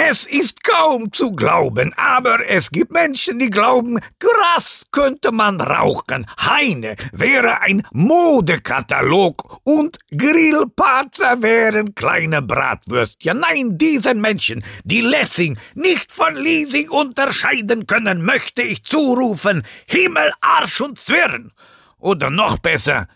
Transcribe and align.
Es 0.00 0.28
ist 0.28 0.62
kaum 0.62 1.12
zu 1.12 1.32
glauben, 1.32 1.92
aber 1.96 2.48
es 2.48 2.70
gibt 2.70 2.92
Menschen, 2.92 3.40
die 3.40 3.50
glauben, 3.50 3.98
Gras 4.20 4.84
könnte 4.92 5.32
man 5.32 5.60
rauchen, 5.60 6.24
Heine 6.40 6.94
wäre 7.10 7.62
ein 7.62 7.82
Modekatalog 7.90 9.58
und 9.64 9.98
Grillparzer 10.16 11.42
wären 11.42 11.96
kleine 11.96 12.42
Bratwürstchen. 12.42 13.40
Nein, 13.40 13.76
diesen 13.76 14.20
Menschen, 14.20 14.62
die 14.84 15.00
Lessing 15.00 15.58
nicht 15.74 16.12
von 16.12 16.36
Leasing 16.36 16.90
unterscheiden 16.90 17.88
können, 17.88 18.24
möchte 18.24 18.62
ich 18.62 18.84
zurufen, 18.84 19.64
Himmel, 19.88 20.30
Arsch 20.40 20.80
und 20.80 21.00
Zwirn. 21.00 21.50
Oder 21.98 22.30
noch 22.30 22.58
besser, 22.58 23.08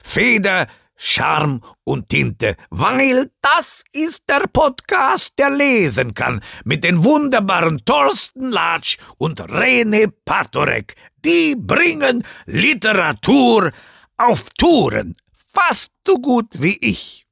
Feder, 0.00 0.68
Charme 1.02 1.62
und 1.84 2.10
Tinte, 2.10 2.56
weil 2.68 3.30
das 3.40 3.82
ist 3.92 4.28
der 4.28 4.46
Podcast, 4.52 5.32
der 5.38 5.48
lesen 5.48 6.12
kann, 6.12 6.42
mit 6.64 6.84
den 6.84 7.02
wunderbaren 7.02 7.82
Thorsten 7.86 8.50
Latsch 8.50 8.98
und 9.16 9.40
Rene 9.50 10.12
Patorek. 10.26 10.94
Die 11.24 11.56
bringen 11.56 12.22
Literatur 12.44 13.70
auf 14.18 14.50
Touren, 14.58 15.14
fast 15.52 15.92
so 16.06 16.18
gut 16.18 16.48
wie 16.60 16.76
ich. 16.82 17.26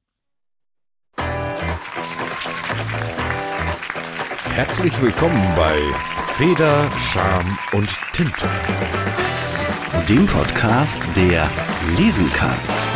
Herzlich 4.55 4.99
willkommen 4.99 5.53
bei 5.55 5.79
Feder, 6.33 6.89
Charme 6.97 7.57
und 7.73 7.89
Tinte. 8.13 8.49
Dem 10.07 10.25
Podcast, 10.25 10.97
der 11.15 11.47
lesen 11.97 12.33
kann. 12.33 12.88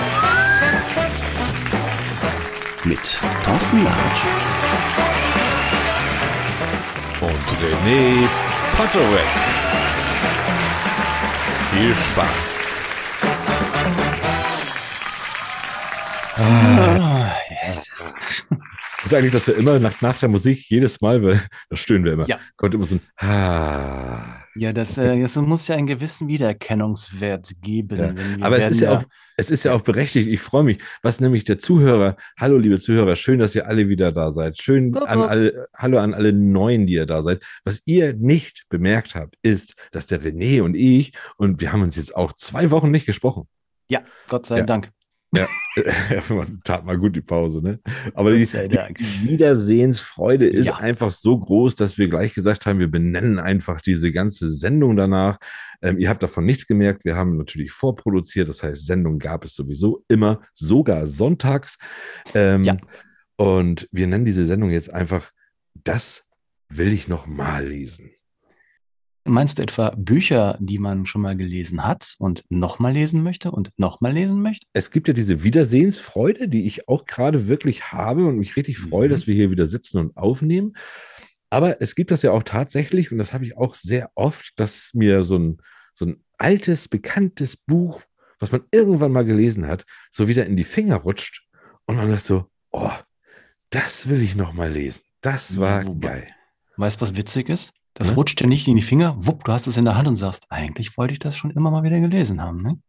Mit 2.85 3.17
Thorsten 3.43 3.83
Latsch. 3.83 4.21
Und 7.21 7.47
René 7.61 8.27
Potterweg. 8.75 9.30
Viel 11.71 11.95
Spaß. 11.95 12.49
Ah, 16.35 17.31
yes. 17.49 17.89
Das 17.97 19.05
ist 19.05 19.13
eigentlich, 19.13 19.31
dass 19.33 19.47
wir 19.47 19.55
immer 19.58 19.80
nach, 19.80 20.02
nach 20.02 20.17
der 20.19 20.30
Musik 20.30 20.65
jedes 20.69 20.99
Mal, 21.02 21.23
weil 21.23 21.45
das 21.69 21.80
stöhnen 21.80 22.03
wir 22.05 22.13
immer, 22.13 22.27
Ja. 22.27 22.38
kommt 22.58 22.73
immer 22.75 22.86
so 22.86 22.95
ein 22.95 23.02
Ah. 23.30 24.42
Ja, 24.55 24.71
das, 24.71 24.97
äh, 24.97 25.19
das 25.19 25.35
muss 25.35 25.67
ja 25.67 25.75
einen 25.75 25.87
gewissen 25.87 26.27
Wiedererkennungswert 26.27 27.51
geben. 27.61 28.15
Ja. 28.39 28.45
Aber 28.45 28.59
es 28.59 28.67
ist 28.67 28.81
ja 28.81 28.99
auch, 28.99 29.03
es 29.35 29.49
ist 29.49 29.63
ja 29.63 29.73
auch 29.73 29.81
berechtigt. 29.81 30.29
Ich 30.29 30.41
freue 30.41 30.63
mich, 30.63 30.79
was 31.01 31.19
nämlich 31.19 31.43
der 31.43 31.57
Zuhörer, 31.57 32.17
hallo 32.37 32.57
liebe 32.57 32.79
Zuhörer, 32.79 33.15
schön, 33.15 33.39
dass 33.39 33.55
ihr 33.55 33.67
alle 33.67 33.89
wieder 33.89 34.11
da 34.11 34.31
seid. 34.31 34.61
Schön 34.61 34.91
Guck, 34.91 35.09
an 35.09 35.21
alle, 35.21 35.67
hallo 35.75 35.97
an 35.97 36.13
alle 36.13 36.33
Neuen, 36.33 36.85
die 36.85 36.93
ihr 36.93 37.07
da 37.07 37.23
seid. 37.23 37.41
Was 37.63 37.81
ihr 37.85 38.13
nicht 38.13 38.65
bemerkt 38.69 39.15
habt, 39.15 39.35
ist, 39.41 39.73
dass 39.91 40.05
der 40.05 40.21
René 40.21 40.61
und 40.61 40.75
ich, 40.75 41.13
und 41.37 41.59
wir 41.59 41.73
haben 41.73 41.81
uns 41.81 41.95
jetzt 41.95 42.15
auch 42.15 42.33
zwei 42.33 42.69
Wochen 42.69 42.91
nicht 42.91 43.05
gesprochen. 43.05 43.47
Ja, 43.89 44.01
Gott 44.27 44.45
sei 44.45 44.59
Ja. 44.59 44.65
Dank. 44.65 44.91
Ja, 45.36 45.48
man 46.30 46.62
tat 46.64 46.86
mal 46.86 46.98
gut 46.98 47.16
die 47.16 47.22
Pause, 47.22 47.62
ne? 47.64 47.80
Aber 48.14 48.31
die, 48.31 48.45
die 48.45 49.30
Wiedersehensfreude 49.30 50.48
ist 50.48 50.67
Ja. 50.67 50.76
einfach 50.78 51.12
so 51.12 51.39
groß, 51.39 51.76
dass 51.76 51.98
wir 51.98 52.08
gleich 52.08 52.34
gesagt 52.34 52.66
haben, 52.66 52.80
wir 52.80 52.89
benennen 52.92 53.39
einfach 53.39 53.81
diese 53.81 54.11
ganze 54.11 54.52
Sendung 54.52 54.95
danach. 54.95 55.38
Ähm, 55.81 55.98
ihr 55.98 56.09
habt 56.09 56.22
davon 56.23 56.45
nichts 56.45 56.67
gemerkt. 56.67 57.04
Wir 57.06 57.16
haben 57.16 57.38
natürlich 57.38 57.72
vorproduziert. 57.72 58.48
Das 58.48 58.61
heißt, 58.64 58.86
Sendung 58.86 59.17
gab 59.20 59.44
es 59.44 59.56
sowieso 59.56 60.04
immer, 60.08 60.42
sogar 60.54 61.08
sonntags. 61.08 61.78
Ähm, 62.34 62.64
Ja. 62.64 62.78
Und 63.36 63.88
wir 63.92 64.06
nennen 64.08 64.26
diese 64.26 64.45
Sendung 64.45 64.70
jetzt 64.70 64.94
einfach, 64.94 65.31
das 65.84 66.23
will 66.70 66.94
ich 66.94 67.08
noch 67.08 67.26
mal 67.26 67.66
lesen. 67.66 68.11
Meinst 69.25 69.57
du 69.57 69.61
etwa 69.61 69.93
Bücher, 69.97 70.57
die 70.59 70.79
man 70.79 71.05
schon 71.05 71.21
mal 71.21 71.38
gelesen 71.38 71.85
hat 71.85 72.16
und 72.17 72.43
nochmal 72.49 72.91
lesen 72.93 73.23
möchte 73.23 73.52
und 73.52 73.71
nochmal 73.77 74.11
lesen 74.14 74.42
möchte? 74.42 74.67
es 74.73 74.92
gibt 74.92 75.08
ja 75.08 75.14
diese 75.14 75.43
Wiedersehensfreude, 75.43 76.49
die 76.49 76.65
ich 76.65 76.89
auch 76.89 77.05
gerade 77.05 77.48
wirklich 77.48 77.92
habe 77.93 78.25
und 78.25 78.37
mich 78.37 78.58
richtig 78.58 78.80
freue, 78.80 79.08
Mhm. 79.08 79.11
dass 79.11 79.25
wir 79.27 79.33
hier 79.36 79.49
wieder 79.49 79.65
sitzen 79.67 79.98
und 79.99 80.17
aufnehmen. 80.17 80.73
Aber 81.49 81.81
es 81.81 81.95
gibt 81.95 82.11
das 82.11 82.21
ja 82.21 82.31
auch 82.31 82.43
tatsächlich, 82.43 83.11
und 83.11 83.17
das 83.17 83.31
habe 83.31 83.45
ich 83.45 83.55
auch 83.55 83.75
sehr 83.75 84.11
oft, 84.15 84.59
dass 84.59 84.89
mir 84.93 85.23
so 85.23 85.37
ein, 85.37 85.58
so 85.93 86.05
ein 86.05 86.17
altes, 86.37 86.89
bekanntes 86.89 87.55
Buch, 87.55 88.02
was 88.39 88.52
man 88.52 88.64
irgendwann 88.71 89.11
mal 89.14 89.23
gelesen 89.23 89.67
hat, 89.67 89.86
so 90.11 90.27
wieder 90.27 90.45
in 90.45 90.58
die 90.58 90.64
Finger 90.65 90.98
rutscht 90.98 91.45
und 91.86 91.95
man 91.95 92.09
sagt 92.09 92.23
so, 92.23 92.48
oh, 92.71 92.92
das 93.69 94.09
will 94.09 94.21
ich 94.21 94.36
noch 94.36 94.52
mal 94.53 94.69
lesen. 94.71 95.03
Das 95.21 95.58
war 95.59 95.86
Wobei- 95.86 96.08
geil. 96.08 96.27
Weißt 96.75 96.99
du, 96.99 97.05
was 97.05 97.15
witzig 97.15 97.48
ist? 97.49 97.71
Das 97.93 98.09
Ne? 98.09 98.15
rutscht 98.15 98.39
dir 98.39 98.48
nicht 98.48 98.67
in 98.67 98.76
die 98.76 98.81
Finger. 98.81 99.15
Wupp, 99.17 99.43
du 99.43 99.52
hast 99.52 99.67
es 99.67 99.77
in 99.77 99.86
der 99.86 99.95
Hand 99.95 100.08
und 100.08 100.15
sagst, 100.15 100.45
eigentlich 100.49 100.98
wollte 100.98 101.14
ich 101.14 101.20
das 101.20 101.36
schon 101.37 101.52
immer 101.52 101.71
mal 101.71 101.83
wieder 101.83 101.99
gelesen 101.99 102.42
haben. 102.42 102.61
Ne? 102.61 102.80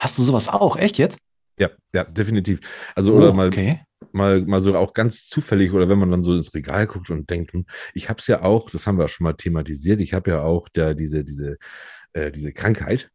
Hast 0.00 0.18
du 0.18 0.22
sowas 0.22 0.48
auch? 0.48 0.76
Echt 0.76 0.98
jetzt? 0.98 1.18
Ja, 1.58 1.70
ja, 1.94 2.04
definitiv. 2.04 2.60
Also, 2.94 3.14
oder 3.14 3.30
Oh, 3.30 3.32
mal, 3.32 3.48
okay. 3.48 3.80
mal, 4.12 4.42
mal 4.42 4.60
so 4.60 4.76
auch 4.76 4.92
ganz 4.94 5.26
zufällig 5.26 5.72
oder 5.72 5.88
wenn 5.88 5.98
man 5.98 6.10
dann 6.10 6.24
so 6.24 6.34
ins 6.34 6.54
Regal 6.54 6.86
guckt 6.86 7.10
und 7.10 7.28
denkt, 7.30 7.52
hm, 7.52 7.66
ich 7.94 8.08
habe 8.08 8.20
es 8.20 8.26
ja 8.26 8.42
auch, 8.42 8.70
das 8.70 8.86
haben 8.86 8.98
wir 8.98 9.08
schon 9.08 9.24
mal 9.24 9.34
thematisiert, 9.34 10.00
ich 10.00 10.14
habe 10.14 10.30
ja 10.30 10.42
auch 10.42 10.68
da 10.72 10.94
diese, 10.94 11.24
diese, 11.24 11.56
äh, 12.14 12.30
diese 12.32 12.52
Krankheit. 12.52 13.10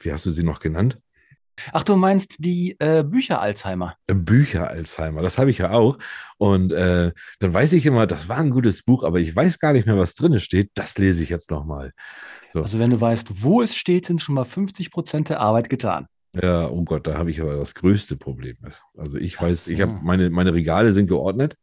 Wie 0.00 0.12
hast 0.12 0.26
du 0.26 0.30
sie 0.30 0.42
noch 0.42 0.60
genannt? 0.60 0.98
Ach, 1.72 1.84
du 1.84 1.96
meinst 1.96 2.36
die 2.38 2.76
äh, 2.78 3.02
Bücher-Alzheimer. 3.04 3.96
Äh, 4.06 4.14
Bücher-Alzheimer, 4.14 5.22
das 5.22 5.38
habe 5.38 5.50
ich 5.50 5.58
ja 5.58 5.70
auch. 5.70 5.98
Und 6.38 6.72
äh, 6.72 7.12
dann 7.40 7.54
weiß 7.54 7.72
ich 7.74 7.86
immer, 7.86 8.06
das 8.06 8.28
war 8.28 8.38
ein 8.38 8.50
gutes 8.50 8.82
Buch, 8.82 9.04
aber 9.04 9.20
ich 9.20 9.34
weiß 9.34 9.58
gar 9.58 9.72
nicht 9.72 9.86
mehr, 9.86 9.98
was 9.98 10.14
drin 10.14 10.38
steht. 10.40 10.70
Das 10.74 10.98
lese 10.98 11.22
ich 11.22 11.28
jetzt 11.28 11.50
nochmal. 11.50 11.92
So. 12.50 12.62
Also 12.62 12.78
wenn 12.78 12.90
du 12.90 13.00
weißt, 13.00 13.42
wo 13.42 13.62
es 13.62 13.76
steht, 13.76 14.06
sind 14.06 14.20
schon 14.20 14.34
mal 14.34 14.44
50 14.44 14.90
Prozent 14.90 15.28
der 15.28 15.40
Arbeit 15.40 15.68
getan. 15.68 16.06
Ja, 16.34 16.68
oh 16.68 16.82
Gott, 16.82 17.06
da 17.06 17.18
habe 17.18 17.30
ich 17.30 17.40
aber 17.42 17.56
das 17.56 17.74
größte 17.74 18.16
Problem 18.16 18.56
mit. 18.60 18.72
Also 18.96 19.18
ich 19.18 19.40
weiß, 19.40 19.66
ich 19.68 19.78
so. 19.78 19.82
habe 19.82 20.00
meine, 20.02 20.30
meine 20.30 20.54
Regale 20.54 20.92
sind 20.92 21.06
geordnet, 21.06 21.56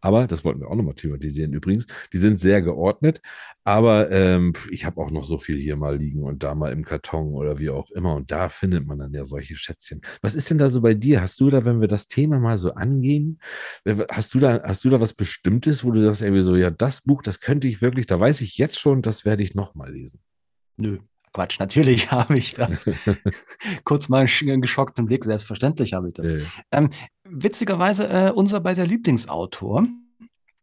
aber 0.00 0.26
das 0.26 0.44
wollten 0.44 0.60
wir 0.60 0.68
auch 0.70 0.74
nochmal 0.76 0.94
thematisieren 0.94 1.52
übrigens. 1.52 1.86
Die 2.12 2.18
sind 2.18 2.40
sehr 2.40 2.62
geordnet, 2.62 3.20
aber 3.64 4.10
ähm, 4.10 4.52
ich 4.70 4.84
habe 4.84 5.00
auch 5.00 5.10
noch 5.10 5.24
so 5.24 5.38
viel 5.38 5.58
hier 5.58 5.76
mal 5.76 5.96
liegen 5.96 6.22
und 6.22 6.42
da 6.42 6.54
mal 6.54 6.72
im 6.72 6.84
Karton 6.84 7.34
oder 7.34 7.58
wie 7.58 7.70
auch 7.70 7.90
immer. 7.90 8.14
Und 8.14 8.30
da 8.30 8.48
findet 8.48 8.86
man 8.86 8.98
dann 8.98 9.12
ja 9.12 9.24
solche 9.24 9.56
Schätzchen. 9.56 10.00
Was 10.22 10.34
ist 10.34 10.50
denn 10.50 10.58
da 10.58 10.68
so 10.68 10.80
bei 10.80 10.94
dir? 10.94 11.20
Hast 11.20 11.40
du 11.40 11.50
da, 11.50 11.64
wenn 11.64 11.80
wir 11.80 11.88
das 11.88 12.08
Thema 12.08 12.38
mal 12.38 12.58
so 12.58 12.72
angehen, 12.74 13.40
äh, 13.84 13.96
hast 14.10 14.34
du 14.34 14.38
da, 14.40 14.62
hast 14.62 14.84
du 14.84 14.90
da 14.90 15.00
was 15.00 15.14
Bestimmtes, 15.14 15.84
wo 15.84 15.90
du 15.90 16.00
sagst, 16.02 16.22
irgendwie 16.22 16.42
so, 16.42 16.56
ja, 16.56 16.70
das 16.70 17.00
Buch, 17.02 17.22
das 17.22 17.40
könnte 17.40 17.66
ich 17.68 17.82
wirklich, 17.82 18.06
da 18.06 18.18
weiß 18.18 18.40
ich 18.40 18.56
jetzt 18.58 18.78
schon, 18.78 19.02
das 19.02 19.24
werde 19.24 19.42
ich 19.42 19.54
nochmal 19.54 19.92
lesen. 19.92 20.20
Nö, 20.76 20.98
Quatsch, 21.32 21.58
natürlich 21.58 22.10
habe 22.10 22.38
ich 22.38 22.54
das. 22.54 22.86
Kurz 23.84 24.08
mal 24.08 24.18
einen 24.18 24.28
sch- 24.28 24.60
geschockten 24.60 25.06
Blick, 25.06 25.24
selbstverständlich 25.24 25.92
habe 25.92 26.08
ich 26.08 26.14
das. 26.14 26.28
Äh, 26.32 26.40
Ähm, 26.70 26.90
witzigerweise, 27.30 28.08
äh, 28.08 28.32
unser 28.32 28.60
beider 28.60 28.86
Lieblingsautor, 28.86 29.86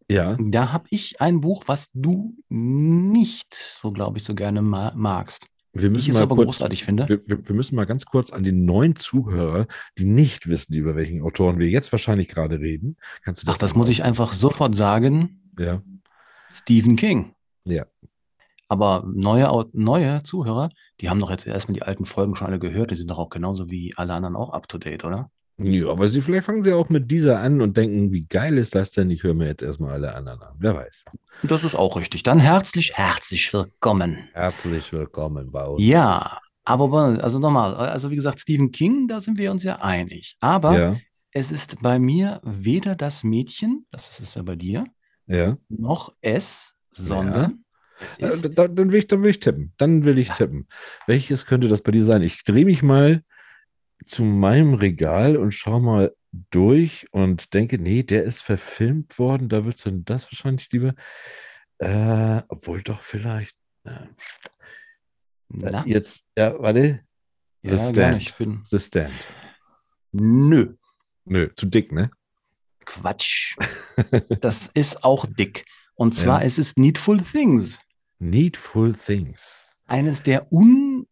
ja, 0.10 0.36
da 0.40 0.72
habe 0.72 0.86
ich 0.92 1.20
ein 1.20 1.42
Buch, 1.42 1.64
was 1.66 1.88
du 1.94 2.36
nicht 2.50 3.54
so, 3.56 3.92
glaube 3.92 4.20
ich, 4.20 4.24
so 4.24 4.36
gerne 4.36 4.62
ma 4.62 4.94
magst. 4.96 5.48
wir 5.74 5.86
Ich 5.86 5.92
müssen 5.92 6.12
es 6.12 6.18
mal 6.18 6.24
aber 6.24 6.36
kurz, 6.36 6.46
großartig 6.46 6.84
finde. 6.84 7.10
Wir, 7.10 7.22
wir, 7.26 7.48
wir 7.48 7.56
müssen 7.56 7.76
mal 7.76 7.86
ganz 7.86 8.06
kurz 8.06 8.32
an 8.32 8.44
die 8.44 8.52
neuen 8.52 8.96
Zuhörer, 8.96 9.66
die 9.98 10.06
nicht 10.06 10.48
wissen, 10.48 10.74
über 10.76 10.96
welchen 10.96 11.24
Autoren 11.24 11.58
wir 11.58 11.70
jetzt 11.70 11.92
wahrscheinlich 11.92 12.28
gerade 12.28 12.60
reden. 12.60 12.98
Kannst 13.24 13.42
du 13.42 13.48
das 13.48 13.56
Ach, 13.56 13.60
das 13.60 13.74
muss 13.74 13.90
ich 13.90 14.04
einfach 14.04 14.34
sofort 14.34 14.76
sagen. 14.76 15.52
Ja, 15.58 15.82
Stephen 16.52 16.96
King. 16.96 17.34
Ja. 17.66 17.86
Aber 18.68 19.04
neue, 19.08 19.66
neue 19.74 20.24
Zuhörer, 20.24 20.70
die 21.02 21.10
haben 21.10 21.20
doch 21.20 21.30
jetzt 21.30 21.46
erstmal 21.46 21.74
die 21.74 21.84
alten 21.84 22.06
Folgen 22.06 22.36
schon 22.36 22.48
alle 22.48 22.60
gehört. 22.60 22.92
Die 22.92 22.96
sind 22.96 23.10
doch 23.10 23.18
auch 23.18 23.30
genauso 23.30 23.70
wie 23.70 23.94
alle 23.96 24.14
anderen 24.14 24.36
auch 24.36 24.52
up 24.52 24.68
to 24.68 24.78
date, 24.78 25.04
oder? 25.04 25.32
Ja 25.58 25.88
aber 25.90 26.08
sie, 26.08 26.22
vielleicht 26.22 26.46
fangen 26.46 26.64
sie 26.64 26.74
auch 26.74 26.90
mit 26.90 27.10
dieser 27.10 27.40
an 27.40 27.62
und 27.62 27.78
denken, 27.78 28.12
wie 28.12 28.24
geil 28.26 28.58
ist 28.58 28.76
das 28.76 28.92
denn? 28.92 29.10
Ich 29.10 29.24
höre 29.24 29.34
mir 29.34 29.48
jetzt 29.48 29.64
erstmal 29.64 29.92
alle 29.94 30.14
anderen 30.16 30.42
an. 30.42 30.56
Wer 30.60 30.76
weiß. 30.76 31.06
Das 31.44 31.64
ist 31.64 31.76
auch 31.76 31.98
richtig. 31.98 32.24
Dann 32.24 32.40
herzlich, 32.40 32.94
herzlich 32.94 33.54
willkommen. 33.54 34.28
Herzlich 34.34 34.92
willkommen 34.92 35.52
bei 35.52 35.66
uns. 35.66 35.82
Ja, 35.84 36.40
aber 36.64 37.22
also 37.24 37.40
nochmal, 37.40 37.76
also 37.76 38.10
wie 38.12 38.16
gesagt, 38.16 38.40
Stephen 38.40 38.72
King, 38.72 39.08
da 39.08 39.20
sind 39.20 39.38
wir 39.38 39.52
uns 39.52 39.64
ja 39.64 39.78
einig. 39.82 40.36
Aber 40.40 40.78
Ja, 40.78 40.98
es 41.32 41.52
ist 41.52 41.82
bei 41.82 42.00
mir 42.00 42.42
weder 42.44 42.96
das 42.96 43.24
Mädchen, 43.24 43.86
das 43.92 44.10
ist 44.10 44.20
es 44.22 44.36
ja 44.36 44.42
bei 44.44 44.56
dir, 44.56 44.86
ja. 45.28 45.58
noch 45.70 46.14
es, 46.22 46.74
sondern 46.92 47.64
Äh, 48.20 48.28
ist 48.28 48.58
da- 48.58 48.68
Dann 48.68 48.92
will 48.92 49.00
ich, 49.00 49.08
dann 49.08 49.24
will 49.24 49.30
ich 49.30 49.40
tippen. 49.40 49.72
Dann 49.78 50.04
will 50.04 50.18
ich 50.20 50.28
Ja. 50.28 50.34
tippen. 50.36 50.68
Welches 51.08 51.46
könnte 51.46 51.70
das 51.70 51.82
bei 51.82 51.92
dir 51.94 52.04
sein? 52.04 52.24
Ich 52.24 52.44
drehe 52.44 52.66
mich 52.66 52.84
mal 52.84 53.24
zu 54.06 54.24
meinem 54.24 54.74
Regal 54.76 55.38
und 55.38 55.52
schaue 55.54 55.82
mal 55.82 56.16
durch 56.52 57.08
und 57.12 57.54
denke, 57.54 57.78
nee, 57.78 58.04
der 58.04 58.24
ist 58.24 58.42
verfilmt 58.42 59.18
worden. 59.20 59.50
Da 59.50 59.66
willst 59.66 59.86
du 59.86 59.90
denn 59.92 60.06
das 60.06 60.26
wahrscheinlich 60.26 60.70
lieber. 60.72 60.94
Äh, 61.80 62.42
obwohl 62.48 62.82
doch 62.82 63.02
vielleicht. 63.02 63.56
Äh, 63.84 64.08
na, 65.50 65.86
jetzt, 65.86 66.24
ja, 66.38 66.58
warte. 66.60 67.02
The 67.64 67.70
ja, 67.76 67.90
Stand. 67.92 68.22
ich 68.22 68.36
bin, 68.36 68.62
The 68.66 68.80
Stand. 68.80 69.14
nö, 70.12 70.76
Nö, 71.26 71.50
zu 71.56 71.66
dick, 71.66 71.92
ne? 71.92 72.12
Quatsch. 72.86 73.58
Das 74.42 74.70
ist 74.74 75.04
auch 75.04 75.26
dick. 75.26 75.66
Und 75.96 76.14
zwar 76.14 76.42
Ja. 76.42 76.46
es 76.48 76.60
ist 76.60 76.78
Needful 76.78 77.22
Things. 77.22 77.80
Needful 78.20 78.94
Things. 78.94 79.76
Eines 79.88 80.22
der 80.22 80.52
un, 80.52 81.08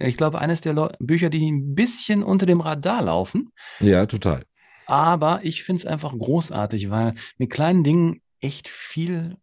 ich 0.00 0.16
glaube, 0.16 0.40
eines 0.40 0.60
der 0.60 0.72
Leu- 0.74 0.92
Bücher, 0.98 1.30
die 1.30 1.50
ein 1.50 1.74
bisschen 1.74 2.22
unter 2.22 2.46
dem 2.46 2.60
Radar 2.60 3.02
laufen. 3.02 3.52
Ja, 3.80 4.06
total. 4.06 4.44
Aber 4.86 5.40
ich 5.42 5.64
finde 5.64 5.80
es 5.80 5.86
einfach 5.86 6.12
großartig, 6.16 6.90
weil 6.90 7.14
mit 7.38 7.50
kleinen 7.50 7.84
Dingen 7.84 8.20
echt 8.40 8.68
viel 8.68 9.36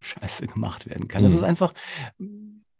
Scheiße 0.00 0.46
gemacht 0.46 0.88
werden 0.88 1.08
kann. 1.08 1.22
Das 1.22 1.32
Mhm. 1.32 1.38
ist 1.38 1.44
einfach, 1.44 1.74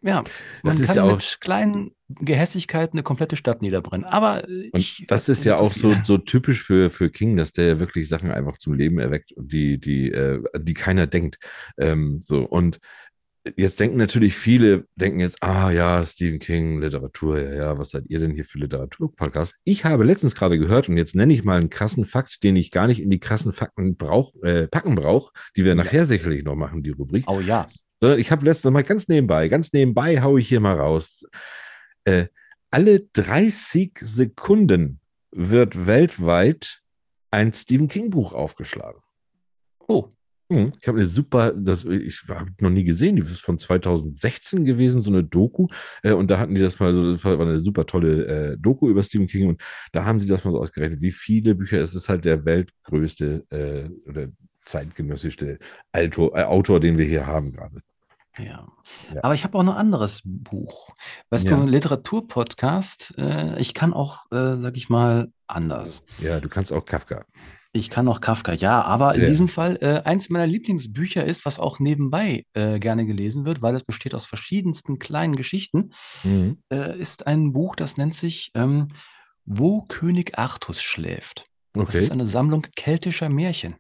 ja, 0.03 0.23
man 0.23 0.25
Das 0.63 0.81
ist 0.81 0.87
kann 0.87 0.97
ja 0.97 1.13
mit 1.13 1.39
kleinen 1.41 1.91
Gehässigkeiten 2.09 2.97
eine 2.99 3.03
komplette 3.03 3.37
Stadt 3.37 3.61
niederbrennen. 3.63 4.07
Aber 4.07 4.45
Und 4.47 4.71
ich, 4.73 5.05
das 5.09 5.29
ist 5.29 5.45
ja 5.45 5.57
auch 5.57 5.75
so, 5.75 5.95
so 6.05 6.19
typisch 6.19 6.63
für, 6.63 6.91
für 6.91 7.11
King, 7.11 7.37
dass 7.37 7.53
der 7.53 7.67
ja 7.67 7.79
wirklich 7.81 8.09
Sachen 8.09 8.31
einfach 8.31 8.59
zum 8.59 8.75
Leben 8.75 8.99
erweckt, 8.99 9.35
die, 9.37 9.79
die, 9.81 10.11
äh, 10.13 10.41
die 10.57 10.75
keiner 10.75 11.07
denkt. 11.09 11.39
Ähm, 11.77 12.21
so, 12.25 12.45
und 12.45 12.79
jetzt 13.57 13.81
denken 13.81 13.97
natürlich 13.97 14.37
viele, 14.37 14.87
denken 14.97 15.21
jetzt, 15.21 15.43
ah 15.43 15.71
ja, 15.71 16.05
Stephen 16.05 16.39
King, 16.39 16.81
Literatur, 16.81 17.41
ja, 17.41 17.55
ja, 17.55 17.79
was 17.79 17.91
seid 17.91 18.05
ihr 18.09 18.21
denn 18.21 18.33
hier 18.33 18.45
für 18.45 18.59
Literatur-Podcast? 18.59 19.55
Ich 19.65 19.85
habe 19.85 20.05
letztens 20.05 20.35
gerade 20.35 20.59
gehört, 20.59 20.89
und 20.89 20.97
jetzt 20.97 21.15
nenne 21.15 21.33
ich 21.33 21.45
mal 21.45 21.59
einen 21.59 21.71
krassen 21.71 22.07
Fakt, 22.07 22.43
den 22.43 22.57
ich 22.57 22.71
gar 22.71 22.87
nicht 22.87 23.01
in 23.01 23.11
die 23.11 23.21
krassen 23.21 23.53
Fakten 23.53 23.97
brauch, 23.97 24.35
äh, 24.43 24.69
packen 24.69 24.95
brauche, 24.95 25.33
die 25.57 25.65
wir 25.65 25.75
nachher 25.75 26.05
sicherlich 26.07 26.45
noch 26.45 26.57
machen, 26.57 26.83
die 26.83 26.91
Rubrik. 26.91 27.25
Oh 27.29 27.41
ja. 27.41 27.67
Sondern 28.01 28.19
ich 28.19 28.31
habe 28.31 28.45
letztens 28.45 28.73
mal 28.73 28.85
ganz 28.85 29.09
nebenbei, 29.09 29.49
ganz 29.49 29.73
nebenbei 29.73 30.21
haue 30.23 30.41
ich 30.41 30.49
hier 30.49 30.61
mal 30.61 30.79
raus. 30.79 31.25
Äh, 32.05 32.27
alle 32.71 33.01
30 33.13 33.99
Sekunden 34.03 35.01
wird 35.31 35.87
weltweit 35.87 36.81
ein 37.31 37.53
Stephen 37.53 37.89
King 37.89 38.11
Buch 38.11 38.33
aufgeschlagen. 38.33 39.01
Oh, 39.87 40.11
Ich 40.51 40.89
habe 40.89 40.99
eine 40.99 41.07
super, 41.07 41.53
das 41.53 41.85
ich 41.85 42.23
habe 42.29 42.51
noch 42.61 42.71
nie 42.71 42.85
gesehen, 42.85 43.17
die 43.17 43.23
ist 43.23 43.43
von 43.43 43.59
2016 43.59 44.65
gewesen, 44.65 45.03
so 45.03 45.11
eine 45.11 45.23
Doku. 45.23 45.69
Äh, 46.03 46.13
und 46.13 46.31
da 46.31 46.39
hatten 46.39 46.55
die 46.55 46.61
das 46.61 46.79
mal 46.81 46.95
so, 46.95 47.13
das 47.13 47.23
war 47.25 47.39
eine 47.39 47.61
super 47.61 47.85
tolle 47.85 48.27
äh, 48.53 48.57
Doku 48.59 48.89
über 48.89 49.03
Stephen 49.03 49.27
King. 49.27 49.49
Und 49.49 49.61
da 49.93 50.05
haben 50.07 50.21
sie 50.21 50.27
das 50.27 50.45
mal 50.45 50.53
so 50.53 50.59
ausgerechnet, 50.61 51.03
wie 51.03 51.13
viele 51.13 51.55
Bücher, 51.55 51.79
es 51.81 51.95
ist 51.95 52.09
halt 52.09 52.25
der 52.25 52.47
weltgrößte 52.47 53.45
äh, 53.51 54.09
oder 54.09 54.29
zeitgenössischste 54.65 55.59
Autor, 55.93 56.37
äh, 56.37 56.45
Autor, 56.45 56.81
den 56.81 56.97
wir 56.97 57.05
hier 57.05 57.27
haben 57.27 57.53
gerade. 57.53 57.81
ja. 58.39 58.67
Ja. 59.15 59.23
Aber 59.23 59.35
ich 59.35 59.45
habe 59.45 59.59
auch 59.59 59.63
noch 59.63 59.75
ein 59.75 59.81
anderes 59.81 60.23
Buch. 60.25 60.89
Weißt 61.29 61.45
Ja. 61.45 61.57
du, 61.57 61.63
ein 61.63 61.69
Literaturpodcast, 61.69 63.15
äh, 63.19 63.59
ich 63.61 63.75
kann 63.75 63.93
auch, 63.93 64.25
äh, 64.33 64.57
sag 64.57 64.79
ich 64.79 64.89
mal, 64.89 65.31
anders. 65.47 66.03
Ja, 66.21 66.41
du 66.41 66.49
kannst 66.49 66.73
auch 66.73 66.87
Kafka. 66.87 67.27
Ich 67.73 67.91
kann 67.91 68.09
auch 68.09 68.21
Kafka, 68.21 68.55
ja, 68.55 68.81
aber 68.83 69.15
in 69.15 69.21
Ja. 69.23 69.27
diesem 69.29 69.47
Fall 69.49 69.77
äh, 69.83 70.01
eins 70.05 70.31
meiner 70.31 70.47
Lieblingsbücher 70.47 71.25
ist, 71.25 71.45
was 71.45 71.59
auch 71.59 71.79
nebenbei 71.79 72.45
äh, 72.55 72.79
gerne 72.79 73.05
gelesen 73.05 73.45
wird, 73.45 73.61
weil 73.61 73.75
es 73.75 73.85
besteht 73.85 74.15
aus 74.15 74.25
verschiedensten 74.25 74.99
kleinen 74.99 75.37
Geschichten, 75.37 75.91
Mhm. 76.25 76.63
äh, 76.73 76.99
ist 76.99 77.27
ein 77.27 77.53
Buch, 77.53 77.77
das 77.77 77.97
nennt 77.99 78.15
sich 78.15 78.51
ähm, 78.55 78.89
Wo 79.45 79.83
König 79.83 80.39
Artus 80.39 80.83
schläft. 80.83 81.47
Das 81.75 81.85
Okay. 81.89 81.99
ist 82.01 82.11
eine 82.11 82.25
Sammlung 82.25 82.67
keltischer 82.75 83.29
Märchen. 83.29 83.77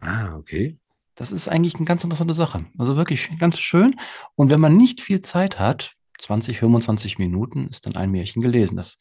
Ah, 0.00 0.36
okay. 0.36 0.78
Das 1.14 1.32
ist 1.32 1.48
eigentlich 1.48 1.74
eine 1.76 1.84
ganz 1.84 2.04
interessante 2.04 2.34
Sache. 2.34 2.66
Also 2.78 2.96
wirklich 2.96 3.30
ganz 3.38 3.58
schön. 3.58 3.96
Und 4.36 4.50
wenn 4.50 4.60
man 4.60 4.76
nicht 4.76 5.00
viel 5.00 5.20
Zeit 5.22 5.58
hat, 5.58 5.94
20, 6.20 6.58
25 6.58 7.18
Minuten, 7.18 7.68
ist 7.68 7.86
dann 7.86 7.96
ein 7.96 8.10
Märchen 8.10 8.40
gelesen. 8.42 8.76
Das 8.76 8.98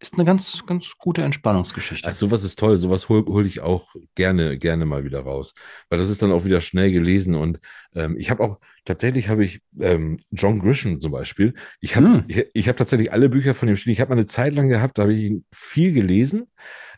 ist 0.00 0.14
eine 0.14 0.24
ganz, 0.24 0.64
ganz 0.66 0.96
gute 0.98 1.22
Entspannungsgeschichte. 1.22 2.08
Also 2.08 2.26
sowas 2.26 2.42
ist 2.42 2.58
toll, 2.58 2.76
sowas 2.78 3.08
hole 3.08 3.24
hol 3.26 3.46
ich 3.46 3.60
auch 3.60 3.94
gerne, 4.14 4.58
gerne 4.58 4.86
mal 4.86 5.04
wieder 5.04 5.20
raus. 5.20 5.54
Weil 5.88 5.98
das 5.98 6.08
ist 6.10 6.22
dann 6.22 6.32
auch 6.32 6.44
wieder 6.44 6.60
schnell 6.60 6.90
gelesen. 6.90 7.34
Und 7.34 7.60
ähm, 7.94 8.16
ich 8.18 8.30
habe 8.30 8.42
auch, 8.42 8.58
tatsächlich 8.84 9.28
habe 9.28 9.44
ich 9.44 9.60
ähm, 9.78 10.18
John 10.30 10.58
Grisham 10.58 11.00
zum 11.00 11.12
Beispiel. 11.12 11.54
Ich 11.80 11.96
habe 11.96 12.06
Hm. 12.06 12.24
ich, 12.28 12.46
ich 12.54 12.68
hab 12.68 12.76
tatsächlich 12.78 13.12
alle 13.12 13.28
Bücher 13.28 13.54
von 13.54 13.68
ihm 13.68 13.76
stehen. 13.76 13.92
Ich 13.92 14.00
habe 14.00 14.08
mal 14.10 14.16
eine 14.16 14.26
Zeit 14.26 14.54
lang 14.54 14.68
gehabt, 14.68 14.98
da 14.98 15.02
habe 15.02 15.12
ich 15.12 15.22
ihn 15.22 15.44
viel 15.52 15.92
gelesen. 15.92 16.46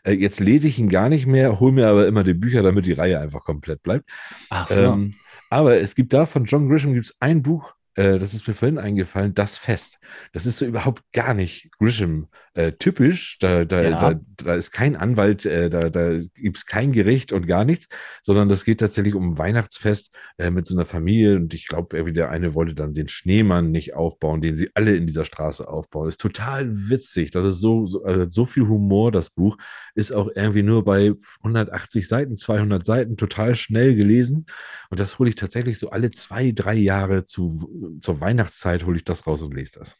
Äh, 0.03 0.13
jetzt 0.13 0.39
lese 0.39 0.67
ich 0.69 0.79
ihn 0.79 0.89
gar 0.89 1.09
nicht 1.09 1.25
mehr, 1.27 1.59
hole 1.59 1.73
mir 1.73 1.87
aber 1.87 2.07
immer 2.07 2.23
die 2.23 2.33
Bücher, 2.33 2.63
damit 2.63 2.85
die 2.85 2.93
Reihe 2.93 3.19
einfach 3.19 3.43
komplett 3.43 3.83
bleibt. 3.83 4.09
Ach 4.49 4.67
so. 4.67 4.81
Ähm, 4.81 5.15
aber 5.49 5.77
es 5.77 5.95
gibt 5.95 6.13
da 6.13 6.25
von 6.25 6.45
John 6.45 6.69
Grisham 6.69 6.93
gibt's 6.93 7.15
ein 7.19 7.43
Buch, 7.43 7.75
äh, 7.95 8.19
das 8.19 8.33
ist 8.33 8.47
mir 8.47 8.53
vorhin 8.53 8.77
eingefallen, 8.77 9.33
Das 9.33 9.57
Fest. 9.57 9.99
Das 10.31 10.45
ist 10.45 10.59
so 10.59 10.65
überhaupt 10.65 11.03
gar 11.13 11.33
nicht 11.33 11.69
Grisham 11.77 12.27
äh, 12.53 12.71
typisch. 12.73 13.37
Da, 13.39 13.65
da, 13.65 13.81
Ja. 13.83 14.13
da, 14.13 14.19
da 14.37 14.55
ist 14.55 14.71
kein 14.71 14.95
Anwalt, 14.95 15.45
äh, 15.45 15.69
da, 15.69 15.89
da 15.89 16.17
gibt's 16.35 16.65
kein 16.65 16.91
Gericht 16.91 17.31
und 17.31 17.47
gar 17.47 17.65
nichts, 17.65 17.87
sondern 18.21 18.49
das 18.49 18.65
geht 18.65 18.79
tatsächlich 18.79 19.15
um 19.15 19.31
ein 19.33 19.37
Weihnachtsfest 19.37 20.11
äh, 20.37 20.49
mit 20.51 20.65
so 20.65 20.75
einer 20.75 20.85
Familie. 20.85 21.35
Und 21.35 21.53
ich 21.53 21.67
glaube, 21.67 21.95
irgendwie 21.97 22.13
der 22.13 22.29
eine 22.29 22.53
wollte 22.55 22.75
dann 22.75 22.93
den 22.93 23.07
Schneemann 23.07 23.71
nicht 23.71 23.93
aufbauen, 23.95 24.41
den 24.41 24.57
sie 24.57 24.69
alle 24.75 24.95
in 24.95 25.07
dieser 25.07 25.25
Straße 25.25 25.67
aufbauen. 25.67 26.09
Ist 26.09 26.21
total 26.21 26.89
witzig. 26.89 27.31
Das 27.31 27.45
ist 27.45 27.59
so, 27.59 27.85
so, 27.85 28.03
also 28.03 28.27
so 28.29 28.45
viel 28.45 28.67
Humor, 28.67 29.11
das 29.11 29.29
Buch. 29.29 29.57
Ist 29.95 30.11
auch 30.11 30.29
irgendwie 30.35 30.63
nur 30.63 30.83
bei 30.83 31.13
180 31.43 32.07
Seiten, 32.07 32.37
200 32.37 32.85
Seiten, 32.85 33.17
total 33.17 33.55
schnell 33.55 33.95
gelesen. 33.95 34.45
Und 34.89 34.99
das 34.99 35.17
hole 35.19 35.29
ich 35.29 35.35
tatsächlich 35.35 35.79
so 35.79 35.89
alle 35.89 36.11
zwei, 36.11 36.51
drei 36.51 36.75
Jahre 36.75 37.25
zu, 37.25 37.82
zur 38.01 38.19
Weihnachtszeit 38.21 38.85
hole 38.85 38.97
ich 38.97 39.05
das 39.05 39.25
raus 39.27 39.41
und 39.41 39.53
lese 39.53 39.79
das. 39.79 39.95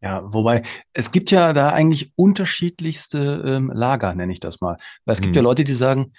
Ja, 0.00 0.22
wobei 0.32 0.62
es 0.92 1.10
gibt 1.10 1.30
ja 1.30 1.52
da 1.54 1.70
eigentlich 1.70 2.12
unterschiedlichste 2.16 3.42
ähm, 3.46 3.70
Lager, 3.74 4.14
nenne 4.14 4.32
ich 4.32 4.40
das 4.40 4.60
mal. 4.60 4.76
Weil 5.04 5.14
es 5.14 5.20
gibt 5.20 5.32
Mhm. 5.32 5.36
ja 5.36 5.42
Leute, 5.42 5.64
die 5.64 5.74
sagen, 5.74 6.12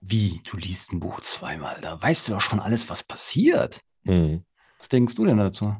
wie, 0.00 0.40
du 0.50 0.56
liest 0.56 0.92
ein 0.92 1.00
Buch 1.00 1.20
zweimal, 1.20 1.78
da 1.82 2.00
weißt 2.00 2.28
du 2.28 2.32
doch 2.32 2.40
schon 2.40 2.58
alles, 2.60 2.88
was 2.88 3.04
passiert. 3.04 3.80
Mhm. 4.04 4.44
Was 4.78 4.88
denkst 4.88 5.14
du 5.14 5.26
denn 5.26 5.36
dazu? 5.36 5.76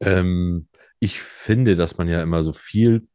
Ähm, 0.00 0.68
ich 0.98 1.20
finde, 1.22 1.74
dass 1.74 1.96
man 1.96 2.08
ja 2.08 2.22
immer 2.22 2.42
so 2.42 2.52
viel, 2.52 3.08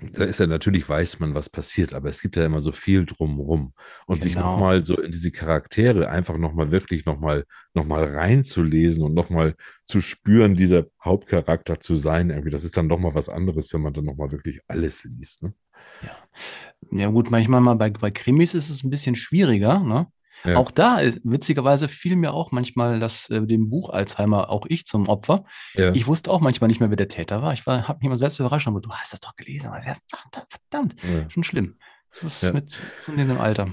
da 0.00 0.24
ist 0.24 0.38
ja 0.40 0.46
natürlich 0.46 0.88
weiß 0.88 1.18
man, 1.20 1.34
was 1.34 1.48
passiert, 1.50 1.92
aber 1.92 2.08
es 2.08 2.20
gibt 2.20 2.36
ja 2.36 2.44
immer 2.46 2.62
so 2.62 2.70
viel 2.72 3.04
drumrum. 3.04 3.72
Und 4.06 4.22
sich 4.22 4.34
Genau. 4.34 4.52
nochmal 4.52 4.86
so 4.86 4.96
in 5.00 5.10
diese 5.12 5.30
Charaktere 5.32 6.08
einfach 6.08 6.38
nochmal 6.38 6.70
wirklich 6.70 7.04
nochmal 7.04 7.44
noch 7.74 7.84
mal 7.84 8.04
reinzulesen 8.04 9.02
und 9.02 9.14
nochmal 9.14 9.54
zu 9.86 10.00
spüren, 10.00 10.54
dieser 10.54 10.86
Hauptcharakter 11.04 11.80
zu 11.80 11.96
sein, 11.96 12.30
irgendwie, 12.30 12.50
das 12.50 12.64
ist 12.64 12.76
dann 12.76 12.86
nochmal 12.86 13.14
was 13.14 13.28
anderes, 13.28 13.72
wenn 13.72 13.82
man 13.82 13.92
dann 13.92 14.04
nochmal 14.04 14.30
wirklich 14.30 14.60
alles 14.68 15.02
liest. 15.04 15.42
Ne? 15.42 15.52
Ja 16.92 17.08
gut, 17.10 17.30
manchmal 17.30 17.60
mal 17.60 17.74
bei, 17.74 17.90
bei 17.90 18.10
Krimis 18.10 18.54
ist 18.54 18.70
es 18.70 18.84
ein 18.84 18.90
bisschen 18.90 19.16
schwieriger, 19.16 19.80
ne? 19.80 20.06
Ja. 20.44 20.56
Auch 20.56 20.70
da 20.70 20.98
ist, 20.98 21.20
witzigerweise 21.24 21.88
fiel 21.88 22.16
mir 22.16 22.32
auch 22.32 22.52
manchmal 22.52 23.00
das, 23.00 23.28
äh, 23.30 23.44
dem 23.44 23.70
Buch 23.70 23.90
Alzheimer 23.90 24.50
auch 24.50 24.66
ich 24.68 24.86
zum 24.86 25.08
Opfer. 25.08 25.44
Ja. 25.74 25.92
Ich 25.94 26.06
wusste 26.06 26.30
auch 26.30 26.40
manchmal 26.40 26.68
nicht 26.68 26.80
mehr, 26.80 26.90
wer 26.90 26.96
der 26.96 27.08
Täter 27.08 27.42
war. 27.42 27.52
Ich 27.52 27.66
war, 27.66 27.88
habe 27.88 27.98
mich 28.00 28.08
mal 28.08 28.16
selbst 28.16 28.38
überrascht, 28.38 28.68
aber 28.68 28.80
du 28.80 28.90
hast 28.90 29.12
das 29.12 29.20
doch 29.20 29.34
gelesen, 29.36 29.68
aber 29.68 29.80
wer, 29.84 29.96
verdammt, 30.48 30.94
Ja. 31.02 31.28
schon 31.28 31.44
schlimm. 31.44 31.76
Das 32.10 32.42
ist 32.42 32.54
mit 32.54 32.80
zunehmendem 33.04 33.40
Alter. 33.40 33.68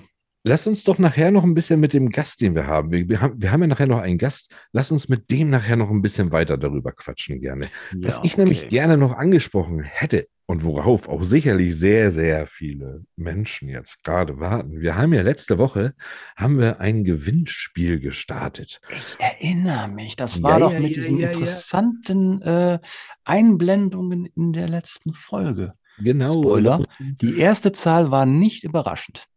Lass 0.48 0.68
uns 0.68 0.84
doch 0.84 1.00
nachher 1.00 1.32
noch 1.32 1.44
ein 1.44 1.56
bisschen 1.56 1.80
mit 1.80 1.94
dem 1.94 2.12
Gast, 2.12 2.42
den 2.42 2.54
wir 2.54 2.68
haben. 2.68 2.92
Wir, 2.92 3.10
wir, 3.10 3.22
haben, 3.22 3.42
wir 3.42 3.52
haben 3.52 3.62
ja 3.62 3.68
nachher 3.68 3.88
noch 3.88 3.98
einen 3.98 4.20
Gast. 4.20 4.54
Lass 4.74 4.92
uns 4.92 5.10
mit 5.10 5.32
dem 5.32 5.50
nachher 5.50 5.76
noch 5.76 5.90
ein 5.90 6.04
bisschen 6.04 6.32
weiter 6.32 6.58
darüber 6.58 6.92
quatschen 6.92 7.42
gerne. 7.42 7.68
Was 7.96 8.20
ich 8.22 8.38
nämlich 8.38 8.60
okay. 8.60 8.70
gerne 8.70 8.98
noch 8.98 9.14
angesprochen 9.14 9.82
hätte 9.82 10.28
und 10.48 10.64
worauf 10.64 11.10
auch 11.10 11.24
sicherlich 11.24 11.76
sehr, 11.76 12.12
sehr 12.12 12.46
viele 12.46 13.04
Menschen 13.16 13.68
jetzt 13.68 14.04
gerade 14.04 14.40
warten. 14.40 14.80
Wir 14.80 14.96
haben 14.96 15.14
ja 15.14 15.22
letzte 15.22 15.58
Woche 15.58 15.96
haben 16.36 16.60
wir 16.60 16.80
ein 16.80 17.04
Gewinnspiel 17.04 18.00
gestartet. 18.00 18.80
Ich 18.90 19.20
erinnere 19.20 19.88
mich, 19.88 20.16
das 20.16 20.38
Ja, 20.38 20.44
war 20.44 20.60
doch 20.60 20.72
ja, 20.74 20.80
mit 20.80 20.96
ja, 20.96 21.02
diesen 21.02 21.18
ja, 21.18 21.28
ja. 21.28 21.34
interessanten 21.34 22.42
äh, 22.42 22.80
Einblendungen 23.24 24.26
in 24.26 24.54
der 24.54 24.70
letzten 24.70 25.14
Folge. 25.14 25.74
Genau. 25.98 26.44
Spoiler, 26.44 26.84
die 27.22 27.40
erste 27.40 27.72
Zahl 27.72 28.12
war 28.12 28.26
nicht 28.26 28.64
überraschend. 28.64 29.28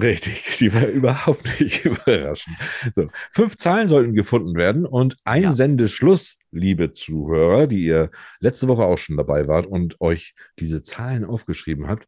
Richtig, 0.00 0.56
die 0.58 0.72
war 0.72 0.86
überhaupt 0.88 1.44
nicht 1.60 1.84
überraschend. 1.84 2.56
So, 2.94 3.08
fünf 3.30 3.56
Zahlen 3.56 3.88
sollten 3.88 4.14
gefunden 4.14 4.54
werden 4.56 4.86
und 4.86 5.16
ein 5.24 5.42
Ja. 5.42 5.50
Sendeschluss, 5.50 6.36
liebe 6.50 6.92
Zuhörer, 6.92 7.66
die 7.66 7.84
ihr 7.84 8.10
letzte 8.40 8.68
Woche 8.68 8.84
auch 8.84 8.98
schon 8.98 9.16
dabei 9.16 9.48
wart 9.48 9.66
und 9.66 10.00
euch 10.00 10.34
diese 10.58 10.82
Zahlen 10.82 11.24
aufgeschrieben 11.24 11.88
habt. 11.88 12.06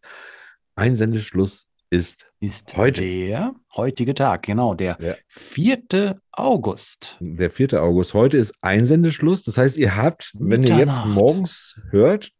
Ein 0.76 0.96
Sendeschluss 0.96 1.66
ist 1.90 2.26
Ist 2.40 2.76
Heute. 2.76 3.02
der 3.02 3.54
heutige 3.76 4.14
Tag, 4.14 4.42
genau, 4.42 4.74
der 4.74 4.96
Ja. 5.00 5.14
4. 5.28 6.16
August. 6.32 7.16
der 7.20 7.50
4. 7.50 7.74
August. 7.82 8.14
Heute 8.14 8.36
ist 8.38 8.52
Einsendeschluss. 8.62 9.42
Das 9.44 9.58
heißt, 9.58 9.76
ihr 9.76 9.94
habt, 9.96 10.32
wenn 10.34 10.62
ihr 10.64 10.70
jetzt 10.76 10.86
Mitternacht. 10.86 11.08
morgens 11.14 11.80
hört, 11.90 12.30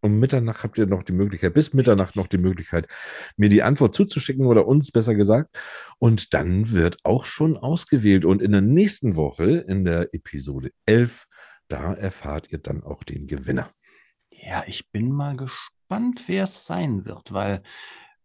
um 0.00 0.18
Mitternacht 0.18 0.62
habt 0.62 0.78
ihr 0.78 0.86
noch 0.86 1.02
die 1.02 1.12
Möglichkeit, 1.12 1.54
bis 1.54 1.74
Mitternacht 1.74 2.16
noch 2.16 2.26
die 2.26 2.38
Möglichkeit, 2.38 2.86
mir 3.36 3.48
die 3.48 3.62
Antwort 3.62 3.94
zuzuschicken 3.94 4.46
oder 4.46 4.66
uns 4.66 4.90
besser 4.90 5.14
gesagt. 5.14 5.56
Und 5.98 6.34
dann 6.34 6.70
wird 6.70 6.98
auch 7.04 7.24
schon 7.24 7.56
ausgewählt. 7.56 8.24
Und 8.24 8.42
in 8.42 8.52
der 8.52 8.60
nächsten 8.60 9.16
Woche, 9.16 9.58
in 9.68 9.84
der 9.84 10.14
Episode 10.14 10.70
11, 10.86 11.26
da 11.68 11.94
erfahrt 11.94 12.50
ihr 12.50 12.58
dann 12.58 12.82
auch 12.82 13.04
den 13.04 13.26
Gewinner. 13.26 13.70
Ja, 14.32 14.64
ich 14.66 14.90
bin 14.90 15.12
mal 15.12 15.36
gespannt, 15.36 16.24
wer 16.26 16.44
es 16.44 16.64
sein 16.64 17.04
wird, 17.04 17.32
weil 17.32 17.62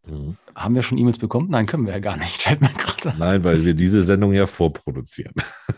Mhm. 0.08 0.36
Haben 0.54 0.74
wir 0.74 0.82
schon 0.82 0.96
E-Mails 0.98 1.18
bekommen? 1.18 1.50
Nein, 1.50 1.66
können 1.66 1.84
wir 1.86 1.92
ja 1.92 1.98
gar 1.98 2.16
nicht. 2.16 2.36
Fällt 2.42 2.60
mir 2.60 2.70
gerade 2.70 3.10
ein. 3.10 3.18
Nein, 3.18 3.44
weil 3.44 3.64
wir 3.64 3.74
diese 3.74 4.02
Sendung 4.02 4.32
ja 4.32 4.46
vorproduzieren. 4.46 5.34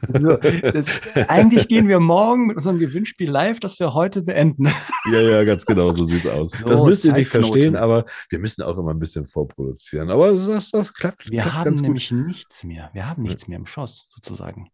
So, 0.06 0.36
das, 0.36 1.00
eigentlich 1.28 1.68
gehen 1.68 1.88
wir 1.88 1.98
morgen 1.98 2.46
mit 2.46 2.56
unserem 2.56 2.78
Gewinnspiel 2.78 3.30
live, 3.30 3.60
das 3.60 3.78
wir 3.80 3.94
heute 3.94 4.22
beenden. 4.22 4.68
Ja, 5.10 5.20
ja, 5.20 5.44
ganz 5.44 5.64
genau, 5.64 5.94
so 5.94 6.04
sieht's 6.04 6.26
aus. 6.26 6.50
So, 6.50 6.66
das 6.66 6.82
müsst 6.82 7.02
ihr 7.06 7.14
nicht 7.14 7.30
verstehen, 7.30 7.76
aber 7.76 8.04
wir 8.28 8.38
müssen 8.38 8.60
auch 8.62 8.76
immer 8.76 8.90
ein 8.90 8.98
bisschen 8.98 9.24
vorproduzieren. 9.24 10.10
Aber 10.10 10.32
das, 10.32 10.70
das, 10.70 10.92
klappt, 10.92 11.30
Wir 11.30 11.40
klappt 11.40 11.56
haben 11.56 11.64
ganz 11.64 11.80
gut. 11.80 11.86
nämlich 11.86 12.10
nichts 12.10 12.62
mehr. 12.62 12.90
Wir 12.92 13.08
haben 13.08 13.22
nichts 13.22 13.48
mehr 13.48 13.56
im 13.56 13.64
Schoss, 13.64 14.06
sozusagen. 14.10 14.68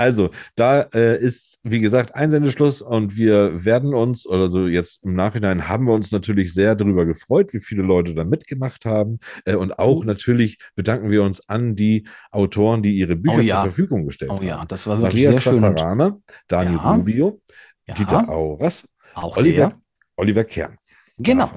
Also, 0.00 0.30
da 0.56 0.80
äh, 0.94 1.18
ist, 1.22 1.58
wie 1.62 1.80
gesagt, 1.80 2.14
Einsendeschluss 2.14 2.80
und 2.80 3.16
wir 3.16 3.64
werden 3.66 3.92
uns, 3.94 4.26
oder 4.26 4.48
so 4.48 4.66
jetzt 4.66 5.04
im 5.04 5.14
Nachhinein 5.14 5.68
haben 5.68 5.84
wir 5.86 5.92
uns 5.92 6.10
natürlich 6.10 6.54
sehr 6.54 6.74
darüber 6.74 7.04
gefreut, 7.04 7.52
wie 7.52 7.60
viele 7.60 7.82
Leute 7.82 8.14
da 8.14 8.24
mitgemacht 8.24 8.86
haben. 8.86 9.18
Äh, 9.44 9.56
und 9.56 9.78
auch 9.78 10.00
Oh. 10.00 10.02
natürlich 10.04 10.56
bedanken 10.74 11.10
wir 11.10 11.22
uns 11.22 11.46
an 11.48 11.76
die 11.76 12.06
Autoren, 12.30 12.82
die 12.82 12.96
ihre 12.96 13.16
Bücher 13.16 13.36
Oh 13.38 13.40
ja. 13.40 13.54
zur 13.56 13.62
Verfügung 13.72 14.06
gestellt 14.06 14.30
Oh 14.30 14.36
haben. 14.36 14.46
ja, 14.46 14.64
das 14.66 14.86
war 14.86 14.98
wirklich 15.00 15.24
Maria 15.26 15.30
sehr 15.38 15.52
schön. 15.52 15.60
Zaffarana, 15.60 16.16
Daniel 16.48 16.76
Ja. 16.76 16.94
Rubio, 16.94 17.40
ja, 17.86 17.94
Dieter 17.94 18.28
Auras, 18.28 18.88
auch 19.14 19.36
Oliver, 19.36 19.56
der. 19.56 19.80
Oliver 20.16 20.44
Kern. 20.44 20.76
Genau. 21.18 21.50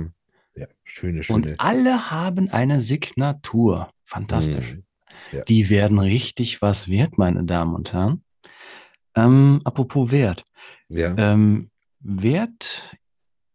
Ja, 0.56 0.68
schöne, 0.84 1.24
schöne. 1.24 1.38
Und 1.52 1.60
alle 1.60 2.12
haben 2.12 2.50
eine 2.50 2.82
Signatur. 2.82 3.90
Fantastisch. 4.06 4.74
Mhm. 4.74 4.84
Ja. 5.32 5.44
Die 5.46 5.70
werden 5.70 6.00
richtig 6.00 6.62
was 6.62 6.90
wert, 6.90 7.18
meine 7.18 7.44
Damen 7.46 7.74
und 7.76 7.94
Herren. 7.94 8.24
Ähm, 9.16 9.62
apropos 9.64 10.12
Wert. 10.12 10.44
Ja. 10.90 11.14
Ähm, 11.18 11.70
Wert. 12.00 12.84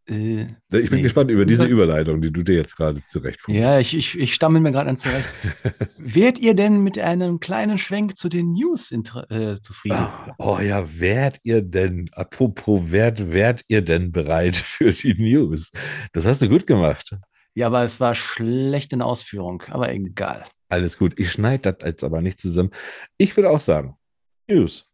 Äh, 0.08 0.42
ich 0.42 0.88
bin 0.88 0.88
nee. 0.90 1.02
gespannt 1.02 1.30
über 1.30 1.44
diese 1.44 1.64
Über- 1.64 1.84
Überleitung, 1.84 2.22
die 2.22 2.32
du 2.32 2.42
dir 2.42 2.54
jetzt 2.54 2.76
gerade 2.76 3.00
zurecht 3.06 3.40
ja, 3.46 3.78
ich, 3.78 3.94
ich, 3.94 4.18
ich 4.18 4.32
stammel 4.34 4.62
mir 4.62 4.72
gerade 4.72 4.88
an 4.88 4.96
zurecht. 4.96 5.28
Wärt 5.98 6.38
ihr 6.38 6.54
denn 6.54 6.80
mit 6.82 6.98
einem 6.98 7.40
kleinen 7.40 7.76
Schwenk 7.76 8.16
zu 8.16 8.30
den 8.30 8.52
News 8.52 8.90
äh, 8.90 9.60
zufrieden? 9.60 9.96
Ah, 9.96 10.34
Oh 10.38 10.58
ja, 10.60 10.98
wärt 10.98 11.40
ihr 11.42 11.60
denn, 11.60 12.08
apropos 12.12 12.90
Wert, 12.90 13.32
wärt 13.32 13.62
ihr 13.68 13.82
denn 13.82 14.10
bereit 14.12 14.56
für 14.56 14.92
die 14.92 15.14
News? 15.14 15.70
Das 16.12 16.24
hast 16.24 16.40
du 16.40 16.48
gut 16.48 16.66
gemacht. 16.66 17.14
Ja, 17.54 17.66
aber 17.66 17.82
es 17.82 18.00
war 18.00 18.14
schlecht 18.14 18.92
in 18.94 19.02
Ausführung, 19.02 19.62
aber 19.68 19.92
egal. 19.92 20.44
Alles 20.70 20.96
gut. 20.96 21.18
Ich 21.18 21.32
schneide 21.32 21.72
das 21.72 21.86
jetzt 21.86 22.04
aber 22.04 22.22
nicht 22.22 22.38
zusammen. 22.38 22.70
Ich 23.18 23.36
würde 23.36 23.50
auch 23.50 23.60
sagen, 23.60 23.96
News. 24.48 24.88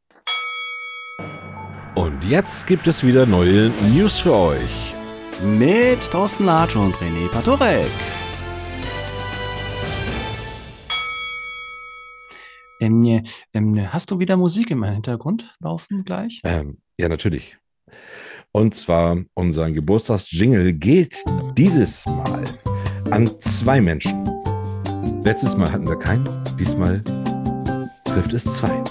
Und 1.94 2.24
jetzt 2.24 2.66
gibt 2.66 2.88
es 2.88 3.04
wieder 3.04 3.24
neue 3.24 3.70
News 3.94 4.18
für 4.18 4.34
euch. 4.34 4.94
Mit 5.56 6.00
Thorsten 6.10 6.44
Latsch 6.44 6.74
und 6.74 6.96
René 6.96 7.28
Patorek. 7.28 7.86
Ähm, 12.80 13.22
ähm, 13.52 13.92
hast 13.92 14.10
du 14.10 14.18
wieder 14.18 14.36
Musik 14.36 14.72
im 14.72 14.82
Hintergrund 14.82 15.54
laufen 15.60 16.04
gleich? 16.04 16.40
Ähm, 16.42 16.78
ja, 16.98 17.08
natürlich. 17.08 17.56
Und 18.50 18.74
zwar 18.74 19.16
unser 19.34 19.70
Geburtstagsjingle 19.70 20.74
geht 20.74 21.22
dieses 21.56 22.04
Mal 22.06 22.42
an 23.12 23.28
zwei 23.40 23.80
Menschen. 23.80 24.28
Letztes 25.22 25.56
Mal 25.56 25.70
hatten 25.70 25.88
wir 25.88 25.98
keinen, 25.98 26.28
diesmal 26.58 27.02
trifft 28.04 28.32
es 28.32 28.44
zwei. 28.44 28.82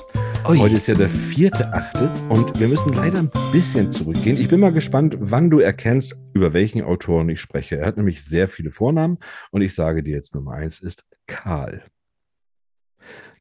Ui. 0.48 0.58
Heute 0.60 0.76
ist 0.76 0.88
ja 0.88 0.96
der 0.96 1.10
vierte, 1.10 1.72
achte 1.74 2.10
und 2.30 2.60
wir 2.60 2.68
müssen 2.68 2.94
leider 2.94 3.20
ein 3.20 3.32
bisschen 3.54 3.92
zurückgehen. 3.92 4.38
Ich 4.40 4.50
bin 4.50 4.60
mal 4.60 4.74
gespannt, 4.74 5.16
wann 5.20 5.50
du 5.50 5.60
erkennst, 5.60 6.18
über 6.34 6.52
welchen 6.54 6.82
Autoren 6.82 7.30
ich 7.30 7.40
spreche. 7.40 7.78
Er 7.78 7.86
hat 7.88 7.98
nämlich 7.98 8.24
sehr 8.24 8.50
viele 8.50 8.72
Vornamen 8.72 9.20
und 9.52 9.62
ich 9.62 9.74
sage 9.74 10.04
dir 10.04 10.14
jetzt 10.16 10.36
Nummer 10.36 10.54
eins 10.54 10.80
ist 10.80 11.06
Karl. 11.28 11.84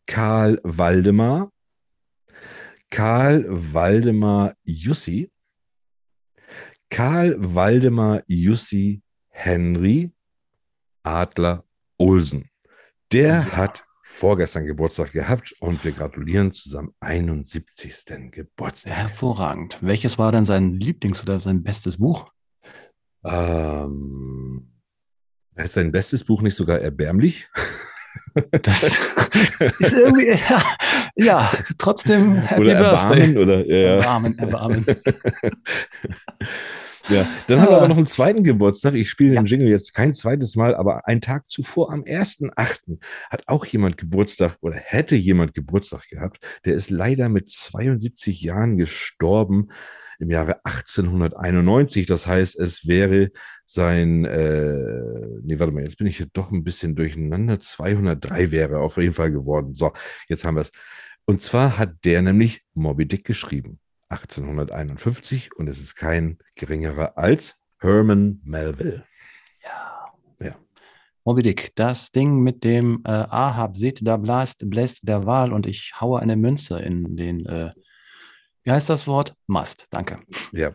Karl 0.06 0.60
Waldemar. 0.62 1.50
Karl 2.90 3.46
Waldemar 3.48 4.54
Jussi. 4.62 5.30
Karl 6.88 7.34
Waldemar 7.38 8.22
Jussi 8.28 9.02
Henry 9.28 10.12
Adler 11.02 11.64
Olsen. 11.98 12.48
Der 13.10 13.28
Ja. 13.28 13.56
hat 13.56 13.84
vorgestern 14.12 14.66
Geburtstag 14.66 15.12
gehabt 15.12 15.54
und 15.58 15.82
wir 15.84 15.92
gratulieren 15.92 16.52
zu 16.52 16.68
seinem 16.68 16.92
71. 17.00 18.30
Geburtstag. 18.30 18.92
Hervorragend. 18.92 19.78
Welches 19.80 20.18
war 20.18 20.30
denn 20.30 20.44
sein 20.44 20.78
Lieblings- 20.78 21.22
oder 21.22 21.40
sein 21.40 21.62
bestes 21.62 21.96
Buch? 21.96 22.30
Ähm, 23.24 24.70
ist 25.56 25.74
sein 25.74 25.90
bestes 25.92 26.22
Buch 26.24 26.42
nicht 26.42 26.54
sogar 26.54 26.80
erbärmlich? 26.80 27.48
Das, 28.62 28.82
ist 29.78 29.92
irgendwie, 29.94 30.28
ja, 30.28 30.62
ja 31.16 31.50
trotzdem 31.78 32.36
Happy 32.36 32.60
oder 32.60 32.74
Birthday. 32.74 33.20
Erbarmen? 33.20 33.38
Oder, 33.38 33.66
ja. 33.66 33.96
Erbarmen, 33.96 34.38
Erbarmen. 34.38 34.86
Ja, 37.08 37.26
dann 37.48 37.60
haben 37.60 37.68
wir 37.68 37.74
Ah. 37.74 37.78
aber 37.78 37.88
noch 37.88 37.96
einen 37.96 38.06
zweiten 38.06 38.44
Geburtstag. 38.44 38.94
Ich 38.94 39.10
spiele 39.10 39.34
Ja. 39.34 39.40
den 39.42 39.46
Jingle 39.46 39.68
jetzt 39.68 39.92
kein 39.94 40.14
zweites 40.14 40.54
Mal, 40.56 40.74
aber 40.74 41.06
einen 41.08 41.20
Tag 41.20 41.50
zuvor, 41.50 41.92
am 41.92 42.04
1.8., 42.04 42.98
hat 43.30 43.42
auch 43.48 43.64
jemand 43.64 43.96
Geburtstag 43.98 44.56
oder 44.60 44.76
hätte 44.76 45.16
jemand 45.16 45.52
Geburtstag 45.54 46.08
gehabt. 46.08 46.38
Der 46.64 46.74
ist 46.74 46.90
leider 46.90 47.28
mit 47.28 47.50
72 47.50 48.40
Jahren 48.40 48.76
gestorben 48.78 49.68
im 50.20 50.30
Jahre 50.30 50.64
1891. 50.64 52.06
Das 52.06 52.26
heißt, 52.26 52.56
es 52.56 52.86
wäre 52.86 53.30
sein, 53.66 54.24
äh, 54.24 55.40
nee, 55.42 55.58
warte 55.58 55.72
mal, 55.72 55.82
jetzt 55.82 55.96
bin 55.98 56.06
ich 56.06 56.18
hier 56.18 56.28
doch 56.32 56.52
ein 56.52 56.62
bisschen 56.62 56.94
durcheinander. 56.94 57.58
203 57.58 58.50
wäre 58.52 58.78
auf 58.78 58.96
jeden 58.98 59.14
Fall 59.14 59.32
geworden. 59.32 59.74
So, 59.74 59.92
jetzt 60.28 60.44
haben 60.44 60.54
wir 60.56 60.60
es. 60.62 60.70
Und 61.24 61.40
zwar 61.42 61.78
hat 61.78 61.94
der 62.04 62.22
nämlich 62.22 62.62
Moby 62.74 63.06
Dick 63.06 63.24
geschrieben. 63.24 63.78
1851 64.12 65.56
und 65.56 65.68
es 65.68 65.80
ist 65.80 65.94
kein 65.94 66.38
geringerer 66.54 67.16
als 67.16 67.56
Herman 67.78 68.40
Melville. 68.44 69.04
Ja. 69.64 70.12
Ja. 70.40 70.56
Moby 71.24 71.42
Dick, 71.42 71.72
das 71.74 72.12
Ding 72.12 72.40
mit 72.40 72.64
dem 72.64 73.02
äh, 73.04 73.10
Ahab, 73.10 73.76
seht, 73.76 74.06
da 74.06 74.16
blast, 74.16 74.68
bläst 74.68 75.08
der 75.08 75.26
Wal 75.26 75.52
und 75.52 75.66
ich 75.66 75.92
haue 76.00 76.20
eine 76.20 76.36
Münze 76.36 76.78
in 76.78 77.16
den, 77.16 77.46
äh, 77.46 77.72
wie 78.64 78.70
heißt 78.70 78.88
das 78.88 79.06
Wort? 79.06 79.34
Mast, 79.46 79.86
danke. 79.90 80.18
Ja. 80.52 80.70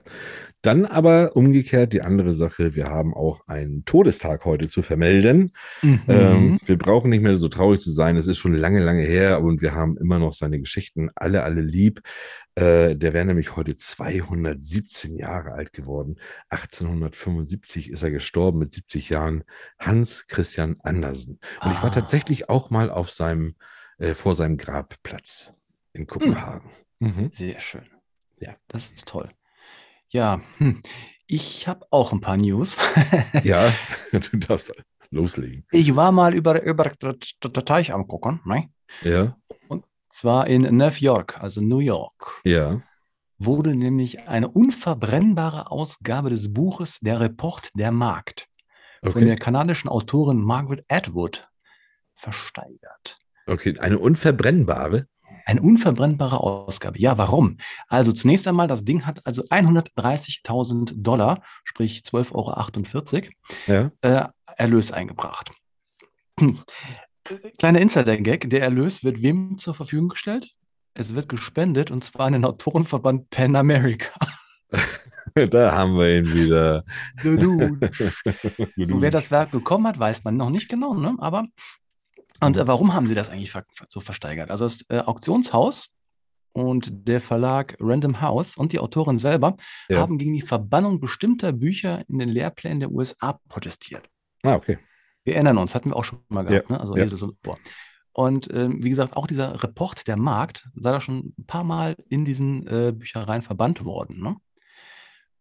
Dann 0.62 0.86
aber 0.86 1.36
umgekehrt 1.36 1.94
die 1.94 2.02
andere 2.02 2.34
Sache, 2.34 2.76
wir 2.76 2.88
haben 2.90 3.14
auch 3.14 3.48
einen 3.48 3.86
Todestag 3.86 4.44
heute 4.44 4.68
zu 4.68 4.82
vermelden. 4.82 5.52
Mhm. 5.82 6.02
Ähm, 6.08 6.60
wir 6.66 6.78
brauchen 6.78 7.10
nicht 7.10 7.22
mehr 7.22 7.38
so 7.38 7.48
traurig 7.48 7.80
zu 7.80 7.92
sein. 7.92 8.18
Es 8.18 8.28
ist 8.28 8.40
schon 8.40 8.54
lange, 8.54 8.84
lange 8.84 9.04
her 9.04 9.42
und 9.42 9.62
wir 9.62 9.74
haben 9.74 9.96
immer 9.98 10.20
noch 10.20 10.34
seine 10.34 10.60
Geschichten 10.60 11.10
alle, 11.16 11.44
alle 11.44 11.62
lieb. 11.62 12.02
Äh, 12.56 12.96
der 12.96 13.14
wäre 13.14 13.24
nämlich 13.26 13.56
heute 13.56 13.78
217 13.78 15.16
Jahre 15.16 15.52
alt 15.54 15.72
geworden. 15.74 16.16
1875 16.50 17.90
ist 17.92 18.04
er 18.04 18.12
gestorben 18.12 18.60
mit 18.60 18.74
70 18.74 19.10
Jahren. 19.10 19.44
Hans 19.80 20.28
Christian 20.28 20.78
Andersen. 20.84 21.40
Und 21.62 21.72
ich 21.72 21.82
war 21.84 21.92
Ah. 21.92 21.94
tatsächlich 21.94 22.50
auch 22.50 22.70
mal 22.70 22.90
auf 22.90 23.12
seinem, 23.12 23.56
äh, 24.00 24.14
vor 24.14 24.36
seinem 24.36 24.58
Grabplatz 24.58 25.54
in 25.94 26.08
Kopenhagen. 26.08 26.68
Mhm. 26.70 26.87
Sehr 27.32 27.60
schön. 27.60 27.88
Ja. 28.40 28.56
Das 28.68 28.92
ist 28.92 29.08
toll. 29.08 29.30
Ja, 30.10 30.42
hm. 30.58 30.82
ich 31.28 31.68
habe 31.68 31.86
auch 31.92 32.12
ein 32.14 32.22
paar 32.22 32.38
News. 32.38 32.78
Ja, 33.44 33.74
du 34.12 34.38
darfst 34.38 34.74
loslegen. 35.10 35.66
Ich 35.72 35.96
war 35.96 36.12
mal 36.12 36.34
über, 36.34 36.62
über 36.64 36.86
der 37.02 37.16
der 37.44 37.66
Teich 37.66 37.94
angucken, 37.94 38.42
ne? 38.46 38.70
Ja, 39.02 39.36
Zwar 40.10 40.48
in 40.48 40.64
New 40.64 40.90
York, 40.98 41.40
also 41.40 41.62
New 41.62 41.78
York, 41.80 42.42
ja. 42.44 42.82
wurde 43.38 43.76
nämlich 43.76 44.28
eine 44.28 44.48
unverbrennbare 44.48 45.70
Ausgabe 45.70 46.32
des 46.32 46.52
Buches 46.52 47.00
Der 47.02 47.20
Report 47.20 47.70
der 47.76 47.92
Markt 47.92 48.48
von 49.04 49.12
Okay. 49.12 49.26
der 49.26 49.36
kanadischen 49.36 49.90
Autorin 49.90 50.42
Margaret 50.42 50.84
Atwood 50.90 51.48
versteigert. 52.16 53.20
Okay, 53.46 53.78
eine 53.78 54.00
unverbrennbare. 54.00 55.08
Eine 55.48 55.62
unverbrennbare 55.62 56.42
Ausgabe. 56.42 57.00
Ja, 57.00 57.18
warum? 57.18 57.58
Also 57.88 58.12
zunächst 58.12 58.46
einmal, 58.50 58.68
das 58.68 58.84
Ding 58.84 59.06
hat 59.06 59.26
also 59.26 59.44
130.000 59.44 60.92
Dollar, 60.98 61.42
sprich 61.64 62.02
12,48 62.02 63.24
Euro, 63.24 63.32
Ja. 63.66 63.92
äh, 64.02 64.28
Erlös 64.58 64.92
eingebracht. 64.92 65.52
Hm. 66.38 66.60
Kleiner 67.60 67.80
Insider-Gag, 67.80 68.50
der 68.50 68.62
Erlös 68.62 69.06
wird 69.06 69.22
wem 69.22 69.58
zur 69.58 69.74
Verfügung 69.74 70.10
gestellt? 70.10 70.54
Es 70.94 71.16
wird 71.16 71.30
gespendet 71.30 71.92
und 71.92 72.04
zwar 72.04 72.26
an 72.26 72.34
den 72.34 72.44
Autorenverband 72.46 73.30
Pan 73.30 73.56
America. 73.56 74.12
Da 75.34 75.74
haben 75.74 75.98
wir 75.98 76.18
ihn 76.18 76.34
wieder. 76.34 76.84
Du, 77.24 77.38
du. 77.38 77.78
So, 78.86 79.02
wer 79.02 79.12
das 79.12 79.30
Werk 79.30 79.52
bekommen 79.52 79.86
hat, 79.88 80.00
weiß 80.00 80.24
man 80.24 80.36
noch 80.36 80.50
nicht 80.50 80.68
genau, 80.68 80.94
ne? 80.94 81.16
aber 81.20 81.46
und 82.42 82.58
äh, 82.58 82.68
warum 82.68 82.94
haben 82.94 83.08
sie 83.08 83.16
das 83.16 83.30
eigentlich 83.30 83.52
ver 83.52 83.64
so 83.88 84.00
versteigert? 84.00 84.52
Also 84.52 84.66
das 84.66 84.86
äh, 84.90 85.00
Auktionshaus 85.00 85.90
und 86.54 87.08
der 87.08 87.22
Verlag 87.22 87.78
Random 87.80 88.22
House 88.22 88.58
und 88.58 88.74
die 88.74 88.80
Autorin 88.80 89.20
selber 89.20 89.56
Ja. 89.90 90.00
haben 90.00 90.18
gegen 90.18 90.34
die 90.34 90.42
Verbannung 90.42 91.00
bestimmter 91.00 91.52
Bücher 91.52 92.04
in 92.10 92.20
den 92.20 92.30
Lehrplänen 92.30 92.80
der 92.80 92.92
USA 92.92 93.40
protestiert. 93.48 94.10
Ah, 94.44 94.56
okay. 94.56 94.78
Wir 95.24 95.36
erinnern 95.36 95.58
uns, 95.58 95.76
hatten 95.76 95.90
wir 95.90 95.96
auch 95.96 96.06
schon 96.06 96.20
mal 96.30 96.44
gehabt, 96.44 96.70
Ja, 96.70 96.76
ne? 96.76 96.80
Also 96.80 96.96
ja. 96.96 97.04
Esel 97.04 97.22
und 97.24 97.42
Boah. 97.42 97.58
Und 98.14 98.52
ähm, 98.52 98.82
wie 98.84 98.90
gesagt, 98.90 99.16
auch 99.16 99.28
dieser 99.28 99.62
Report 99.62 100.08
der 100.08 100.18
Markt 100.18 100.68
sei 100.74 100.92
da 100.92 101.00
schon 101.00 101.34
ein 101.38 101.46
paar 101.46 101.64
Mal 101.64 101.96
in 102.10 102.26
diesen 102.26 102.66
äh, 102.66 102.92
Büchereien 102.92 103.44
verbannt 103.44 103.86
worden. 103.86 104.20
Ne? 104.22 104.38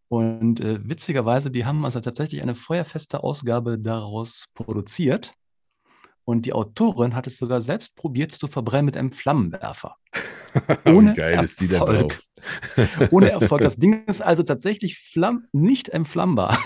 Und 0.08 0.60
äh, 0.60 0.78
witzigerweise, 0.86 1.50
die 1.50 1.64
haben 1.64 1.84
also 1.86 2.00
tatsächlich 2.00 2.42
eine 2.42 2.54
feuerfeste 2.54 3.22
Ausgabe 3.24 3.78
daraus 3.78 4.46
produziert. 4.52 5.32
Und 6.28 6.44
die 6.44 6.52
Autorin 6.52 7.14
hat 7.14 7.28
es 7.28 7.38
sogar 7.38 7.60
selbst 7.60 7.94
probiert 7.94 8.32
zu 8.32 8.48
verbrennen 8.48 8.86
mit 8.86 8.96
einem 8.96 9.12
Flammenwerfer. 9.12 9.96
Ohne 10.84 11.16
Erfolg. 11.16 12.20
Ohne 13.12 13.30
Erfolg. 13.30 13.62
Das 13.62 13.76
Ding 13.76 14.04
ist 14.06 14.20
also 14.20 14.42
tatsächlich 14.42 14.98
flamm 14.98 15.46
nicht 15.52 15.88
entflammbar. 15.88 16.58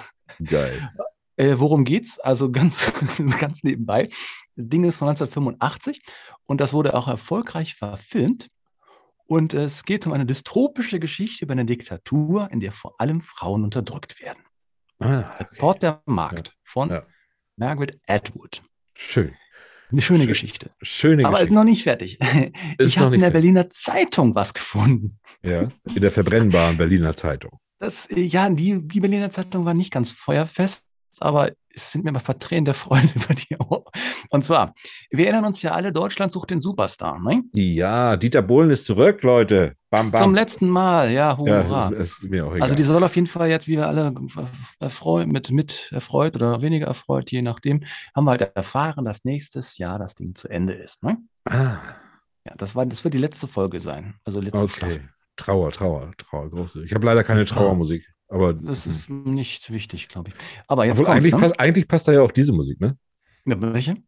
Geil. 0.42 0.90
Äh, 1.36 1.58
worum 1.58 1.84
geht's? 1.84 2.18
Also 2.18 2.50
ganz, 2.52 2.92
ganz 3.38 3.62
nebenbei. 3.62 4.10
Das 4.56 4.68
Ding 4.68 4.84
ist 4.84 4.98
von 4.98 5.08
1985 5.08 6.02
und 6.44 6.60
das 6.60 6.74
wurde 6.74 6.92
auch 6.92 7.08
erfolgreich 7.08 7.76
verfilmt. 7.76 8.48
Und 9.24 9.54
äh, 9.54 9.64
es 9.64 9.84
geht 9.86 10.06
um 10.06 10.12
eine 10.12 10.26
dystopische 10.26 11.00
Geschichte 11.00 11.46
über 11.46 11.52
eine 11.52 11.64
Diktatur, 11.64 12.50
in 12.50 12.60
der 12.60 12.72
vor 12.72 12.94
allem 12.98 13.22
Frauen 13.22 13.64
unterdrückt 13.64 14.20
werden. 14.20 14.42
Ah, 14.98 15.20
Report 15.38 15.82
der 15.82 16.02
Markt 16.04 16.58
von 16.62 16.90
Ja. 16.90 17.06
Margaret 17.56 17.98
Atwood. 18.06 18.62
schön. 18.94 19.34
Eine 19.90 20.02
schöne 20.02 20.20
Schön. 20.20 20.28
Geschichte. 20.28 20.70
Schöne 20.82 21.24
Aber 21.26 21.36
Geschichte. 21.38 21.54
noch 21.54 21.64
nicht 21.64 21.82
fertig. 21.82 22.18
Ist 22.20 22.52
ich 22.78 22.98
habe 22.98 23.14
in 23.14 23.20
der 23.20 23.30
fertig. 23.30 23.32
Berliner 23.32 23.70
Zeitung 23.70 24.34
was 24.34 24.54
gefunden. 24.54 25.18
Ja, 25.42 25.68
in 25.94 26.02
der 26.02 26.10
verbrennbaren 26.10 26.76
Berliner 26.76 27.16
Zeitung. 27.16 27.58
Das, 27.78 28.08
ja, 28.14 28.48
die, 28.50 28.86
die 28.86 29.00
Berliner 29.00 29.30
Zeitung 29.30 29.64
war 29.64 29.74
nicht 29.74 29.90
ganz 29.92 30.10
feuerfest, 30.12 30.84
aber 31.18 31.52
es 31.74 31.92
sind 31.92 32.04
mir 32.04 32.12
mal 32.12 32.20
Vertränen 32.20 32.64
der 32.64 32.74
Freude 32.74 33.08
über 33.14 33.34
die. 33.34 33.56
Und 34.30 34.44
zwar, 34.44 34.74
wir 35.10 35.26
erinnern 35.26 35.44
uns 35.46 35.62
ja 35.62 35.72
alle, 35.72 35.92
Deutschland 35.92 36.32
sucht 36.32 36.50
den 36.50 36.60
Superstar, 36.60 37.18
ne? 37.20 37.42
Ja, 37.52 38.16
Dieter 38.16 38.42
Bohlen 38.42 38.70
ist 38.70 38.84
zurück, 38.86 39.22
Leute. 39.22 39.74
Bam, 39.90 40.10
bam. 40.10 40.22
Zum 40.22 40.34
letzten 40.34 40.68
Mal, 40.68 41.10
ja, 41.10 41.30
ja, 41.30 41.36
hurra. 41.36 41.88
ist, 41.90 42.22
ist 42.22 42.30
mir 42.30 42.46
auch 42.46 42.52
egal. 42.52 42.62
also 42.62 42.76
die 42.76 42.82
soll 42.84 43.02
auf 43.02 43.16
jeden 43.16 43.26
Fall 43.26 43.48
jetzt, 43.48 43.66
wie 43.66 43.76
wir 43.76 43.88
alle 43.88 44.14
erfreut, 44.78 45.26
mit, 45.26 45.50
mit 45.50 45.90
erfreut 45.92 46.36
oder 46.36 46.62
weniger 46.62 46.86
erfreut, 46.86 47.30
je 47.30 47.42
nachdem, 47.42 47.82
haben 48.14 48.24
wir 48.24 48.32
halt 48.32 48.42
erfahren, 48.54 49.04
dass 49.04 49.24
nächstes 49.24 49.78
Jahr 49.78 49.98
das 49.98 50.14
Ding 50.14 50.34
zu 50.34 50.48
Ende 50.48 50.74
ist, 50.74 51.02
ne? 51.02 51.18
ah, 51.48 51.78
Ja, 52.46 52.54
das, 52.56 52.76
war, 52.76 52.86
das 52.86 53.02
wird 53.02 53.14
die 53.14 53.18
letzte 53.18 53.48
Folge 53.48 53.80
sein, 53.80 54.14
also 54.24 54.40
letzte 54.40 54.68
Staffel. 54.68 54.94
okay. 54.94 55.08
Trauer, 55.36 55.72
Trauer, 55.72 56.12
Trauer, 56.18 56.50
große. 56.50 56.84
Ich 56.84 56.94
habe 56.94 57.06
leider 57.06 57.24
keine 57.24 57.46
Trauermusik, 57.46 58.06
aber 58.30 58.54
Das 58.54 58.86
ist 58.86 59.10
nicht 59.10 59.70
wichtig, 59.70 60.08
glaube 60.08 60.30
ich. 60.30 60.34
Aber 60.66 60.86
jetzt 60.86 61.00
Obwohl, 61.00 61.14
eigentlich, 61.14 61.34
ne? 61.34 61.40
passt, 61.40 61.60
eigentlich 61.60 61.88
passt 61.88 62.08
da 62.08 62.12
ja 62.12 62.22
auch 62.22 62.32
diese 62.32 62.52
Musik, 62.52 62.80
ne? 62.80 62.96
Ja, 63.44 63.60
welche? 63.60 63.96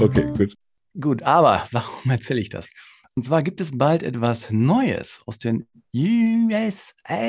Okay, 0.00 0.32
gut. 0.34 0.54
Gut, 0.98 1.22
aber 1.24 1.66
warum 1.72 2.10
erzähle 2.10 2.40
ich 2.40 2.48
das? 2.48 2.70
Und 3.14 3.24
zwar 3.24 3.42
gibt 3.42 3.60
es 3.60 3.76
bald 3.76 4.02
etwas 4.02 4.50
Neues 4.50 5.20
aus 5.26 5.36
den 5.36 5.66
USA. 5.94 7.22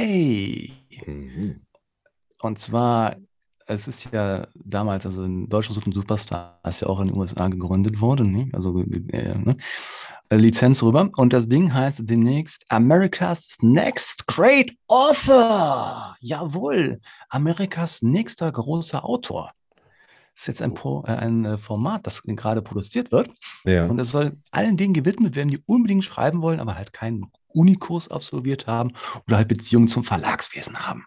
Mhm. 1.05 1.59
Und 2.41 2.59
zwar, 2.59 3.17
es 3.67 3.89
ist 3.89 4.09
ja 4.11 4.47
damals, 4.55 5.05
also 5.05 5.25
in 5.25 5.49
Deutschland 5.49 5.75
sucht 5.75 5.87
ein 5.87 5.91
Superstar, 5.91 6.61
ist 6.65 6.81
ja 6.81 6.87
auch 6.87 7.01
in 7.01 7.07
den 7.07 7.17
USA 7.17 7.49
gegründet 7.49 7.99
worden, 7.99 8.31
ne? 8.31 8.49
also 8.53 8.79
äh, 8.79 9.37
ne? 9.37 9.57
Äh, 10.31 10.37
Lizenz 10.37 10.81
rüber. 10.81 11.09
Und 11.17 11.33
das 11.33 11.49
Ding 11.49 11.73
heißt 11.73 11.99
demnächst 12.03 12.63
America's 12.69 13.57
Next 13.59 14.25
Great 14.27 14.71
Author. 14.87 16.15
Jawohl, 16.21 17.01
Amerikas 17.27 18.01
nächster 18.01 18.49
großer 18.49 19.03
Autor. 19.03 19.51
Das 20.33 20.43
ist 20.43 20.47
jetzt 20.47 20.61
ein, 20.61 20.73
Pro, 20.73 21.03
äh, 21.05 21.11
ein 21.11 21.43
äh, 21.43 21.57
Format, 21.57 22.07
das 22.07 22.23
gerade 22.23 22.61
produziert 22.61 23.11
wird. 23.11 23.29
Ja. 23.65 23.87
Und 23.87 23.99
es 23.99 24.11
soll 24.11 24.37
allen 24.51 24.77
denen 24.77 24.93
gewidmet 24.93 25.35
werden, 25.35 25.49
die 25.49 25.61
unbedingt 25.65 26.05
schreiben 26.05 26.41
wollen, 26.41 26.61
aber 26.61 26.75
halt 26.75 26.93
keinen 26.93 27.25
Unikurs 27.49 28.07
absolviert 28.07 28.67
haben 28.67 28.93
oder 29.27 29.35
halt 29.35 29.49
Beziehungen 29.49 29.89
zum 29.89 30.05
Verlagswesen 30.05 30.87
haben. 30.87 31.03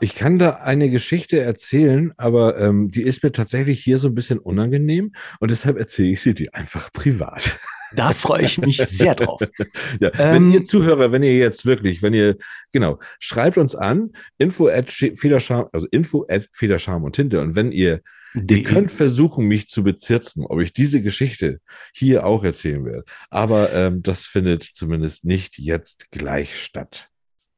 Ich 0.00 0.16
kann 0.16 0.40
da 0.40 0.56
eine 0.56 0.90
Geschichte 0.90 1.40
erzählen, 1.40 2.12
aber 2.16 2.58
ähm, 2.58 2.90
die 2.90 3.02
ist 3.02 3.22
mir 3.22 3.30
tatsächlich 3.30 3.82
hier 3.82 3.98
so 3.98 4.08
ein 4.08 4.14
bisschen 4.16 4.40
unangenehm 4.40 5.12
und 5.38 5.52
deshalb 5.52 5.78
erzähle 5.78 6.10
ich 6.10 6.22
sie 6.22 6.34
dir 6.34 6.52
einfach 6.54 6.92
privat. 6.92 7.60
Da 7.94 8.12
freue 8.12 8.42
ich 8.42 8.58
mich 8.58 8.76
sehr 8.78 9.14
drauf. 9.14 9.40
Ja, 10.00 10.10
Ähm, 10.18 10.34
wenn 10.34 10.52
ihr 10.52 10.62
Zuhörer, 10.62 11.10
wenn 11.12 11.22
ihr 11.22 11.36
jetzt 11.36 11.64
wirklich, 11.66 12.02
wenn 12.02 12.14
ihr, 12.14 12.36
genau, 12.72 12.98
schreibt 13.18 13.58
uns 13.58 13.74
an, 13.74 14.10
info 14.38 14.68
at 14.68 14.88
Sch- 14.90 15.18
Federscham, 15.18 15.66
also 15.72 15.86
info 15.90 16.26
at 16.28 16.48
Federscham 16.52 17.04
und 17.04 17.14
Tinte 17.14 17.40
und 17.40 17.54
wenn 17.54 17.72
ihr, 17.72 18.00
ihr 18.34 18.62
könnt 18.62 18.90
versuchen, 18.92 19.46
mich 19.46 19.68
zu 19.68 19.82
bezirzen, 19.82 20.44
ob 20.46 20.60
ich 20.60 20.72
diese 20.72 21.00
Geschichte 21.00 21.60
hier 21.94 22.26
auch 22.26 22.44
erzählen 22.44 22.84
werde, 22.84 23.04
aber 23.30 23.72
ähm, 23.72 24.02
das 24.02 24.26
findet 24.26 24.62
zumindest 24.64 25.24
nicht 25.24 25.58
jetzt 25.58 26.10
gleich 26.10 26.60
statt. 26.62 27.08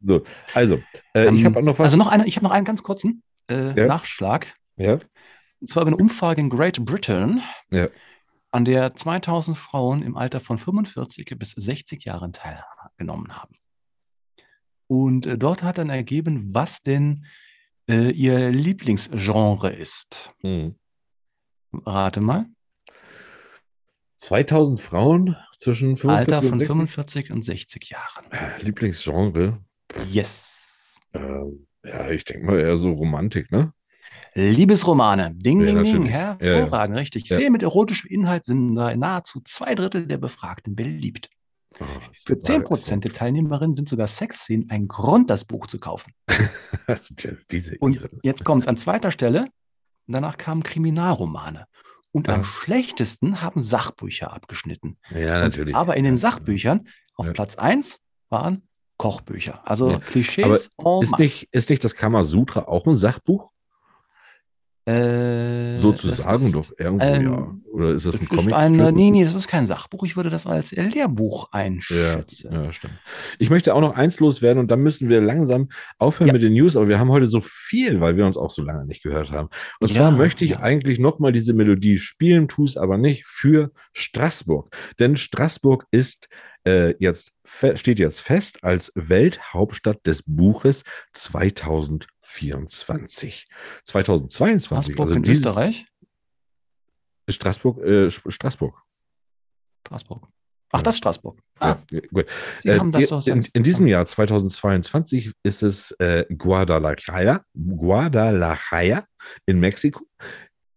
So, 0.02 0.22
also, 0.54 0.76
äh, 1.14 1.24
ich 1.34 1.40
Ähm, 1.40 1.44
habe 1.44 1.62
noch 1.62 1.78
was. 1.78 1.86
Also 1.86 1.96
noch 1.96 2.06
eine, 2.08 2.26
ich 2.26 2.36
habe 2.36 2.44
noch 2.44 2.52
einen 2.52 2.64
ganz 2.64 2.82
kurzen 2.82 3.22
äh, 3.50 3.76
Ja. 3.78 3.86
Nachschlag. 3.86 4.46
ja, 4.76 4.98
Und 5.60 5.68
zwar 5.68 5.82
über 5.82 5.88
eine 5.88 5.96
Umfrage 5.96 6.40
in 6.40 6.48
Great 6.50 6.82
Britain, 6.84 7.42
Ja. 7.72 7.88
An 8.50 8.64
der 8.64 8.94
2000 8.94 9.56
Frauen 9.56 10.02
im 10.02 10.16
Alter 10.16 10.40
von 10.40 10.58
45 10.58 11.26
bis 11.38 11.52
60 11.52 12.04
Jahren 12.04 12.32
teilgenommen 12.32 13.36
haben. 13.36 13.56
Und 14.86 15.26
äh, 15.26 15.38
dort 15.38 15.62
hat 15.62 15.78
dann 15.78 15.90
ergeben, 15.90 16.52
was 16.52 16.82
denn 16.82 17.24
äh, 17.88 18.10
ihr 18.10 18.50
Lieblingsgenre 18.50 19.72
ist. 19.72 20.34
hm. 20.40 20.74
Rate 21.72 22.20
mal. 22.20 22.46
2000 24.16 24.80
Frauen 24.80 25.36
zwischen 25.56 25.96
45 25.96 26.34
Alter 26.34 26.38
und 26.42 26.48
von 26.48 26.58
60? 26.58 26.66
45 26.66 27.30
und 27.30 27.44
60 27.44 27.90
Jahren. 27.90 28.26
Lieblingsgenre. 28.60 29.62
Yes. 30.10 30.98
Ähm, 31.14 31.66
ja, 31.84 32.10
ich 32.10 32.24
denke 32.24 32.46
mal 32.46 32.58
eher 32.58 32.76
so 32.76 32.92
Romantik, 32.92 33.50
ne? 33.50 33.72
Liebesromane. 34.34 35.32
Ding, 35.34 35.60
Ja, 35.60 35.66
ding, 35.66 35.74
ding. 35.76 35.92
natürlich. 36.04 36.12
Ja. 36.12 36.36
Hervorragend, 36.40 36.96
richtig. 36.96 37.28
Ja. 37.28 37.36
Serien 37.36 37.52
mit 37.52 37.62
erotischem 37.62 38.10
Inhalt 38.10 38.44
sind 38.44 38.72
nahezu 38.74 39.40
zwei 39.44 39.74
Drittel 39.74 40.06
der 40.06 40.18
Befragten 40.18 40.76
beliebt. 40.76 41.28
Oh, 41.78 41.84
Für 42.12 42.34
10% 42.34 43.00
der 43.04 43.12
Teilnehmerinnen 43.12 43.76
sind 43.76 43.88
sogar 43.88 44.08
Sexszenen 44.08 44.68
ein 44.70 44.88
Grund, 44.88 45.30
das 45.30 45.44
Buch 45.44 45.66
zu 45.68 45.78
kaufen. 45.78 46.12
Diese 47.50 47.76
Und 47.78 48.08
jetzt 48.22 48.44
kommt 48.44 48.64
es 48.64 48.68
an 48.68 48.76
zweiter 48.76 49.10
Stelle. 49.10 49.46
Danach 50.06 50.36
kamen 50.36 50.62
Kriminalromane. 50.64 51.66
Und 52.12 52.26
Ja. 52.26 52.34
am 52.34 52.42
schlechtesten 52.44 53.40
haben 53.40 53.60
Sachbücher 53.60 54.32
abgeschnitten. 54.32 54.96
Ja, 55.10 55.36
Und- 55.36 55.42
natürlich. 55.42 55.74
aber 55.76 55.96
in 55.96 56.04
den. 56.04 56.16
Sachbüchern 56.16 56.88
auf 57.14 57.26
Ja. 57.26 57.32
Platz 57.32 57.54
1 57.54 57.98
waren 58.30 58.62
Kochbücher. 58.96 59.60
Also 59.68 59.92
Ja. 59.92 59.98
Klischees 60.00 60.70
en 60.76 61.02
Ist 61.02 61.18
nicht, 61.20 61.48
ist 61.52 61.70
nicht 61.70 61.84
das 61.84 61.94
Kamasutra 61.94 62.62
auch 62.62 62.86
ein 62.86 62.96
Sachbuch? 62.96 63.52
Äh, 64.86 65.78
Sozusagen 65.78 66.46
ist, 66.46 66.54
doch 66.54 66.72
irgendwo, 66.78 67.04
ähm, 67.04 67.22
ja. 67.22 67.54
Oder 67.72 67.94
ist 67.94 68.06
das 68.06 68.20
ein 68.20 68.28
Comic? 68.28 68.52
ein, 68.54 68.72
nee, 68.94 69.10
nee, 69.10 69.22
das 69.24 69.34
ist 69.34 69.46
kein 69.46 69.66
Sachbuch. 69.66 70.04
Ich 70.04 70.16
würde 70.16 70.30
das 70.30 70.46
als 70.46 70.72
Lehrbuch 70.72 71.48
Ja, 71.52 71.58
einschätzen. 71.60 72.52
ja, 72.52 72.72
stimmt. 72.72 72.94
Ich 73.38 73.50
möchte 73.50 73.74
auch 73.74 73.80
noch 73.80 73.94
eins 73.94 74.18
loswerden 74.20 74.58
und 74.58 74.70
dann 74.70 74.80
müssen 74.80 75.08
wir 75.08 75.20
langsam 75.20 75.68
aufhören 75.98 76.28
Ja. 76.28 76.32
mit 76.32 76.42
den 76.42 76.54
News, 76.54 76.76
aber 76.76 76.88
wir 76.88 76.98
haben 76.98 77.10
heute 77.10 77.26
so 77.26 77.40
viel, 77.40 78.00
weil 78.00 78.16
wir 78.16 78.26
uns 78.26 78.36
auch 78.36 78.50
so 78.50 78.62
lange 78.62 78.86
nicht 78.86 79.02
gehört 79.02 79.30
haben. 79.30 79.48
Und 79.80 79.90
Ja, 79.90 79.96
zwar 80.00 80.10
möchte 80.12 80.44
ich 80.44 80.52
ja. 80.52 80.60
eigentlich 80.60 80.98
nochmal 80.98 81.32
diese 81.32 81.52
Melodie 81.52 81.98
spielen, 81.98 82.48
tu 82.48 82.64
es 82.64 82.76
aber 82.76 82.98
nicht 82.98 83.26
für 83.26 83.70
Straßburg. 83.92 84.74
Denn 84.98 85.16
Straßburg 85.16 85.86
ist 85.90 86.28
äh, 86.64 86.94
jetzt, 86.98 87.32
steht 87.74 87.98
jetzt 87.98 88.20
fest 88.20 88.62
als 88.62 88.92
Welthauptstadt 88.94 90.06
des 90.06 90.22
Buches 90.26 90.84
2024. 91.12 93.48
2022, 93.84 94.66
Straßburg 94.66 95.00
also 95.00 95.14
in 95.14 95.22
dieses, 95.22 95.46
Österreich? 95.46 95.86
Straßburg, 97.28 97.78
äh, 97.84 98.10
Straßburg. 98.10 98.74
Straßburg. 99.86 100.26
Ach, 100.72 100.82
das 100.82 100.94
ist 100.94 100.98
Straßburg. 100.98 101.40
Ah, 101.58 101.78
Ja, 101.90 102.00
gut. 102.12 102.26
Äh, 102.62 102.78
die- 102.90 103.06
doch 103.06 103.26
in, 103.26 103.44
in 103.52 103.64
diesem 103.64 103.88
Jahr 103.88 104.06
2022 104.06 105.32
ist 105.42 105.64
es 105.64 105.90
äh, 105.98 106.24
Guadalajara, 106.36 107.42
Guadalajara 107.54 109.04
in 109.46 109.58
Mexiko. 109.58 110.06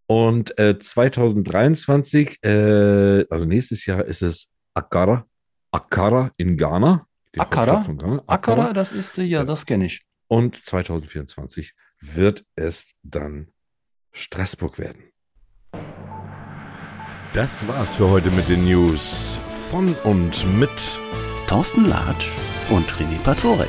Und 0.08 0.58
äh, 0.58 0.80
2023, 0.80 2.40
äh, 2.44 3.26
also 3.30 3.46
nächstes 3.46 3.86
Jahr 3.86 4.04
ist 4.06 4.24
es 4.24 4.50
Accra, 4.74 5.28
Accra 5.74 6.32
in 6.38 6.56
Ghana. 6.56 7.08
Accra? 7.36 7.84
Ghana. 7.88 8.24
Accra, 8.28 8.74
das 8.74 8.92
ist, 8.92 9.18
äh, 9.18 9.24
ja, 9.24 9.40
Ja. 9.40 9.44
das 9.46 9.66
kenne 9.66 9.86
ich. 9.86 10.02
Und 10.28 10.56
2024 10.64 11.74
wird 12.00 12.46
es 12.56 12.92
dann 13.02 13.48
Straßburg 14.12 14.78
werden. 14.78 15.10
Das 17.34 17.68
war's 17.68 17.96
für 17.96 18.08
heute 18.10 18.30
mit 18.30 18.48
den 18.50 18.64
News 18.66 19.40
von 19.50 19.92
und 20.04 20.46
mit 20.60 20.70
Thorsten 21.48 21.86
Latsch 21.88 22.28
und 22.70 22.86
René 22.92 23.18
Patorek. 23.24 23.68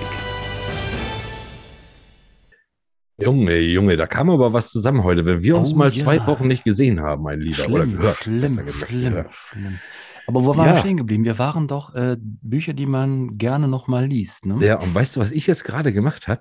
Junge, 3.19 3.57
Junge, 3.61 3.97
da 3.97 4.07
kam 4.07 4.29
aber 4.29 4.53
was 4.53 4.71
zusammen 4.71 5.05
heute, 5.05 5.25
wenn 5.25 5.43
wir 5.43 5.57
uns 5.57 5.73
Oh, 5.73 5.77
mal 5.77 5.91
ja. 5.91 6.03
zwei 6.05 6.27
Wochen 6.27 6.49
nicht 6.49 6.65
gesehen 6.65 7.01
haben, 7.01 7.23
mein 7.23 7.41
Lieber. 7.41 7.67
oder 7.69 7.85
Schlimm, 7.85 7.97
gehört. 7.99 8.17
schlimm, 8.19 8.41
gesagt, 8.41 8.69
schlimm, 8.89 9.11
gehört. 9.13 9.35
schlimm. 9.35 9.79
Aber 10.27 10.45
wo 10.45 10.57
waren 10.57 10.67
Ja. 10.67 10.73
wir 10.75 10.81
stehen 10.81 10.97
geblieben? 10.97 11.25
Wir 11.25 11.39
waren 11.39 11.69
doch 11.69 11.95
äh, 11.95 12.17
Bücher, 12.21 12.73
die 12.73 12.87
man 12.87 13.37
gerne 13.39 13.69
noch 13.69 13.89
mal 13.89 14.07
liest. 14.07 14.47
Ne? 14.47 14.57
Ja, 14.61 14.79
und 14.79 14.95
weißt 14.95 15.17
du, 15.17 15.21
was 15.21 15.33
ich 15.33 15.47
jetzt 15.47 15.65
gerade 15.65 15.93
gemacht 15.93 16.29
habe? 16.29 16.41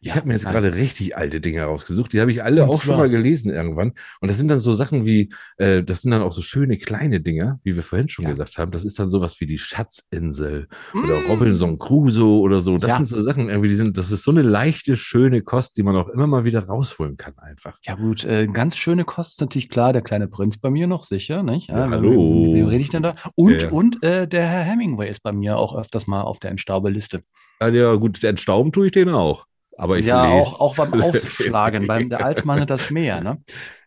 Ich 0.00 0.08
Ja, 0.08 0.16
habe 0.16 0.28
mir 0.28 0.34
jetzt 0.34 0.44
gerade 0.46 0.74
richtig 0.74 1.16
alte 1.16 1.40
Dinge 1.40 1.62
rausgesucht. 1.62 2.12
Die 2.12 2.20
habe 2.20 2.30
ich 2.30 2.42
alle 2.42 2.62
Und 2.64 2.70
auch 2.70 2.82
schon 2.82 2.96
zwar? 2.96 2.98
mal 3.06 3.10
gelesen 3.10 3.50
irgendwann. 3.50 3.92
Und 4.20 4.28
das 4.28 4.36
sind 4.36 4.48
dann 4.48 4.58
so 4.60 4.74
Sachen 4.74 5.06
wie, 5.06 5.32
äh, 5.56 5.82
das 5.82 6.02
sind 6.02 6.10
dann 6.10 6.22
auch 6.22 6.32
so 6.32 6.42
schöne 6.42 6.78
kleine 6.78 7.20
Dinger, 7.20 7.60
wie 7.64 7.76
wir 7.76 7.82
vorhin 7.82 8.08
schon 8.08 8.24
Ja. 8.24 8.30
gesagt 8.30 8.58
haben. 8.58 8.70
Das 8.70 8.84
ist 8.84 8.98
dann 8.98 9.08
sowas 9.10 9.40
wie 9.40 9.46
die 9.46 9.58
Schatzinsel 9.58 10.68
oder 10.92 11.20
Mm. 11.20 11.26
Robinson 11.30 11.78
Crusoe 11.78 12.40
oder 12.40 12.60
so. 12.60 12.78
Das 12.78 12.90
Ja. 12.90 12.96
sind 12.96 13.06
so 13.06 13.20
Sachen 13.20 13.48
irgendwie, 13.48 13.68
die 13.68 13.74
sind, 13.74 13.96
das 13.98 14.10
ist 14.10 14.24
so 14.24 14.30
eine 14.30 14.42
leichte, 14.42 14.96
schöne 14.96 15.42
Kost, 15.42 15.76
die 15.76 15.82
man 15.82 15.96
auch 15.96 16.08
immer 16.08 16.26
mal 16.26 16.44
wieder 16.44 16.64
rausholen 16.66 17.16
kann 17.16 17.34
einfach. 17.38 17.78
Ja 17.84 17.94
gut, 17.94 18.24
äh, 18.24 18.46
ganz 18.46 18.76
schöne 18.76 19.04
Kost 19.04 19.32
ist 19.32 19.40
natürlich 19.40 19.68
klar, 19.68 19.92
der 19.92 20.02
kleine 20.02 20.28
Prinz 20.28 20.58
bei 20.58 20.70
mir 20.70 20.86
noch 20.86 21.04
sicher, 21.04 21.42
nicht? 21.42 21.68
Ja, 21.68 21.88
hallo. 21.90 22.42
Mit 22.42 22.52
wem 22.54 22.66
rede 22.66 22.82
ich 22.82 22.90
denn 22.90 23.02
da? 23.02 23.14
Und, 23.34 23.70
und 23.72 24.02
äh, 24.02 24.26
der 24.26 24.46
Herr 24.46 24.62
Hemingway 24.62 25.08
ist 25.08 25.22
bei 25.22 25.32
mir 25.32 25.56
auch 25.58 25.74
öfters 25.76 26.06
mal 26.06 26.22
auf 26.22 26.38
der 26.38 26.50
Entstauberliste. 26.50 27.22
Ah, 27.60 27.68
Ja, 27.68 27.94
gut, 27.94 28.22
entstauben 28.24 28.72
tue 28.72 28.86
ich 28.86 28.92
den 28.92 29.08
auch. 29.08 29.46
Aber 29.76 29.98
ich 29.98 30.06
ja, 30.06 30.24
lese. 30.24 30.46
auch, 30.48 30.60
auch 30.60 30.76
beim 30.76 30.94
Aufschlagen, 31.02 31.86
beim 31.86 32.08
der 32.08 32.24
Altmann 32.24 32.66
das 32.66 32.90
Meer, 32.90 33.20
ne? 33.20 33.42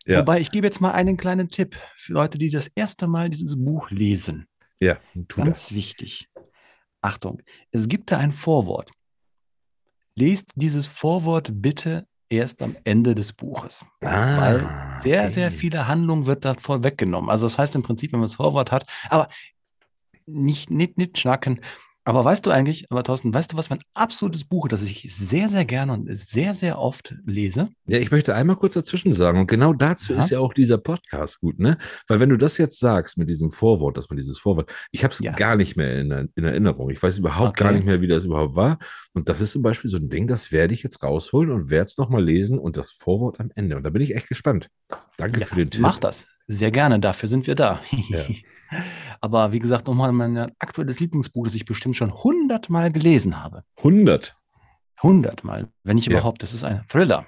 Ja. 0.06 0.20
Wobei, 0.20 0.40
ich 0.40 0.50
gebe 0.50 0.66
jetzt 0.66 0.80
mal 0.80 0.92
einen 0.92 1.16
kleinen 1.16 1.48
Tipp 1.48 1.76
für 1.96 2.14
Leute, 2.14 2.38
die 2.38 2.50
das 2.50 2.68
erste 2.74 3.06
Mal 3.06 3.28
dieses 3.30 3.56
Buch 3.62 3.90
lesen. 3.90 4.46
Ja, 4.80 4.96
tu 5.28 5.40
das. 5.40 5.44
Ganz 5.44 5.72
wichtig. 5.72 6.28
Achtung, 7.00 7.42
es 7.70 7.88
gibt 7.88 8.10
da 8.10 8.18
ein 8.18 8.32
Vorwort. 8.32 8.90
Lest 10.14 10.46
dieses 10.54 10.86
Vorwort 10.86 11.50
bitte 11.54 12.06
erst 12.28 12.62
am 12.62 12.76
Ende 12.84 13.14
des 13.14 13.32
Buches. 13.32 13.84
Weil 14.00 14.64
Ah, 14.64 15.00
sehr, 15.02 15.22
okay. 15.24 15.32
sehr 15.32 15.52
viele 15.52 15.86
Handlungen 15.88 16.26
wird 16.26 16.44
davor 16.44 16.82
weggenommen. 16.84 17.30
Also 17.30 17.46
das 17.46 17.58
heißt 17.58 17.74
im 17.74 17.82
Prinzip, 17.82 18.12
wenn 18.12 18.20
man 18.20 18.26
das 18.26 18.36
Vorwort 18.36 18.72
hat, 18.72 18.86
aber 19.10 19.28
nicht, 20.26 20.70
nicht, 20.70 20.98
nicht 20.98 21.18
schnacken. 21.18 21.60
Aber 22.08 22.24
weißt 22.24 22.46
du 22.46 22.50
eigentlich, 22.50 22.86
aber 22.88 23.02
Thorsten, 23.04 23.34
weißt 23.34 23.52
du, 23.52 23.58
was 23.58 23.68
mein 23.68 23.80
absolutes 23.92 24.42
Buch, 24.42 24.66
das 24.66 24.82
ich 24.82 25.14
sehr, 25.14 25.50
sehr 25.50 25.66
gerne 25.66 25.92
und 25.92 26.08
sehr, 26.16 26.54
sehr 26.54 26.78
oft 26.78 27.14
lese? 27.26 27.68
Ja, 27.86 27.98
ich 27.98 28.10
möchte 28.10 28.34
einmal 28.34 28.56
kurz 28.56 28.72
dazwischen 28.72 29.12
sagen, 29.12 29.38
und 29.40 29.46
genau 29.46 29.74
dazu 29.74 30.14
Ja. 30.14 30.20
ist 30.20 30.30
ja 30.30 30.38
auch 30.38 30.54
dieser 30.54 30.78
Podcast 30.78 31.38
gut, 31.38 31.58
ne? 31.58 31.76
Weil 32.06 32.18
wenn 32.18 32.30
du 32.30 32.38
das 32.38 32.56
jetzt 32.56 32.78
sagst 32.80 33.18
mit 33.18 33.28
diesem 33.28 33.52
Vorwort, 33.52 33.98
dass 33.98 34.08
man 34.08 34.16
dieses 34.16 34.38
Vorwort, 34.38 34.72
ich 34.90 35.04
habe 35.04 35.12
es 35.12 35.20
Ja. 35.20 35.32
gar 35.32 35.54
nicht 35.56 35.76
mehr 35.76 36.00
in, 36.00 36.30
in 36.34 36.44
Erinnerung. 36.44 36.88
Ich 36.88 37.02
weiß 37.02 37.18
überhaupt 37.18 37.60
Okay. 37.60 37.64
gar 37.64 37.72
nicht 37.72 37.84
mehr, 37.84 38.00
wie 38.00 38.08
das 38.08 38.24
überhaupt 38.24 38.56
war. 38.56 38.78
Und 39.12 39.28
das 39.28 39.42
ist 39.42 39.52
zum 39.52 39.60
Beispiel 39.60 39.90
so 39.90 39.98
ein 39.98 40.08
Ding, 40.08 40.26
das 40.28 40.50
werde 40.50 40.72
ich 40.72 40.82
jetzt 40.82 41.02
rausholen 41.02 41.50
und 41.50 41.68
werde 41.68 41.88
es 41.88 41.98
nochmal 41.98 42.24
lesen 42.24 42.58
und 42.58 42.78
das 42.78 42.90
Vorwort 42.90 43.38
am 43.38 43.50
Ende. 43.54 43.76
Und 43.76 43.82
da 43.82 43.90
bin 43.90 44.00
ich 44.00 44.14
echt 44.16 44.28
gespannt. 44.28 44.70
Danke 45.18 45.40
Ja, 45.40 45.46
für 45.46 45.56
den 45.56 45.70
Tipp. 45.70 45.82
Mach 45.82 45.98
das. 45.98 46.24
Sehr 46.50 46.70
gerne, 46.70 46.98
dafür 46.98 47.28
sind 47.28 47.46
wir 47.46 47.54
da. 47.54 47.80
Ja. 48.08 48.24
Aber 49.20 49.52
wie 49.52 49.58
gesagt, 49.58 49.86
nochmal 49.86 50.12
mein 50.12 50.36
aktuelles 50.58 50.98
Lieblingsbuch, 51.00 51.44
das 51.46 51.54
ich 51.54 51.64
bestimmt 51.64 51.96
schon 51.96 52.12
hundertmal 52.12 52.90
gelesen 52.90 53.42
habe. 53.42 53.64
100. 53.78 54.34
Hundertmal, 55.02 55.68
wenn 55.84 55.96
nicht 55.96 56.06
Ja. 56.08 56.12
überhaupt. 56.12 56.42
Das 56.42 56.52
ist 56.52 56.64
ein 56.64 56.84
Thriller. 56.88 57.26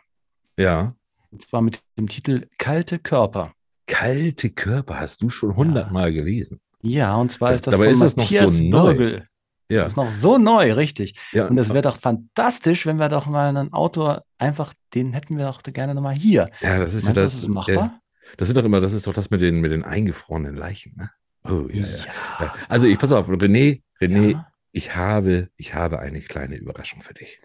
Ja. 0.56 0.94
Und 1.30 1.42
zwar 1.42 1.62
mit 1.62 1.80
dem 1.98 2.08
Titel 2.08 2.48
Kalte 2.58 2.98
Körper. 2.98 3.52
Kalte 3.86 4.50
Körper 4.50 5.00
hast 5.00 5.22
du 5.22 5.28
schon 5.28 5.50
100 5.56 5.90
Mal 5.92 6.12
gelesen. 6.12 6.60
Ja, 6.82 7.14
und 7.16 7.30
zwar 7.32 7.50
Das- 7.50 7.58
ist 7.58 7.66
das 7.66 7.74
dabei 7.74 7.94
von 7.94 8.06
ist 8.06 8.14
so 8.16 8.20
Matthias 8.22 8.58
neu. 8.58 8.94
Bürgel. 8.94 9.26
Ja. 9.68 9.82
Das 9.84 9.92
ist 9.92 9.96
noch 9.96 10.10
so 10.10 10.36
neu, 10.38 10.72
richtig. 10.72 11.14
ja. 11.32 11.46
Und 11.46 11.54
das 11.56 11.68
wäre 11.68 11.82
doch 11.82 11.96
fantastisch, 11.96 12.86
wenn 12.86 12.98
wir 12.98 13.08
doch 13.08 13.26
mal 13.26 13.48
einen 13.48 13.72
Autor 13.72 14.24
einfach, 14.38 14.74
den 14.94 15.12
hätten 15.12 15.38
wir 15.38 15.44
doch 15.46 15.62
gerne 15.62 15.94
nochmal 15.94 16.16
hier. 16.16 16.50
ja, 16.60 16.78
das 16.78 16.92
ist 16.94 17.04
Meinst 17.04 17.16
ja 17.16 17.22
das 17.22 17.32
das. 17.34 17.42
ist 17.42 17.48
machbar? 17.48 17.99
Das 18.36 18.48
sind 18.48 18.56
doch 18.56 18.64
immer, 18.64 18.80
das 18.80 18.92
ist 18.92 19.06
doch 19.06 19.14
das 19.14 19.30
mit 19.30 19.40
den, 19.42 19.60
mit 19.60 19.72
den 19.72 19.84
eingefrorenen 19.84 20.54
Leichen, 20.56 20.94
ne? 20.96 21.10
Oh, 21.44 21.68
ja, 21.72 21.86
ja. 21.86 22.04
Ja. 22.40 22.54
Also 22.68 22.86
ich 22.86 22.98
pass 22.98 23.12
auf, 23.12 23.28
René, 23.28 23.80
René, 24.00 24.32
Ja. 24.32 24.46
ich 24.72 24.94
habe, 24.96 25.48
ich 25.56 25.74
habe 25.74 25.98
eine 26.00 26.20
kleine 26.20 26.56
Überraschung 26.56 27.02
für 27.02 27.14
dich. 27.14 27.40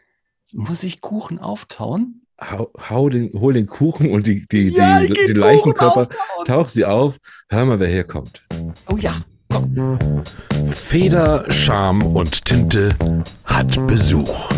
Muss 0.54 0.84
ich 0.84 1.02
Kuchen 1.02 1.40
auftauen? 1.40 2.22
Hau, 2.40 2.70
hau 2.90 3.10
den, 3.10 3.32
hol 3.34 3.54
den 3.54 3.68
Kuchen 3.68 4.12
und 4.12 4.28
die, 4.28 4.46
die, 4.48 4.70
Ja, 4.70 5.00
die, 5.00 5.14
die 5.14 5.34
Leichenkörper, 5.34 6.02
auftauen. 6.02 6.46
tauch 6.46 6.68
sie 6.70 6.84
auf, 6.86 7.18
hör 7.50 7.66
mal, 7.66 7.80
wer 7.80 7.88
hier 7.88 8.04
kommt. 8.04 8.44
Oh 8.92 8.98
ja. 8.98 9.24
Feder, 10.68 11.50
Charme 11.52 12.04
und 12.06 12.44
Tinte 12.46 12.90
hat 13.46 13.88
Besuch. 13.88 14.50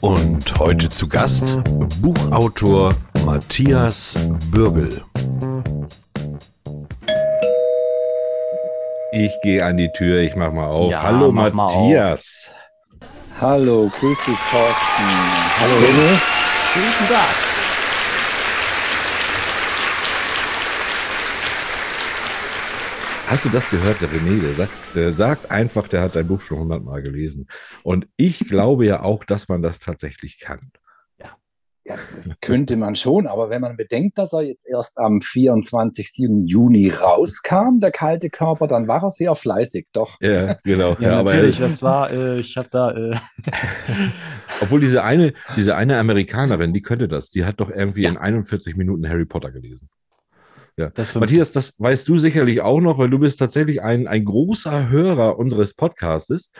Und 0.00 0.58
heute 0.58 0.88
zu 0.88 1.08
Gast 1.08 1.58
Buchautor 2.00 2.94
Matthias 3.26 4.16
Bürgel. 4.50 5.02
Ich 9.12 9.32
gehe 9.42 9.64
an 9.64 9.76
die 9.76 9.90
Tür, 9.92 10.20
ich 10.20 10.36
mach 10.36 10.52
mal 10.52 10.66
auf. 10.66 10.92
Ja, 10.92 11.02
Hallo 11.02 11.32
mach 11.32 11.52
mal 11.52 11.66
Matthias. 11.66 12.50
Hallo, 13.40 13.90
grüß 13.98 14.18
dich, 14.24 14.38
Thorsten. 14.50 15.04
Hallo. 15.60 15.76
Guten 16.74 17.08
Tag. 17.08 17.49
Hast 23.30 23.44
du 23.44 23.48
das 23.48 23.70
gehört, 23.70 24.00
der 24.00 24.08
René? 24.08 24.40
Der 24.42 24.52
sagt, 24.54 24.72
der 24.96 25.12
sagt 25.12 25.50
einfach, 25.52 25.86
der 25.86 26.02
hat 26.02 26.16
dein 26.16 26.26
Buch 26.26 26.40
schon 26.40 26.58
hundertmal 26.58 27.00
gelesen. 27.00 27.46
Und 27.84 28.08
ich 28.16 28.40
glaube 28.48 28.84
ja 28.86 29.02
auch, 29.02 29.24
dass 29.24 29.48
man 29.48 29.62
das 29.62 29.78
tatsächlich 29.78 30.40
kann. 30.40 30.72
Ja, 31.82 31.94
das 32.14 32.30
könnte 32.42 32.76
man 32.76 32.94
schon, 32.94 33.26
aber 33.26 33.48
wenn 33.48 33.62
man 33.62 33.74
bedenkt, 33.76 34.18
dass 34.18 34.34
er 34.34 34.42
jetzt 34.42 34.68
erst 34.68 34.98
am 34.98 35.22
24. 35.22 36.12
Juni 36.44 36.90
rauskam, 36.90 37.80
der 37.80 37.90
kalte 37.90 38.28
Körper, 38.28 38.68
dann 38.68 38.86
war 38.86 39.02
er 39.02 39.10
sehr 39.10 39.34
fleißig, 39.34 39.88
doch. 39.92 40.18
Ja, 40.20 40.58
genau. 40.62 40.96
Ja, 41.00 41.18
aber 41.20 41.32
natürlich. 41.32 41.58
Das 41.58 41.82
war, 41.82 42.12
äh, 42.12 42.36
ich 42.38 42.58
habe 42.58 42.68
da, 42.70 42.92
äh, 42.92 43.16
Obwohl 44.60 44.80
diese 44.80 45.02
eine, 45.02 45.32
diese 45.56 45.74
eine 45.74 45.98
Amerikanerin, 45.98 46.74
die 46.74 46.82
könnte 46.82 47.08
das. 47.08 47.30
Die 47.30 47.46
hat 47.46 47.60
doch 47.60 47.70
irgendwie 47.70 48.02
Ja. 48.02 48.10
in 48.10 48.18
41 48.18 48.76
Minuten 48.76 49.08
Harry 49.08 49.24
Potter 49.24 49.50
gelesen. 49.50 49.88
Ja. 50.80 50.90
das 50.94 51.14
Matthias, 51.14 51.52
das 51.52 51.74
weißt 51.78 52.08
du 52.08 52.16
sicherlich 52.16 52.62
auch 52.62 52.80
noch, 52.80 52.96
weil 52.98 53.10
du 53.10 53.18
bist 53.18 53.38
tatsächlich 53.38 53.82
ein, 53.82 54.08
ein 54.08 54.24
großer 54.24 54.88
Hörer 54.88 55.38
unseres 55.38 55.74
Podcastes. 55.74 56.50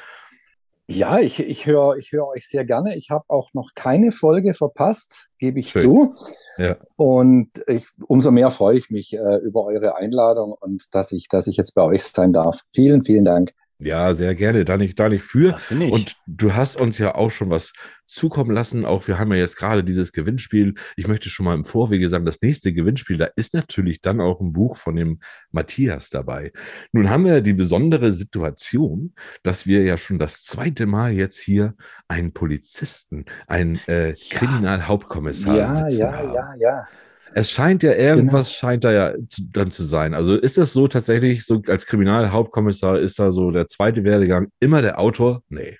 Ja, 0.88 1.20
ich, 1.20 1.38
ich 1.38 1.66
höre 1.66 1.96
ich 1.96 2.10
hör 2.12 2.26
euch 2.26 2.48
sehr 2.48 2.64
gerne. 2.64 2.96
Ich 2.96 3.10
habe 3.10 3.24
auch 3.28 3.54
noch 3.54 3.70
keine 3.76 4.10
Folge 4.10 4.54
verpasst, 4.54 5.28
gebe 5.38 5.60
ich 5.60 5.70
Schön. 5.70 5.82
zu. 5.82 6.14
Ja. 6.58 6.76
Und 6.96 7.48
ich, 7.68 7.86
umso 8.08 8.30
mehr 8.30 8.50
freue 8.50 8.76
ich 8.76 8.90
mich 8.90 9.14
äh, 9.14 9.36
über 9.36 9.64
eure 9.64 9.96
Einladung 9.96 10.52
und 10.52 10.92
dass 10.92 11.12
ich, 11.12 11.28
dass 11.28 11.46
ich 11.46 11.56
jetzt 11.56 11.74
bei 11.74 11.82
euch 11.82 12.02
sein 12.02 12.32
darf. 12.32 12.60
Vielen, 12.72 13.04
vielen 13.04 13.24
Dank. 13.24 13.52
Ja, 13.80 14.14
sehr 14.14 14.34
gerne. 14.34 14.64
Da 14.64 14.76
nicht, 14.76 14.98
da 14.98 15.08
nicht 15.08 15.22
für. 15.22 15.50
Ja, 15.50 15.58
ich. 15.70 15.92
Und 15.92 16.16
du 16.26 16.54
hast 16.54 16.76
uns 16.76 16.98
ja 16.98 17.14
auch 17.14 17.30
schon 17.30 17.50
was 17.50 17.72
zukommen 18.06 18.50
lassen. 18.50 18.84
Auch 18.84 19.06
wir 19.08 19.18
haben 19.18 19.32
ja 19.32 19.38
jetzt 19.38 19.56
gerade 19.56 19.84
dieses 19.84 20.12
Gewinnspiel. 20.12 20.74
Ich 20.96 21.08
möchte 21.08 21.28
schon 21.30 21.46
mal 21.46 21.54
im 21.54 21.64
Vorwege 21.64 22.08
sagen, 22.08 22.24
das 22.24 22.42
nächste 22.42 22.72
Gewinnspiel, 22.72 23.16
da 23.16 23.28
ist 23.36 23.54
natürlich 23.54 24.00
dann 24.00 24.20
auch 24.20 24.40
ein 24.40 24.52
Buch 24.52 24.76
von 24.76 24.96
dem 24.96 25.20
Matthias 25.50 26.10
dabei. 26.10 26.52
Nun 26.92 27.08
haben 27.08 27.24
wir 27.24 27.40
die 27.40 27.54
besondere 27.54 28.12
Situation, 28.12 29.14
dass 29.42 29.66
wir 29.66 29.82
ja 29.84 29.96
schon 29.96 30.18
das 30.18 30.42
zweite 30.42 30.86
Mal 30.86 31.12
jetzt 31.12 31.38
hier 31.38 31.74
einen 32.08 32.32
Polizisten, 32.32 33.24
einen 33.46 33.76
äh, 33.86 34.14
Kriminalhauptkommissar 34.30 35.56
Ja, 35.56 35.74
sitzen 35.88 36.00
ja, 36.00 36.12
haben. 36.12 36.34
ja, 36.34 36.54
ja. 36.58 36.88
Es 37.34 37.50
scheint 37.50 37.82
ja 37.82 37.92
irgendwas 37.92 38.52
scheint 38.52 38.84
da 38.84 38.92
ja 38.92 39.14
zu, 39.28 39.42
dann 39.52 39.70
zu 39.70 39.84
sein. 39.84 40.14
Also 40.14 40.36
ist 40.36 40.58
das 40.58 40.72
so 40.72 40.88
tatsächlich 40.88 41.44
so 41.44 41.62
als 41.68 41.86
Kriminalhauptkommissar 41.86 42.98
ist 42.98 43.18
da 43.18 43.32
so 43.32 43.50
der 43.50 43.66
zweite 43.66 44.04
Werdegang 44.04 44.48
immer 44.60 44.82
der 44.82 44.98
Autor? 44.98 45.42
Nee. 45.48 45.78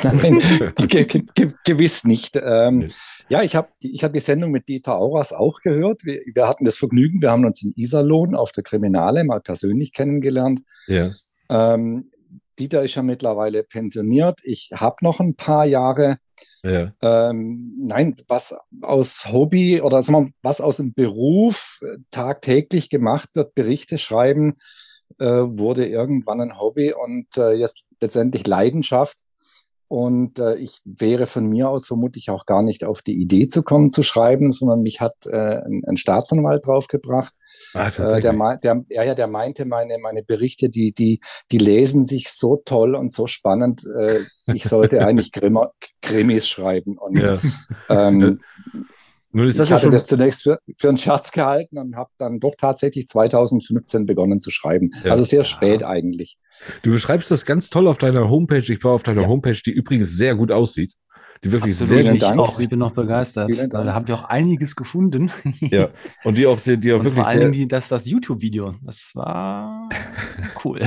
Nein, 0.02 0.40
ge 0.76 1.04
ge 1.04 1.52
gewiss 1.64 2.04
nicht. 2.04 2.36
Ähm, 2.36 2.78
Nee. 2.78 2.88
Ja, 3.28 3.42
ich 3.42 3.56
habe 3.56 3.68
ich 3.80 4.04
hab 4.04 4.12
die 4.12 4.20
Sendung 4.20 4.50
mit 4.50 4.68
Dieter 4.68 4.96
Auras 4.96 5.32
auch 5.32 5.60
gehört. 5.60 6.04
Wir, 6.04 6.20
wir 6.34 6.46
hatten 6.46 6.64
das 6.64 6.76
Vergnügen, 6.76 7.22
wir 7.22 7.30
haben 7.30 7.44
uns 7.46 7.62
in 7.62 7.72
Iserlohn 7.74 8.34
auf 8.34 8.52
der 8.52 8.62
Kriminale 8.62 9.24
mal 9.24 9.40
persönlich 9.40 9.92
kennengelernt. 9.92 10.60
Ja. 10.86 11.10
Ähm, 11.48 12.10
Dieter 12.58 12.82
ist 12.82 12.94
ja 12.94 13.02
mittlerweile 13.02 13.64
pensioniert. 13.64 14.40
Ich 14.44 14.70
habe 14.72 14.96
noch 15.02 15.20
ein 15.20 15.34
paar 15.34 15.64
Jahre. 15.64 16.18
Ja. 16.62 16.92
Ähm, 17.02 17.74
nein, 17.78 18.16
was 18.28 18.56
aus 18.82 19.26
Hobby 19.30 19.80
oder 19.80 20.02
wir, 20.02 20.30
was 20.42 20.60
aus 20.60 20.78
dem 20.78 20.94
Beruf 20.94 21.80
tagtäglich 22.10 22.90
gemacht 22.90 23.30
wird, 23.34 23.54
Berichte 23.54 23.98
schreiben, 23.98 24.54
äh, 25.18 25.26
wurde 25.26 25.86
irgendwann 25.86 26.40
ein 26.40 26.58
Hobby 26.58 26.92
und 26.92 27.36
äh, 27.36 27.52
jetzt 27.52 27.82
letztendlich 28.00 28.46
Leidenschaft. 28.46 29.18
Und 29.88 30.38
äh, 30.38 30.56
ich 30.56 30.80
wäre 30.84 31.26
von 31.26 31.46
mir 31.46 31.68
aus 31.68 31.86
vermutlich 31.86 32.30
auch 32.30 32.46
gar 32.46 32.62
nicht 32.62 32.84
auf 32.84 33.02
die 33.02 33.20
Idee 33.20 33.48
zu 33.48 33.62
kommen 33.62 33.90
zu 33.90 34.02
schreiben, 34.02 34.50
sondern 34.50 34.82
mich 34.82 35.00
hat 35.00 35.14
äh, 35.26 35.60
ein, 35.60 35.82
ein 35.86 35.96
Staatsanwalt 35.96 36.66
draufgebracht. 36.66 37.34
Ah, 37.74 37.88
äh, 37.88 38.20
der, 38.20 38.58
der, 38.62 38.84
ja, 38.88 39.02
ja, 39.02 39.14
der 39.14 39.26
meinte, 39.26 39.64
meine, 39.66 39.98
meine 39.98 40.22
Berichte, 40.22 40.70
die, 40.70 40.92
die, 40.92 41.20
die 41.52 41.58
lesen 41.58 42.04
sich 42.04 42.30
so 42.30 42.62
toll 42.64 42.94
und 42.94 43.12
so 43.12 43.26
spannend. 43.26 43.84
Äh, 43.96 44.20
ich 44.52 44.64
sollte 44.64 45.00
eigentlich 45.06 45.32
Grimmer, 45.32 45.72
Krimis 46.00 46.48
schreiben. 46.48 46.98
Und 46.98 47.18
ja. 47.18 47.38
ähm, 47.88 48.40
Nun 49.34 49.48
ist 49.48 49.58
das 49.58 49.66
ich 49.66 49.70
ja 49.72 49.78
hatte 49.78 49.90
das 49.90 50.06
zunächst 50.06 50.44
für, 50.44 50.58
für 50.78 50.88
einen 50.88 50.96
Scherz 50.96 51.32
gehalten 51.32 51.76
und 51.76 51.96
habe 51.96 52.10
dann 52.18 52.38
doch 52.38 52.54
tatsächlich 52.56 53.08
2015 53.08 54.06
begonnen 54.06 54.38
zu 54.38 54.52
schreiben. 54.52 54.90
Ja. 55.02 55.10
Also 55.10 55.24
sehr 55.24 55.42
spät 55.42 55.80
ja. 55.80 55.88
eigentlich. 55.88 56.38
Du 56.82 56.92
beschreibst 56.92 57.32
das 57.32 57.44
ganz 57.44 57.68
toll 57.68 57.88
auf 57.88 57.98
deiner 57.98 58.30
Homepage. 58.30 58.72
Ich 58.72 58.84
war 58.84 58.92
auf 58.92 59.02
deiner 59.02 59.22
ja. 59.22 59.28
Homepage, 59.28 59.58
die 59.66 59.72
übrigens 59.72 60.12
sehr 60.16 60.36
gut 60.36 60.52
aussieht. 60.52 60.94
Die 61.42 61.50
wirklich 61.50 61.74
Absolut, 61.74 62.02
sehr 62.02 62.12
gut. 62.12 62.22
Auch, 62.38 62.60
ich 62.60 62.68
bin 62.68 62.78
noch 62.78 62.92
begeistert. 62.92 63.50
Da 63.70 63.92
habt 63.92 64.08
ihr 64.08 64.14
auch 64.14 64.24
einiges 64.24 64.76
gefunden. 64.76 65.30
Ja, 65.60 65.88
und 66.22 66.38
die 66.38 66.46
auch 66.46 66.58
sehr, 66.60 66.76
die 66.76 66.92
auch 66.92 66.98
und 66.98 67.04
wirklich 67.06 67.24
vor 67.24 67.26
allen 67.26 67.50
Dingen 67.50 67.68
das, 67.68 67.88
das 67.88 68.06
YouTube-Video. 68.06 68.76
Das 68.82 69.10
war 69.14 69.88
cool. 70.64 70.80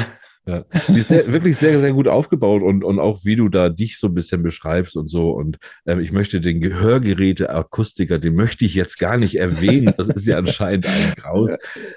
Ja. 0.48 0.64
Die 0.88 1.00
ist 1.00 1.10
sehr, 1.10 1.32
wirklich 1.32 1.58
sehr, 1.58 1.80
sehr 1.80 1.92
gut 1.92 2.08
aufgebaut 2.08 2.64
und, 2.64 2.84
und 2.84 3.00
auch 3.00 3.26
wie 3.26 3.36
du 3.36 3.50
da 3.50 3.70
dich 3.70 3.98
so 4.00 4.08
ein 4.08 4.14
bisschen 4.14 4.44
beschreibst 4.44 4.96
und 4.96 5.10
so. 5.10 5.32
Und 5.32 5.58
ähm, 5.86 6.00
ich 6.00 6.12
möchte 6.12 6.40
den 6.40 6.62
Gehörgeräte-Akustiker, 6.62 8.18
den 8.18 8.36
möchte 8.36 8.64
ich 8.64 8.74
jetzt 8.74 8.98
gar 8.98 9.18
nicht 9.18 9.36
erwähnen. 9.36 9.94
Das 9.98 10.08
ist 10.08 10.26
ja 10.26 10.38
anscheinend 10.38 10.88
ein 10.88 11.14
Graus. 11.18 11.52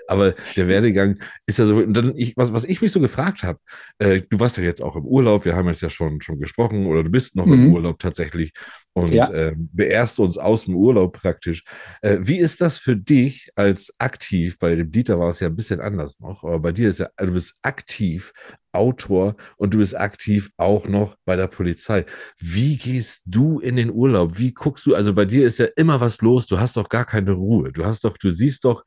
Aber 0.09 0.35
der 0.57 0.69
Werdegang 0.69 1.21
ist 1.47 1.59
ja 1.59 1.67
so. 1.67 1.77
Und 1.77 1.97
dann, 1.97 2.17
ich, 2.17 2.37
was, 2.37 2.53
was 2.53 2.65
ich 2.65 2.83
mich 2.83 2.91
so 2.91 3.01
gefragt 3.01 3.45
habe, 3.45 3.61
äh, 3.99 4.23
du 4.29 4.41
warst 4.41 4.57
ja 4.57 4.65
jetzt 4.65 4.83
auch 4.83 4.97
im 4.97 5.05
Urlaub, 5.05 5.45
wir 5.45 5.55
haben 5.55 5.69
jetzt 5.69 5.83
ja 5.83 5.91
schon, 5.91 6.21
schon 6.21 6.41
gesprochen, 6.41 6.87
oder 6.87 7.05
du 7.05 7.11
bist 7.11 7.37
noch 7.37 7.47
mhm. 7.47 7.53
im 7.53 7.73
Urlaub 7.73 8.01
tatsächlich 8.01 8.53
und 8.93 9.13
ja. 9.13 9.31
äh, 9.31 9.55
beehrst 9.57 10.19
uns 10.19 10.39
aus 10.39 10.65
dem 10.65 10.75
Urlaub 10.75 11.13
praktisch. 11.13 11.63
Äh, 12.03 12.19
wie 12.21 12.39
ist 12.39 12.61
das 12.61 12.79
für 12.79 12.97
dich 12.97 13.51
als 13.55 13.93
aktiv? 13.99 14.59
Bei 14.59 14.75
dem 14.75 14.91
Dieter 14.91 15.19
war 15.19 15.29
es 15.29 15.41
ja 15.41 15.47
ein 15.47 15.57
bisschen 15.57 15.81
anders 15.81 16.19
noch, 16.19 16.43
aber 16.43 16.59
bei 16.59 16.73
dir 16.73 16.89
ist 16.89 16.99
ja, 16.99 17.09
du 17.17 17.33
bist 17.33 17.55
aktiv 17.63 18.33
Autor 18.73 19.37
und 19.57 19.75
du 19.75 19.79
bist 19.79 19.97
aktiv 19.97 20.51
auch 20.57 20.87
noch 20.87 21.17
bei 21.25 21.37
der 21.37 21.49
Polizei. 21.49 22.07
Wie 22.39 22.77
gehst 22.77 23.23
du 23.25 23.59
in 23.59 23.77
den 23.77 23.91
Urlaub? 23.91 24.39
Wie 24.39 24.53
guckst 24.53 24.87
du? 24.87 24.95
Also 24.95 25.13
bei 25.13 25.25
dir 25.25 25.45
ist 25.47 25.59
ja 25.59 25.67
immer 25.77 26.01
was 26.01 26.21
los. 26.21 26.47
Du 26.47 26.61
hast 26.61 26.77
doch 26.77 26.89
gar 26.89 27.05
keine 27.05 27.33
Ruhe. 27.33 27.73
Du 27.73 27.85
hast 27.85 28.05
doch, 28.05 28.17
du 28.17 28.31
siehst 28.31 28.65
doch 28.65 28.85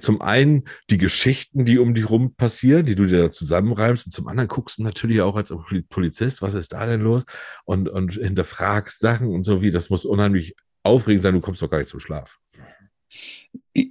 zum 0.00 0.22
einen 0.22 0.64
die 0.88 0.96
Geschichten, 0.96 1.66
die 1.66 1.78
um 1.78 1.94
dich 1.94 2.08
rum 2.08 2.34
passieren, 2.34 2.86
die 2.86 2.94
du 2.94 3.06
dir 3.06 3.18
da 3.18 3.30
zusammenreimst, 3.30 4.06
und 4.06 4.12
zum 4.12 4.26
anderen 4.26 4.48
guckst 4.48 4.78
du 4.78 4.82
natürlich 4.82 5.20
auch 5.20 5.36
als 5.36 5.52
Polizist, 5.90 6.40
was 6.40 6.54
ist 6.54 6.72
da 6.72 6.86
denn 6.86 7.02
los? 7.02 7.24
Und, 7.66 7.88
und 7.88 8.14
hinterfragst 8.14 8.98
Sachen 8.98 9.28
und 9.28 9.44
so 9.44 9.60
wie, 9.60 9.70
das 9.70 9.90
muss 9.90 10.06
unheimlich 10.06 10.56
aufregend 10.82 11.22
sein, 11.22 11.34
du 11.34 11.40
kommst 11.40 11.60
doch 11.60 11.68
gar 11.68 11.78
nicht 11.78 11.90
zum 11.90 12.00
Schlaf. 12.00 12.38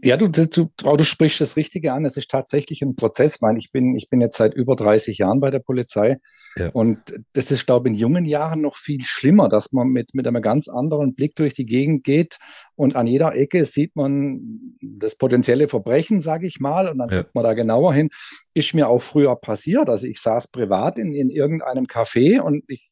Ja, 0.04 0.17
du, 0.17 0.28
du, 0.28 0.69
du 0.75 1.04
sprichst 1.04 1.39
das 1.41 1.58
Richtige 1.58 1.93
an. 1.93 2.06
Es 2.06 2.17
ist 2.17 2.32
tatsächlich 2.32 2.82
ein 2.82 2.95
Prozess. 2.95 3.36
Ich, 3.36 3.41
meine, 3.41 3.60
ich, 3.60 3.71
bin, 3.71 3.95
ich 3.95 4.08
bin 4.08 4.19
jetzt 4.19 4.36
seit 4.36 4.56
über 4.56 4.75
30 4.75 5.19
Jahren 5.19 5.39
bei 5.39 5.51
der 5.51 5.60
Polizei. 5.60 6.17
Ja. 6.56 6.69
Und 6.69 6.97
das 7.34 7.51
ist, 7.51 7.67
glaube 7.67 7.88
ich, 7.88 7.93
in 7.93 7.99
jungen 7.99 8.25
Jahren 8.25 8.62
noch 8.62 8.78
viel 8.78 9.01
schlimmer, 9.04 9.47
dass 9.47 9.73
man 9.73 9.89
mit, 9.89 10.15
mit 10.15 10.25
einem 10.25 10.41
ganz 10.41 10.69
anderen 10.69 11.13
Blick 11.13 11.36
durch 11.36 11.54
die 11.54 11.67
Gegend 11.67 12.04
geht. 12.04 12.39
Und 12.75 12.95
an 12.95 13.06
jeder 13.06 13.36
Ecke 13.36 13.63
sieht 13.63 13.95
man 13.95 14.75
das 14.82 15.15
potenzielle 15.15 15.69
Verbrechen, 15.69 16.19
sage 16.19 16.47
ich 16.47 16.60
mal. 16.60 16.89
Und 16.89 16.97
dann 16.97 17.10
ja. 17.10 17.21
guckt 17.21 17.36
man 17.36 17.43
da 17.43 17.54
genauer 17.54 17.93
hin. 17.93 18.10
Ist 18.56 18.73
mir 18.73 18.88
auch 18.88 19.01
früher 19.01 19.36
passiert. 19.36 19.88
Also 19.88 20.08
ich 20.08 20.19
saß 20.19 20.47
privat 20.47 20.97
in, 20.97 21.13
in 21.13 21.30
irgendeinem 21.30 21.86
Café 21.86 22.39
und 22.39 22.63
ich, 22.67 22.91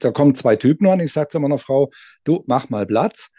da 0.00 0.12
kommen 0.12 0.34
zwei 0.34 0.56
Typen 0.56 0.86
an. 0.86 1.00
Ich 1.00 1.12
sage 1.12 1.28
zu 1.28 1.40
meiner 1.40 1.58
Frau, 1.58 1.90
du, 2.24 2.42
mach 2.46 2.70
mal 2.70 2.86
Platz. 2.86 3.30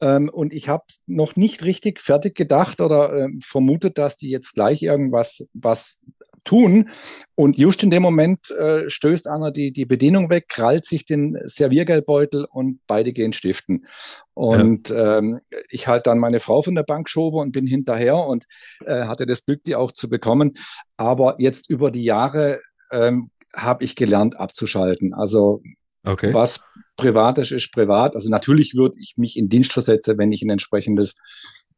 Ähm, 0.00 0.28
und 0.28 0.52
ich 0.52 0.68
habe 0.68 0.84
noch 1.06 1.36
nicht 1.36 1.64
richtig 1.64 2.00
fertig 2.00 2.34
gedacht 2.34 2.80
oder 2.80 3.12
äh, 3.12 3.28
vermutet, 3.42 3.98
dass 3.98 4.16
die 4.16 4.30
jetzt 4.30 4.54
gleich 4.54 4.82
irgendwas 4.82 5.46
was 5.54 5.98
tun. 6.46 6.88
Und 7.34 7.58
just 7.58 7.82
in 7.82 7.90
dem 7.90 8.02
Moment 8.02 8.50
äh, 8.52 8.88
stößt 8.88 9.28
einer 9.28 9.50
die, 9.50 9.72
die 9.72 9.84
Bedienung 9.84 10.30
weg, 10.30 10.48
krallt 10.48 10.86
sich 10.86 11.04
den 11.04 11.36
Serviergeldbeutel 11.44 12.46
und 12.50 12.80
beide 12.86 13.12
gehen 13.12 13.34
stiften. 13.34 13.84
Und 14.32 14.88
ja. 14.88 15.18
ähm, 15.18 15.40
ich 15.68 15.88
halt 15.88 16.06
dann 16.06 16.18
meine 16.18 16.40
Frau 16.40 16.62
von 16.62 16.74
der 16.74 16.84
Bank 16.84 17.10
schobe 17.10 17.38
und 17.38 17.52
bin 17.52 17.66
hinterher 17.66 18.16
und 18.16 18.44
äh, 18.86 19.04
hatte 19.04 19.26
das 19.26 19.44
Glück, 19.44 19.62
die 19.64 19.76
auch 19.76 19.92
zu 19.92 20.08
bekommen. 20.08 20.52
Aber 20.96 21.36
jetzt 21.38 21.68
über 21.68 21.90
die 21.90 22.04
Jahre 22.04 22.60
ähm, 22.90 23.30
habe 23.54 23.84
ich 23.84 23.96
gelernt 23.96 24.38
abzuschalten. 24.38 25.12
Also 25.12 25.62
okay. 26.06 26.32
was 26.32 26.64
privat 26.96 27.38
ist, 27.38 27.52
ist 27.52 27.72
privat. 27.72 28.14
Also 28.14 28.30
natürlich 28.30 28.74
würde 28.74 28.96
ich 28.98 29.14
mich 29.16 29.36
in 29.36 29.48
Dienst 29.48 29.72
versetzen, 29.72 30.16
wenn 30.18 30.32
ich 30.32 30.42
ein 30.42 30.50
entsprechendes 30.50 31.16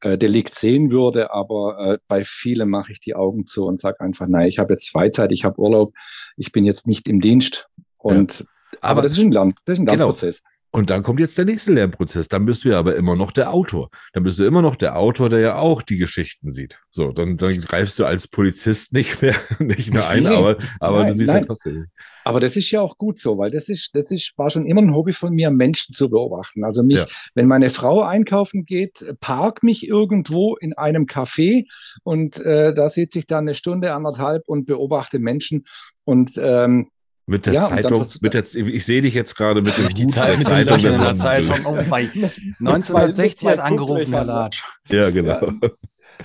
äh, 0.00 0.16
Delikt 0.16 0.54
sehen 0.54 0.90
würde, 0.90 1.32
aber 1.32 1.78
äh, 1.94 1.98
bei 2.06 2.22
vielen 2.24 2.70
mache 2.70 2.92
ich 2.92 3.00
die 3.00 3.14
Augen 3.14 3.46
zu 3.46 3.66
und 3.66 3.80
sage 3.80 4.00
einfach, 4.00 4.28
nein, 4.28 4.46
ich 4.46 4.58
habe 4.58 4.72
jetzt 4.72 4.90
Freizeit, 4.90 5.32
ich 5.32 5.44
habe 5.44 5.60
Urlaub, 5.60 5.92
ich 6.36 6.52
bin 6.52 6.64
jetzt 6.64 6.86
nicht 6.86 7.08
im 7.08 7.20
Dienst. 7.20 7.66
Und 7.96 8.40
ja. 8.40 8.46
aber, 8.80 8.90
aber, 8.90 9.02
das 9.02 9.12
ist 9.12 9.20
ein 9.20 9.32
Lern, 9.32 9.54
das 9.64 9.74
ist 9.74 9.80
ein 9.80 9.86
genau. 9.86 9.98
Lernprozess. 9.98 10.42
Genau. 10.42 10.52
Und 10.70 10.90
dann 10.90 11.02
kommt 11.02 11.18
jetzt 11.18 11.38
der 11.38 11.46
nächste 11.46 11.72
Lernprozess. 11.72 12.28
Dann 12.28 12.44
bist 12.44 12.64
du 12.64 12.68
ja 12.68 12.78
aber 12.78 12.94
immer 12.96 13.16
noch 13.16 13.33
der 13.33 13.52
Autor. 13.52 13.88
Dann 14.12 14.22
bist 14.22 14.38
du 14.38 14.44
immer 14.44 14.61
noch 14.61 14.76
der 14.76 14.98
Autor, 14.98 15.31
der 15.31 15.40
ja 15.40 15.57
auch 15.57 15.81
die 15.81 15.96
Geschichten 15.96 16.52
sieht. 16.52 16.78
So, 16.90 17.11
dann, 17.11 17.38
dann 17.38 17.61
greifst 17.62 17.98
du 17.98 18.04
als 18.04 18.28
Polizist 18.28 18.92
nicht 18.92 19.22
mehr, 19.22 19.35
nicht 19.59 19.92
mehr 19.92 20.09
ein, 20.09 20.26
aber, 20.26 20.59
aber 20.78 20.98
nein, 20.98 21.12
du 21.12 21.18
siehst 21.18 21.28
nein. 21.28 21.40
ja 21.40 21.46
trotzdem. 21.46 21.87
Aber 22.24 22.40
das 22.40 22.57
ist 22.57 22.70
ja 22.70 22.83
auch 22.83 22.98
gut 22.98 23.18
so, 23.18 23.38
weil 23.38 23.50
das 23.50 23.70
ist, 23.70 23.94
das 23.94 24.11
ist, 24.11 24.37
war 24.37 24.50
schon 24.50 24.66
immer 24.66 24.83
ein 24.83 24.94
Hobby 24.94 25.12
von 25.12 25.33
mir, 25.33 25.50
Menschen 25.50 25.94
zu 25.94 26.11
beobachten. 26.11 26.62
Also 26.62 26.83
mich, 26.83 26.98
ja. 26.98 27.07
wenn 27.35 27.46
meine 27.46 27.70
Frau 27.70 28.02
einkaufen 28.02 28.66
geht, 28.66 29.02
park 29.20 29.62
mich 29.62 29.88
irgendwo 29.88 30.54
in 30.57 30.74
einem 30.74 31.07
Café 31.07 31.64
und 32.02 32.38
äh, 32.40 32.74
da 32.74 32.90
sitze 32.90 33.20
ich 33.20 33.26
dann 33.26 33.44
eine 33.44 33.54
Stunde, 33.54 33.94
anderthalb 33.94 34.46
und 34.46 34.66
beobachte 34.66 35.18
Menschen 35.18 35.64
und 36.04 36.33
ähm, 36.37 36.90
mit 37.28 37.46
der 37.46 37.52
ja, 37.52 37.68
Zeitung, 37.68 38.06
mit 38.22 38.34
der, 38.34 38.42
ich 38.42 38.86
sehe 38.86 39.02
dich 39.02 39.14
jetzt 39.14 39.36
gerade 39.36 39.60
mit 39.60 39.76
dem 39.76 39.88
die 39.88 40.06
Zeit, 40.08 40.38
der 40.38 40.44
Zeitung. 40.44 40.78
Der 40.78 41.14
Zeitung. 41.14 41.66
Oh, 41.66 41.76
1960 41.76 43.48
hat 43.48 43.58
angerufen, 43.58 44.12
Herr 44.12 44.24
Latsch. 44.24 44.62
Ja, 44.88 45.10
genau. 45.10 45.40
Ja, 45.40 45.70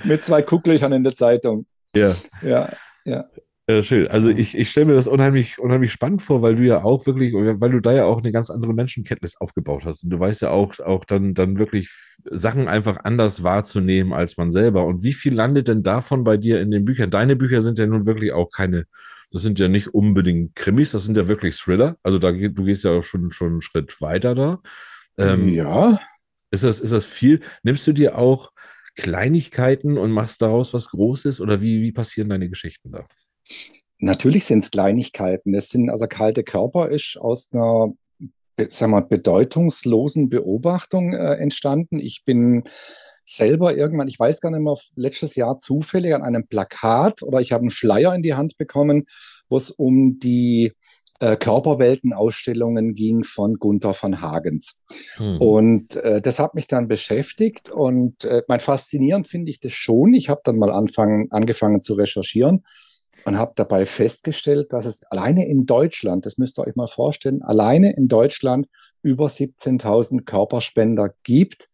mit 0.04 0.24
zwei 0.24 0.42
Kucklöchern 0.42 0.94
in 0.94 1.04
der 1.04 1.16
Zeitung. 1.16 1.66
Ja. 1.96 2.16
Ja, 2.42 2.70
ja. 3.06 3.26
Ja, 3.70 3.82
schön. 3.82 4.10
Also 4.10 4.30
ich, 4.30 4.58
ich 4.58 4.70
stelle 4.70 4.88
mir 4.88 4.94
das 4.94 5.08
unheimlich, 5.08 5.58
unheimlich 5.58 5.94
spannend 5.94 6.22
vor, 6.22 6.42
weil 6.42 6.56
du 6.56 6.64
ja 6.64 6.84
auch 6.84 7.06
wirklich, 7.06 7.34
weil 7.34 7.72
du 7.72 7.80
da 7.80 7.94
ja 7.94 8.04
auch 8.04 8.20
eine 8.20 8.34
ganz 8.34 8.50
andere 8.50 8.74
Menschenkenntnis 8.74 9.38
aufgebaut 9.38 9.86
hast. 9.86 10.04
Und 10.04 10.10
du 10.10 10.20
weißt 10.20 10.42
ja 10.42 10.50
auch, 10.50 10.80
auch 10.80 11.06
dann, 11.06 11.34
dann 11.34 11.60
wirklich 11.60 11.90
Sachen 12.30 12.68
einfach 12.68 12.98
anders 13.06 13.42
wahrzunehmen 13.42 14.12
als 14.12 14.36
man 14.36 14.52
selber. 14.52 14.86
Und 14.86 15.04
wie 15.04 15.14
viel 15.14 15.34
landet 15.34 15.70
denn 15.70 15.82
davon 15.82 16.26
bei 16.26 16.36
dir 16.36 16.60
in 16.60 16.72
den 16.72 16.84
Büchern? 16.84 17.10
Deine 17.10 17.38
Bücher 17.38 17.62
sind 17.62 17.78
ja 17.78 17.86
nun 17.86 18.06
wirklich 18.06 18.34
auch 18.34 18.52
keine 18.52 18.86
das 19.34 19.42
sind 19.42 19.58
ja 19.60 19.68
nicht 19.68 19.94
unbedingt 19.94 20.56
Krimis, 20.56 20.92
das 20.92 21.04
sind 21.04 21.18
ja 21.18 21.28
wirklich 21.28 21.58
Thriller. 21.58 21.98
Also 22.04 22.20
da 22.20 22.32
du 22.32 22.64
gehst 22.64 22.84
ja 22.84 22.92
auch 22.92 23.04
schon, 23.04 23.32
schon 23.32 23.54
einen 23.54 23.62
Schritt 23.64 24.00
weiter 24.00 24.36
da. 24.36 24.62
Ähm, 25.18 25.50
ja. 25.50 26.00
Ist 26.52 26.64
das, 26.64 26.80
ist 26.80 26.94
das 26.94 27.06
viel? 27.06 27.42
Nimmst 27.64 27.86
du 27.88 27.94
dir 27.94 28.18
auch 28.18 28.52
Kleinigkeiten 28.96 29.98
und 29.98 30.12
machst 30.12 30.42
daraus 30.44 30.74
was 30.74 30.88
Großes 30.90 31.42
oder 31.42 31.62
wie, 31.62 31.82
wie 31.82 31.92
passieren 31.92 32.30
deine 32.30 32.48
Geschichten 32.48 32.92
da? 32.92 33.08
Natürlich 33.98 34.46
sind 34.46 34.60
es 34.60 34.70
Kleinigkeiten. 34.70 35.56
Es 35.56 35.70
sind 35.70 35.90
also 35.90 36.06
kalte 36.08 36.44
Körper 36.44 36.90
ist 36.90 37.18
aus 37.20 37.52
einer 37.52 37.94
sagen 38.68 38.92
wir, 38.92 39.02
bedeutungslosen 39.02 40.30
Beobachtung 40.30 41.14
äh, 41.14 41.36
entstanden. 41.38 42.00
Ich 42.00 42.24
bin 42.24 42.64
selber 43.26 43.76
irgendwann, 43.76 44.08
ich 44.08 44.20
weiß 44.20 44.42
gar 44.42 44.52
nicht 44.52 44.62
mehr, 44.62 44.76
letztes 44.96 45.36
Jahr 45.36 45.58
zufällig 45.58 46.14
an 46.14 46.24
einem 46.24 46.48
Plakat 46.48 47.24
oder 47.24 47.40
ich 47.40 47.52
habe 47.52 47.62
einen 47.62 47.72
Flyer 47.72 48.14
in 48.14 48.22
die 48.22 48.34
Hand 48.34 48.58
bekommen, 48.58 49.06
wo 49.50 49.58
es 49.58 49.70
um 49.70 50.20
die 50.20 50.74
äh, 51.20 51.38
Körperweltenausstellungen 51.38 52.96
ging 52.96 53.24
von 53.24 53.56
Gunther 53.56 53.94
von 53.94 54.20
Hagens. 54.20 54.76
Hm. 55.16 55.38
Und 55.38 55.96
äh, 55.96 56.22
das 56.22 56.40
hat 56.40 56.54
mich 56.54 56.68
dann 56.68 56.88
beschäftigt 56.88 57.70
und 57.70 58.26
äh, 58.26 58.42
mein 58.48 58.60
faszinierend 58.60 59.28
finde 59.28 59.50
ich 59.52 59.60
das 59.60 59.74
schon. 59.74 60.14
Ich 60.14 60.30
habe 60.30 60.42
dann 60.44 60.58
mal 60.58 60.72
anfangen, 60.72 61.28
angefangen 61.32 61.82
zu 61.82 61.94
recherchieren 61.94 62.64
und 63.26 63.38
habe 63.38 63.54
dabei 63.56 63.86
festgestellt, 63.86 64.74
dass 64.74 64.86
es 64.86 65.04
alleine 65.04 65.48
in 65.48 65.66
Deutschland, 65.66 66.26
das 66.26 66.38
müsst 66.38 66.60
ihr 66.60 66.68
euch 66.68 66.76
mal 66.76 66.88
vorstellen, 66.88 67.42
alleine 67.42 67.96
in 67.96 68.08
Deutschland 68.08 68.68
über 69.02 69.28
17.000 69.28 70.26
Körperspender 70.26 71.14
gibt, 71.24 71.70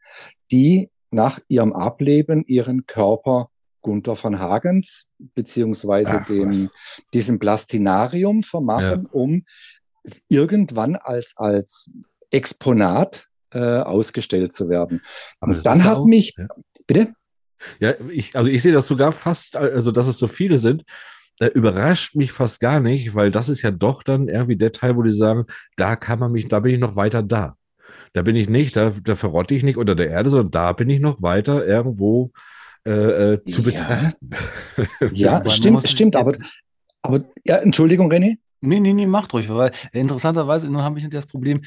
die 0.51 0.89
nach 1.11 1.39
ihrem 1.47 1.73
Ableben 1.73 2.43
ihren 2.45 2.85
Körper 2.85 3.49
Gunther 3.81 4.15
von 4.15 4.39
Hagens 4.39 5.07
beziehungsweise 5.35 6.19
Ach, 6.21 6.25
dem, 6.25 6.69
diesem 7.13 7.39
Plastinarium 7.39 8.43
vermachen, 8.43 9.03
ja. 9.03 9.09
um 9.11 9.43
irgendwann 10.27 10.95
als, 10.95 11.35
als 11.37 11.93
Exponat 12.31 13.27
äh, 13.51 13.79
ausgestellt 13.79 14.53
zu 14.53 14.69
werden. 14.69 15.01
Aber 15.39 15.53
Und 15.53 15.65
dann 15.65 15.83
hat 15.83 15.99
auch, 15.99 16.05
mich, 16.05 16.35
ja. 16.37 16.47
bitte? 16.87 17.13
Ja, 17.79 17.93
ich, 18.11 18.35
also 18.35 18.49
ich 18.49 18.61
sehe 18.61 18.71
das 18.73 18.87
sogar 18.87 19.11
fast, 19.11 19.55
also 19.55 19.91
dass 19.91 20.07
es 20.07 20.17
so 20.17 20.27
viele 20.27 20.57
sind, 20.57 20.83
äh, 21.39 21.47
überrascht 21.47 22.15
mich 22.15 22.31
fast 22.31 22.59
gar 22.59 22.79
nicht, 22.79 23.15
weil 23.15 23.31
das 23.31 23.49
ist 23.49 23.61
ja 23.61 23.71
doch 23.71 24.03
dann 24.03 24.27
irgendwie 24.27 24.57
der 24.57 24.71
Teil, 24.71 24.95
wo 24.95 25.03
die 25.03 25.13
sagen, 25.13 25.45
da 25.75 25.95
kann 25.95 26.19
man 26.19 26.31
mich, 26.31 26.47
da 26.47 26.59
bin 26.59 26.73
ich 26.73 26.79
noch 26.79 26.95
weiter 26.95 27.23
da. 27.23 27.55
Da 28.13 28.21
bin 28.21 28.35
ich 28.35 28.49
nicht, 28.49 28.75
da, 28.75 28.91
da 29.03 29.15
verrotte 29.15 29.53
ich 29.53 29.63
nicht 29.63 29.77
unter 29.77 29.95
der 29.95 30.09
Erde, 30.09 30.29
sondern 30.29 30.51
da 30.51 30.73
bin 30.73 30.89
ich 30.89 30.99
noch 30.99 31.21
weiter 31.21 31.65
irgendwo 31.65 32.31
äh, 32.85 33.33
äh 33.33 33.43
zu 33.43 33.63
betrachten. 33.63 34.29
Ja, 35.11 35.47
stimmt, 35.49 35.87
stimmt, 35.87 36.15
aber, 36.15 36.37
aber 37.01 37.25
ja, 37.45 37.57
Entschuldigung, 37.57 38.11
René. 38.11 38.37
Nee, 38.61 38.79
nee, 38.79 38.93
nee, 38.93 39.05
macht 39.05 39.33
ruhig, 39.33 39.47
weil 39.49 39.71
interessanterweise 39.93 40.69
nur 40.69 40.83
habe 40.83 40.99
ich 40.99 41.09
das 41.09 41.25
Problem, 41.25 41.61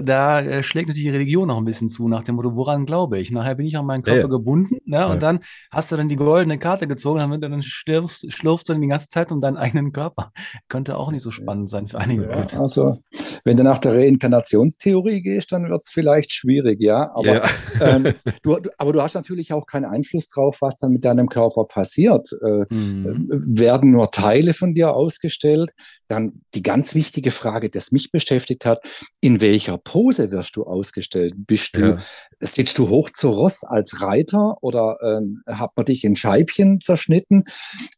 da 0.00 0.40
äh, 0.40 0.62
schlägt 0.62 0.88
natürlich 0.88 1.08
die 1.08 1.14
Religion 1.14 1.48
noch 1.48 1.58
ein 1.58 1.64
bisschen 1.64 1.90
zu, 1.90 2.08
nach 2.08 2.22
dem 2.22 2.36
Motto, 2.36 2.56
woran 2.56 2.86
glaube 2.86 3.18
ich? 3.18 3.30
Nachher 3.30 3.56
bin 3.56 3.66
ich 3.66 3.76
an 3.76 3.84
meinen 3.84 4.02
Körper 4.02 4.20
ja, 4.20 4.24
ja. 4.24 4.30
gebunden, 4.30 4.78
ne? 4.86 4.96
Ja. 4.96 5.06
und 5.12 5.22
dann 5.22 5.40
hast 5.70 5.92
du 5.92 5.96
dann 5.96 6.08
die 6.08 6.16
goldene 6.16 6.58
Karte 6.58 6.86
gezogen, 6.88 7.18
dann, 7.18 7.40
dann 7.40 7.62
schlürfst, 7.62 8.32
schlürfst 8.32 8.68
du 8.68 8.72
dann 8.72 8.80
die 8.80 8.88
ganze 8.88 9.08
Zeit 9.08 9.30
um 9.30 9.40
deinen 9.40 9.58
eigenen 9.58 9.92
Körper. 9.92 10.32
Könnte 10.68 10.96
auch 10.96 11.12
nicht 11.12 11.22
so 11.22 11.30
spannend 11.30 11.68
sein 11.68 11.88
für 11.88 11.98
einige 11.98 12.22
Leute. 12.22 12.58
Also, 12.58 13.02
wenn 13.44 13.56
du 13.56 13.64
nach 13.64 13.78
der 13.78 13.92
Reinkarnationstheorie 13.92 15.20
gehst, 15.20 15.52
dann 15.52 15.68
wird 15.68 15.82
es 15.82 15.90
vielleicht 15.90 16.32
schwierig, 16.32 16.80
ja. 16.80 17.10
Aber, 17.14 17.42
ähm, 17.80 18.14
du, 18.42 18.58
aber 18.78 18.92
du 18.92 19.02
hast 19.02 19.14
natürlich 19.14 19.52
auch 19.52 19.66
keinen 19.66 19.84
Einfluss 19.84 20.28
drauf, 20.28 20.58
was 20.60 20.76
dann 20.78 20.92
mit 20.92 21.04
deinem 21.04 21.28
Körper 21.28 21.64
passiert. 21.64 22.30
Äh, 22.42 22.64
mhm. 22.72 23.28
Werden 23.28 23.90
nur 23.90 24.10
Teile 24.10 24.54
von 24.54 24.74
dir 24.74 24.94
ausgestellt? 24.94 25.70
Dann 26.08 26.42
die 26.54 26.62
ganz 26.62 26.94
wichtige 26.94 27.30
Frage, 27.30 27.68
das 27.68 27.92
mich 27.92 28.10
beschäftigt 28.10 28.64
hat, 28.64 28.80
in 29.20 29.40
welcher 29.40 29.81
Pose 29.84 30.30
wirst 30.30 30.56
du 30.56 30.64
ausgestellt? 30.64 31.34
Bist 31.36 31.76
du, 31.76 31.80
ja. 31.80 31.98
sitzt 32.40 32.78
du 32.78 32.88
hoch 32.88 33.10
zu 33.10 33.30
Ross 33.30 33.64
als 33.64 34.02
Reiter 34.02 34.56
oder 34.62 34.98
ähm, 35.02 35.42
hat 35.46 35.72
man 35.76 35.86
dich 35.86 36.04
in 36.04 36.16
Scheibchen 36.16 36.80
zerschnitten? 36.80 37.44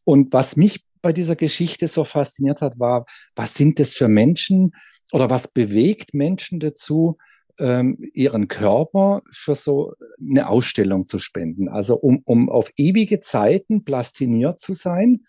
Und 0.03 0.33
was 0.33 0.55
mich 0.55 0.83
bei 1.01 1.13
dieser 1.13 1.35
Geschichte 1.35 1.87
so 1.87 2.03
fasziniert 2.03 2.61
hat, 2.61 2.79
war, 2.79 3.05
was 3.35 3.53
sind 3.53 3.79
das 3.79 3.93
für 3.93 4.07
Menschen 4.07 4.71
oder 5.11 5.29
was 5.29 5.47
bewegt 5.47 6.13
Menschen 6.13 6.59
dazu, 6.59 7.17
ähm, 7.59 7.97
ihren 8.13 8.47
Körper 8.47 9.21
für 9.31 9.55
so 9.55 9.93
eine 10.19 10.49
Ausstellung 10.49 11.07
zu 11.07 11.19
spenden? 11.19 11.69
Also 11.69 11.95
um, 11.95 12.21
um 12.25 12.49
auf 12.49 12.71
ewige 12.75 13.19
Zeiten 13.19 13.85
plastiniert 13.85 14.59
zu 14.59 14.73
sein 14.73 15.21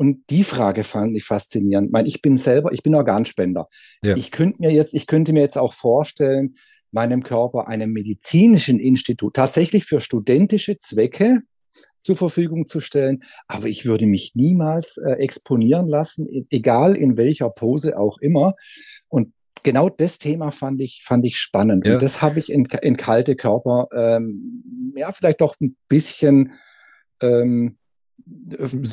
und 0.00 0.30
die 0.30 0.44
Frage 0.44 0.82
fand 0.82 1.14
ich 1.14 1.24
faszinierend. 1.24 1.88
Ich 1.88 1.92
meine, 1.92 2.08
ich 2.08 2.22
bin 2.22 2.38
selber, 2.38 2.72
ich 2.72 2.82
bin 2.82 2.94
Organspender. 2.94 3.68
Ja. 4.02 4.16
Ich 4.16 4.30
könnte 4.30 4.56
mir 4.62 4.72
jetzt, 4.72 4.94
ich 4.94 5.06
könnte 5.06 5.34
mir 5.34 5.42
jetzt 5.42 5.58
auch 5.58 5.74
vorstellen, 5.74 6.54
meinem 6.90 7.22
Körper 7.22 7.68
einem 7.68 7.92
medizinischen 7.92 8.80
Institut 8.80 9.34
tatsächlich 9.34 9.84
für 9.84 10.00
studentische 10.00 10.78
Zwecke 10.78 11.42
zur 12.00 12.16
Verfügung 12.16 12.66
zu 12.66 12.80
stellen. 12.80 13.18
Aber 13.46 13.66
ich 13.66 13.84
würde 13.84 14.06
mich 14.06 14.32
niemals 14.34 14.96
äh, 14.96 15.16
exponieren 15.18 15.86
lassen, 15.86 16.26
e-, 16.30 16.46
egal 16.48 16.96
in 16.96 17.18
welcher 17.18 17.50
Pose 17.50 17.98
auch 17.98 18.16
immer. 18.22 18.54
Und 19.08 19.34
genau 19.64 19.90
das 19.90 20.18
Thema 20.18 20.50
fand 20.50 20.80
ich, 20.80 21.02
fand 21.04 21.26
ich 21.26 21.36
spannend. 21.36 21.86
Ja. 21.86 21.92
Und 21.92 22.02
das 22.02 22.22
habe 22.22 22.38
ich 22.38 22.50
in, 22.50 22.64
in 22.80 22.96
kalte 22.96 23.36
Körper, 23.36 23.88
ähm, 23.94 24.94
ja, 24.96 25.12
vielleicht 25.12 25.42
doch 25.42 25.56
ein 25.60 25.76
bisschen 25.90 26.52
ähm, 27.20 27.76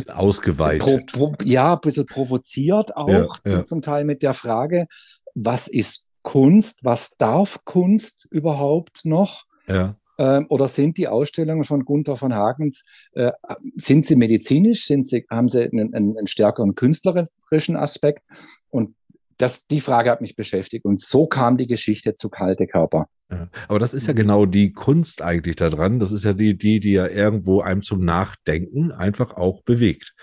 ausgeweitet. 0.08 1.12
Pro, 1.12 1.32
pro, 1.32 1.44
ja, 1.44 1.74
ein 1.74 1.82
bisschen 1.82 2.06
provoziert 2.06 2.96
auch, 2.96 3.10
ja, 3.10 3.28
zum, 3.46 3.58
ja. 3.58 3.66
zum 3.66 3.82
Teil 3.82 4.06
mit 4.06 4.24
der 4.24 4.34
Frage, 4.34 4.88
was 5.36 5.68
ist 5.68 6.06
Kunst, 6.24 6.84
was 6.84 7.12
darf 7.18 7.64
Kunst 7.64 8.28
überhaupt 8.32 9.06
noch? 9.06 9.46
Ja. 9.68 9.96
Ähm, 10.18 10.48
oder 10.50 10.68
sind 10.68 10.98
die 10.98 11.08
Ausstellungen 11.08 11.64
von 11.64 11.86
Gunther 11.86 12.18
von 12.18 12.34
Hagens, 12.34 12.84
äh, 13.14 13.32
sind 13.76 14.06
sie 14.06 14.16
medizinisch, 14.16 14.86
sind 14.86 15.06
sie, 15.06 15.26
haben 15.30 15.48
sie 15.48 15.64
einen, 15.64 15.94
einen, 15.94 16.18
einen 16.18 16.28
stärkeren 16.28 16.76
künstlerischen 16.76 17.76
Aspekt? 17.76 18.24
Und 18.70 18.96
das, 19.38 19.68
die 19.68 19.82
Frage 19.82 20.10
hat 20.10 20.22
mich 20.22 20.36
beschäftigt. 20.36 20.86
Und 20.86 21.00
so 21.00 21.28
kam 21.28 21.58
die 21.58 21.68
Geschichte 21.68 22.16
zu 22.16 22.30
Kalte 22.30 22.66
Körper. 22.66 23.08
Ja, 23.30 23.50
aber 23.68 23.80
das 23.80 23.94
ist 23.94 24.08
ja 24.08 24.14
genau 24.14 24.46
die 24.46 24.72
Kunst 24.72 25.22
eigentlich 25.22 25.58
daran. 25.58 26.00
Das 26.00 26.12
ist 26.12 26.24
ja 26.24 26.34
die, 26.34 26.58
die, 26.58 26.80
die 26.80 26.94
ja 26.94 27.08
irgendwo 27.08 27.62
einem 27.62 27.82
zum 27.82 28.04
Nachdenken 28.04 28.92
einfach 28.92 29.34
auch 29.34 29.64
bewegt. 29.64 30.14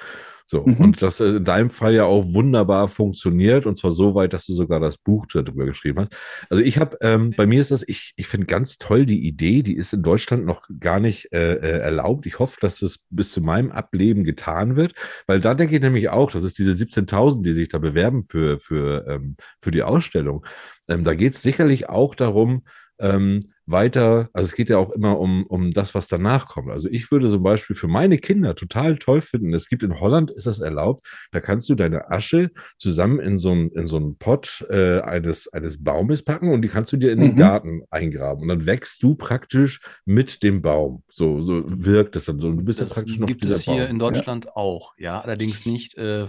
So, 0.47 0.63
mhm. 0.63 0.77
und 0.77 1.03
das 1.03 1.21
in 1.21 1.43
deinem 1.45 1.71
Fall 1.71 1.95
ja 1.95 2.05
auch 2.05 2.35
wunderbar 2.35 2.89
funktioniert 2.89 3.65
und 3.65 3.77
zwar 3.77 3.93
so 3.93 4.15
weit, 4.15 4.35
dass 4.35 4.45
du 4.45 4.53
sogar 4.53 4.79
das 4.79 4.99
Buch 4.99 5.27
darüber 5.33 5.65
geschrieben 5.65 6.01
hast. 6.01 6.17
Also 6.51 6.63
ich 6.63 6.79
habe, 6.79 6.99
ähm, 7.01 7.33
bei 7.35 7.47
mir 7.47 7.63
ist 7.63 7.71
das, 7.71 7.83
ich, 7.87 8.13
ich 8.17 8.27
finde 8.27 8.47
ganz 8.47 8.77
toll 8.77 9.07
die 9.07 9.27
Idee, 9.27 9.63
die 9.63 9.75
ist 9.75 9.95
in 9.95 10.03
Deutschland 10.03 10.45
noch 10.45 10.63
gar 10.81 11.01
nicht 11.01 11.33
äh, 11.33 11.55
äh 11.55 11.79
erlaubt. 11.79 12.27
Ich 12.27 12.39
hoffe, 12.39 12.59
dass 12.61 12.79
das 12.79 12.99
bis 13.09 13.33
zu 13.33 13.41
meinem 13.41 13.73
Ableben 13.73 14.23
getan 14.23 14.77
wird, 14.77 14.93
weil 15.27 15.41
da 15.41 15.55
denke 15.55 15.77
ich 15.77 15.83
nämlich 15.83 16.11
auch, 16.11 16.31
das 16.31 16.43
ist 16.43 16.59
diese 16.59 16.73
17.000, 16.73 17.43
die 17.43 17.55
sich 17.55 17.71
da 17.71 17.79
bewerben 17.79 18.23
für, 18.23 18.61
für, 18.61 19.07
ähm, 19.09 19.37
für 19.63 19.71
die 19.71 19.83
Ausstellung. 19.83 20.45
Ähm, 20.89 21.05
da 21.05 21.15
geht 21.15 21.33
es 21.33 21.43
sicherlich 21.43 21.89
auch 21.89 22.15
darum, 22.15 22.65
ähm, 22.99 23.41
weiter, 23.67 24.29
also 24.33 24.47
es 24.47 24.55
geht 24.55 24.69
ja 24.69 24.77
auch 24.77 24.91
immer 24.91 25.19
um, 25.19 25.45
um 25.47 25.73
das, 25.73 25.95
was 25.95 26.07
danach 26.09 26.47
kommt. 26.47 26.71
Also 26.71 26.89
ich 26.91 27.11
würde 27.11 27.29
zum 27.31 27.43
Beispiel 27.43 27.75
für 27.75 27.89
meine 27.89 28.19
Kinder 28.19 28.55
total 28.55 28.97
toll 28.97 29.21
finden, 29.21 29.55
es 29.55 29.69
gibt 29.69 29.83
in 29.83 30.01
Holland, 30.01 30.31
ist 30.31 30.47
das 30.47 30.59
erlaubt, 30.59 31.07
da 31.33 31.41
kannst 31.41 31.69
du 31.69 31.75
deine 31.75 32.11
Asche 32.11 32.51
zusammen 32.79 33.21
in 33.21 33.39
so 33.39 33.53
einen, 33.53 33.71
in 33.71 33.87
so 33.87 33.97
einen 33.97 34.17
Pott 34.19 34.67
äh, 34.69 35.01
eines, 35.01 35.51
eines 35.53 35.83
Baumes 35.83 36.23
packen 36.23 36.51
und 36.51 36.63
die 36.63 36.69
kannst 36.69 36.93
du 36.93 36.97
dir 36.97 37.13
in 37.13 37.21
den 37.21 37.33
mhm. 37.33 37.37
Garten 37.37 37.83
eingraben. 37.91 38.43
Und 38.43 38.49
dann 38.49 38.67
wächst 38.67 39.03
du 39.03 39.15
praktisch 39.15 39.81
mit 40.05 40.43
dem 40.43 40.61
Baum. 40.61 41.03
So, 41.09 41.41
so 41.41 41.65
wirkt 41.67 42.17
es 42.17 42.27
dann 42.27 42.41
so. 42.41 42.49
Und 42.49 42.59
du 42.59 42.65
bist 42.65 42.81
das 42.81 42.91
ja 42.91 42.95
praktisch 42.95 43.19
noch 43.19 43.27
gibt 43.27 43.45
es 43.45 43.63
hier 43.63 43.75
Baum. 43.75 43.91
in 43.91 43.99
Deutschland 43.99 44.45
ja. 44.45 44.57
auch, 44.57 44.95
ja, 44.99 45.21
allerdings 45.21 45.65
nicht 45.65 45.97
äh, 45.97 46.27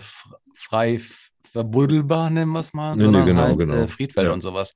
frei 0.54 1.02
verbuddelbar, 1.52 2.30
nennen 2.30 2.52
wir 2.52 2.60
es 2.60 2.74
mal, 2.74 2.96
nee, 2.96 3.04
sondern 3.04 3.24
nee, 3.24 3.32
genau, 3.32 3.44
halt, 3.44 3.60
genau. 3.60 3.76
Äh, 3.76 3.88
Friedwälder 3.88 4.30
ja. 4.30 4.34
und 4.34 4.42
sowas. 4.42 4.74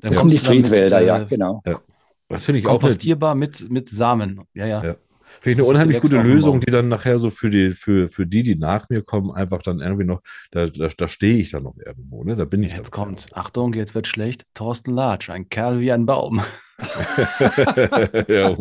Das 0.00 0.20
sind 0.20 0.32
die 0.32 0.38
Friedwälder, 0.38 0.98
mit, 0.98 1.08
ja, 1.08 1.22
äh, 1.22 1.26
genau. 1.26 1.62
Ja. 1.66 1.80
Das 2.28 2.44
finde 2.44 2.60
ich 2.60 2.64
Kompostierbar 2.64 3.32
auch. 3.32 3.36
mit, 3.36 3.68
mit 3.70 3.88
Samen. 3.90 4.40
Ja, 4.54 4.66
ja. 4.66 4.84
ja. 4.84 4.96
Finde 5.40 5.50
ich 5.52 5.58
eine 5.58 5.68
unheimlich 5.68 6.00
gute 6.00 6.20
Lösung, 6.20 6.60
die 6.60 6.70
dann 6.70 6.88
nachher 6.88 7.18
so 7.18 7.30
für 7.30 7.50
die, 7.50 7.70
für, 7.70 8.08
für 8.08 8.26
die, 8.26 8.42
die 8.42 8.54
nach 8.54 8.88
mir 8.90 9.02
kommen, 9.02 9.30
einfach 9.30 9.62
dann 9.62 9.80
irgendwie 9.80 10.04
noch, 10.04 10.20
da, 10.50 10.66
da, 10.66 10.88
da 10.96 11.08
stehe 11.08 11.38
ich 11.38 11.50
dann 11.50 11.62
noch 11.62 11.76
irgendwo, 11.84 12.22
ne? 12.22 12.36
Da 12.36 12.44
bin 12.44 12.62
ich. 12.62 12.76
Jetzt 12.76 12.92
kommt, 12.92 13.22
irgendwo. 13.22 13.40
Achtung, 13.40 13.72
jetzt 13.74 13.94
wird 13.94 14.06
schlecht. 14.06 14.44
Thorsten 14.54 14.92
Latsch, 14.92 15.30
ein 15.30 15.48
Kerl 15.48 15.80
wie 15.80 15.90
ein 15.90 16.06
Baum. 16.06 16.42
ja. 18.28 18.56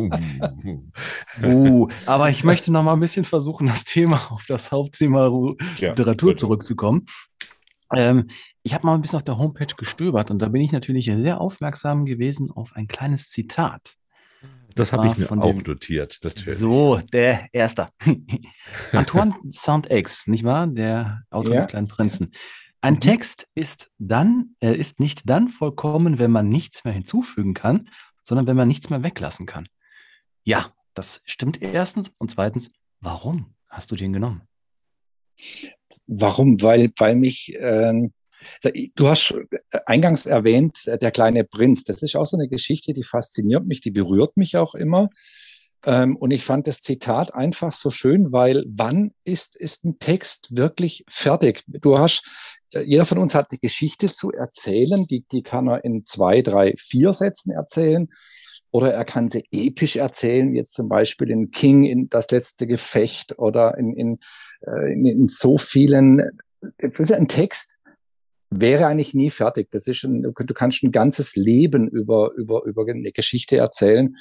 uh, 1.44 1.88
aber 2.06 2.30
ich 2.30 2.44
möchte 2.44 2.72
noch 2.72 2.84
mal 2.84 2.94
ein 2.94 3.00
bisschen 3.00 3.26
versuchen, 3.26 3.68
das 3.68 3.84
Thema 3.84 4.32
auf 4.32 4.46
das 4.48 4.72
Hauptthema 4.72 5.28
Literatur 5.80 6.32
ja, 6.32 6.38
zurückzukommen. 6.38 7.06
Ähm, 7.94 8.28
ich 8.64 8.74
habe 8.74 8.86
mal 8.86 8.96
ein 8.96 9.02
bisschen 9.02 9.18
auf 9.18 9.24
der 9.24 9.38
Homepage 9.38 9.74
gestöbert 9.76 10.32
und 10.32 10.40
da 10.40 10.50
bin 10.50 10.62
ich 10.62 10.72
natürlich 10.72 11.06
sehr 11.06 11.42
aufmerksam 11.42 12.06
gewesen 12.06 12.52
auf 12.52 12.76
ein 12.76 12.88
kleines 12.88 13.30
Zitat. 13.30 13.96
Das 14.76 14.94
habe 14.94 15.08
ich 15.08 15.18
mir 15.18 15.32
auch 15.32 15.54
dem, 15.54 15.58
notiert. 15.60 16.20
Natürlich. 16.24 16.58
So, 16.58 17.00
der 17.12 17.48
Erste. 17.52 17.90
Antoine 18.92 19.36
Saint-Ex, 19.50 20.28
nicht 20.28 20.44
wahr? 20.44 20.68
Der 20.68 21.24
Autor 21.30 21.56
ja. 21.56 21.62
des 21.62 21.70
kleinen 21.70 21.88
Prinzen. 21.88 22.32
Ein 22.80 22.96
mhm. 22.96 23.00
Text 23.02 23.48
ist 23.54 23.92
dann, 24.00 24.56
er 24.60 24.76
ist 24.76 25.00
nicht 25.00 25.30
dann 25.30 25.50
vollkommen, 25.50 26.20
wenn 26.20 26.32
man 26.32 26.50
nichts 26.50 26.84
mehr 26.84 26.94
hinzufügen 26.94 27.54
kann, 27.54 27.90
sondern 28.24 28.48
wenn 28.48 28.58
man 28.58 28.68
nichts 28.68 28.90
mehr 28.90 29.04
weglassen 29.04 29.46
kann. 29.46 29.68
Ja, 30.44 30.72
das 30.94 31.22
stimmt 31.26 31.62
erstens. 31.62 32.12
Und 32.18 32.32
zweitens, 32.32 32.70
warum 33.00 33.54
hast 33.68 33.92
du 33.92 33.96
den 33.96 34.14
genommen? 34.14 34.42
Warum? 36.14 36.62
Weil, 36.62 36.92
weil 36.98 37.16
mich, 37.16 37.56
äh, 37.56 37.94
du 38.96 39.08
hast 39.08 39.34
eingangs 39.86 40.26
erwähnt, 40.26 40.86
äh, 40.88 40.98
der 40.98 41.12
kleine 41.12 41.46
Prinz. 41.46 41.86
Das 41.86 42.02
ist 42.02 42.18
auch 42.18 42.26
so 42.26 42.38
eine 42.38 42.50
Geschichte, 42.50 42.92
die 42.92 43.04
fasziniert 43.04 43.66
mich, 43.66 43.80
die 43.80 43.92
berührt 43.92 44.36
mich 44.36 44.58
auch 44.58 44.76
immer. 44.76 45.10
Ähm, 45.86 46.18
und 46.18 46.32
ich 46.32 46.44
fand 46.44 46.68
das 46.68 46.82
Zitat 46.82 47.34
einfach 47.34 47.72
so 47.72 47.90
schön, 47.90 48.34
weil 48.34 48.66
wann 48.68 49.14
ist, 49.24 49.56
ist 49.56 49.86
ein 49.86 50.00
Text 50.00 50.56
wirklich 50.56 51.06
fertig? 51.08 51.64
Du 51.68 51.98
hast, 51.98 52.24
äh, 52.74 52.82
jeder 52.82 53.06
von 53.06 53.18
uns 53.18 53.34
hat 53.34 53.50
eine 53.50 53.60
Geschichte 53.60 54.08
zu 54.08 54.32
erzählen, 54.32 55.06
die, 55.10 55.24
die 55.32 55.44
kann 55.44 55.70
er 55.70 55.86
in 55.86 56.06
zwei, 56.06 56.42
drei, 56.42 56.76
vier 56.78 57.14
Sätzen 57.14 57.52
erzählen. 57.52 58.10
Oder 58.72 58.94
er 58.94 59.06
kann 59.06 59.30
sie 59.30 59.44
episch 59.52 59.98
erzählen, 59.98 60.54
wie 60.54 60.58
jetzt 60.58 60.74
zum 60.74 60.88
Beispiel 60.88 61.30
in 61.30 61.52
King 61.52 61.84
in 61.84 62.10
Das 62.10 62.32
letzte 62.32 62.68
Gefecht 62.68 63.38
oder 63.38 63.78
in, 63.78 63.94
in, 63.94 64.20
äh, 64.66 64.94
in, 64.94 65.06
in 65.06 65.28
so 65.28 65.58
vielen. 65.58 66.22
Das 66.78 67.00
ist 67.00 67.12
ein 67.12 67.28
Text, 67.28 67.80
wäre 68.50 68.88
eigentlich 68.88 69.14
nie 69.14 69.30
fertig. 69.30 69.70
Das 69.72 69.88
ist 69.88 70.04
ein, 70.04 70.22
du 70.22 70.54
kannst 70.54 70.84
ein 70.84 70.92
ganzes 70.92 71.36
Leben 71.36 71.88
über, 71.88 72.32
über, 72.36 72.64
über 72.66 72.86
eine 72.88 73.12
Geschichte 73.12 73.58
erzählen. 73.58 74.16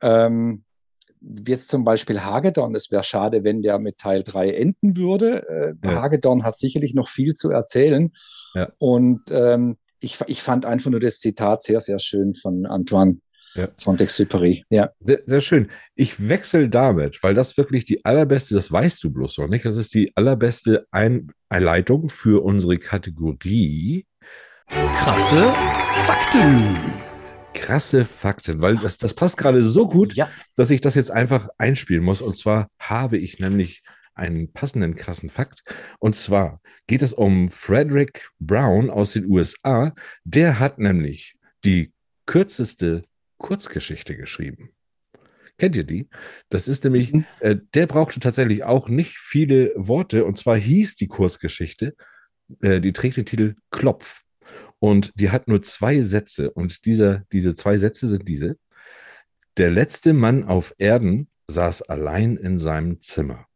Ähm, 0.00 0.64
jetzt 1.46 1.68
zum 1.68 1.84
Beispiel 1.84 2.20
Hagedorn, 2.20 2.74
es 2.74 2.90
wäre 2.90 3.04
schade, 3.04 3.44
wenn 3.44 3.62
der 3.62 3.78
mit 3.78 3.98
Teil 3.98 4.22
3 4.22 4.50
enden 4.50 4.96
würde. 4.96 5.48
Äh, 5.48 5.74
ja. 5.86 6.02
Hagedorn 6.02 6.44
hat 6.44 6.58
sicherlich 6.58 6.94
noch 6.94 7.08
viel 7.08 7.34
zu 7.34 7.50
erzählen. 7.50 8.12
Ja. 8.54 8.70
Und 8.78 9.22
ähm, 9.30 9.78
ich, 10.00 10.18
ich 10.26 10.42
fand 10.42 10.66
einfach 10.66 10.90
nur 10.90 11.00
das 11.00 11.18
Zitat 11.18 11.62
sehr, 11.62 11.80
sehr 11.80 11.98
schön 11.98 12.34
von 12.34 12.66
Antoine. 12.66 13.18
Ja. 13.54 13.68
Saint-Exupéry, 13.74 14.64
ja. 14.68 14.90
Sehr, 15.00 15.22
sehr, 15.26 15.40
schön. 15.40 15.70
Ich 15.94 16.28
wechsle 16.28 16.68
damit, 16.68 17.22
weil 17.22 17.34
das 17.34 17.56
wirklich 17.56 17.84
die 17.84 18.04
allerbeste, 18.04 18.54
das 18.54 18.72
weißt 18.72 19.02
du 19.04 19.10
bloß 19.10 19.38
noch 19.38 19.48
nicht, 19.48 19.64
das 19.64 19.76
ist 19.76 19.94
die 19.94 20.10
allerbeste 20.16 20.86
Einleitung 20.90 22.08
für 22.08 22.42
unsere 22.42 22.78
Kategorie. 22.78 24.06
Krasse 24.66 25.52
Fakten. 26.06 26.76
Krasse 27.52 28.04
Fakten, 28.04 28.60
weil 28.60 28.76
das, 28.78 28.98
das 28.98 29.14
passt 29.14 29.36
gerade 29.36 29.62
so 29.62 29.88
gut, 29.88 30.14
ja. 30.14 30.28
dass 30.56 30.70
ich 30.70 30.80
das 30.80 30.96
jetzt 30.96 31.12
einfach 31.12 31.48
einspielen 31.56 32.02
muss. 32.02 32.20
Und 32.20 32.36
zwar 32.36 32.66
habe 32.80 33.18
ich 33.18 33.38
nämlich 33.38 33.84
einen 34.14 34.52
passenden 34.52 34.96
krassen 34.96 35.30
Fakt. 35.30 35.62
Und 36.00 36.16
zwar 36.16 36.60
geht 36.88 37.02
es 37.02 37.12
um 37.12 37.50
Frederick 37.50 38.30
Brown 38.40 38.90
aus 38.90 39.12
den 39.12 39.26
USA. 39.26 39.92
Der 40.24 40.58
hat 40.58 40.78
nämlich 40.78 41.36
die 41.64 41.92
kürzeste 42.26 43.04
Kurzgeschichte 43.38 44.16
geschrieben. 44.16 44.70
Kennt 45.56 45.76
ihr 45.76 45.84
die? 45.84 46.08
Das 46.48 46.66
ist 46.66 46.84
nämlich, 46.84 47.12
mhm. 47.12 47.24
äh, 47.40 47.56
der 47.74 47.86
brauchte 47.86 48.20
tatsächlich 48.20 48.64
auch 48.64 48.88
nicht 48.88 49.18
viele 49.18 49.72
Worte. 49.76 50.24
Und 50.24 50.36
zwar 50.36 50.56
hieß 50.56 50.96
die 50.96 51.06
Kurzgeschichte, 51.06 51.94
äh, 52.60 52.80
die 52.80 52.92
trägt 52.92 53.16
den 53.16 53.26
Titel 53.26 53.54
Klopf. 53.70 54.22
Und 54.80 55.12
die 55.14 55.30
hat 55.30 55.48
nur 55.48 55.62
zwei 55.62 56.02
Sätze. 56.02 56.50
Und 56.50 56.84
dieser, 56.84 57.24
diese 57.32 57.54
zwei 57.54 57.78
Sätze 57.78 58.08
sind 58.08 58.28
diese. 58.28 58.58
Der 59.56 59.70
letzte 59.70 60.12
Mann 60.12 60.44
auf 60.44 60.74
Erden 60.78 61.30
saß 61.48 61.82
allein 61.82 62.36
in 62.36 62.58
seinem 62.58 63.00
Zimmer. 63.00 63.46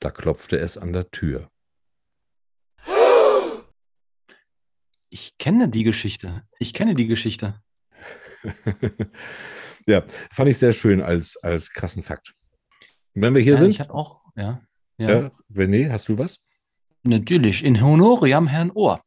Da 0.00 0.10
klopfte 0.10 0.58
es 0.58 0.76
an 0.76 0.92
der 0.92 1.10
Tür. 1.10 1.50
Ich 5.08 5.38
kenne 5.38 5.68
die 5.68 5.84
Geschichte. 5.84 6.42
Ich 6.58 6.74
kenne 6.74 6.94
die 6.94 7.06
Geschichte. 7.06 7.62
ja, 9.86 10.04
fand 10.30 10.50
ich 10.50 10.58
sehr 10.58 10.72
schön 10.72 11.00
als, 11.00 11.36
als 11.38 11.70
krassen 11.72 12.02
Fakt. 12.02 12.34
Wenn 13.14 13.34
wir 13.34 13.42
hier 13.42 13.54
ja, 13.54 13.58
sind. 13.58 13.70
Ich 13.70 13.80
hatte 13.80 13.94
auch, 13.94 14.22
ja. 14.36 14.62
Ja. 14.98 15.10
ja. 15.10 15.30
René, 15.52 15.90
hast 15.90 16.08
du 16.08 16.18
was? 16.18 16.38
Natürlich, 17.02 17.64
in 17.64 17.80
Honoriam 17.80 18.46
Herrn 18.46 18.70
Ohr. 18.72 19.00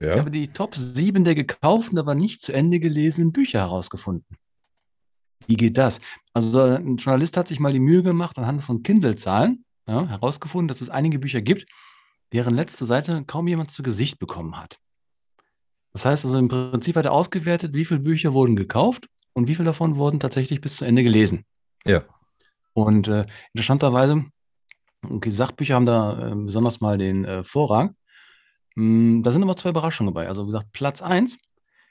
Ja. 0.00 0.14
Ich 0.14 0.18
habe 0.18 0.30
die 0.30 0.48
Top 0.48 0.74
7 0.74 1.24
der 1.24 1.34
gekauften, 1.34 1.98
aber 1.98 2.14
nicht 2.14 2.42
zu 2.42 2.52
Ende 2.52 2.80
gelesenen 2.80 3.32
Bücher 3.32 3.60
herausgefunden. 3.60 4.36
Wie 5.46 5.56
geht 5.56 5.76
das? 5.78 6.00
Also 6.32 6.60
ein 6.60 6.96
Journalist 6.96 7.36
hat 7.36 7.48
sich 7.48 7.60
mal 7.60 7.72
die 7.72 7.80
Mühe 7.80 8.02
gemacht, 8.02 8.38
anhand 8.38 8.62
von 8.64 8.82
Kindle-Zahlen 8.82 9.64
ja, 9.86 10.06
herausgefunden, 10.06 10.68
dass 10.68 10.80
es 10.80 10.90
einige 10.90 11.18
Bücher 11.18 11.40
gibt, 11.40 11.66
deren 12.32 12.54
letzte 12.54 12.84
Seite 12.84 13.24
kaum 13.24 13.46
jemand 13.48 13.70
zu 13.70 13.82
Gesicht 13.82 14.18
bekommen 14.18 14.58
hat. 14.58 14.78
Das 15.96 16.04
heißt 16.04 16.26
also 16.26 16.38
im 16.38 16.48
Prinzip 16.48 16.94
hat 16.96 17.06
er 17.06 17.12
ausgewertet, 17.12 17.72
wie 17.72 17.86
viele 17.86 18.00
Bücher 18.00 18.34
wurden 18.34 18.54
gekauft 18.54 19.08
und 19.32 19.48
wie 19.48 19.54
viele 19.54 19.64
davon 19.64 19.96
wurden 19.96 20.20
tatsächlich 20.20 20.60
bis 20.60 20.76
zu 20.76 20.84
Ende 20.84 21.02
gelesen. 21.02 21.46
Ja. 21.86 22.02
Und 22.74 23.08
äh, 23.08 23.24
interessanterweise, 23.54 24.26
okay, 25.08 25.30
Sachbücher 25.30 25.74
haben 25.74 25.86
da 25.86 26.32
äh, 26.32 26.34
besonders 26.34 26.82
mal 26.82 26.98
den 26.98 27.24
äh, 27.24 27.44
Vorrang. 27.44 27.96
Mm, 28.74 29.22
da 29.22 29.32
sind 29.32 29.42
aber 29.42 29.56
zwei 29.56 29.70
Überraschungen 29.70 30.12
dabei. 30.12 30.28
Also 30.28 30.42
wie 30.42 30.48
gesagt, 30.48 30.70
Platz 30.72 31.00
1, 31.00 31.38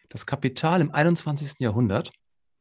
das 0.09 0.27
Kapital 0.27 0.81
im 0.81 0.93
21. 0.93 1.53
Jahrhundert. 1.57 2.11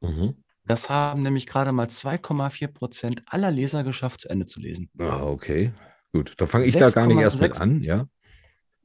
Mhm. 0.01 0.43
Das 0.65 0.89
haben 0.89 1.21
nämlich 1.21 1.47
gerade 1.47 1.73
mal 1.73 1.89
2,4 1.89 2.69
Prozent 2.69 3.23
aller 3.27 3.51
Leser 3.51 3.85
geschafft, 3.85 4.21
zu 4.21 4.31
Ende 4.31 4.47
zu 4.47 4.61
lesen. 4.61 4.89
Ah, 4.99 5.25
okay. 5.25 5.75
Gut, 6.11 6.33
da 6.39 6.47
fange 6.47 6.65
ich 6.65 6.73
6, 6.73 6.95
da 6.95 7.01
gar 7.01 7.07
nicht 7.07 7.19
erst 7.19 7.37
6, 7.37 7.59
mit 7.59 7.61
an, 7.61 7.83
ja? 7.83 8.07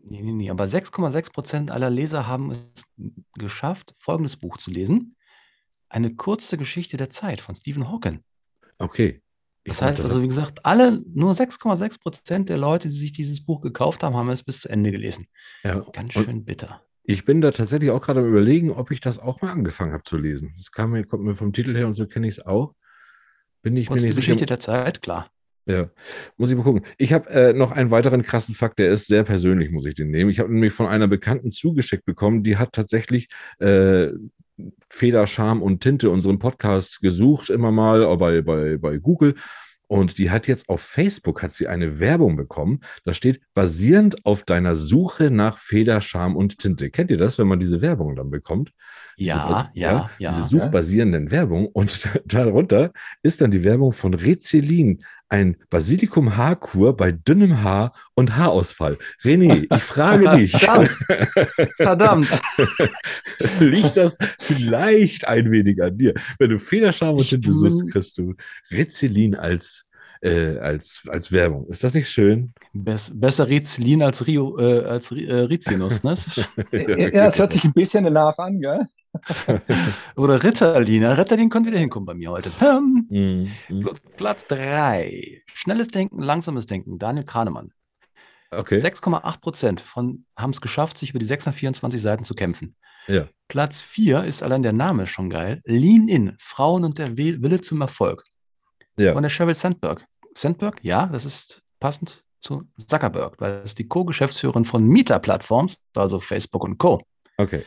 Nee, 0.03 0.21
nee, 0.21 0.31
nee. 0.31 0.49
Aber 0.49 0.65
6,6 0.65 1.31
Prozent 1.31 1.71
aller 1.71 1.89
Leser 1.89 2.27
haben 2.27 2.51
es 2.51 2.85
geschafft, 3.37 3.95
folgendes 3.97 4.37
Buch 4.37 4.57
zu 4.57 4.71
lesen. 4.71 5.15
Eine 5.89 6.15
kurze 6.15 6.57
Geschichte 6.57 6.97
der 6.97 7.09
Zeit 7.09 7.41
von 7.41 7.55
Stephen 7.55 7.89
Hawking. 7.89 8.23
Okay. 8.77 9.21
Ich 9.63 9.73
das 9.73 9.81
heißt 9.81 10.03
also, 10.03 10.21
wie 10.21 10.27
gesagt, 10.27 10.65
alle, 10.65 11.03
nur 11.13 11.33
6,6 11.33 11.99
Prozent 11.99 12.49
der 12.49 12.57
Leute, 12.57 12.89
die 12.89 12.97
sich 12.97 13.11
dieses 13.11 13.43
Buch 13.43 13.61
gekauft 13.61 14.03
haben, 14.03 14.15
haben 14.15 14.29
es 14.29 14.43
bis 14.43 14.61
zu 14.61 14.69
Ende 14.69 14.91
gelesen. 14.91 15.27
Ja. 15.63 15.79
Ganz 15.91 16.13
schön 16.13 16.45
bitter. 16.45 16.81
Ich 17.03 17.25
bin 17.25 17.41
da 17.41 17.51
tatsächlich 17.51 17.89
auch 17.89 18.01
gerade 18.01 18.19
am 18.19 18.27
Überlegen, 18.27 18.71
ob 18.71 18.91
ich 18.91 19.01
das 19.01 19.19
auch 19.19 19.41
mal 19.41 19.51
angefangen 19.51 19.93
habe 19.93 20.03
zu 20.03 20.17
lesen. 20.17 20.53
Das 20.55 20.71
kam 20.71 20.91
mir, 20.91 21.03
kommt 21.05 21.23
mir 21.23 21.35
vom 21.35 21.51
Titel 21.51 21.75
her 21.75 21.87
und 21.87 21.95
so 21.95 22.05
kenne 22.05 22.27
ich 22.27 22.37
es 22.37 22.45
auch. 22.45 22.75
Bin 23.61 23.75
ich, 23.75 23.89
bin 23.89 24.03
ich 24.03 24.15
Geschichte 24.15 24.45
der 24.45 24.59
Zeit, 24.59 25.01
klar. 25.01 25.29
Ja, 25.69 25.87
muss 26.35 26.49
ich 26.49 26.57
mal 26.57 26.63
gucken. 26.63 26.81
Ich 26.97 27.13
habe 27.13 27.29
äh, 27.29 27.53
noch 27.53 27.71
einen 27.71 27.91
weiteren 27.91 28.23
krassen 28.23 28.55
Fakt, 28.55 28.79
der 28.79 28.89
ist 28.89 29.05
sehr 29.05 29.23
persönlich, 29.23 29.69
muss 29.69 29.85
ich 29.85 29.93
den 29.93 30.09
nehmen. 30.09 30.31
Ich 30.31 30.39
habe 30.39 30.51
nämlich 30.51 30.73
von 30.73 30.87
einer 30.87 31.07
Bekannten 31.07 31.51
zugeschickt 31.51 32.05
bekommen, 32.05 32.41
die 32.41 32.57
hat 32.57 32.73
tatsächlich 32.73 33.29
äh, 33.59 34.07
Feder, 34.89 35.27
Charme 35.27 35.61
und 35.61 35.81
Tinte 35.81 36.09
unseren 36.09 36.39
Podcast 36.39 37.01
gesucht, 37.01 37.51
immer 37.51 37.71
mal 37.71 38.17
bei, 38.17 38.41
bei, 38.41 38.77
bei 38.77 38.97
Google 38.97 39.35
und 39.91 40.19
die 40.19 40.29
hat 40.29 40.47
jetzt 40.47 40.69
auf 40.69 40.81
Facebook 40.81 41.41
hat 41.41 41.51
sie 41.51 41.67
eine 41.67 41.99
Werbung 41.99 42.35
bekommen. 42.35 42.81
Da 43.05 43.13
steht 43.13 43.41
basierend 43.55 44.23
auf 44.23 44.43
deiner 44.43 44.75
Suche 44.75 45.31
nach 45.31 45.57
Feder, 45.57 45.99
Charme 46.01 46.35
und 46.35 46.59
Tinte. 46.59 46.91
Kennt 46.91 47.09
ihr 47.09 47.17
das, 47.17 47.39
wenn 47.39 47.47
man 47.47 47.59
diese 47.59 47.81
Werbung 47.81 48.15
dann 48.15 48.29
bekommt? 48.29 48.71
Ja, 49.17 49.71
diese, 49.73 49.83
ja, 49.83 50.09
ja. 50.19 50.31
Diese 50.31 50.47
suchbasierenden 50.47 51.31
Werbung. 51.31 51.65
Und 51.65 52.07
darunter 52.25 52.93
ist 53.23 53.41
dann 53.41 53.49
die 53.49 53.63
Werbung 53.63 53.91
von 53.91 54.13
Rezelin, 54.13 55.03
ein 55.29 55.57
Basilikum-Haarkur 55.69 56.97
bei 56.97 57.11
dünnem 57.11 57.63
Haar 57.63 57.93
und 58.15 58.35
Haarausfall. 58.35 58.97
René, 59.23 59.67
ich 59.73 59.83
frage 59.83 60.29
dich. 60.37 60.51
Verdammt. 60.51 60.97
Verdammt. 61.77 62.27
Liegt 63.59 63.95
das 63.95 64.17
vielleicht 64.39 65.27
ein 65.27 65.51
wenig 65.51 65.81
an 65.81 65.97
dir? 65.97 66.13
Wenn 66.39 66.49
du 66.49 66.59
Federscham 66.59 67.15
und 67.15 67.27
Tinte 67.27 67.53
suchst, 67.53 67.91
kriegst 67.91 68.17
du 68.17 68.35
Rezelin 68.71 69.35
als 69.35 69.85
äh, 70.21 70.57
als, 70.57 71.03
als 71.07 71.31
Werbung. 71.31 71.67
Ist 71.67 71.83
das 71.83 71.93
nicht 71.93 72.09
schön? 72.09 72.53
Bess, 72.73 73.11
besser 73.13 73.47
Rizlin 73.47 74.03
als, 74.03 74.27
Rio, 74.27 74.57
äh, 74.59 74.83
als 74.83 75.11
äh, 75.11 75.33
Rizinus, 75.33 76.03
ne? 76.03 76.13
ja, 77.13 77.25
es 77.27 77.39
hört 77.39 77.53
sich 77.53 77.63
ein 77.63 77.73
bisschen 77.73 78.03
danach 78.03 78.37
an, 78.37 78.59
gell? 78.59 78.85
Oder 80.15 80.43
Ritterlin. 80.43 81.03
Ritterlin 81.03 81.49
könnte 81.49 81.69
wieder 81.69 81.79
hinkommen 81.79 82.05
bei 82.05 82.13
mir 82.13 82.31
heute. 82.31 82.51
Mm, 83.09 83.51
mm. 83.69 83.89
Platz 84.17 84.45
3. 84.47 85.41
Schnelles 85.53 85.87
Denken, 85.87 86.21
langsames 86.21 86.65
Denken. 86.65 86.99
Daniel 86.99 87.25
Kranemann. 87.25 87.71
Okay. 88.51 88.79
6,8 88.79 89.41
Prozent 89.41 89.83
haben 89.95 90.49
es 90.51 90.61
geschafft, 90.61 90.97
sich 90.97 91.11
über 91.11 91.19
die 91.19 91.25
624 91.25 92.01
Seiten 92.01 92.23
zu 92.23 92.33
kämpfen. 92.33 92.75
Ja. 93.07 93.27
Platz 93.47 93.81
4 93.81 94.23
ist 94.23 94.43
allein 94.43 94.63
der 94.63 94.73
Name 94.73 95.07
schon 95.07 95.29
geil. 95.29 95.61
Lean 95.65 96.07
In, 96.07 96.35
Frauen 96.39 96.83
und 96.83 96.97
der 96.97 97.17
Wille 97.17 97.61
zum 97.61 97.81
Erfolg. 97.81 98.23
Ja. 98.97 99.13
Von 99.13 99.23
der 99.23 99.29
Sheryl 99.29 99.53
Sandberg. 99.53 100.05
Sandberg, 100.35 100.83
ja, 100.83 101.07
das 101.07 101.25
ist 101.25 101.61
passend 101.79 102.23
zu 102.41 102.63
Zuckerberg, 102.77 103.39
weil 103.39 103.61
das 103.61 103.71
ist 103.71 103.79
die 103.79 103.87
Co-Geschäftsführerin 103.87 104.65
von 104.65 104.85
Meta-Plattforms, 104.85 105.77
also 105.95 106.19
Facebook 106.19 106.63
und 106.63 106.77
Co. 106.77 107.01
Okay. 107.37 107.65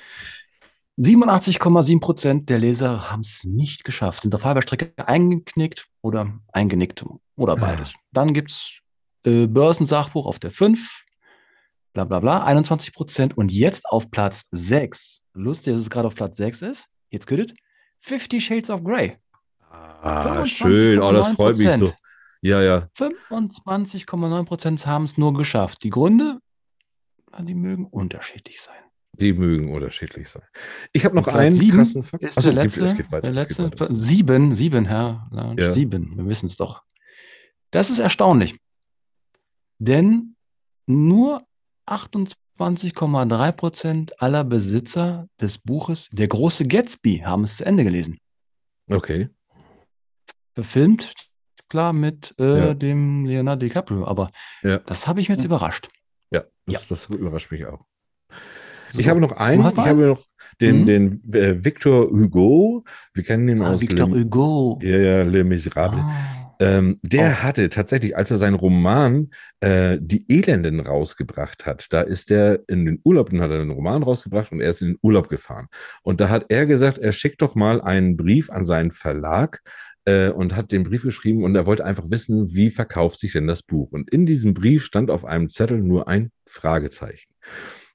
87,7 0.98 2.00
Prozent 2.00 2.50
der 2.50 2.58
Leser 2.58 3.10
haben 3.10 3.20
es 3.20 3.44
nicht 3.44 3.84
geschafft, 3.84 4.22
sind 4.22 4.34
auf 4.34 4.44
halber 4.44 4.62
Strecke 4.62 4.92
eingeknickt 4.96 5.88
oder 6.02 6.38
eingenickt 6.52 7.04
oder 7.36 7.56
beides. 7.56 7.92
Ah. 7.94 8.00
Dann 8.12 8.34
gibt 8.34 8.50
es 8.50 8.80
äh, 9.24 9.46
Börsensachbuch 9.46 10.26
auf 10.26 10.38
der 10.38 10.50
5, 10.50 11.04
bla 11.94 12.04
bla 12.04 12.20
bla, 12.20 12.44
21 12.44 12.92
Prozent. 12.92 13.36
Und 13.36 13.52
jetzt 13.52 13.86
auf 13.86 14.10
Platz 14.10 14.44
6. 14.50 15.22
Lustig, 15.34 15.72
dass 15.74 15.82
es 15.82 15.90
gerade 15.90 16.08
auf 16.08 16.14
Platz 16.14 16.36
6 16.36 16.62
ist. 16.62 16.88
Jetzt 17.10 17.26
geht 17.26 17.50
es. 17.50 17.56
50 18.00 18.44
Shades 18.44 18.70
of 18.70 18.84
Grey. 18.84 19.16
Ah, 19.70 20.44
schön. 20.44 21.00
Oh, 21.00 21.12
das 21.12 21.28
freut 21.28 21.56
mich 21.56 21.70
so. 21.70 21.92
Ja, 22.42 22.60
ja. 22.60 22.88
25,9 22.98 24.44
Prozent 24.44 24.86
haben 24.86 25.04
es 25.04 25.16
nur 25.16 25.32
geschafft. 25.32 25.84
Die 25.84 25.90
Gründe, 25.90 26.38
die 27.38 27.54
mögen 27.54 27.86
unterschiedlich 27.86 28.60
sein. 28.60 28.81
Die 29.14 29.32
mögen 29.32 29.70
unterschiedlich 29.70 30.28
sein. 30.28 30.42
Ich 30.92 31.04
habe 31.04 31.14
noch 31.14 31.26
einen 31.28 31.54
sieben 31.54 31.76
krassen 31.76 32.02
Fakt. 32.02 32.22
Ist 32.22 32.38
Achso, 32.38 32.50
der 32.50 32.64
letzte, 32.64 32.84
es 32.84 32.96
geht 32.96 33.12
weiter. 33.12 33.22
Der 33.22 33.32
letzte, 33.32 33.64
weiter. 33.64 33.88
Sieben, 33.94 34.54
sieben, 34.54 34.86
Herr. 34.86 35.28
Ja. 35.58 35.72
Sieben, 35.72 36.16
wir 36.16 36.26
wissen 36.26 36.46
es 36.46 36.56
doch. 36.56 36.82
Das 37.70 37.90
ist 37.90 37.98
erstaunlich. 37.98 38.58
Denn 39.78 40.36
nur 40.86 41.42
28,3 41.86 43.52
Prozent 43.52 44.22
aller 44.22 44.44
Besitzer 44.44 45.28
des 45.40 45.58
Buches 45.58 46.08
Der 46.12 46.28
große 46.28 46.64
Gatsby 46.64 47.18
haben 47.18 47.44
es 47.44 47.58
zu 47.58 47.66
Ende 47.66 47.84
gelesen. 47.84 48.18
Okay 48.90 49.28
verfilmt, 50.54 51.12
klar, 51.68 51.92
mit 51.92 52.34
äh, 52.38 52.58
ja. 52.58 52.74
dem 52.74 53.24
Leonardo 53.24 53.66
DiCaprio, 53.66 54.06
aber 54.06 54.30
ja. 54.62 54.78
das 54.78 55.06
habe 55.06 55.20
ich 55.20 55.28
mir 55.28 55.36
jetzt 55.36 55.44
überrascht. 55.44 55.88
Ja, 56.30 56.44
das, 56.66 56.88
das 56.88 57.06
überrascht 57.06 57.50
mich 57.50 57.66
auch. 57.66 57.84
So. 58.92 59.00
Ich 59.00 59.08
habe 59.08 59.20
noch 59.20 59.32
einen, 59.32 59.66
ich 59.66 59.76
habe 59.76 60.06
noch 60.06 60.22
den, 60.60 60.80
mhm. 60.82 60.86
den 60.86 61.34
äh, 61.34 61.64
Victor 61.64 62.10
Hugo. 62.10 62.84
Wir 63.14 63.24
kennen 63.24 63.48
ihn 63.48 63.62
ah, 63.62 63.72
aus 63.72 63.80
Victor 63.80 64.08
Le, 64.08 64.20
Hugo. 64.20 64.78
Ja, 64.82 64.98
ja, 64.98 65.22
Le 65.22 65.44
Miserable. 65.44 66.00
Ah. 66.00 66.42
Ähm, 66.60 66.98
der 67.02 67.30
oh. 67.30 67.42
hatte 67.42 67.70
tatsächlich, 67.70 68.16
als 68.16 68.30
er 68.30 68.38
seinen 68.38 68.54
Roman 68.54 69.30
äh, 69.60 69.98
Die 70.00 70.24
Elenden 70.28 70.78
rausgebracht 70.78 71.66
hat, 71.66 71.86
da 71.90 72.02
ist 72.02 72.30
er 72.30 72.60
in 72.68 72.84
den 72.84 73.00
Urlaub, 73.02 73.30
dann 73.30 73.40
hat 73.40 73.50
er 73.50 73.60
einen 73.60 73.70
Roman 73.70 74.02
rausgebracht 74.02 74.52
und 74.52 74.60
er 74.60 74.70
ist 74.70 74.82
in 74.82 74.88
den 74.88 74.98
Urlaub 75.02 75.28
gefahren. 75.28 75.66
Und 76.02 76.20
da 76.20 76.28
hat 76.28 76.46
er 76.50 76.66
gesagt, 76.66 76.98
er 76.98 77.12
schickt 77.12 77.42
doch 77.42 77.56
mal 77.56 77.80
einen 77.80 78.16
Brief 78.16 78.48
an 78.50 78.64
seinen 78.64 78.92
Verlag, 78.92 79.60
äh, 80.04 80.30
und 80.30 80.54
hat 80.54 80.72
den 80.72 80.84
Brief 80.84 81.02
geschrieben 81.02 81.44
und 81.44 81.54
er 81.54 81.66
wollte 81.66 81.84
einfach 81.84 82.10
wissen, 82.10 82.52
wie 82.54 82.70
verkauft 82.70 83.18
sich 83.18 83.32
denn 83.32 83.46
das 83.46 83.62
Buch. 83.62 83.92
Und 83.92 84.10
in 84.10 84.26
diesem 84.26 84.54
Brief 84.54 84.84
stand 84.84 85.10
auf 85.10 85.24
einem 85.24 85.48
Zettel 85.48 85.78
nur 85.78 86.08
ein 86.08 86.30
Fragezeichen. 86.46 87.30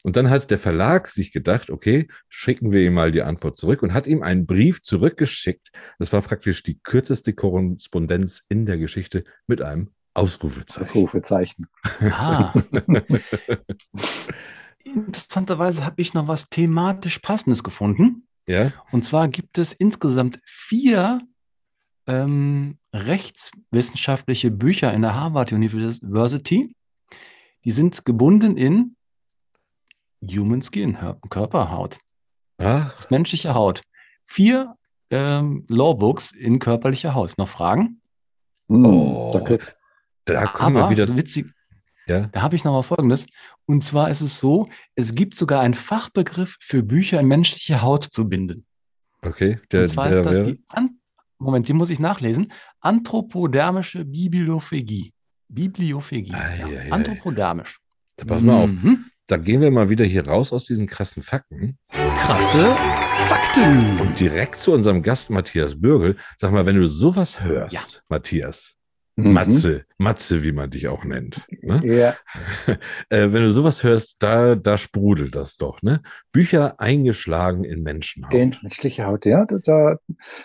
Und 0.08 0.16
dann 0.16 0.30
hat 0.30 0.49
der 0.51 0.58
Verlag 0.58 1.10
sich 1.10 1.34
gedacht, 1.34 1.70
okay, 1.70 2.08
schicken 2.30 2.72
wir 2.72 2.80
ihm 2.80 2.93
mal 2.93 3.12
die 3.12 3.24
Antwort 3.24 3.58
zurück 3.58 3.84
und 3.84 3.93
hat 3.93 4.08
ihm 4.08 4.24
einen 4.24 4.45
Brief 4.45 4.82
zurückgeschickt. 4.82 5.70
Das 5.99 6.14
war 6.14 6.22
praktisch 6.22 6.64
die 6.64 6.80
kürzeste 6.80 7.34
Korrespondenz 7.34 8.45
in 8.47 8.66
der 8.66 8.78
Geschichte 8.78 9.26
mit 9.47 9.62
einem 9.62 9.89
Ausrufezeichen. 10.14 10.88
Ausrufezeichen. 10.88 11.68
Ah. 12.10 12.53
Interessanterweise 14.86 15.84
habe 15.84 16.01
ich 16.01 16.14
noch 16.14 16.30
was 16.30 16.47
thematisch 16.47 17.20
Passendes 17.20 17.62
gefunden. 17.62 18.30
Ja. 18.47 18.72
Und 18.93 19.03
zwar 19.03 19.28
gibt 19.28 19.58
es 19.58 19.74
insgesamt 19.74 20.39
vier 20.45 21.20
ähm, 22.08 22.78
rechtswissenschaftliche 22.93 24.51
Bücher 24.51 24.93
in 24.93 25.01
der 25.01 25.16
Harvard 25.16 25.51
University. 25.51 26.74
Die 27.66 27.72
sind 27.72 28.05
gebunden 28.05 28.55
in 28.55 28.93
Human 30.22 30.61
Skin, 30.61 30.97
Körperhaut. 31.30 31.97
Ach. 32.59 33.09
menschliche 33.09 33.53
Haut. 33.53 33.82
Vier 34.24 34.76
ähm, 35.09 35.65
Lawbooks 35.70 36.32
in 36.32 36.59
körperlicher 36.59 37.13
Haut. 37.13 37.38
Noch 37.38 37.49
Fragen? 37.49 38.01
Hm, 38.68 38.86
oh, 38.86 39.32
okay. 39.36 39.59
da 40.26 40.47
kommen 40.47 40.78
Aber, 40.78 40.89
wir 40.89 40.97
wieder. 40.97 41.15
Witzig, 41.15 41.45
ja. 42.07 42.28
Da 42.28 42.41
habe 42.41 42.55
ich 42.55 42.63
noch 42.63 42.72
mal 42.72 42.84
Folgendes. 42.84 43.26
Und 43.65 43.84
zwar 43.84 44.09
ist 44.09 44.22
es 44.22 44.39
so, 44.39 44.70
es 44.95 45.13
gibt 45.13 45.36
sogar 45.36 45.61
einen 45.61 45.74
Fachbegriff 45.74 46.57
für 46.59 46.82
Bücher 46.82 47.20
in 47.20 47.28
menschliche 47.28 47.82
Haut 47.82 48.05
zu 48.05 48.28
binden. 48.28 48.65
Okay. 49.22 49.59
Der, 49.72 49.82
Und 49.82 49.88
zwar 49.89 50.09
der, 50.09 50.20
ist 50.20 50.26
das 50.26 50.36
der, 50.36 50.43
die 50.45 50.63
An 50.70 50.99
Moment, 51.39 51.68
die 51.68 51.74
muss 51.74 51.91
ich 51.91 51.99
nachlesen. 51.99 52.51
Anthropodermische 52.80 54.05
Bibliophagie. 54.05 55.13
Bibliophagie. 55.49 56.34
Ah, 56.34 56.55
ja, 56.55 56.68
ja, 56.68 56.91
Anthropodermisch. 56.91 57.80
Da 58.15 58.26
pass 58.26 58.41
mal 58.41 58.63
auf. 58.63 58.72
Mhm. 58.72 59.05
Da 59.28 59.36
gehen 59.36 59.59
wir 59.59 59.71
mal 59.71 59.89
wieder 59.89 60.05
hier 60.05 60.25
raus 60.25 60.53
aus 60.53 60.63
diesen 60.65 60.88
krassen 60.88 61.21
Fakten. 61.21 61.78
Krasse 62.15 62.73
Fakten. 63.28 63.99
Und 63.99 64.17
direkt 64.17 64.59
zu 64.59 64.71
unserem 64.71 65.03
Gast 65.03 65.30
Matthias 65.30 65.80
Bürgel. 65.80 66.15
Sag 66.38 66.53
mal, 66.53 66.65
wenn 66.65 66.78
du 66.78 66.88
sowas 66.88 67.43
hörst, 67.43 67.73
ja. 67.73 67.82
Matthias, 68.07 68.78
Mhm. 69.19 69.34
Matze, 69.34 69.86
Matze, 69.97 70.43
wie 70.43 70.51
man 70.51 70.69
dich 70.69 70.88
auch 70.88 71.03
nennt. 71.03 71.41
Ne? 71.63 71.82
Ja. 71.84 72.15
äh, 73.09 73.34
wenn 73.34 73.41
du 73.41 73.49
sowas 73.49 73.82
hörst, 73.82 74.17
da, 74.19 74.53
da 74.53 74.78
sprudelt 74.78 75.34
das 75.34 75.57
doch. 75.57 75.82
Ne? 75.82 76.03
Bücher 76.32 76.80
eingeschlagen 76.80 77.63
in 77.63 77.82
Menschenhaut. 77.82 78.32
In 78.32 78.55
menschliche 78.61 79.05
Haut, 79.05 79.25
ja. 79.25 79.43
Da, 79.45 79.57
da 79.59 79.97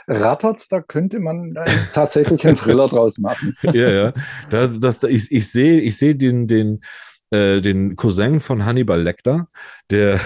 rattert 0.08 0.72
da 0.72 0.80
könnte 0.80 1.20
man 1.20 1.54
äh, 1.54 1.70
tatsächlich 1.92 2.46
einen 2.46 2.56
Thriller 2.56 2.88
draus 2.88 3.18
machen. 3.18 3.52
ja, 3.62 3.90
ja. 3.90 4.12
Da, 4.50 4.66
das, 4.68 5.02
ich, 5.02 5.30
ich 5.30 5.50
sehe 5.50 5.78
ich 5.82 5.98
seh 5.98 6.14
den, 6.14 6.48
den, 6.48 6.80
äh, 7.32 7.60
den 7.60 7.96
Cousin 7.96 8.40
von 8.40 8.64
Hannibal 8.64 9.00
Lecter, 9.00 9.48
der, 9.90 10.20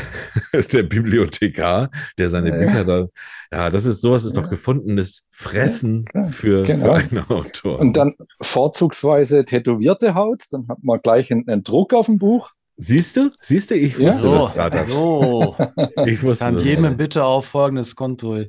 der 0.72 0.82
Bibliothekar, 0.82 1.90
der 2.18 2.30
seine 2.30 2.50
ja, 2.50 2.56
Bücher 2.56 2.84
da, 2.84 3.06
ja, 3.52 3.70
das 3.70 3.86
ist 3.86 4.00
sowas, 4.00 4.24
ist 4.24 4.36
ja. 4.36 4.42
doch 4.42 4.50
gefundenes 4.50 5.22
Fressen 5.30 6.04
ja, 6.14 6.24
für, 6.24 6.64
genau. 6.64 6.82
für 6.82 6.94
einen 6.94 7.18
Autor. 7.30 7.78
Und 7.78 7.96
dann 7.96 8.14
vorzugsweise 8.42 9.44
tätowierte 9.44 10.14
Haut, 10.14 10.44
dann 10.50 10.66
hat 10.68 10.78
man 10.82 10.98
gleich 11.00 11.30
einen, 11.30 11.48
einen 11.48 11.62
Druck 11.62 11.94
auf 11.94 12.06
dem 12.06 12.18
Buch. 12.18 12.50
Siehst 12.76 13.16
du? 13.16 13.30
Siehst 13.40 13.70
du? 13.70 13.74
Ich 13.74 13.98
wusste 13.98 14.26
ja. 14.26 14.38
das 14.38 14.52
gerade. 14.52 14.84
So. 14.84 15.56
Ich 16.04 16.22
wusste 16.22 16.44
Dann 16.44 16.58
jedem 16.58 16.96
bitte 16.96 17.24
auf 17.24 17.46
folgendes 17.46 17.96
Konto. 17.96 18.36
Ja. 18.36 18.46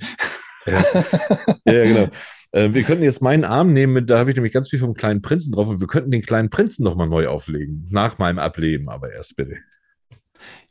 ja, 0.65 1.83
genau. 1.83 2.07
Äh, 2.51 2.73
wir 2.73 2.83
könnten 2.83 3.03
jetzt 3.03 3.21
meinen 3.21 3.43
Arm 3.43 3.73
nehmen, 3.73 4.05
da 4.05 4.19
habe 4.19 4.29
ich 4.29 4.35
nämlich 4.35 4.53
ganz 4.53 4.69
viel 4.69 4.79
vom 4.79 4.93
kleinen 4.93 5.21
Prinzen 5.21 5.51
drauf 5.51 5.67
und 5.67 5.79
wir 5.79 5.87
könnten 5.87 6.11
den 6.11 6.21
kleinen 6.21 6.49
Prinzen 6.49 6.83
nochmal 6.83 7.07
neu 7.07 7.27
auflegen. 7.27 7.87
Nach 7.91 8.17
meinem 8.17 8.39
Ableben, 8.39 8.89
aber 8.89 9.11
erst 9.11 9.35
bitte. 9.35 9.57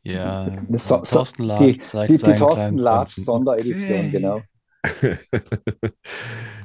Ja, 0.02 0.62
so, 0.70 1.02
so, 1.02 1.16
Thorsten 1.16 1.44
Latsch 1.44 1.60
die, 1.60 1.80
die, 2.06 2.18
die 2.18 2.34
Thorsten 2.34 2.78
Latsch 2.78 3.16
Sonderedition, 3.16 3.98
okay. 3.98 4.10
genau. 4.10 4.42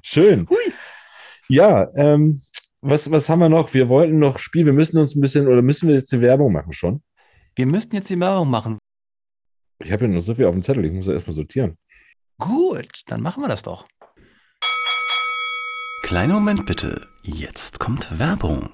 Schön. 0.03 0.47
Hui. 0.47 0.74
Ja, 1.47 1.89
ähm, 1.95 2.43
was, 2.82 3.09
was 3.12 3.30
haben 3.30 3.39
wir 3.39 3.49
noch? 3.49 3.74
Wir 3.74 3.89
wollten 3.89 4.20
noch 4.20 4.38
spielen. 4.38 4.68
Wir 4.68 4.74
müssen 4.74 4.97
uns 4.97 5.16
ein 5.16 5.22
bisschen, 5.22 5.47
oder 5.47 5.62
müssen 5.62 5.88
wir 5.88 5.95
jetzt 5.95 6.12
die 6.12 6.22
Werbung 6.22 6.53
machen 6.53 6.74
schon? 6.74 7.01
Wir 7.55 7.66
müssten 7.66 7.95
jetzt 7.95 8.09
die 8.09 8.20
Werbung 8.20 8.49
machen. 8.49 8.78
Ich 9.84 9.91
habe 9.91 10.05
ja 10.05 10.12
nur 10.12 10.22
so 10.22 10.36
viel 10.36 10.45
auf 10.45 10.53
dem 10.53 10.64
Zettel, 10.64 10.86
ich 10.86 10.91
muss 10.91 11.07
ja 11.07 11.14
erstmal 11.14 11.36
sortieren. 11.36 11.78
Gut, 12.38 13.01
dann 13.07 13.22
machen 13.22 13.41
wir 13.41 13.47
das 13.47 13.64
doch. 13.64 13.86
Kleiner 16.12 16.34
Moment 16.34 16.66
bitte. 16.66 17.07
Jetzt 17.24 17.80
kommt 17.80 18.20
Werbung. 18.20 18.70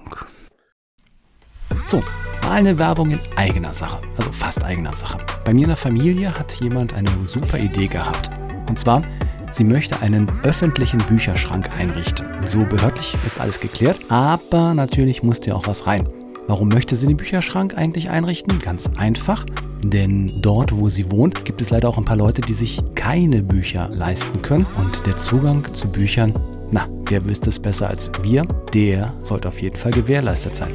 So, 1.86 2.02
mal 2.42 2.56
eine 2.56 2.76
Werbung 2.80 3.12
in 3.12 3.20
eigener 3.36 3.72
Sache, 3.72 4.02
also 4.16 4.32
fast 4.32 4.64
eigener 4.64 4.92
Sache. 4.92 5.18
Bei 5.44 5.54
mir 5.54 5.62
in 5.62 5.68
der 5.68 5.76
Familie 5.76 6.36
hat 6.36 6.54
jemand 6.54 6.94
eine 6.94 7.08
super 7.22 7.60
Idee 7.60 7.86
gehabt. 7.86 8.28
Und 8.68 8.76
zwar, 8.76 9.04
sie 9.52 9.62
möchte 9.62 10.02
einen 10.02 10.28
öffentlichen 10.42 10.98
Bücherschrank 10.98 11.68
einrichten. 11.78 12.26
So 12.44 12.64
behördlich 12.64 13.14
ist 13.24 13.38
alles 13.38 13.60
geklärt, 13.60 14.00
aber 14.08 14.74
natürlich 14.74 15.22
muss 15.22 15.38
ja 15.46 15.54
auch 15.54 15.68
was 15.68 15.86
rein. 15.86 16.08
Warum 16.48 16.66
möchte 16.66 16.96
sie 16.96 17.06
den 17.06 17.18
Bücherschrank 17.18 17.78
eigentlich 17.78 18.10
einrichten? 18.10 18.58
Ganz 18.58 18.90
einfach, 18.96 19.46
denn 19.84 20.42
dort, 20.42 20.76
wo 20.76 20.88
sie 20.88 21.12
wohnt, 21.12 21.44
gibt 21.44 21.60
es 21.60 21.70
leider 21.70 21.88
auch 21.88 21.98
ein 21.98 22.04
paar 22.04 22.16
Leute, 22.16 22.40
die 22.40 22.54
sich 22.54 22.80
keine 22.96 23.44
Bücher 23.44 23.88
leisten 23.90 24.42
können 24.42 24.66
und 24.76 25.06
der 25.06 25.16
Zugang 25.18 25.72
zu 25.72 25.86
Büchern 25.86 26.32
na, 26.70 26.88
wer 27.08 27.24
wüsste 27.24 27.48
es 27.50 27.58
besser 27.58 27.88
als 27.88 28.10
wir? 28.22 28.42
Der 28.74 29.10
sollte 29.22 29.48
auf 29.48 29.60
jeden 29.60 29.76
Fall 29.76 29.92
gewährleistet 29.92 30.54
sein. 30.54 30.72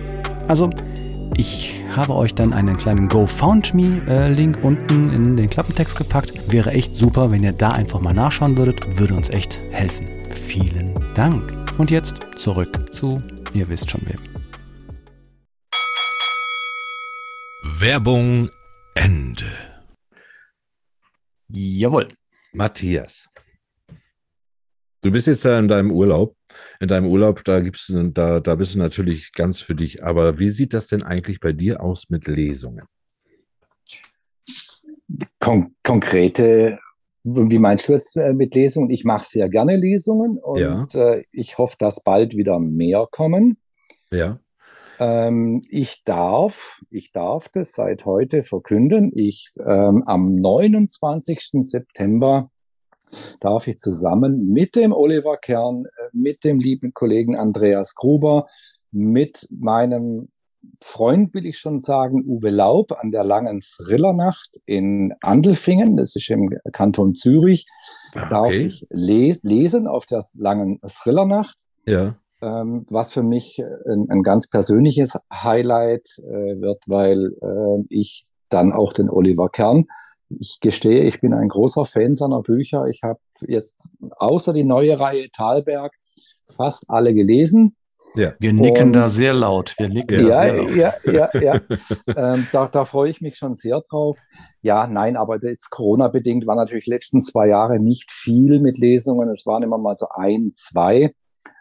Also, 0.48 0.70
ich 1.36 1.84
habe 1.96 2.16
euch 2.16 2.34
dann 2.34 2.54
einen 2.54 2.78
kleinen 2.78 3.08
GoFoundMe-Link 3.08 4.64
unten 4.64 5.12
in 5.12 5.38
den 5.38 5.50
Klappentext 5.50 5.98
gepackt. 5.98 6.52
Wäre 6.52 6.72
echt 6.72 6.96
super, 6.96 7.32
wenn 7.32 7.44
ihr 7.44 7.54
da 7.54 7.72
einfach 7.72 8.00
mal 8.02 8.14
nachschauen 8.14 8.58
würdet. 8.58 9.00
Würde 9.00 9.14
uns 9.14 9.30
echt 9.30 9.60
helfen. 9.72 10.06
Vielen 10.32 10.94
Dank. 11.16 11.54
Und 11.78 11.92
jetzt 11.92 12.26
zurück 12.38 12.94
zu, 12.94 13.22
ihr 13.54 13.68
wisst 13.70 13.90
schon 13.90 14.02
wem. 14.06 14.20
Werbung 17.80 18.50
Ende. 18.96 19.52
Jawohl. 21.50 22.10
Matthias. 22.54 23.30
Du 25.04 25.12
bist 25.12 25.28
jetzt 25.28 25.44
ja 25.44 25.60
in 25.60 25.68
deinem 25.68 25.92
Urlaub. 25.92 26.36
In 26.80 26.88
deinem 26.88 27.08
Urlaub, 27.08 27.44
da 27.44 27.60
gibt's, 27.60 27.94
da, 27.94 28.40
da 28.40 28.56
bist 28.56 28.74
du 28.74 28.80
natürlich 28.80 29.34
ganz 29.34 29.60
für 29.60 29.76
dich. 29.76 30.02
Aber 30.02 30.40
wie 30.40 30.48
sieht 30.48 30.74
das 30.74 30.88
denn 30.88 31.04
eigentlich 31.04 31.42
bei 31.42 31.52
dir 31.52 31.82
aus 31.82 32.10
mit 32.10 32.26
Lesungen? 32.28 32.86
Kon 35.42 35.76
konkrete, 35.84 36.80
wie 37.24 37.60
meinst 37.60 37.90
du 37.90 37.94
jetzt 37.94 38.16
äh, 38.16 38.32
mit 38.32 38.56
Lesungen? 38.56 38.90
Ich 38.92 39.04
mache 39.04 39.26
sehr 39.26 39.50
gerne 39.50 39.76
Lesungen 39.76 40.38
und 40.38 40.60
ja. 40.60 40.88
äh, 40.94 41.26
ich 41.32 41.58
hoffe, 41.58 41.76
dass 41.78 42.02
bald 42.02 42.38
wieder 42.38 42.60
mehr 42.60 43.06
kommen. 43.12 43.58
Ja. 44.10 44.40
Ähm, 45.00 45.64
ich 45.70 46.04
darf, 46.06 46.82
ich 46.90 47.12
darf 47.12 47.50
das 47.50 47.74
seit 47.74 48.06
heute 48.06 48.42
verkünden. 48.42 49.12
Ich 49.14 49.52
ähm, 49.60 50.04
am 50.06 50.36
29. 50.36 51.50
September 51.62 52.50
darf 53.40 53.68
ich 53.68 53.78
zusammen 53.78 54.52
mit 54.52 54.76
dem 54.76 54.92
Oliver 54.92 55.38
Kern, 55.38 55.86
äh, 55.86 56.10
mit 56.12 56.44
dem 56.44 56.60
lieben 56.60 56.94
Kollegen 56.94 57.38
Andreas 57.38 57.96
Gruber, 57.96 58.48
mit 58.92 59.48
meinem 59.50 60.28
Freund, 60.82 61.34
will 61.34 61.46
ich 61.46 61.58
schon 61.58 61.80
sagen, 61.80 62.24
Uwe 62.26 62.50
Laub 62.50 62.94
an 62.94 63.12
der 63.12 63.24
langen 63.24 63.62
Thrillernacht 63.62 64.62
in 64.66 65.14
Andelfingen, 65.22 65.98
das 65.98 66.16
ist 66.16 66.30
im 66.30 66.50
Kanton 66.72 67.16
Zürich, 67.16 67.66
ah, 68.14 68.22
okay. 68.22 68.30
darf 68.30 68.54
ich 68.54 68.88
les 68.90 69.44
lesen 69.44 69.88
auf 69.88 70.06
der 70.06 70.24
langen 70.36 70.80
Thrillernacht. 70.82 71.58
Ja. 71.86 72.16
Ähm, 72.42 72.86
was 72.90 73.12
für 73.12 73.24
mich 73.24 73.60
ein, 73.60 74.08
ein 74.10 74.22
ganz 74.22 74.50
persönliches 74.50 75.18
Highlight 75.32 76.08
äh, 76.20 76.62
wird, 76.62 76.84
weil 76.88 77.32
äh, 77.42 77.86
ich 77.90 78.26
dann 78.50 78.72
auch 78.72 78.94
den 78.94 79.10
Oliver 79.10 79.50
Kern 79.50 79.86
ich 80.40 80.60
gestehe, 80.60 81.04
ich 81.04 81.22
bin 81.22 81.34
ein 81.34 81.50
großer 81.50 81.86
Fan 81.86 82.16
seiner 82.16 82.42
Bücher. 82.42 82.86
Ich 82.88 83.02
habe 83.04 83.20
jetzt 83.42 83.90
außer 84.18 84.54
die 84.54 84.64
neue 84.64 85.00
Reihe 85.00 85.30
Talberg 85.32 85.94
fast 86.56 86.90
alle 86.90 87.14
gelesen. 87.14 87.76
Ja. 88.16 88.34
Wir 88.40 88.54
nicken 88.54 88.88
Und, 88.88 88.94
da 88.94 89.10
sehr 89.10 89.34
laut. 89.34 89.74
Wir 89.78 89.90
nicken 89.90 90.28
ja, 90.28 90.42
sehr 90.42 90.54
laut. 90.54 90.76
ja, 90.76 90.94
ja, 91.06 91.30
ja. 91.40 91.62
ähm, 92.16 92.48
da, 92.52 92.68
da 92.68 92.86
freue 92.86 93.10
ich 93.10 93.22
mich 93.22 93.38
schon 93.38 93.56
sehr 93.56 93.82
drauf. 93.90 94.20
Ja, 94.62 94.86
nein, 94.86 95.18
aber 95.18 95.40
jetzt 95.42 95.72
Corona-bedingt 95.72 96.46
war 96.46 96.56
natürlich 96.56 96.86
letzten 96.86 97.22
zwei 97.22 97.48
Jahre 97.48 97.82
nicht 97.82 98.12
viel 98.12 98.60
mit 98.60 98.78
Lesungen. 98.78 99.30
Es 99.30 99.46
waren 99.46 99.64
immer 99.64 99.80
mal 99.80 99.96
so 99.96 100.08
ein, 100.14 100.52
zwei. 100.56 101.14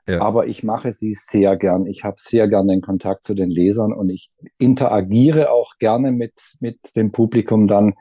Ja. 0.07 0.21
Aber 0.21 0.47
ich 0.47 0.63
mache 0.63 0.93
sie 0.93 1.13
sehr 1.13 1.57
gern. 1.57 1.87
Ich 1.87 2.05
habe 2.05 2.17
sehr 2.19 2.49
gern 2.49 2.67
den 2.67 2.81
Kontakt 2.81 3.25
zu 3.25 3.35
den 3.35 3.51
Lesern 3.51 3.93
und 3.93 4.11
ich 4.11 4.31
interagiere 4.59 5.51
auch 5.53 5.79
gerne 5.79 6.11
mit, 6.11 6.35
mit 6.61 6.79
dem 6.97 7.13
Publikum 7.13 7.69
dann. 7.69 7.95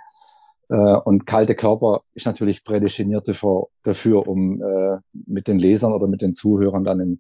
Äh, 0.72 0.76
und 1.04 1.26
kalte 1.26 1.54
Körper 1.54 2.04
ist 2.14 2.26
natürlich 2.26 2.64
prädestiniert 2.64 3.28
dafür, 3.28 4.28
um 4.28 4.62
äh, 4.62 4.98
mit 5.28 5.48
den 5.48 5.60
Lesern 5.60 5.92
oder 5.92 6.08
mit 6.08 6.22
den 6.22 6.34
Zuhörern 6.34 6.86
dann 6.86 7.00
in, 7.02 7.20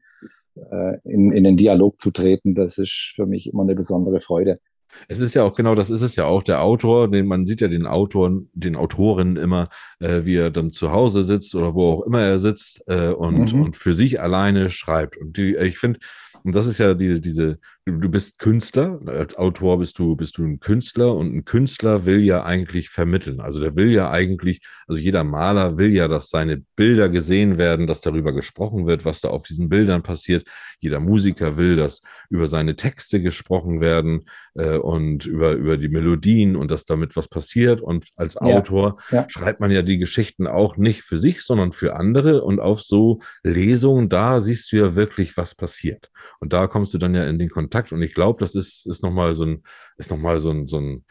äh, 0.55 0.97
in, 1.03 1.31
in 1.33 1.43
den 1.43 1.57
Dialog 1.57 1.99
zu 1.99 2.11
treten. 2.11 2.55
Das 2.55 2.77
ist 2.77 3.13
für 3.15 3.25
mich 3.25 3.51
immer 3.51 3.63
eine 3.63 3.75
besondere 3.75 4.21
Freude. 4.21 4.59
Es 5.07 5.19
ist 5.19 5.33
ja 5.33 5.43
auch 5.43 5.55
genau, 5.55 5.75
das 5.75 5.89
ist 5.89 6.01
es 6.01 6.15
ja 6.15 6.25
auch, 6.25 6.43
der 6.43 6.61
Autor, 6.61 7.09
den 7.09 7.27
man 7.27 7.45
sieht 7.45 7.61
ja 7.61 7.67
den 7.67 7.85
Autoren, 7.85 8.49
den 8.53 8.75
Autorinnen 8.75 9.37
immer, 9.37 9.69
äh, 9.99 10.25
wie 10.25 10.35
er 10.35 10.49
dann 10.49 10.71
zu 10.71 10.91
Hause 10.91 11.23
sitzt 11.23 11.55
oder 11.55 11.73
wo 11.75 11.91
auch 11.91 12.01
immer 12.03 12.21
er 12.21 12.39
sitzt 12.39 12.83
äh, 12.87 13.09
und, 13.09 13.53
mhm. 13.53 13.61
und 13.63 13.75
für 13.75 13.93
sich 13.93 14.21
alleine 14.21 14.69
schreibt. 14.69 15.17
Und 15.17 15.37
die, 15.37 15.55
ich 15.55 15.77
finde, 15.77 15.99
und 16.43 16.55
das 16.55 16.65
ist 16.65 16.77
ja 16.77 16.93
diese, 16.93 17.21
diese, 17.21 17.59
du 17.86 18.09
bist 18.09 18.38
Künstler, 18.38 18.99
als 19.07 19.36
Autor 19.36 19.79
bist 19.79 19.97
du, 19.97 20.15
bist 20.15 20.38
du 20.38 20.43
ein 20.43 20.59
Künstler 20.59 21.15
und 21.15 21.34
ein 21.34 21.45
Künstler 21.45 22.05
will 22.05 22.19
ja 22.19 22.43
eigentlich 22.43 22.89
vermitteln. 22.89 23.41
Also 23.41 23.59
der 23.59 23.75
will 23.75 23.91
ja 23.91 24.11
eigentlich, 24.11 24.61
also 24.88 25.01
jeder 25.01 25.23
Maler 25.23 25.77
will 25.77 25.91
ja, 25.93 26.07
dass 26.07 26.29
seine 26.29 26.63
Bilder 26.75 27.09
gesehen 27.09 27.57
werden, 27.57 27.88
dass 27.88 28.01
darüber 28.01 28.34
gesprochen 28.34 28.86
wird, 28.86 29.03
was 29.03 29.21
da 29.21 29.29
auf 29.29 29.43
diesen 29.43 29.67
Bildern 29.67 30.03
passiert. 30.03 30.47
Jeder 30.79 30.99
Musiker 30.99 31.57
will, 31.57 31.75
dass 31.75 32.01
über 32.29 32.47
seine 32.47 32.75
Texte 32.75 33.19
gesprochen 33.19 33.82
werden 33.82 34.25
äh, 34.53 34.77
und 34.77 35.25
über, 35.25 35.53
über 35.53 35.77
die 35.77 35.89
Melodien 35.89 36.55
und 36.55 36.69
dass 36.69 36.86
damit 36.86 37.15
was 37.15 37.27
passiert. 37.27 37.82
Und 37.82 38.09
als 38.15 38.36
ja, 38.36 38.41
Autor 38.41 39.01
ja. 39.09 39.27
schreibt 39.27 39.59
man 39.59 39.71
ja 39.71 39.82
die 39.82 39.97
Geschichten 39.97 40.45
auch 40.45 40.77
nicht 40.77 41.01
für 41.01 41.17
sich, 41.17 41.41
sondern 41.41 41.71
für 41.71 41.95
andere. 41.95 42.43
Und 42.43 42.59
auf 42.59 42.82
so 42.82 43.19
Lesungen, 43.41 44.07
da 44.07 44.39
siehst 44.39 44.71
du 44.71 44.77
ja 44.77 44.95
wirklich, 44.95 45.36
was 45.36 45.55
passiert. 45.55 46.11
Und 46.39 46.53
da 46.53 46.67
kommst 46.67 46.93
du 46.93 46.99
dann 46.99 47.15
ja 47.15 47.25
in 47.25 47.39
den 47.39 47.49
Kontakt. 47.49 47.70
Und 47.91 48.01
ich 48.01 48.13
glaube, 48.13 48.39
das 48.39 48.55
ist, 48.55 48.86
ist 48.86 49.03
nochmal 49.03 49.34
so 49.34 49.45
ein, 49.45 49.63
ist 49.97 50.11
noch 50.11 50.17
mal 50.17 50.39
so 50.39 50.51
ein, 50.51 50.67
so 50.67 50.78
ein, 50.78 51.05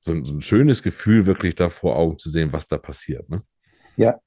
so 0.00 0.12
ein, 0.12 0.24
so 0.24 0.34
ein 0.34 0.42
schönes 0.42 0.82
Gefühl, 0.82 1.26
wirklich 1.26 1.54
da 1.54 1.70
vor 1.70 1.96
Augen 1.96 2.18
zu 2.18 2.30
sehen, 2.30 2.52
was 2.52 2.66
da 2.66 2.78
passiert. 2.78 3.28
Ne? 3.28 3.42
Ja, 3.96 4.18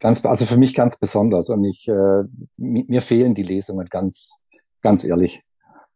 ganz, 0.00 0.24
also 0.24 0.46
für 0.46 0.56
mich 0.56 0.74
ganz 0.74 0.98
besonders. 0.98 1.50
Und 1.50 1.64
ich, 1.64 1.88
äh, 1.88 2.22
mir 2.56 3.02
fehlen 3.02 3.34
die 3.34 3.42
Lesungen 3.42 3.86
ganz, 3.86 4.42
ganz 4.82 5.04
ehrlich. 5.04 5.42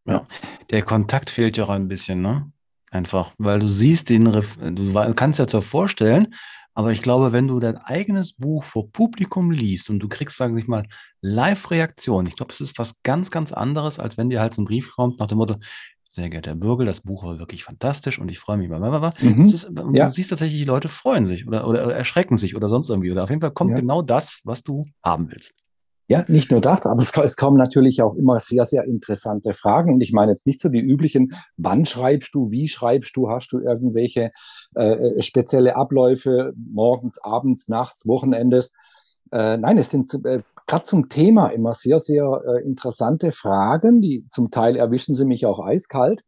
Ja, 0.07 0.27
der 0.71 0.83
Kontakt 0.83 1.31
fehlt 1.31 1.57
ja 1.57 1.65
auch 1.65 1.71
ein 1.71 1.89
bisschen, 1.89 2.23
ne? 2.23 2.51
Einfach, 2.91 3.33
weil 3.39 3.61
du 3.61 3.69
siehst 3.69 4.09
den, 4.09 4.25
du 4.25 5.15
kannst 5.15 5.39
dir 5.39 5.47
zwar 5.47 5.63
vorstellen, 5.63 6.35
aber 6.75 6.93
ich 6.93 7.03
glaube, 7.03 7.33
wenn 7.33 7.49
du 7.49 7.59
dein 7.61 7.77
eigenes 7.77 8.33
Buch 8.33 8.65
vor 8.65 8.91
Publikum 8.91 9.51
liest 9.51 9.91
und 9.91 9.99
du 9.99 10.09
kriegst, 10.09 10.37
sagen 10.37 10.57
wir 10.57 10.65
mal, 10.67 10.85
Live-Reaktion, 11.21 12.27
ich 12.27 12.37
glaube, 12.37 12.53
es 12.53 12.61
ist 12.61 12.79
was 12.79 12.95
ganz, 13.03 13.31
ganz 13.31 13.53
anderes, 13.53 13.99
als 13.99 14.17
wenn 14.17 14.31
dir 14.31 14.41
halt 14.41 14.55
so 14.55 14.63
ein 14.63 14.67
Brief 14.67 14.91
kommt 14.95 15.19
nach 15.19 15.27
dem 15.27 15.39
Motto, 15.39 15.57
sehr 16.09 16.29
geehrter 16.29 16.51
Herr 16.51 16.57
Bürgel, 16.57 16.87
das 16.87 17.03
Buch 17.03 17.23
war 17.23 17.39
wirklich 17.39 17.63
fantastisch 17.63 18.19
und 18.19 18.31
ich 18.31 18.41
freue 18.41 18.57
mich. 18.57 18.69
Mhm. 18.69 19.45
Ist, 19.45 19.71
ja. 19.95 20.07
Du 20.07 20.13
siehst 20.13 20.31
tatsächlich, 20.31 20.61
die 20.61 20.67
Leute 20.67 20.89
freuen 20.89 21.27
sich 21.27 21.47
oder, 21.47 21.67
oder 21.69 21.95
erschrecken 21.95 22.37
sich 22.37 22.57
oder 22.57 22.67
sonst 22.67 22.91
irgendwie. 22.91 23.13
Oder 23.13 23.23
auf 23.25 23.31
jeden 23.31 23.41
Fall 23.41 23.53
kommt 23.53 23.71
ja. 23.71 23.77
genau 23.77 24.03
das, 24.03 24.41
was 24.45 24.65
du 24.65 24.85
haben 25.05 25.31
willst. 25.31 25.53
Ja, 26.11 26.25
nicht 26.27 26.51
nur 26.51 26.61
das, 26.61 26.87
aber 26.87 27.01
es, 27.01 27.17
es, 27.23 27.37
kommen 27.37 27.57
natürlich 27.57 28.03
auch 28.03 28.17
immer 28.17 28.41
sehr, 28.41 28.65
sehr 28.65 28.85
interessante 28.85 29.55
Fragen. 29.55 29.95
Und 29.95 30.01
ich 30.01 30.13
meine 30.13 30.33
jetzt 30.33 30.45
nicht 30.45 30.61
so 30.61 30.69
die 30.69 30.81
üblichen, 30.81 31.33
wann 31.57 31.87
schreibst 31.87 32.35
du, 32.35 32.51
wie 32.51 32.67
schreibst 32.67 33.17
du, 33.17 33.31
hast 33.31 33.53
du 33.53 33.61
irgendwelche 33.61 34.33
äh, 34.75 34.91
äh 34.91 35.23
spezielle 35.23 35.77
Abläufe, 35.77 36.53
morgens, 36.57 37.23
abends, 37.23 37.69
nachts, 37.69 38.09
Wochenendes. 38.09 38.73
Äh, 39.31 39.59
nein, 39.59 39.79
es 39.79 39.91
sind 39.91 40.13
äh, 40.25 40.43
gerade 40.67 40.83
zum 40.83 41.09
Thema 41.09 41.47
immer 41.47 41.75
sehr, 41.75 42.01
sehr 42.01 42.43
äh, 42.45 42.67
interessante 42.67 43.31
Fragen, 43.31 44.01
die 44.01 44.27
zum 44.31 44.51
Teil 44.51 44.75
erwischen 44.75 45.15
sie 45.15 45.25
mich 45.25 45.47
auch 45.47 45.65
eiskalt. 45.65 46.25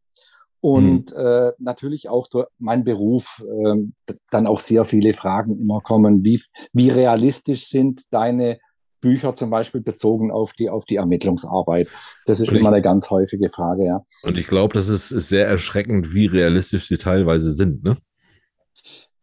Und 0.60 1.10
mhm. 1.10 1.16
äh, 1.16 1.52
natürlich 1.58 2.08
auch 2.08 2.28
durch 2.28 2.46
mein 2.60 2.84
Beruf 2.84 3.42
äh, 3.44 4.14
dann 4.30 4.46
auch 4.46 4.60
sehr 4.60 4.84
viele 4.84 5.12
Fragen 5.12 5.58
immer 5.58 5.80
kommen. 5.80 6.22
Wie, 6.22 6.40
wie 6.72 6.88
realistisch 6.88 7.66
sind 7.66 8.02
deine 8.12 8.60
Bücher 9.02 9.34
zum 9.34 9.50
Beispiel 9.50 9.82
bezogen 9.82 10.30
auf 10.30 10.54
die, 10.54 10.70
auf 10.70 10.86
die 10.86 10.96
Ermittlungsarbeit? 10.96 11.88
Das 12.24 12.40
ist 12.40 12.48
und 12.48 12.56
immer 12.56 12.70
ich, 12.70 12.74
eine 12.76 12.82
ganz 12.82 13.10
häufige 13.10 13.50
Frage, 13.50 13.84
ja. 13.84 14.04
Und 14.22 14.38
ich 14.38 14.46
glaube, 14.46 14.72
das 14.72 14.88
ist, 14.88 15.10
ist 15.10 15.28
sehr 15.28 15.46
erschreckend, 15.46 16.14
wie 16.14 16.26
realistisch 16.26 16.88
sie 16.88 16.96
teilweise 16.96 17.52
sind, 17.52 17.84
ne? 17.84 17.98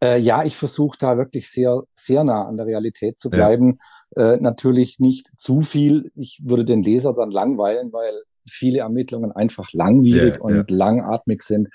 Äh, 0.01 0.19
ja, 0.19 0.45
ich 0.45 0.55
versuche 0.55 0.97
da 0.97 1.17
wirklich 1.17 1.49
sehr, 1.49 1.83
sehr 1.93 2.23
nah 2.23 2.47
an 2.47 2.55
der 2.55 2.65
Realität 2.65 3.19
zu 3.19 3.29
bleiben. 3.29 3.79
Ja. 4.15 4.33
Äh, 4.33 4.37
natürlich 4.37 4.99
nicht 4.99 5.31
zu 5.37 5.61
viel. 5.61 6.11
Ich 6.15 6.39
würde 6.43 6.63
den 6.63 6.83
Leser 6.83 7.13
dann 7.13 7.31
langweilen, 7.31 7.91
weil 7.91 8.13
viele 8.47 8.79
Ermittlungen 8.79 9.31
einfach 9.31 9.73
langwierig 9.73 10.35
ja, 10.35 10.41
und 10.41 10.55
ja. 10.55 10.63
langatmig 10.69 11.43
sind. 11.43 11.69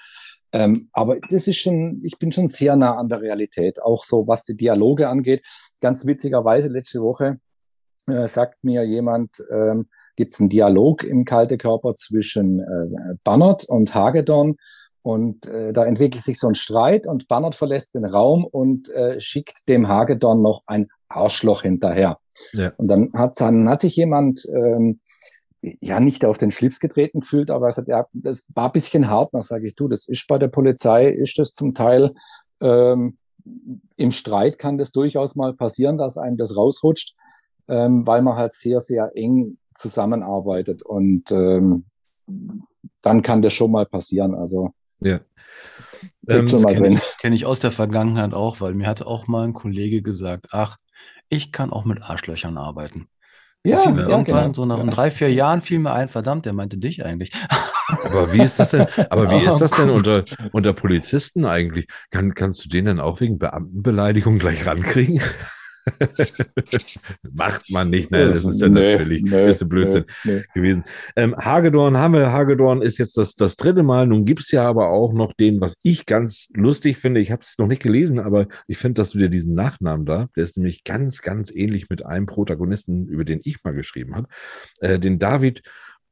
Ähm, 0.53 0.89
aber 0.93 1.19
das 1.31 1.49
ist 1.49 1.57
schon, 1.57 2.01
ich 2.05 2.19
bin 2.19 2.33
schon 2.33 2.49
sehr 2.49 2.77
nah 2.77 2.97
an 2.97 3.09
der 3.09 3.21
Realität, 3.21 3.83
auch 3.83 4.05
so 4.05 4.27
was 4.27 4.45
die 4.45 4.57
Dialoge 4.57 5.09
angeht. 5.09 5.43
Ganz 5.81 6.07
witzigerweise 6.07 6.69
letzte 6.69 7.03
Woche 7.03 7.41
äh, 8.07 8.29
sagt 8.29 8.65
mir 8.65 8.85
jemand, 8.85 9.43
ähm, 9.51 9.89
gibt 10.17 10.35
es 10.35 10.41
einen 10.41 10.49
Dialog 10.49 11.03
im 11.05 11.25
Kalte 11.25 11.59
Körper 11.59 11.95
zwischen 11.95 12.61
äh, 12.61 13.15
Bannert 13.25 13.65
und 13.65 13.95
Hagedorn. 13.95 14.57
Und 15.03 15.47
äh, 15.47 15.73
da 15.73 15.85
entwickelt 15.85 16.25
sich 16.25 16.39
so 16.39 16.49
ein 16.49 16.55
Streit 16.55 17.07
und 17.07 17.29
Bannert 17.29 17.55
verlässt 17.55 17.95
den 17.95 18.07
Raum 18.07 18.45
und 18.45 18.89
äh, 18.91 19.21
schickt 19.21 19.69
dem 19.69 19.89
Hagedorn 19.89 20.41
noch 20.41 20.63
ein 20.67 20.89
Arschloch 21.09 21.63
hinterher. 21.63 22.19
Ja. 22.53 22.73
Und 22.79 22.89
dann 22.89 23.13
hat, 23.13 23.39
dann 23.41 23.69
hat 23.69 23.83
sich 23.83 23.97
jemand 23.97 24.47
ähm, 24.49 25.01
ja 25.61 26.01
nicht 26.01 26.25
auf 26.25 26.39
den 26.39 26.51
Schlips 26.51 26.81
getreten 26.81 27.21
gefühlt, 27.21 27.51
aber 27.51 27.67
er 27.67 27.73
sagt, 27.73 27.89
ja, 27.89 28.07
das 28.13 28.47
war 28.55 28.67
ein 28.67 28.73
bisschen 28.73 29.09
hart. 29.09 29.35
Dann 29.35 29.43
sage 29.43 29.69
ich, 29.69 29.75
du, 29.75 29.89
das 29.89 30.09
ist 30.09 30.27
bei 30.27 30.39
der 30.39 30.49
Polizei, 30.49 31.07
ist 31.07 31.39
das 31.39 31.53
zum 31.53 31.75
Teil 31.75 32.15
ähm, 32.61 33.19
im 33.97 34.11
Streit 34.11 34.59
kann 34.59 34.79
das 34.79 34.93
durchaus 34.93 35.37
mal 35.37 35.55
passieren, 35.55 35.99
dass 35.99 36.17
einem 36.17 36.37
das 36.37 36.57
rausrutscht 36.57 37.15
ähm, 37.69 38.07
weil 38.07 38.23
man 38.23 38.37
halt 38.37 38.55
sehr, 38.55 38.81
sehr 38.81 39.13
eng 39.15 39.59
zusammenarbeitet 39.75 40.83
und 40.83 41.31
ähm, 41.33 41.85
dann 43.03 43.23
kann 43.23 43.43
das 43.43 43.53
schon 43.53 43.71
mal 43.71 43.87
passieren. 43.87 44.35
Also 44.35 44.71
ja. 45.01 45.21
Ähm, 46.29 46.47
das 46.47 46.65
kenne 46.65 46.89
ich, 46.89 47.19
kenn 47.19 47.33
ich 47.33 47.47
aus 47.47 47.61
der 47.61 47.73
Vergangenheit 47.73 48.35
auch, 48.35 48.61
weil 48.61 48.75
mir 48.75 48.87
hat 48.87 49.03
auch 49.03 49.27
mal 49.27 49.45
ein 49.45 49.55
Kollege 49.55 50.03
gesagt, 50.03 50.49
ach, 50.51 50.77
ich 51.29 51.53
kann 51.53 51.73
auch 51.73 51.85
mit 51.85 52.03
Arschlöchern 52.03 52.59
arbeiten. 52.59 53.09
Ja, 53.67 53.83
ja 53.83 53.97
irgendwann, 53.97 54.25
genau. 54.25 54.53
so 54.53 54.65
nach 54.67 54.79
ja. 54.79 54.85
drei, 54.85 55.11
vier 55.11 55.33
Jahren 55.33 55.63
fiel 55.63 55.79
mir 55.79 55.93
ein, 55.93 56.09
verdammt, 56.09 56.45
der 56.45 56.53
meinte 56.53 56.77
dich 56.77 57.05
eigentlich. 57.05 57.33
Aber 58.03 58.33
wie 58.33 58.43
ist 58.43 58.59
das 58.59 58.71
denn, 58.71 58.87
aber 59.11 59.31
wie 59.31 59.45
ist 59.45 59.59
das 59.59 59.71
denn 59.73 59.91
unter, 59.91 60.25
unter 60.53 60.73
Polizisten 60.73 61.45
eigentlich? 61.45 61.87
Kann, 62.11 62.35
kannst 62.35 62.65
du 62.65 62.69
den 62.71 62.87
dann 62.87 62.99
auch 62.99 63.21
wegen 63.21 63.39
Beamtenbeleidigung 63.39 64.39
gleich 64.39 64.67
rankriegen? 64.67 65.21
Macht 67.33 67.71
man 67.71 67.91
nicht, 67.91 68.11
ne? 68.11 68.29
Das 68.33 68.45
ist 68.45 68.61
ja 68.61 68.69
nee, 68.69 68.93
natürlich 68.93 69.23
nee, 69.23 69.49
ist 69.49 69.63
ein 69.63 69.69
Blödsinn 69.69 70.05
nee, 70.25 70.43
gewesen. 70.55 70.85
Ähm, 71.17 71.35
Hagedorn 71.37 71.97
haben 71.97 72.15
wir, 72.15 72.33
Hagedorn 72.33 72.83
ist 72.83 72.99
jetzt 72.99 73.17
das, 73.17 73.35
das 73.35 73.57
dritte 73.57 73.83
Mal. 73.83 74.07
Nun 74.07 74.25
gibt 74.25 74.41
es 74.41 74.51
ja 74.51 74.65
aber 74.65 74.89
auch 74.89 75.13
noch 75.13 75.33
den, 75.35 75.61
was 75.61 75.77
ich 75.83 76.07
ganz 76.07 76.49
lustig 76.55 76.97
finde. 76.97 77.21
Ich 77.21 77.31
habe 77.31 77.43
es 77.43 77.59
noch 77.59 77.67
nicht 77.67 77.83
gelesen, 77.83 78.19
aber 78.19 78.47
ich 78.67 78.79
finde, 78.79 78.95
dass 78.95 79.11
du 79.11 79.19
dir 79.19 79.29
diesen 79.29 79.55
Nachnamen 79.55 80.07
da, 80.07 80.29
der 80.37 80.45
ist 80.45 80.57
nämlich 80.57 80.85
ganz, 80.85 81.21
ganz 81.21 81.51
ähnlich 81.51 81.89
mit 81.91 82.05
einem 82.05 82.27
Protagonisten, 82.27 83.07
über 83.07 83.25
den 83.25 83.41
ich 83.45 83.63
mal 83.65 83.75
geschrieben 83.75 84.15
habe, 84.15 84.29
äh, 84.81 84.99
den 84.99 85.19
David 85.19 85.63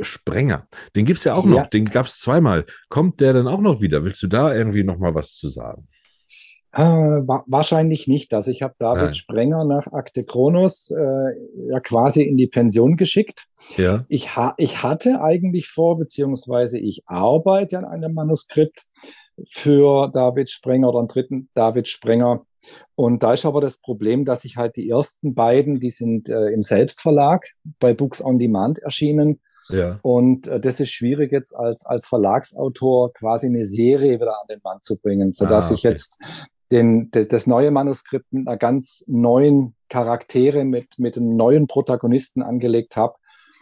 Sprenger. 0.01 0.67
Den 0.97 1.07
gibt 1.07 1.19
es 1.19 1.25
ja 1.25 1.35
auch 1.35 1.45
noch, 1.45 1.57
ja. 1.57 1.67
den 1.67 1.85
gab 1.85 2.07
es 2.07 2.19
zweimal. 2.19 2.65
Kommt 2.89 3.21
der 3.21 3.33
dann 3.33 3.47
auch 3.47 3.61
noch 3.61 3.81
wieder? 3.81 4.05
Willst 4.05 4.23
du 4.23 4.27
da 4.27 4.55
irgendwie 4.55 4.85
noch 4.85 4.99
mal 4.99 5.15
was 5.15 5.35
zu 5.35 5.49
sagen? 5.49 5.89
Äh, 6.75 6.81
wa 6.83 7.45
wahrscheinlich 7.47 8.09
nicht. 8.09 8.33
Also 8.33 8.51
ich 8.51 8.63
habe 8.63 8.75
David 8.79 9.03
Nein. 9.05 9.15
Sprenger 9.15 9.65
nach 9.65 9.93
Akte 9.93 10.25
Kronos 10.25 10.91
äh, 10.91 11.69
ja 11.69 11.81
quasi 11.81 12.23
in 12.23 12.39
die 12.39 12.47
Pension 12.47 12.97
geschickt. 12.97 13.47
Ja. 13.77 14.07
Ich, 14.09 14.37
ha 14.37 14.55
ich 14.57 14.83
hatte 14.83 15.21
eigentlich 15.21 15.69
vor, 15.69 15.99
beziehungsweise 15.99 16.79
ich 16.79 17.03
arbeite 17.07 17.79
an 17.79 17.85
einem 17.85 18.15
Manuskript 18.15 18.87
für 19.49 20.09
David 20.09 20.51
Sprenger 20.51 20.89
oder 20.89 21.01
einen 21.01 21.09
dritten 21.09 21.51
David 21.55 21.89
Sprenger. 21.89 22.47
Und 22.95 23.23
da 23.23 23.33
ist 23.33 23.45
aber 23.45 23.61
das 23.61 23.81
Problem, 23.81 24.25
dass 24.25 24.45
ich 24.45 24.57
halt 24.57 24.77
die 24.77 24.89
ersten 24.89 25.35
beiden, 25.35 25.81
die 25.81 25.91
sind 25.91 26.29
äh, 26.29 26.47
im 26.49 26.63
Selbstverlag 26.63 27.45
bei 27.81 27.93
Books 27.93 28.25
on 28.25 28.39
Demand 28.39 28.79
erschienen. 28.79 29.41
Ja. 29.69 29.99
Und 30.03 30.47
äh, 30.47 30.61
das 30.61 30.81
ist 30.81 30.91
schwierig 30.91 31.33
jetzt 31.33 31.55
als, 31.55 31.85
als 31.85 32.07
Verlagsautor 32.07 33.13
quasi 33.13 33.47
eine 33.47 33.65
Serie 33.65 34.21
wieder 34.21 34.41
an 34.41 34.47
den 34.49 34.61
Mann 34.63 34.81
zu 34.81 34.97
bringen, 34.97 35.33
sodass 35.33 35.67
ah, 35.67 35.69
okay. 35.69 35.75
ich 35.75 35.83
jetzt 35.83 36.19
den, 36.73 37.11
das 37.11 37.47
neue 37.47 37.71
Manuskript 37.71 38.33
mit 38.33 38.49
einer 38.49 38.57
ganz 38.57 39.05
neuen 39.07 39.75
Charaktere, 39.89 40.65
mit, 40.65 40.99
mit 40.99 41.17
einem 41.17 41.37
neuen 41.37 41.67
Protagonisten 41.67 42.43
angelegt 42.43 42.97
habe. 42.97 43.15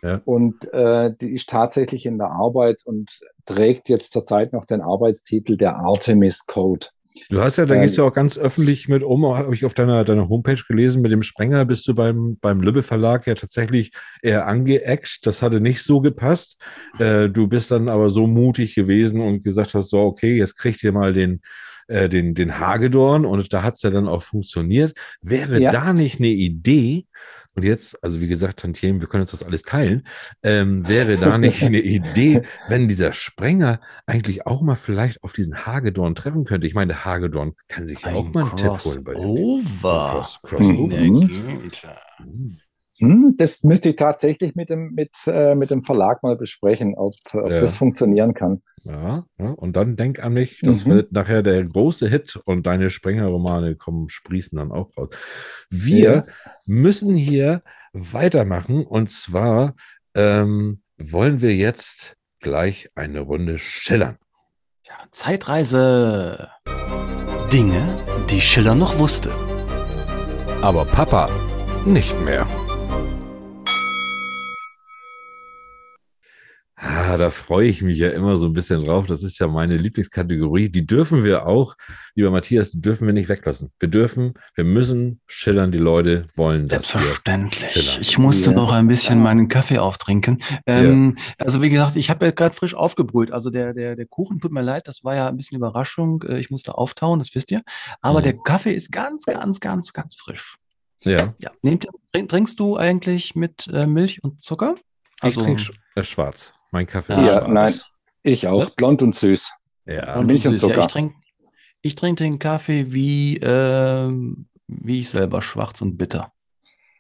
Ja. 0.02 0.20
Und 0.24 0.72
äh, 0.72 1.12
die 1.20 1.32
ist 1.32 1.50
tatsächlich 1.50 2.06
in 2.06 2.16
der 2.16 2.30
Arbeit 2.30 2.82
und 2.86 3.20
trägt 3.44 3.88
jetzt 3.88 4.12
zurzeit 4.12 4.52
noch 4.52 4.64
den 4.64 4.80
Arbeitstitel 4.80 5.56
der 5.56 5.76
Artemis 5.76 6.46
Code. 6.46 6.86
Du 7.28 7.40
hast 7.40 7.56
ja, 7.56 7.66
da 7.66 7.74
gehst 7.74 7.98
du 7.98 8.04
auch 8.04 8.14
ganz 8.14 8.38
öffentlich 8.38 8.88
mit 8.88 9.02
um, 9.02 9.26
habe 9.36 9.52
ich 9.52 9.64
auf 9.64 9.74
deiner, 9.74 10.04
deiner 10.04 10.28
Homepage 10.28 10.62
gelesen, 10.66 11.02
mit 11.02 11.11
dem 11.11 11.24
Sprenger 11.24 11.64
bist 11.64 11.86
du 11.88 11.94
beim, 11.94 12.38
beim 12.40 12.61
Lübbe 12.61 12.82
Verlag 12.82 13.26
ja 13.26 13.34
tatsächlich 13.34 13.92
eher 14.22 14.46
angeeckt. 14.46 15.26
Das 15.26 15.42
hatte 15.42 15.61
nicht 15.61 15.82
so 15.82 16.00
gepasst. 16.00 16.56
Äh, 16.98 17.28
du 17.28 17.48
bist 17.48 17.72
dann 17.72 17.88
aber 17.88 18.11
so 18.11 18.26
mutig 18.26 18.74
gewesen 18.76 19.20
und 19.20 19.42
gesagt 19.42 19.74
hast, 19.74 19.90
so, 19.90 20.00
okay, 20.00 20.36
jetzt 20.36 20.56
kriegt 20.56 20.82
ihr 20.84 20.92
mal 20.92 21.12
den, 21.12 21.42
äh, 21.91 22.09
den, 22.09 22.34
den 22.34 22.59
Hagedorn 22.59 23.26
und 23.26 23.53
da 23.53 23.62
hat 23.62 23.74
es 23.74 23.82
ja 23.82 23.91
dann 23.91 24.09
auch 24.09 24.22
funktioniert. 24.22 24.97
Wäre 25.20 25.61
ja. 25.61 25.70
da 25.70 25.93
nicht 25.93 26.18
eine 26.18 26.28
Idee, 26.28 27.07
und 27.55 27.64
jetzt, 27.64 28.03
also 28.03 28.20
wie 28.20 28.28
gesagt, 28.28 28.61
Tantiem, 28.61 29.01
wir 29.01 29.09
können 29.09 29.22
uns 29.22 29.32
das 29.32 29.43
alles 29.43 29.62
teilen, 29.62 30.07
ähm, 30.43 30.88
wäre 30.88 31.16
da 31.16 31.36
nicht 31.36 31.62
eine 31.64 31.80
Idee, 31.80 32.43
wenn 32.68 32.86
dieser 32.86 33.12
Sprenger 33.12 33.80
eigentlich 34.07 34.47
auch 34.47 34.62
mal 34.62 34.76
vielleicht 34.76 35.22
auf 35.24 35.32
diesen 35.32 35.66
Hagedorn 35.66 36.14
treffen 36.14 36.45
könnte? 36.45 36.66
Ich 36.68 36.74
meine, 36.74 36.88
der 36.93 37.05
Hagedorn 37.05 37.55
kann 37.66 37.86
sich 37.86 38.01
ja 38.03 38.12
auch 38.12 38.32
mal 38.32 38.45
einen 38.45 38.57
Tipp 38.57 38.84
holen 38.84 39.05
bei 39.05 39.14
dir. 39.14 39.20
Cross, 39.80 40.38
Crossover. 40.43 41.01
Mhm. 42.20 42.61
Hm, 42.99 43.34
das 43.38 43.62
müsste 43.62 43.91
ich 43.91 43.97
tatsächlich 43.97 44.55
mit 44.57 44.68
dem, 44.68 44.93
mit, 44.95 45.11
äh, 45.26 45.55
mit 45.55 45.70
dem 45.70 45.82
Verlag 45.84 46.22
mal 46.22 46.36
besprechen, 46.36 46.95
ob, 46.97 47.14
ob 47.32 47.51
ja. 47.51 47.61
das 47.61 47.76
funktionieren 47.76 48.34
kann. 48.34 48.61
Ja, 48.82 49.24
ja, 49.38 49.51
und 49.51 49.76
dann 49.76 49.97
denk 49.97 50.22
an 50.22 50.32
mich, 50.32 50.59
das 50.62 50.84
mhm. 50.84 50.91
wird 50.91 51.12
nachher 51.12 51.43
der 51.43 51.64
große 51.64 52.09
Hit 52.09 52.41
und 52.45 52.66
deine 52.66 52.91
Sprenger-Romane 52.91 53.76
kommen, 53.76 54.09
sprießen 54.09 54.59
dann 54.59 54.72
auch 54.72 54.97
raus. 54.97 55.11
Wir 55.70 56.16
ja. 56.16 56.22
müssen 56.66 57.14
hier 57.14 57.61
weitermachen 57.93 58.84
und 58.84 59.11
zwar 59.11 59.74
ähm, 60.14 60.82
wollen 60.99 61.41
wir 61.41 61.55
jetzt 61.55 62.16
gleich 62.41 62.91
eine 62.97 63.20
Runde 63.20 63.59
schillern. 63.59 64.16
Ja, 64.82 64.95
Zeitreise. 65.12 66.49
Dinge, 67.53 67.99
die 68.28 68.41
Schiller 68.41 68.74
noch 68.74 68.99
wusste. 68.99 69.32
Aber 70.62 70.84
Papa 70.84 71.30
nicht 71.86 72.18
mehr. 72.20 72.47
Ah, 76.83 77.18
da 77.18 77.28
freue 77.28 77.68
ich 77.68 77.83
mich 77.83 77.99
ja 77.99 78.09
immer 78.09 78.39
so 78.39 78.47
ein 78.47 78.55
bisschen 78.55 78.87
drauf. 78.87 79.05
Das 79.05 79.22
ist 79.22 79.39
ja 79.39 79.47
meine 79.47 79.76
Lieblingskategorie. 79.76 80.70
Die 80.70 80.87
dürfen 80.87 81.24
wir 81.24 81.47
auch, 81.47 81.76
lieber 82.14 82.31
Matthias, 82.31 82.70
die 82.70 82.81
dürfen 82.81 83.07
wir 83.07 83.12
nicht 83.12 83.28
weglassen. 83.28 83.70
Wir 83.78 83.91
dürfen, 83.91 84.33
wir 84.55 84.64
müssen 84.64 85.20
schillern. 85.26 85.72
Die 85.72 85.78
Leute 85.78 86.28
wollen 86.37 86.68
das. 86.68 86.89
Selbstverständlich. 86.89 87.99
Ich 88.01 88.16
musste 88.16 88.51
ja. 88.51 88.57
noch 88.57 88.72
ein 88.72 88.89
bisschen 88.89 89.22
meinen 89.22 89.49
Kaffee 89.49 89.76
auftrinken. 89.76 90.43
Ähm, 90.64 91.16
ja. 91.18 91.45
Also 91.45 91.61
wie 91.61 91.68
gesagt, 91.68 91.97
ich 91.97 92.09
habe 92.09 92.24
ja 92.24 92.31
gerade 92.31 92.55
frisch 92.55 92.74
aufgebrüht. 92.74 93.31
Also 93.31 93.51
der, 93.51 93.74
der, 93.74 93.95
der 93.95 94.07
Kuchen, 94.07 94.41
tut 94.41 94.51
mir 94.51 94.62
leid, 94.62 94.89
das 94.89 95.05
war 95.05 95.14
ja 95.14 95.28
ein 95.28 95.37
bisschen 95.37 95.59
Überraschung. 95.59 96.22
Äh, 96.22 96.39
ich 96.39 96.51
musste 96.51 96.78
auftauen, 96.78 97.18
das 97.18 97.35
wisst 97.35 97.51
ihr. 97.51 97.61
Aber 98.01 98.20
mhm. 98.20 98.24
der 98.24 98.39
Kaffee 98.39 98.72
ist 98.72 98.91
ganz, 98.91 99.24
ganz, 99.26 99.61
ganz, 99.61 99.93
ganz 99.93 100.14
frisch. 100.14 100.57
Ja. 101.03 101.35
ja. 101.41 101.51
Nehmt, 101.61 101.87
trinkst 102.12 102.59
du 102.59 102.78
eigentlich 102.78 103.35
mit 103.35 103.66
äh, 103.70 103.87
Milch 103.87 104.24
und 104.24 104.43
Zucker? 104.43 104.76
Also, 105.20 105.41
ich 105.41 105.45
trinke 105.45 105.62
sch 105.62 105.72
äh, 105.95 106.05
schwarz. 106.05 106.55
Mein 106.70 106.86
Kaffee 106.86 107.12
ja, 107.12 107.38
ist 107.38 107.46
schwarz. 107.46 107.48
nein, 107.48 107.74
ich 108.22 108.46
auch. 108.46 108.66
Was? 108.66 108.74
Blond 108.74 109.02
und 109.02 109.14
süß. 109.14 109.50
Ja, 109.86 110.16
und 110.16 110.26
Milch 110.26 110.46
und 110.46 110.58
Zucker. 110.58 110.78
Ja, 110.78 110.84
ich 110.86 110.92
trinke 110.92 111.14
ich 111.82 111.94
trink 111.94 112.18
den 112.18 112.38
Kaffee 112.38 112.92
wie, 112.92 113.38
äh, 113.38 114.10
wie 114.66 115.00
ich 115.00 115.08
selber, 115.08 115.40
schwarz 115.40 115.80
und 115.80 115.96
bitter. 115.96 116.32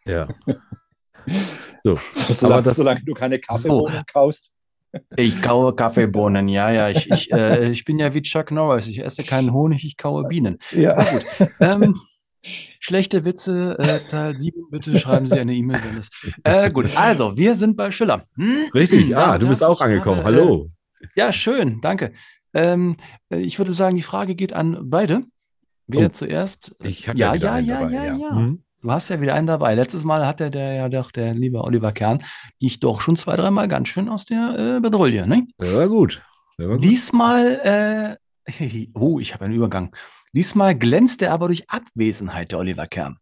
Ja. 0.06 0.28
so, 1.82 1.98
solange, 2.12 2.54
aber 2.54 2.62
das, 2.62 2.76
solange 2.76 3.02
du 3.04 3.12
keine 3.12 3.38
Kaffeebohnen 3.38 3.98
so. 3.98 4.02
kaust. 4.12 4.54
Ich 5.16 5.40
kaue 5.40 5.74
Kaffeebohnen, 5.74 6.48
ja, 6.48 6.70
ja. 6.70 6.88
Ich, 6.88 7.08
ich, 7.10 7.32
äh, 7.32 7.70
ich 7.70 7.84
bin 7.84 7.98
ja 7.98 8.12
wie 8.12 8.22
Chuck 8.22 8.50
Norris. 8.50 8.88
Ich 8.88 9.04
esse 9.04 9.22
keinen 9.22 9.52
Honig, 9.52 9.84
ich 9.84 9.96
kaue 9.96 10.24
Bienen. 10.24 10.58
Ja. 10.72 11.00
Gut. 11.00 11.50
Ähm, 11.60 12.00
Schlechte 12.42 13.24
Witze, 13.24 13.76
äh, 13.78 13.98
Teil 14.08 14.36
7, 14.36 14.70
bitte 14.70 14.98
schreiben 14.98 15.26
Sie 15.26 15.38
eine 15.38 15.54
E-Mail, 15.54 15.80
wenn 15.84 15.98
es. 15.98 16.08
Äh, 16.42 16.70
gut, 16.70 16.86
also, 16.96 17.36
wir 17.36 17.54
sind 17.54 17.76
bei 17.76 17.90
Schiller. 17.90 18.24
Hm? 18.36 18.70
Richtig, 18.74 19.08
ja, 19.08 19.36
du 19.38 19.48
bist 19.48 19.62
auch 19.62 19.80
angekommen. 19.80 20.24
Habe, 20.24 20.36
Hallo. 20.36 20.66
Äh, 21.00 21.06
ja, 21.16 21.32
schön, 21.32 21.80
danke. 21.80 22.12
Ähm, 22.54 22.96
äh, 23.30 23.38
ich 23.38 23.58
würde 23.58 23.72
sagen, 23.72 23.96
die 23.96 24.02
Frage 24.02 24.34
geht 24.34 24.52
an 24.52 24.78
beide. 24.84 25.24
Wer 25.86 26.06
oh, 26.06 26.10
zuerst? 26.10 26.74
Ich 26.82 27.08
habe 27.08 27.18
ja, 27.18 27.34
ja, 27.34 27.58
ja, 27.58 27.88
ja, 27.88 28.04
ja, 28.04 28.16
ja. 28.16 28.32
Mhm. 28.32 28.62
Du 28.82 28.90
hast 28.90 29.10
ja 29.10 29.20
wieder 29.20 29.34
einen 29.34 29.46
dabei. 29.46 29.74
Letztes 29.74 30.04
Mal 30.04 30.26
hatte 30.26 30.50
der 30.50 30.72
ja 30.72 30.88
doch 30.88 31.10
der 31.10 31.34
liebe 31.34 31.62
Oliver 31.62 31.92
Kern 31.92 32.24
dich 32.62 32.80
doch 32.80 33.02
schon 33.02 33.16
zwei, 33.16 33.36
dreimal 33.36 33.68
ganz 33.68 33.88
schön 33.88 34.08
aus 34.08 34.24
der 34.24 34.76
äh, 34.76 34.80
Bedrohung, 34.80 35.28
ne? 35.28 35.46
War 35.58 35.88
gut. 35.88 36.22
Gut. 36.56 36.82
Diesmal, 36.82 38.18
äh, 38.46 38.88
oh, 38.94 39.18
ich 39.20 39.34
habe 39.34 39.44
einen 39.44 39.54
Übergang. 39.54 39.94
Diesmal 40.32 40.76
glänzt 40.76 41.22
er 41.22 41.32
aber 41.32 41.48
durch 41.48 41.68
Abwesenheit, 41.68 42.52
der 42.52 42.58
Oliver 42.58 42.86
Kern. 42.86 43.18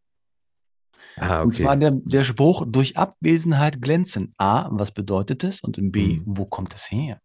Ah, 1.17 1.39
okay. 1.39 1.43
Und 1.45 1.55
zwar 1.55 1.77
der, 1.77 1.93
der 1.93 2.25
Spruch 2.25 2.65
durch 2.69 2.97
Abwesenheit 2.97 3.81
glänzen. 3.81 4.35
A, 4.39 4.69
was 4.71 4.93
bedeutet 4.93 5.43
es? 5.43 5.61
Und 5.61 5.77
B, 5.91 6.17
hm. 6.17 6.23
wo 6.27 6.45
kommt 6.45 6.75
es 6.75 6.91
her? 6.91 7.21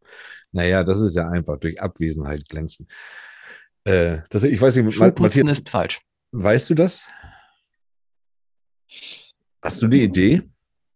Naja, 0.51 0.83
das 0.83 1.01
ist 1.01 1.15
ja 1.15 1.29
einfach 1.29 1.59
durch 1.59 1.81
Abwesenheit 1.81 2.47
glänzen. 2.47 2.87
Äh, 3.83 4.19
das, 4.29 4.43
ich 4.43 4.61
weiß 4.61 4.77
nicht, 4.77 4.97
Matthias, 4.97 5.51
ist 5.51 5.69
falsch. 5.69 6.01
Weißt 6.31 6.69
du 6.69 6.75
das? 6.75 7.07
Hast 9.61 9.81
du 9.81 9.87
die 9.87 10.03
Idee? 10.03 10.41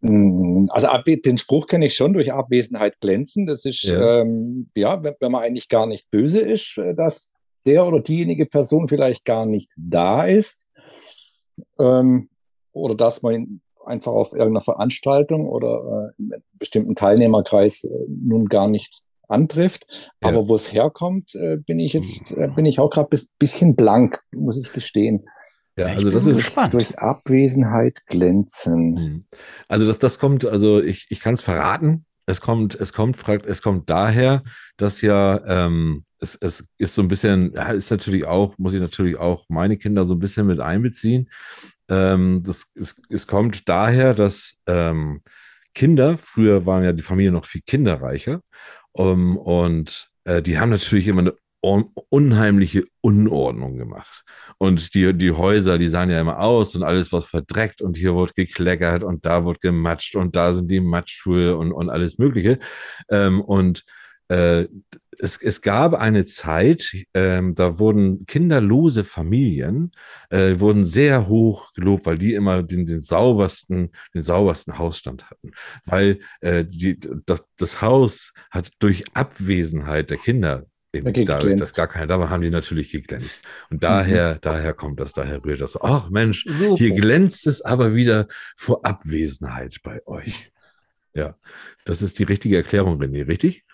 Hm, 0.02 0.70
also 0.72 0.88
den 1.06 1.38
Spruch 1.38 1.68
kenne 1.68 1.88
ich 1.88 1.96
schon, 1.96 2.14
durch 2.14 2.32
Abwesenheit 2.32 3.00
glänzen. 3.00 3.46
Das 3.46 3.66
ist, 3.66 3.84
ja, 3.84 4.22
ähm, 4.22 4.70
ja 4.76 5.04
wenn, 5.04 5.16
wenn, 5.20 5.32
man 5.32 5.44
eigentlich 5.44 5.70
gar 5.70 5.86
nicht 5.86 6.10
böse 6.12 6.40
ist, 6.40 6.78
äh, 6.78 6.94
dass 6.94 7.34
der 7.68 7.86
oder 7.86 8.00
diejenige 8.00 8.46
Person 8.46 8.88
vielleicht 8.88 9.26
gar 9.26 9.46
nicht 9.46 9.70
da 9.76 10.26
ist 10.26 10.66
ähm, 11.80 12.30
oder 12.72 12.96
dass 12.96 13.22
man 13.22 13.62
einfach 13.86 14.12
auf 14.12 14.34
irgendeiner 14.34 14.62
Veranstaltung 14.62 15.48
oder 15.48 16.14
äh, 16.20 16.22
einen 16.22 16.44
bestimmten 16.54 16.96
Teilnehmerkreis 16.96 17.84
äh, 17.84 17.90
nun 18.08 18.48
gar 18.48 18.68
nicht 18.68 19.02
antrifft. 19.28 19.86
Ja. 20.22 20.30
Aber 20.30 20.48
wo 20.48 20.56
es 20.56 20.74
herkommt, 20.74 21.36
äh, 21.36 21.58
bin 21.58 21.80
ich 21.80 21.94
jetzt, 21.94 22.32
äh, 22.32 22.50
bin 22.54 22.66
ich 22.66 22.80
auch 22.80 22.90
gerade 22.90 23.10
ein 23.12 23.28
bisschen 23.40 23.76
blank, 23.76 24.22
muss 24.32 24.60
ich 24.60 24.74
gestehen. 24.74 25.24
Ja, 25.78 25.88
also 25.88 26.10
das 26.10 26.26
ist 26.26 26.42
spannend. 26.42 26.74
durch 26.74 26.98
Abwesenheit 26.98 28.06
glänzen. 28.08 28.98
Hm. 28.98 29.26
Also 29.68 29.86
das, 29.86 30.00
das 30.00 30.18
kommt, 30.18 30.46
also 30.46 30.82
ich, 30.82 31.06
ich 31.10 31.20
kann 31.20 31.36
es 31.36 31.42
verraten. 31.42 32.06
Es 32.28 32.42
kommt, 32.42 32.76
es 32.76 32.94
kommt, 32.94 33.18
es 33.46 33.62
kommt 33.62 33.90
daher, 33.90 34.44
dass 34.76 35.02
ja 35.02 35.42
ähm, 35.48 36.04
es, 36.20 36.36
es 36.42 36.68
ist 36.78 36.94
so 36.94 37.02
ein 37.02 37.08
bisschen, 37.08 37.54
ist 37.54 37.90
natürlich 37.92 38.26
auch, 38.26 38.58
muss 38.58 38.74
ich 38.74 38.82
natürlich 38.82 39.18
auch 39.18 39.46
meine 39.50 39.78
Kinder 39.78 40.06
so 40.06 40.16
ein 40.16 40.20
bisschen 40.20 40.46
mit 40.48 40.60
einbeziehen. 40.60 41.30
Ähm, 41.90 42.44
das, 42.44 42.72
es, 42.76 42.96
es 43.10 43.28
kommt 43.28 43.70
daher, 43.70 44.14
dass 44.14 44.58
ähm, 44.68 45.22
Kinder, 45.74 46.18
früher 46.18 46.66
waren 46.66 46.84
ja 46.84 46.92
die 46.92 47.04
Familien 47.04 47.34
noch 47.34 47.46
viel 47.46 47.62
kinderreicher, 47.66 48.42
um, 48.92 49.08
ähm, 49.08 49.38
und 49.38 50.10
äh, 50.26 50.42
die 50.42 50.60
haben 50.60 50.70
natürlich 50.70 51.08
immer 51.08 51.22
eine 51.22 51.34
unheimliche 51.62 52.84
Unordnung 53.02 53.78
gemacht. 53.78 54.24
Und 54.58 54.94
die, 54.94 55.14
die 55.14 55.32
Häuser, 55.32 55.78
die 55.78 55.90
sahen 55.90 56.10
ja 56.10 56.20
immer 56.20 56.40
aus 56.40 56.76
und 56.76 56.84
alles 56.84 57.12
was 57.12 57.26
verdreckt 57.26 57.82
und 57.82 57.98
hier 57.98 58.14
wurde 58.16 58.34
gekleckert 58.36 59.04
und 59.04 59.26
da 59.26 59.44
wurde 59.44 59.60
gematscht 59.60 60.16
und 60.16 60.36
da 60.36 60.54
sind 60.54 60.72
die 60.72 60.80
Matschschuhe 60.80 61.58
und, 61.58 61.72
und 61.72 61.90
alles 61.90 62.18
Mögliche. 62.18 62.58
Ähm, 63.10 63.42
und 63.42 63.84
äh, 64.30 64.68
es, 65.20 65.42
es 65.42 65.62
gab 65.62 65.94
eine 65.94 66.26
Zeit, 66.26 66.94
ähm, 67.14 67.56
da 67.56 67.80
wurden 67.80 68.26
kinderlose 68.26 69.04
Familien 69.04 69.92
äh, 70.30 70.60
wurden 70.60 70.86
sehr 70.86 71.28
hoch 71.28 71.74
gelobt, 71.74 72.06
weil 72.06 72.18
die 72.18 72.34
immer 72.34 72.64
den, 72.64 72.86
den 72.86 73.02
saubersten, 73.02 73.92
den 74.14 74.24
saubersten 74.24 74.78
Hausstand 74.78 75.30
hatten, 75.30 75.52
weil 75.86 76.20
äh, 76.42 76.66
die, 76.66 77.00
das, 77.26 77.44
das 77.58 77.82
Haus 77.82 78.34
hat 78.52 78.72
durch 78.80 79.04
Abwesenheit 79.14 80.10
der 80.10 80.18
Kinder 80.18 80.66
dadurch, 81.02 81.58
dass 81.58 81.74
gar 81.74 81.88
keiner 81.88 82.08
da 82.08 82.20
war, 82.20 82.30
haben 82.30 82.42
die 82.42 82.50
natürlich 82.50 82.92
geglänzt. 82.92 83.42
Und 83.70 83.84
daher, 83.84 84.36
mhm. 84.36 84.40
daher 84.42 84.74
kommt 84.74 85.00
das, 85.00 85.14
daher 85.14 85.44
rührt 85.44 85.62
das. 85.62 85.80
Ach 85.82 86.10
Mensch, 86.10 86.46
Super. 86.48 86.76
hier 86.76 86.96
glänzt 86.96 87.48
es 87.48 87.62
aber 87.62 87.96
wieder 87.96 88.28
vor 88.56 88.86
Abwesenheit 88.86 89.78
bei 89.84 90.06
euch. 90.06 90.52
Ja, 91.14 91.36
das 91.86 92.02
ist 92.02 92.20
die 92.20 92.24
richtige 92.24 92.58
Erklärung, 92.58 93.02
René, 93.02 93.28
richtig? 93.28 93.66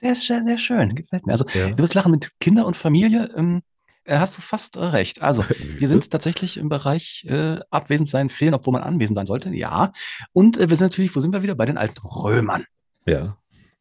Sehr, 0.00 0.14
sehr, 0.14 0.42
sehr 0.42 0.58
schön. 0.58 0.94
Gefällt 0.94 1.26
mir. 1.26 1.32
Also, 1.32 1.44
ja. 1.54 1.70
du 1.70 1.82
wirst 1.82 1.94
lachen 1.94 2.12
mit 2.12 2.30
Kinder 2.40 2.66
und 2.66 2.76
Familie. 2.76 3.30
Ähm, 3.36 3.62
äh, 4.04 4.18
hast 4.18 4.36
du 4.36 4.40
fast 4.40 4.76
äh, 4.76 4.84
recht. 4.84 5.22
Also, 5.22 5.44
wir 5.58 5.88
sind 5.88 6.10
tatsächlich 6.10 6.56
im 6.56 6.68
Bereich 6.68 7.26
äh, 7.28 7.60
abwesend 7.70 8.08
sein, 8.08 8.28
fehlen, 8.28 8.54
obwohl 8.54 8.72
man 8.72 8.82
anwesend 8.82 9.16
sein 9.16 9.26
sollte. 9.26 9.50
Ja. 9.50 9.92
Und 10.32 10.56
äh, 10.56 10.68
wir 10.68 10.76
sind 10.76 10.86
natürlich, 10.86 11.14
wo 11.16 11.20
sind 11.20 11.32
wir 11.32 11.42
wieder? 11.42 11.54
Bei 11.54 11.66
den 11.66 11.78
alten 11.78 12.06
Römern. 12.06 12.64
Ja. 13.06 13.36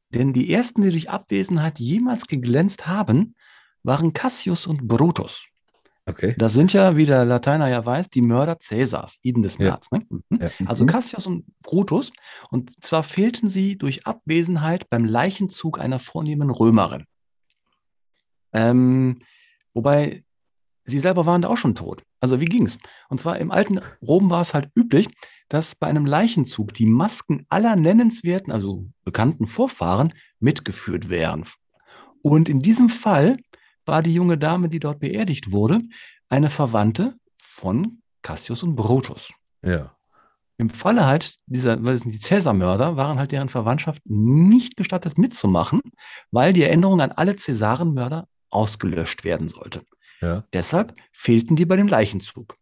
Denn 0.09 0.33
die 0.33 0.51
ersten, 0.51 0.81
die 0.81 0.91
durch 0.91 1.09
Abwesenheit 1.09 1.79
jemals 1.79 2.27
geglänzt 2.27 2.87
haben, 2.87 3.35
waren 3.83 4.13
Cassius 4.13 4.67
und 4.67 4.87
Brutus. 4.87 5.47
Okay. 6.07 6.35
Das 6.37 6.53
sind 6.53 6.71
ja, 6.71 6.95
wie 6.95 7.07
der 7.07 7.25
Lateiner 7.25 7.67
ja 7.67 7.83
weiß, 7.83 8.09
die 8.09 8.21
Mörder 8.21 8.59
Cäsars, 8.59 9.17
Iden 9.23 9.41
des 9.41 9.57
März. 9.57 9.87
Ja. 9.91 9.97
Ne? 9.97 10.05
Mhm. 10.09 10.39
Ja. 10.39 10.49
Also 10.67 10.83
mhm. 10.83 10.89
Cassius 10.89 11.25
und 11.25 11.45
Brutus. 11.61 12.11
Und 12.51 12.83
zwar 12.83 13.03
fehlten 13.03 13.49
sie 13.49 13.77
durch 13.77 14.05
Abwesenheit 14.05 14.89
beim 14.89 15.05
Leichenzug 15.05 15.79
einer 15.79 15.99
vornehmen 15.99 16.51
Römerin. 16.51 17.05
Ähm, 18.53 19.19
Wobei 19.75 20.23
sie 20.85 20.99
selber 20.99 21.27
waren 21.27 21.41
da 21.41 21.49
auch 21.49 21.57
schon 21.57 21.75
tot. 21.75 22.01
Also 22.25 22.41
wie 22.41 22.45
ging 22.45 22.65
es? 22.65 22.79
Und 23.07 23.19
zwar 23.19 23.37
im 23.37 23.51
alten 23.51 23.79
Rom 24.01 24.31
war 24.31 24.41
es 24.41 24.55
halt 24.55 24.71
üblich, 24.75 25.07
dass 25.47 25.75
bei 25.75 25.85
einem 25.85 26.07
Leichenzug 26.07 26.73
die 26.73 26.87
Masken 26.87 27.45
aller 27.49 27.75
nennenswerten, 27.75 28.51
also 28.51 28.87
bekannten 29.03 29.45
Vorfahren 29.45 30.11
mitgeführt 30.39 31.09
wären. 31.09 31.43
Und 32.23 32.49
in 32.49 32.61
diesem 32.61 32.89
Fall 32.89 33.37
war 33.85 34.01
die 34.01 34.15
junge 34.15 34.39
Dame, 34.39 34.69
die 34.69 34.79
dort 34.79 35.01
beerdigt 35.01 35.51
wurde, 35.51 35.81
eine 36.27 36.49
Verwandte 36.49 37.13
von 37.37 38.01
Cassius 38.23 38.63
und 38.63 38.75
Brutus. 38.75 39.31
Ja. 39.63 39.95
Im 40.57 40.71
Falle 40.71 41.05
halt 41.05 41.35
dieser, 41.45 41.83
weil 41.83 41.93
es 41.93 42.01
sind 42.01 42.15
die 42.15 42.19
Cäsarmörder, 42.19 42.97
waren 42.97 43.19
halt 43.19 43.33
deren 43.33 43.49
Verwandtschaft 43.49 44.01
nicht 44.05 44.77
gestattet 44.77 45.19
mitzumachen, 45.19 45.81
weil 46.31 46.53
die 46.53 46.63
Erinnerung 46.63 47.01
an 47.01 47.11
alle 47.11 47.35
Cäsarenmörder 47.35 48.27
ausgelöscht 48.49 49.23
werden 49.23 49.47
sollte. 49.47 49.83
Ja. 50.25 50.43
Deshalb 50.53 50.93
fehlten 51.11 51.55
die 51.55 51.65
bei 51.65 51.75
dem 51.75 51.87
Leichenzug. 51.87 52.57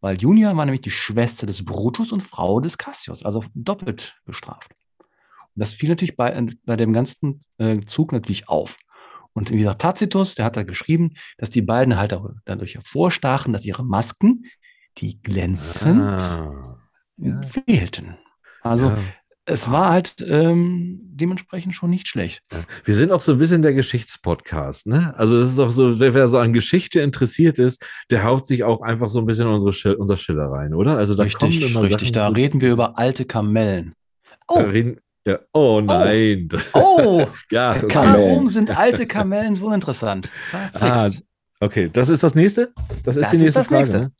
Weil 0.00 0.20
Junia 0.20 0.56
war 0.56 0.64
nämlich 0.64 0.80
die 0.80 0.90
Schwester 0.90 1.46
des 1.46 1.64
Brutus 1.64 2.12
und 2.12 2.22
Frau 2.22 2.60
des 2.60 2.78
Cassius, 2.78 3.24
also 3.24 3.44
doppelt 3.54 4.16
bestraft. 4.24 4.72
Und 5.00 5.60
das 5.60 5.72
fiel 5.72 5.90
natürlich 5.90 6.16
bei, 6.16 6.46
bei 6.64 6.76
dem 6.76 6.92
ganzen 6.92 7.40
äh, 7.58 7.80
Zug 7.82 8.12
natürlich 8.12 8.48
auf. 8.48 8.76
Und 9.32 9.50
wie 9.50 9.58
gesagt, 9.58 9.80
Tacitus, 9.80 10.34
der 10.34 10.44
hat 10.44 10.56
da 10.56 10.62
geschrieben, 10.62 11.14
dass 11.38 11.50
die 11.50 11.62
beiden 11.62 11.96
halt 11.96 12.18
dadurch 12.44 12.74
hervorstachen, 12.74 13.52
dass 13.52 13.64
ihre 13.64 13.84
Masken, 13.84 14.44
die 14.98 15.20
glänzen, 15.22 16.02
ah, 16.02 16.78
ja. 17.16 17.40
fehlten. 17.42 18.18
Also 18.60 18.90
ja. 18.90 18.98
Es 19.44 19.70
war 19.70 19.90
halt 19.90 20.24
ähm, 20.26 21.00
dementsprechend 21.02 21.74
schon 21.74 21.90
nicht 21.90 22.06
schlecht. 22.06 22.42
Wir 22.84 22.94
sind 22.94 23.10
auch 23.10 23.20
so 23.20 23.32
ein 23.32 23.38
bisschen 23.38 23.62
der 23.62 23.74
Geschichtspodcast, 23.74 24.86
ne? 24.86 25.14
Also 25.16 25.40
das 25.40 25.50
ist 25.50 25.58
auch 25.58 25.70
so, 25.70 25.98
wer 25.98 26.28
so 26.28 26.38
an 26.38 26.52
Geschichte 26.52 27.00
interessiert 27.00 27.58
ist, 27.58 27.84
der 28.10 28.24
haut 28.24 28.46
sich 28.46 28.62
auch 28.62 28.82
einfach 28.82 29.08
so 29.08 29.18
ein 29.18 29.26
bisschen 29.26 29.48
in 29.48 29.54
unsere 29.54 29.96
unser 29.96 30.16
Schiller 30.16 30.46
rein, 30.46 30.74
oder? 30.74 30.96
Also 30.96 31.14
da 31.14 31.24
richtig, 31.24 31.60
kommen 31.60 31.70
immer 31.70 31.82
richtig. 31.82 32.08
Sachen 32.08 32.12
da 32.12 32.28
reden 32.28 32.60
wir 32.60 32.70
über 32.70 32.98
alte 32.98 33.24
Kamellen. 33.24 33.94
Oh. 34.46 34.60
Reden, 34.60 35.00
ja. 35.26 35.38
Oh, 35.52 35.78
oh. 35.78 35.80
nein. 35.80 36.48
Oh, 36.72 36.98
oh. 36.98 37.26
ja, 37.50 37.76
warum 37.94 38.48
sind 38.48 38.76
alte 38.76 39.06
Kamellen 39.06 39.56
so 39.56 39.72
interessant? 39.72 40.30
Ah, 40.74 41.10
okay, 41.62 41.88
das 41.92 42.08
ist 42.08 42.22
das 42.22 42.34
nächste? 42.34 42.72
Das 43.04 43.16
ist 43.16 43.24
das 43.24 43.30
die 43.30 43.38
nächste 43.38 43.60
ist 43.60 43.66
Frage. 43.68 43.82
Nächste. 43.82 43.98
Ne? 43.98 44.12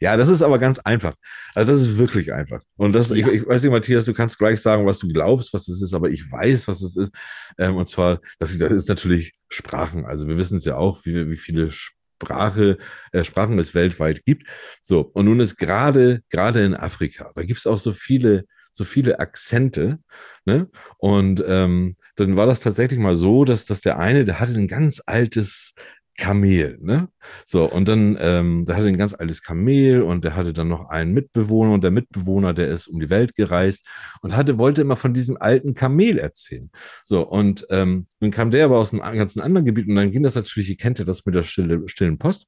Ja, 0.00 0.16
das 0.16 0.28
ist 0.28 0.42
aber 0.42 0.58
ganz 0.58 0.78
einfach. 0.80 1.14
Also 1.54 1.72
das 1.72 1.80
ist 1.80 1.98
wirklich 1.98 2.32
einfach. 2.32 2.62
Und 2.76 2.92
das, 2.92 3.08
ja. 3.08 3.16
ich, 3.16 3.26
ich, 3.26 3.46
weiß 3.46 3.62
nicht, 3.62 3.72
Matthias, 3.72 4.04
du 4.04 4.12
kannst 4.12 4.38
gleich 4.38 4.60
sagen, 4.60 4.86
was 4.86 4.98
du 4.98 5.08
glaubst, 5.08 5.52
was 5.54 5.68
es 5.68 5.80
ist, 5.80 5.94
aber 5.94 6.10
ich 6.10 6.30
weiß, 6.30 6.68
was 6.68 6.82
es 6.82 6.96
ist. 6.96 7.12
Ähm, 7.58 7.76
und 7.76 7.88
zwar, 7.88 8.20
das, 8.38 8.56
das 8.58 8.70
ist 8.70 8.88
natürlich 8.88 9.32
Sprachen. 9.48 10.04
Also 10.04 10.28
wir 10.28 10.36
wissen 10.36 10.58
es 10.58 10.64
ja 10.64 10.76
auch, 10.76 11.04
wie, 11.04 11.30
wie 11.30 11.36
viele 11.36 11.70
Sprache, 11.70 12.76
äh, 13.12 13.24
Sprachen 13.24 13.58
es 13.58 13.74
weltweit 13.74 14.24
gibt. 14.24 14.46
So, 14.82 15.00
und 15.00 15.24
nun 15.24 15.40
ist 15.40 15.56
gerade, 15.56 16.20
gerade 16.28 16.64
in 16.64 16.74
Afrika, 16.74 17.32
da 17.34 17.42
gibt 17.42 17.58
es 17.58 17.66
auch 17.66 17.78
so 17.78 17.92
viele 17.92 18.44
so 18.72 18.84
viele 18.84 19.18
Akzente. 19.18 19.98
Ne? 20.44 20.68
Und 20.98 21.42
ähm, 21.46 21.94
dann 22.16 22.36
war 22.36 22.46
das 22.46 22.60
tatsächlich 22.60 23.00
mal 23.00 23.16
so, 23.16 23.44
dass, 23.44 23.64
dass 23.64 23.80
der 23.80 23.98
eine, 23.98 24.24
der 24.24 24.40
hatte 24.40 24.54
ein 24.54 24.68
ganz 24.68 25.02
altes 25.04 25.74
Kamel, 26.16 26.78
ne? 26.80 27.08
So, 27.46 27.70
und 27.70 27.88
dann, 27.88 28.16
ähm, 28.20 28.64
der 28.64 28.76
hatte 28.76 28.86
ein 28.86 28.98
ganz 28.98 29.14
altes 29.14 29.42
Kamel 29.42 30.02
und 30.02 30.24
der 30.24 30.36
hatte 30.36 30.52
dann 30.52 30.68
noch 30.68 30.88
einen 30.90 31.12
Mitbewohner 31.14 31.72
und 31.72 31.82
der 31.82 31.90
Mitbewohner, 31.90 32.52
der 32.54 32.68
ist 32.68 32.88
um 32.88 33.00
die 33.00 33.10
Welt 33.10 33.34
gereist 33.34 33.86
und 34.22 34.36
hatte, 34.36 34.58
wollte 34.58 34.82
immer 34.82 34.96
von 34.96 35.14
diesem 35.14 35.36
alten 35.38 35.74
Kamel 35.74 36.18
erzählen. 36.18 36.70
So, 37.04 37.26
und 37.26 37.66
ähm, 37.70 38.06
dann 38.20 38.30
kam 38.30 38.50
der 38.50 38.66
aber 38.66 38.78
aus 38.78 38.92
einem 38.92 39.18
ganzen 39.18 39.40
anderen 39.40 39.64
Gebiet 39.64 39.88
und 39.88 39.96
dann 39.96 40.12
ging 40.12 40.22
das 40.22 40.34
natürlich, 40.34 40.68
ihr 40.70 40.76
kennt 40.76 40.98
ja 40.98 41.04
das 41.04 41.24
mit 41.26 41.34
der 41.34 41.42
stille, 41.42 41.88
stillen 41.88 42.18
Post. 42.18 42.46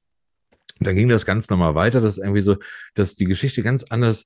Und 0.79 0.87
dann 0.87 0.95
ging 0.95 1.09
das 1.09 1.25
ganz 1.25 1.49
normal 1.49 1.75
weiter, 1.75 2.01
dass 2.01 2.17
irgendwie 2.17 2.41
so, 2.41 2.57
dass 2.95 3.15
die 3.15 3.25
Geschichte 3.25 3.61
ganz 3.63 3.83
anders 3.89 4.25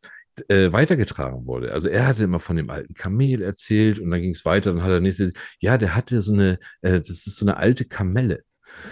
äh, 0.50 0.72
weitergetragen 0.72 1.46
wurde. 1.46 1.74
Also 1.74 1.88
er 1.88 2.06
hatte 2.08 2.24
immer 2.24 2.40
von 2.40 2.56
dem 2.56 2.70
alten 2.70 2.94
Kamel 2.94 3.42
erzählt 3.42 4.00
und 4.00 4.12
dann 4.12 4.22
ging 4.22 4.32
es 4.32 4.46
weiter. 4.46 4.74
Dann 4.74 4.84
hat 4.84 4.92
er 4.92 5.00
nächstes, 5.00 5.34
ja, 5.60 5.78
der 5.78 5.96
hatte 5.96 6.20
so 6.22 6.34
eine, 6.34 6.60
äh, 6.82 7.00
das 7.00 7.10
ist 7.10 7.38
so 7.38 7.46
eine 7.46 7.58
alte 7.58 7.86
Kamelle. 7.86 8.40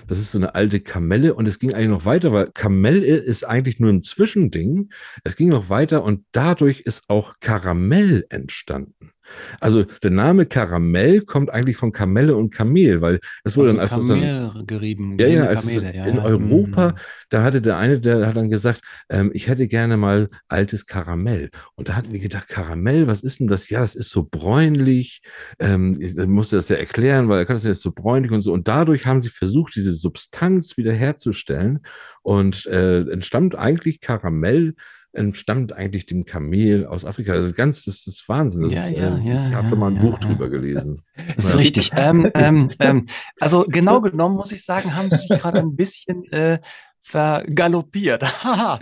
Das 0.07 0.19
ist 0.19 0.31
so 0.31 0.37
eine 0.37 0.55
alte 0.55 0.79
Kamelle 0.79 1.33
und 1.33 1.47
es 1.47 1.59
ging 1.59 1.73
eigentlich 1.73 1.89
noch 1.89 2.05
weiter, 2.05 2.31
weil 2.31 2.51
Kamelle 2.51 3.15
ist 3.17 3.43
eigentlich 3.43 3.79
nur 3.79 3.91
ein 3.91 4.03
Zwischending. 4.03 4.89
Es 5.23 5.35
ging 5.35 5.49
noch 5.49 5.69
weiter 5.69 6.03
und 6.03 6.25
dadurch 6.31 6.81
ist 6.81 7.09
auch 7.09 7.35
Karamell 7.39 8.25
entstanden. 8.29 9.11
Also 9.59 9.83
der 10.03 10.11
Name 10.11 10.45
Karamell 10.45 11.21
kommt 11.21 11.49
eigentlich 11.49 11.77
von 11.77 11.91
Kamelle 11.91 12.35
und 12.35 12.53
Kamel, 12.53 13.01
weil 13.01 13.19
es 13.43 13.57
wurde 13.57 13.69
also 13.69 13.77
dann 13.77 13.97
als 13.97 14.07
Kamel 14.07 14.51
dann, 14.53 14.67
gerieben. 14.67 15.17
Ja, 15.19 15.27
ja, 15.27 15.45
als 15.45 15.67
Kamele, 15.67 15.95
ja, 15.95 16.05
in 16.05 16.17
ja. 16.17 16.23
Europa, 16.23 16.89
mhm. 16.89 16.95
da 17.29 17.43
hatte 17.43 17.61
der 17.61 17.77
eine, 17.77 17.99
der 17.99 18.27
hat 18.27 18.37
dann 18.37 18.49
gesagt, 18.49 18.81
ähm, 19.09 19.31
ich 19.33 19.47
hätte 19.47 19.67
gerne 19.67 19.97
mal 19.97 20.29
altes 20.47 20.85
Karamell. 20.85 21.49
Und 21.75 21.89
da 21.89 21.95
hatten 21.95 22.11
die 22.11 22.19
gedacht, 22.19 22.47
Karamell, 22.47 23.07
was 23.07 23.21
ist 23.21 23.39
denn 23.39 23.47
das? 23.47 23.69
Ja, 23.69 23.79
das 23.79 23.95
ist 23.95 24.09
so 24.09 24.23
bräunlich. 24.23 25.21
Ähm, 25.59 25.99
dann 26.15 26.29
musste 26.29 26.55
das 26.55 26.69
ja 26.69 26.77
erklären, 26.77 27.29
weil 27.29 27.39
er 27.39 27.45
kann 27.45 27.55
das 27.55 27.63
ja 27.63 27.73
so 27.73 27.91
bräunlich 27.91 28.31
und 28.31 28.41
so. 28.41 28.53
Und 28.53 28.67
dadurch 28.67 29.05
haben 29.05 29.21
sie 29.21 29.29
versucht, 29.29 29.75
diese 29.75 29.93
Substanz 29.93 30.77
wiederherzustellen 30.77 31.79
und 32.23 32.65
äh, 32.67 33.01
entstammt 33.01 33.55
eigentlich 33.55 33.99
Karamell 33.99 34.75
entstammt 35.15 35.73
eigentlich 35.73 36.05
dem 36.05 36.25
Kamel 36.25 36.85
aus 36.85 37.05
Afrika. 37.05 37.33
Das 37.33 37.45
ist 37.45 37.55
ganz, 37.55 37.85
das 37.85 38.07
ist 38.07 38.27
Wahnsinn. 38.27 38.63
Das 38.63 38.73
ja, 38.73 38.83
ist, 38.83 38.91
ja, 38.91 39.17
äh, 39.17 39.27
ja, 39.27 39.49
ich 39.49 39.55
habe 39.55 39.69
ja, 39.69 39.75
mal 39.75 39.91
ein 39.91 40.01
Buch 40.01 40.19
drüber 40.19 40.49
gelesen. 40.49 41.03
Das 41.35 41.45
ist 41.45 41.55
richtig. 41.57 41.91
Ähm, 41.95 42.29
ähm, 42.35 42.69
ähm, 42.79 43.05
also 43.39 43.65
genau 43.69 44.01
genommen 44.01 44.35
muss 44.35 44.51
ich 44.51 44.63
sagen, 44.63 44.95
haben 44.95 45.09
sie 45.09 45.17
sich 45.17 45.29
gerade 45.29 45.59
ein 45.59 45.75
bisschen 45.75 46.23
äh, 46.31 46.59
vergaloppiert. 47.07 48.23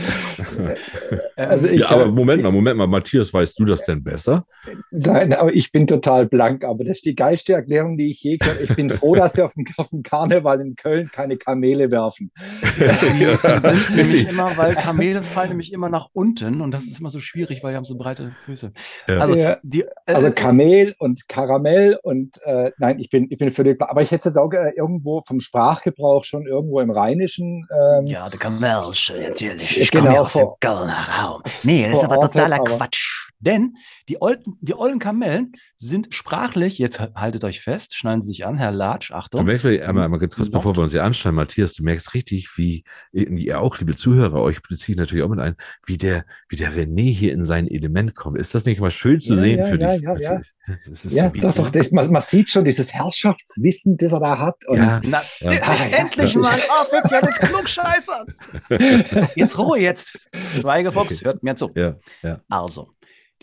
also 1.35 1.67
ich, 1.67 1.81
ja, 1.81 1.89
aber 1.89 2.07
Moment 2.07 2.41
mal, 2.41 2.53
Moment 2.53 2.77
mal, 2.77 2.87
Matthias, 2.87 3.33
weißt 3.33 3.59
du 3.59 3.65
das 3.65 3.83
denn 3.83 4.01
besser? 4.01 4.45
Nein, 4.91 5.33
aber 5.33 5.53
ich 5.53 5.73
bin 5.73 5.87
total 5.87 6.25
blank. 6.25 6.63
Aber 6.63 6.85
das 6.85 6.97
ist 6.97 7.05
die 7.05 7.15
geilste 7.15 7.53
Erklärung, 7.53 7.97
die 7.97 8.09
ich 8.11 8.23
je 8.23 8.37
gehört 8.37 8.61
Ich 8.61 8.73
bin 8.75 8.89
froh, 8.89 9.13
dass 9.15 9.33
sie 9.33 9.41
auf 9.43 9.53
dem, 9.55 9.65
auf 9.75 9.89
dem 9.89 10.03
Karneval 10.03 10.61
in 10.61 10.77
Köln 10.77 11.11
keine 11.11 11.35
Kamele 11.35 11.91
werfen. 11.91 12.31
Die 12.73 13.25
sind 13.25 13.95
nämlich 13.95 14.29
immer, 14.29 14.55
weil 14.55 14.75
Kamele 14.75 15.21
fallen 15.21 15.49
nämlich 15.49 15.73
immer 15.73 15.89
nach 15.89 16.07
unten 16.13 16.61
und 16.61 16.71
das 16.71 16.85
ist 16.85 16.99
immer 16.99 17.09
so 17.09 17.19
schwierig, 17.19 17.61
weil 17.63 17.71
die 17.71 17.77
haben 17.77 17.85
so 17.85 17.97
breite 17.97 18.33
Füße. 18.45 18.71
Ja. 19.09 19.19
Also, 19.19 19.35
die, 19.63 19.81
äh, 19.81 19.87
also 20.05 20.31
Kamel 20.31 20.95
und 20.97 21.27
Karamell 21.27 21.99
und 22.01 22.41
äh, 22.45 22.71
nein, 22.77 22.99
ich 22.99 23.09
bin, 23.09 23.27
ich 23.29 23.37
bin 23.37 23.51
völlig 23.51 23.81
Aber 23.81 24.01
ich 24.01 24.11
hätte 24.11 24.29
jetzt 24.29 24.37
auch 24.37 24.51
äh, 24.53 24.71
irgendwo 24.75 25.21
vom 25.27 25.41
Sprachgebrauch 25.41 26.23
schon 26.23 26.47
irgendwo 26.47 26.79
im 26.79 26.89
Rheinischen 26.89 27.67
ähm, 27.71 28.12
ja, 28.13 28.29
der 28.29 28.39
Kamelsche, 28.39 29.13
natürlich. 29.13 29.79
Ich 29.79 29.89
genau, 29.91 30.03
komme 30.03 30.15
ja 30.15 30.21
aus 30.21 30.33
dem 30.33 30.49
Kölner 30.59 31.07
Raum. 31.19 31.41
Nee, 31.63 31.87
das 31.87 31.97
ist 31.97 32.03
aber 32.03 32.21
totaler 32.21 32.59
aber 32.59 32.77
Quatsch. 32.77 33.31
Denn 33.39 33.75
die 34.09 34.21
ollen, 34.21 34.43
die 34.61 34.75
ollen 34.75 34.99
Kamellen 34.99 35.53
sind 35.77 36.13
sprachlich, 36.13 36.77
jetzt 36.77 36.99
haltet 36.99 37.43
euch 37.43 37.61
fest, 37.61 37.95
schneiden 37.95 38.21
Sie 38.21 38.29
sich 38.29 38.45
an, 38.45 38.57
Herr 38.57 38.71
Latsch, 38.71 39.11
Achtung. 39.11 39.41
Du 39.41 39.45
merkst, 39.45 39.65
einmal, 39.65 40.05
einmal 40.05 40.19
ganz 40.19 40.35
kurz, 40.35 40.49
Nord 40.49 40.63
bevor 40.63 40.77
wir 40.77 40.83
uns 40.83 40.91
hier 40.91 41.03
anschneiden, 41.03 41.35
Matthias, 41.35 41.73
du 41.73 41.83
merkst 41.83 42.13
richtig, 42.13 42.49
wie 42.57 42.83
ihr 43.11 43.59
auch, 43.59 43.77
liebe 43.79 43.95
Zuhörer, 43.95 44.41
euch 44.41 44.61
beziehe 44.61 44.93
ich 44.93 44.99
natürlich 44.99 45.23
auch 45.23 45.29
mit 45.29 45.39
ein, 45.39 45.55
wie 45.85 45.97
der, 45.97 46.25
wie 46.49 46.55
der 46.55 46.73
René 46.73 47.11
hier 47.13 47.33
in 47.33 47.45
sein 47.45 47.67
Element 47.67 48.15
kommt. 48.15 48.37
Ist 48.37 48.55
das 48.55 48.65
nicht 48.65 48.79
mal 48.79 48.91
schön 48.91 49.19
zu 49.19 49.33
ja, 49.35 49.39
sehen 49.39 49.59
ja, 49.59 49.65
für 49.65 49.79
ja, 49.79 49.93
dich? 49.93 50.01
Ja, 50.01 50.17
ja, 50.17 50.41
ja. 51.09 51.29
doch, 51.29 51.53
doch, 51.53 51.69
das, 51.69 51.91
man, 51.91 52.09
man, 52.11 52.21
sieht 52.21 52.49
schon 52.49 52.63
dieses 52.63 52.93
Herrschaftswissen, 52.93 53.97
das 53.97 54.13
er 54.13 54.19
da 54.19 54.39
hat. 54.39 54.65
Und 54.67 54.77
ja, 54.77 55.01
Na, 55.03 55.21
ja. 55.39 55.61
Ah, 55.61 55.85
endlich 55.85 56.35
mal 56.35 56.57
offizielles 56.81 57.35
Klugscheißer. 57.39 58.25
jetzt 59.35 59.57
Ruhe, 59.57 59.79
jetzt. 59.79 60.19
Schweigefuchs, 60.59 61.15
okay. 61.15 61.25
hört 61.25 61.43
mir 61.43 61.55
zu. 61.55 61.71
Ja, 61.75 61.95
ja. 62.21 62.41
Also, 62.49 62.93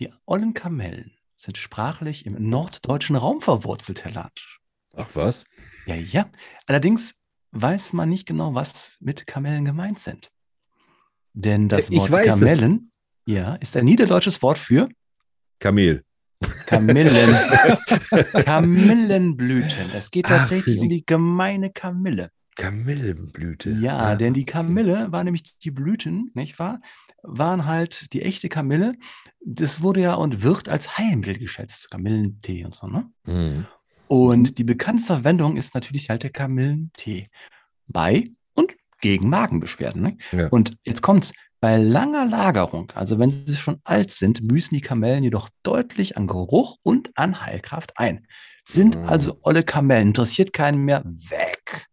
die 0.01 0.11
ollen 0.27 0.55
Kamellen 0.55 1.13
sind 1.37 1.59
sprachlich 1.59 2.27
im 2.27 2.49
norddeutschen 2.49 3.17
Raum 3.17 3.41
verwurzelt, 3.41 4.05
Herr 4.05 4.13
Latsch. 4.13 4.59
Ach 4.97 5.09
was? 5.15 5.45
Ja, 5.87 5.95
ja. 5.95 6.29
Allerdings 6.67 7.15
weiß 7.53 7.93
man 7.93 8.09
nicht 8.09 8.27
genau, 8.27 8.55
was 8.55 8.97
mit 9.01 9.27
Kamellen 9.27 9.65
gemeint 9.65 10.01
sind. 10.01 10.31
Denn 11.33 11.69
das 11.69 11.91
Wort 11.93 12.25
Kamellen 12.25 12.91
ja, 13.27 13.55
ist 13.57 13.77
ein 13.77 13.85
niederdeutsches 13.85 14.43
Wort 14.43 14.59
für 14.59 14.89
Kamel. 15.59 16.05
Kamillen. 16.67 17.37
Kamillenblüten. 18.45 19.91
Es 19.91 20.11
geht 20.11 20.27
tatsächlich 20.27 20.79
Ach, 20.79 20.83
um 20.83 20.89
die 20.89 21.05
gemeine 21.05 21.71
Kamille. 21.71 22.31
Kamillenblüte. 22.61 23.71
Ja, 23.71 23.99
ah, 23.99 24.15
denn 24.17 24.35
die 24.35 24.45
Kamille 24.45 25.11
war 25.11 25.25
nämlich 25.25 25.59
die 25.59 25.71
Blüten, 25.71 26.31
nicht 26.35 26.59
wahr? 26.59 26.81
waren 27.23 27.67
halt 27.67 28.13
die 28.13 28.23
echte 28.23 28.49
Kamille. 28.49 28.93
Das 29.45 29.83
wurde 29.83 30.01
ja 30.01 30.15
und 30.15 30.43
wird 30.43 30.69
als 30.69 30.99
Heilmittel 30.99 31.39
geschätzt, 31.39 31.91
Kamillentee 31.91 32.65
und 32.65 32.75
so, 32.75 32.87
ne? 32.87 33.11
Mhm. 33.27 33.67
Und 34.09 34.59
die 34.59 34.65
bekannteste 34.65 35.15
Verwendung 35.15 35.57
ist 35.57 35.75
natürlich 35.75 36.11
halt 36.11 36.25
der 36.25 36.31
Kamillentee 36.31 37.29
bei 37.87 38.31
und 38.55 38.75
gegen 39.01 39.29
Magenbeschwerden. 39.29 40.03
Ne? 40.03 40.17
Ja. 40.33 40.49
Und 40.49 40.77
jetzt 40.85 41.03
kommt's. 41.03 41.33
Bei 41.63 41.77
langer 41.77 42.25
Lagerung, 42.25 42.91
also 42.93 43.19
wenn 43.19 43.31
sie 43.31 43.55
schon 43.55 43.83
alt 43.85 44.13
sind, 44.13 44.49
büßen 44.49 44.75
die 44.75 44.81
Kamellen 44.81 45.23
jedoch 45.23 45.51
deutlich 45.63 46.17
an 46.17 46.27
Geruch 46.27 46.79
und 46.83 47.11
an 47.17 47.43
Heilkraft 47.45 47.93
ein. 47.97 48.27
Sind 48.67 48.99
mhm. 48.99 49.07
also 49.07 49.39
olle 49.43 49.63
Kamellen, 49.63 50.09
interessiert 50.09 50.55
keinen 50.55 50.87
mehr, 50.87 51.05
weg. 51.05 51.90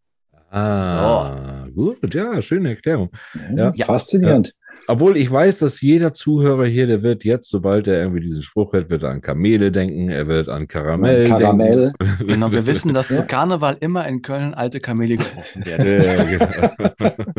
Ah, 0.57 1.65
so. 1.65 1.71
gut, 1.73 2.13
ja, 2.13 2.41
schöne 2.41 2.69
Erklärung. 2.69 3.09
Ja, 3.55 3.71
ja. 3.75 3.85
Faszinierend. 3.85 4.53
Obwohl 4.89 5.17
ich 5.17 5.29
weiß, 5.29 5.59
dass 5.59 5.81
jeder 5.81 6.13
Zuhörer 6.13 6.65
hier, 6.65 6.87
der 6.87 7.03
wird 7.03 7.25
jetzt, 7.25 7.49
sobald 7.49 7.87
er 7.87 7.99
irgendwie 7.99 8.21
diesen 8.21 8.41
Spruch 8.41 8.71
hört, 8.71 8.89
wird 8.89 9.03
er 9.03 9.09
an 9.09 9.21
Kamele 9.21 9.71
denken, 9.71 10.09
er 10.09 10.27
wird 10.27 10.47
an 10.47 10.67
Karamell. 10.67 11.27
Karamell. 11.27 11.93
Denken. 11.99 12.27
Genau, 12.27 12.51
wir 12.51 12.65
wissen, 12.65 12.93
dass 12.93 13.09
ja. 13.09 13.17
zu 13.17 13.23
Karneval 13.25 13.77
immer 13.81 14.07
in 14.07 14.21
Köln 14.21 14.53
alte 14.53 14.79
Kamele 14.79 15.17
getroffen 15.17 15.65
werden. 15.65 16.03
Ja, 16.03 16.23
genau. 16.23 17.25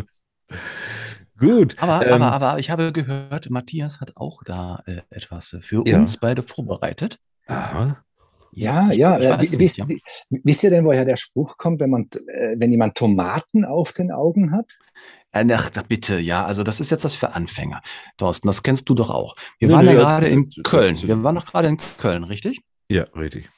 Gut. 1.39 1.77
Aber, 1.79 2.05
ähm, 2.07 2.21
aber, 2.21 2.33
aber 2.33 2.59
ich 2.59 2.69
habe 2.69 2.93
gehört, 2.93 3.49
Matthias 3.49 4.01
hat 4.01 4.17
auch 4.17 4.43
da 4.45 4.83
äh, 4.87 5.03
etwas 5.09 5.57
für 5.61 5.87
ja. 5.87 5.97
uns 5.97 6.17
beide 6.17 6.43
vorbereitet. 6.43 7.19
Aha. 7.47 7.97
Ja, 8.53 8.91
ich, 8.91 8.99
ja. 8.99 9.41
Ich 9.41 9.53
äh, 9.53 9.59
wisst, 9.59 9.79
ja. 9.79 9.87
wisst 10.31 10.63
ihr 10.65 10.71
denn, 10.71 10.85
woher 10.85 11.05
der 11.05 11.17
Spruch 11.17 11.57
kommt, 11.57 11.81
wenn 11.81 11.91
man, 11.91 12.09
äh, 12.27 12.57
wenn 12.57 12.71
jemand 12.71 12.97
Tomaten 12.97 13.65
auf 13.65 13.93
den 13.93 14.11
Augen 14.11 14.53
hat? 14.53 14.79
Äh, 15.33 15.47
ach, 15.53 15.71
bitte, 15.89 16.19
ja, 16.19 16.45
also 16.45 16.63
das 16.63 16.81
ist 16.81 16.91
jetzt 16.91 17.05
was 17.05 17.17
für 17.17 17.35
Anfänger. 17.35 17.83
Thorsten, 18.17 18.49
das 18.49 18.63
kennst 18.63 18.89
du 18.89 18.95
doch 18.95 19.11
auch. 19.11 19.37
Wir 19.59 19.69
nee, 19.69 19.75
waren 19.75 19.87
ja 19.87 19.93
gerade 19.93 20.29
in 20.29 20.51
Köln. 20.63 21.01
Wir 21.01 21.23
waren 21.23 21.35
noch 21.35 21.47
gerade 21.47 21.69
in 21.69 21.79
Köln, 21.99 22.25
richtig? 22.25 22.61
Ja, 22.91 23.05
richtig. 23.15 23.51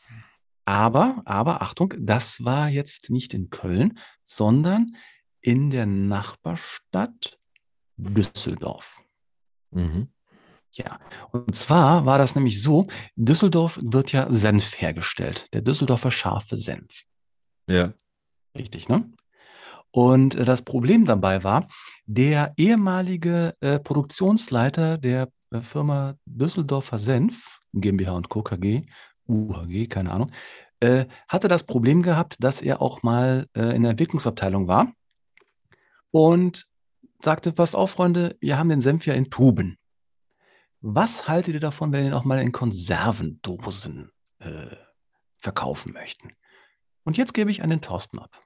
Aber, 0.64 1.22
aber 1.24 1.62
Achtung, 1.62 1.94
das 1.98 2.44
war 2.44 2.68
jetzt 2.68 3.10
nicht 3.10 3.34
in 3.34 3.50
Köln, 3.50 3.98
sondern 4.24 4.86
in 5.40 5.70
der 5.70 5.86
Nachbarstadt 5.86 7.38
Düsseldorf. 7.96 9.00
Mhm. 9.70 10.08
Ja, 10.72 11.00
und 11.32 11.54
zwar 11.54 12.06
war 12.06 12.18
das 12.18 12.34
nämlich 12.34 12.62
so, 12.62 12.86
Düsseldorf 13.16 13.78
wird 13.82 14.12
ja 14.12 14.30
Senf 14.30 14.80
hergestellt, 14.80 15.52
der 15.52 15.62
Düsseldorfer 15.62 16.10
scharfe 16.10 16.56
Senf. 16.56 17.02
Ja. 17.66 17.92
Richtig, 18.56 18.88
ne? 18.88 19.10
Und 19.90 20.34
äh, 20.36 20.44
das 20.44 20.62
Problem 20.62 21.04
dabei 21.04 21.42
war, 21.42 21.68
der 22.06 22.52
ehemalige 22.56 23.54
äh, 23.60 23.78
Produktionsleiter 23.80 24.98
der 24.98 25.28
äh, 25.50 25.60
Firma 25.60 26.14
Düsseldorfer 26.26 26.98
Senf, 26.98 27.60
GmbH 27.72 28.12
und 28.12 28.28
Co. 28.28 28.42
KG, 28.42 28.82
UHG, 29.26 29.88
keine 29.88 30.12
Ahnung, 30.12 30.30
äh, 30.80 31.06
hatte 31.28 31.48
das 31.48 31.64
Problem 31.64 32.02
gehabt, 32.02 32.36
dass 32.40 32.62
er 32.62 32.80
auch 32.80 33.02
mal 33.02 33.46
äh, 33.54 33.74
in 33.74 33.82
der 33.82 33.92
Entwicklungsabteilung 33.92 34.68
war 34.68 34.92
und 36.10 36.66
sagte, 37.22 37.52
passt 37.52 37.76
auf, 37.76 37.90
Freunde, 37.90 38.36
wir 38.40 38.58
haben 38.58 38.68
den 38.68 38.80
Senf 38.80 39.06
ja 39.06 39.14
in 39.14 39.30
Tuben. 39.30 39.76
Was 40.80 41.28
haltet 41.28 41.54
ihr 41.54 41.60
davon, 41.60 41.92
wenn 41.92 42.02
wir 42.02 42.10
ihn 42.10 42.14
auch 42.14 42.24
mal 42.24 42.40
in 42.40 42.52
Konservendosen 42.52 44.10
äh, 44.38 44.76
verkaufen 45.38 45.92
möchten? 45.92 46.32
Und 47.04 47.16
jetzt 47.16 47.34
gebe 47.34 47.50
ich 47.50 47.62
an 47.62 47.70
den 47.70 47.82
Thorsten 47.82 48.18
ab. 48.18 48.40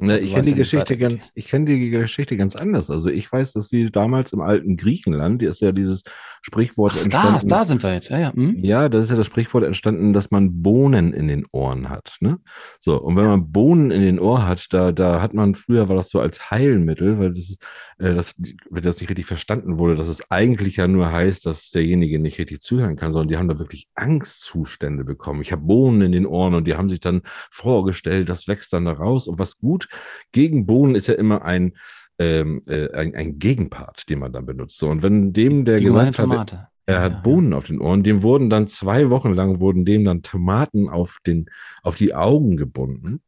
Na, 0.00 0.16
ich 0.16 0.32
kenne 0.32 0.44
die 0.44 0.54
Geschichte 0.54 0.96
ganz, 0.96 1.32
ich 1.34 1.48
kenne 1.48 1.64
die 1.64 1.90
Geschichte 1.90 2.36
ganz 2.36 2.54
anders. 2.54 2.88
Also 2.88 3.08
ich 3.08 3.30
weiß, 3.30 3.52
dass 3.54 3.68
sie 3.68 3.90
damals 3.90 4.32
im 4.32 4.40
alten 4.40 4.76
Griechenland, 4.76 5.42
die 5.42 5.46
ist 5.46 5.60
ja 5.60 5.72
dieses 5.72 6.02
Sprichwort 6.40 6.92
Ach, 6.96 7.02
entstanden. 7.02 7.48
Da, 7.48 7.58
da 7.58 7.64
sind 7.64 7.82
wir 7.82 7.94
jetzt, 7.94 8.08
ja, 8.10 8.18
ja. 8.18 8.32
Hm? 8.32 8.58
Ja, 8.60 8.88
das 8.88 9.06
ist 9.06 9.10
ja 9.10 9.16
das 9.16 9.26
Sprichwort 9.26 9.64
entstanden, 9.64 10.12
dass 10.12 10.30
man 10.30 10.62
Bohnen 10.62 11.12
in 11.12 11.26
den 11.26 11.44
Ohren 11.50 11.88
hat. 11.88 12.16
Ne? 12.20 12.38
So, 12.78 13.02
und 13.02 13.16
wenn 13.16 13.26
man 13.26 13.50
Bohnen 13.50 13.90
in 13.90 14.02
den 14.02 14.20
Ohr 14.20 14.46
hat, 14.46 14.66
da, 14.70 14.92
da 14.92 15.20
hat 15.20 15.34
man, 15.34 15.56
früher 15.56 15.88
war 15.88 15.96
das 15.96 16.10
so 16.10 16.20
als 16.20 16.52
Heilmittel, 16.52 17.18
weil 17.18 17.30
das 17.32 17.56
äh, 17.98 18.14
das, 18.14 18.34
wenn 18.70 18.82
das 18.82 19.00
nicht 19.00 19.10
richtig 19.10 19.26
verstanden 19.26 19.78
wurde, 19.78 19.96
dass 19.96 20.08
es 20.08 20.30
eigentlich 20.30 20.76
ja 20.76 20.88
nur 20.88 21.12
heißt, 21.12 21.44
dass 21.46 21.70
derjenige 21.70 22.18
nicht 22.18 22.38
richtig 22.38 22.60
zuhören 22.60 22.96
kann, 22.96 23.12
sondern 23.12 23.28
die 23.28 23.36
haben 23.36 23.48
da 23.48 23.58
wirklich 23.58 23.88
Angstzustände 23.94 25.04
bekommen. 25.04 25.42
Ich 25.42 25.52
habe 25.52 25.62
Bohnen 25.62 26.02
in 26.02 26.12
den 26.12 26.26
Ohren 26.26 26.54
und 26.54 26.66
die 26.66 26.74
haben 26.74 26.88
sich 26.88 27.00
dann 27.00 27.22
vorgestellt, 27.50 28.28
das 28.28 28.48
wächst 28.48 28.72
dann 28.72 28.84
da 28.84 28.92
raus. 28.92 29.26
Und 29.26 29.38
was 29.38 29.58
gut 29.58 29.87
gegen 30.32 30.66
Bohnen 30.66 30.94
ist 30.94 31.08
ja 31.08 31.14
immer 31.14 31.44
ein, 31.44 31.74
ähm, 32.18 32.60
äh, 32.66 32.90
ein, 32.92 33.14
ein, 33.14 33.38
Gegenpart, 33.38 34.08
den 34.08 34.18
man 34.18 34.32
dann 34.32 34.46
benutzt. 34.46 34.78
So, 34.78 34.88
und 34.88 35.02
wenn 35.02 35.32
dem 35.32 35.64
der 35.64 35.80
gesagt 35.80 36.18
hat, 36.18 36.68
er 36.86 37.02
hat 37.02 37.12
ja, 37.12 37.18
Bohnen 37.20 37.52
ja. 37.52 37.58
auf 37.58 37.66
den 37.66 37.80
Ohren, 37.80 38.02
dem 38.02 38.22
wurden 38.22 38.48
dann 38.48 38.66
zwei 38.66 39.10
Wochen 39.10 39.34
lang 39.34 39.60
wurden 39.60 39.84
dem 39.84 40.04
dann 40.04 40.22
Tomaten 40.22 40.88
auf 40.88 41.18
den 41.26 41.50
auf 41.82 41.96
die 41.96 42.14
Augen 42.14 42.56
gebunden 42.56 43.20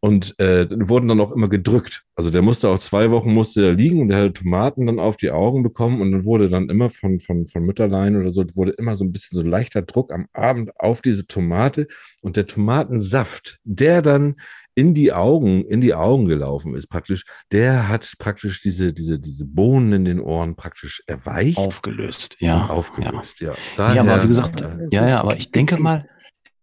und 0.00 0.38
äh, 0.40 0.66
wurden 0.88 1.08
dann 1.08 1.20
auch 1.20 1.30
immer 1.30 1.48
gedrückt. 1.48 2.04
Also 2.16 2.30
der 2.30 2.42
musste 2.42 2.68
auch 2.68 2.78
zwei 2.78 3.10
Wochen 3.10 3.32
musste 3.32 3.66
er 3.66 3.72
liegen 3.74 4.00
und 4.00 4.08
der 4.08 4.18
hat 4.18 4.34
Tomaten 4.34 4.86
dann 4.86 4.98
auf 4.98 5.16
die 5.16 5.30
Augen 5.30 5.62
bekommen 5.62 6.00
und 6.00 6.10
dann 6.10 6.24
wurde 6.24 6.48
dann 6.48 6.70
immer 6.70 6.90
von 6.90 7.20
von 7.20 7.46
von 7.46 7.64
Mütterlein 7.64 8.16
oder 8.16 8.32
so 8.32 8.44
wurde 8.54 8.72
immer 8.72 8.96
so 8.96 9.04
ein 9.04 9.12
bisschen 9.12 9.38
so 9.38 9.46
leichter 9.46 9.82
Druck 9.82 10.12
am 10.12 10.26
Abend 10.32 10.72
auf 10.80 11.02
diese 11.02 11.26
Tomate 11.26 11.86
und 12.22 12.36
der 12.36 12.46
Tomatensaft, 12.46 13.60
der 13.64 14.02
dann 14.02 14.36
in 14.74 14.94
die 14.94 15.12
Augen, 15.12 15.64
in 15.64 15.80
die 15.80 15.94
Augen 15.94 16.26
gelaufen 16.26 16.74
ist, 16.74 16.86
praktisch, 16.88 17.24
der 17.52 17.88
hat 17.88 18.14
praktisch 18.18 18.62
diese, 18.62 18.92
diese, 18.92 19.18
diese 19.18 19.44
Bohnen 19.44 19.92
in 19.92 20.04
den 20.04 20.20
Ohren 20.20 20.56
praktisch 20.56 21.02
erweicht. 21.06 21.58
Aufgelöst, 21.58 22.36
ja. 22.38 22.68
Aufgelöst, 22.68 23.40
ja. 23.40 23.50
Ja, 23.50 23.56
Daher, 23.76 23.94
ja 23.94 24.02
aber 24.02 24.22
wie 24.22 24.28
gesagt, 24.28 24.60
äh, 24.60 24.86
ja, 24.90 25.08
ja, 25.08 25.20
aber 25.20 25.36
ich 25.36 25.50
denke 25.50 25.76
mal, 25.78 26.06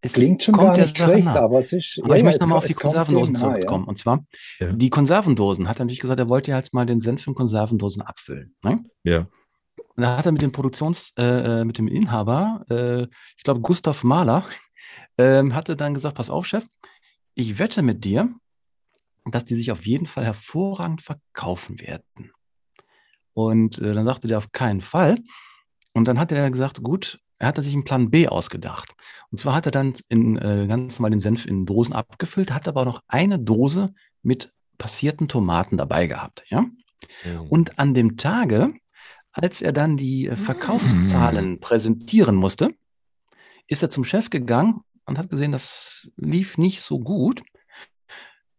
es 0.01 0.14
klingt 0.14 0.43
schon 0.43 0.55
gar 0.55 0.78
nicht 0.78 0.97
schlecht, 0.97 1.28
nah. 1.28 1.41
aber 1.41 1.60
es 1.60 1.74
ist. 1.74 1.99
Aber 2.03 2.14
ja, 2.14 2.18
ich 2.18 2.24
möchte 2.24 2.41
nochmal 2.41 2.60
auf 2.60 2.66
die 2.66 2.74
Konservendosen 2.74 3.36
zurückkommen. 3.36 3.86
Ja. 3.86 3.89
Und 3.89 3.97
zwar, 3.97 4.24
ja. 4.60 4.72
die 4.72 4.89
Konservendosen, 4.89 5.68
hat 5.68 5.80
er 5.80 5.86
natürlich 5.86 5.99
gesagt, 5.99 6.20
er 6.20 6.30
wollte 6.30 6.51
ja 6.51 6.58
jetzt 6.58 6.74
mal 6.74 6.86
den 6.86 6.99
Senf 6.99 7.26
in 7.28 7.34
Konservendosen 7.34 8.03
abfüllen. 8.03 8.55
Ne? 8.64 8.86
Ja. 9.03 9.28
Und 9.95 10.03
da 10.03 10.18
hat 10.18 10.26
er 10.26 10.32
mit 10.32 10.43
dem 10.43 10.51
Produktions-, 10.51 11.14
äh, 11.18 11.62
äh 11.62 11.66
mit 11.66 11.80
dem 11.80 11.88
Inhaber, 11.88 12.64
äh, 12.70 13.03
ich 13.38 13.43
glaube 13.43 13.62
Gustav 13.62 14.03
Mahler, 14.03 14.45
äh, 15.18 15.43
hatte 15.51 15.76
dann 15.76 15.95
gesagt, 15.95 16.16
pass 16.16 16.30
auf, 16.30 16.45
Chef, 16.45 16.66
ich 17.38 17.59
wette 17.59 17.83
mit 17.83 18.03
dir, 18.03 18.33
dass 19.25 19.45
die 19.45 19.55
sich 19.55 19.71
auf 19.71 19.85
jeden 19.85 20.07
Fall 20.07 20.25
hervorragend 20.25 21.03
verkaufen 21.03 21.79
werden. 21.79 22.31
Und 23.33 23.77
äh, 23.77 23.93
dann 23.93 24.05
sagte 24.05 24.27
der 24.27 24.39
auf 24.39 24.51
keinen 24.51 24.81
Fall. 24.81 25.19
Und 25.93 26.07
dann 26.07 26.19
hat 26.19 26.31
er 26.31 26.49
gesagt, 26.49 26.81
gut, 26.81 27.19
er 27.38 27.47
hatte 27.47 27.61
sich 27.61 27.75
einen 27.75 27.83
Plan 27.83 28.09
B 28.09 28.27
ausgedacht. 28.27 28.95
Und 29.29 29.38
zwar 29.38 29.53
hat 29.53 29.67
er 29.67 29.71
dann 29.71 29.93
in, 30.09 30.38
äh, 30.38 30.65
ganz 30.67 30.97
normal 30.97 31.11
den 31.11 31.19
Senf 31.19 31.45
in 31.45 31.67
Dosen 31.67 31.93
abgefüllt, 31.93 32.51
hat 32.51 32.67
aber 32.67 32.81
auch 32.81 32.85
noch 32.85 33.03
eine 33.07 33.38
Dose 33.38 33.93
mit 34.23 34.51
passierten 34.79 35.27
Tomaten 35.27 35.77
dabei 35.77 36.07
gehabt. 36.07 36.43
Ja? 36.49 36.65
ja. 37.23 37.39
Und 37.41 37.77
an 37.77 37.93
dem 37.93 38.17
Tage, 38.17 38.73
als 39.31 39.61
er 39.61 39.73
dann 39.73 39.97
die 39.97 40.27
äh, 40.27 40.35
Verkaufszahlen 40.35 41.59
präsentieren 41.59 42.35
musste, 42.35 42.73
ist 43.67 43.83
er 43.83 43.91
zum 43.91 44.03
Chef 44.03 44.31
gegangen 44.31 44.81
und 45.08 45.18
hat 45.18 45.30
gesehen, 45.30 45.51
das 45.51 46.12
lief 46.18 46.58
nicht 46.58 46.82
so 46.82 46.99
gut. 46.99 47.41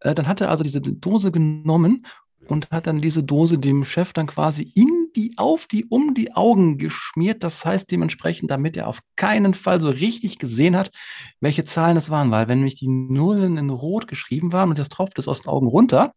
Äh, 0.00 0.14
dann 0.14 0.26
hat 0.26 0.40
er 0.40 0.50
also 0.50 0.64
diese 0.64 0.80
Dose 0.80 1.30
genommen 1.30 2.06
und 2.46 2.70
hat 2.70 2.86
dann 2.86 3.00
diese 3.00 3.22
Dose 3.22 3.58
dem 3.58 3.84
Chef 3.84 4.12
dann 4.12 4.26
quasi 4.26 4.72
in 4.74 5.10
die, 5.14 5.34
auf 5.36 5.66
die, 5.66 5.84
um 5.84 6.14
die 6.14 6.32
Augen 6.32 6.78
geschmiert. 6.78 7.42
Das 7.42 7.64
heißt 7.64 7.90
dementsprechend, 7.90 8.50
damit 8.50 8.76
er 8.76 8.88
auf 8.88 9.00
keinen 9.16 9.54
Fall 9.54 9.80
so 9.80 9.90
richtig 9.90 10.38
gesehen 10.38 10.76
hat, 10.76 10.90
welche 11.40 11.64
Zahlen 11.64 11.96
es 11.96 12.10
waren, 12.10 12.30
weil 12.30 12.48
wenn 12.48 12.58
nämlich 12.58 12.76
die 12.76 12.88
Nullen 12.88 13.58
in 13.58 13.70
Rot 13.70 14.08
geschrieben 14.08 14.52
waren 14.52 14.70
und 14.70 14.78
das 14.78 14.88
tropft 14.88 15.18
es 15.18 15.28
aus 15.28 15.42
den 15.42 15.48
Augen 15.48 15.66
runter, 15.66 16.14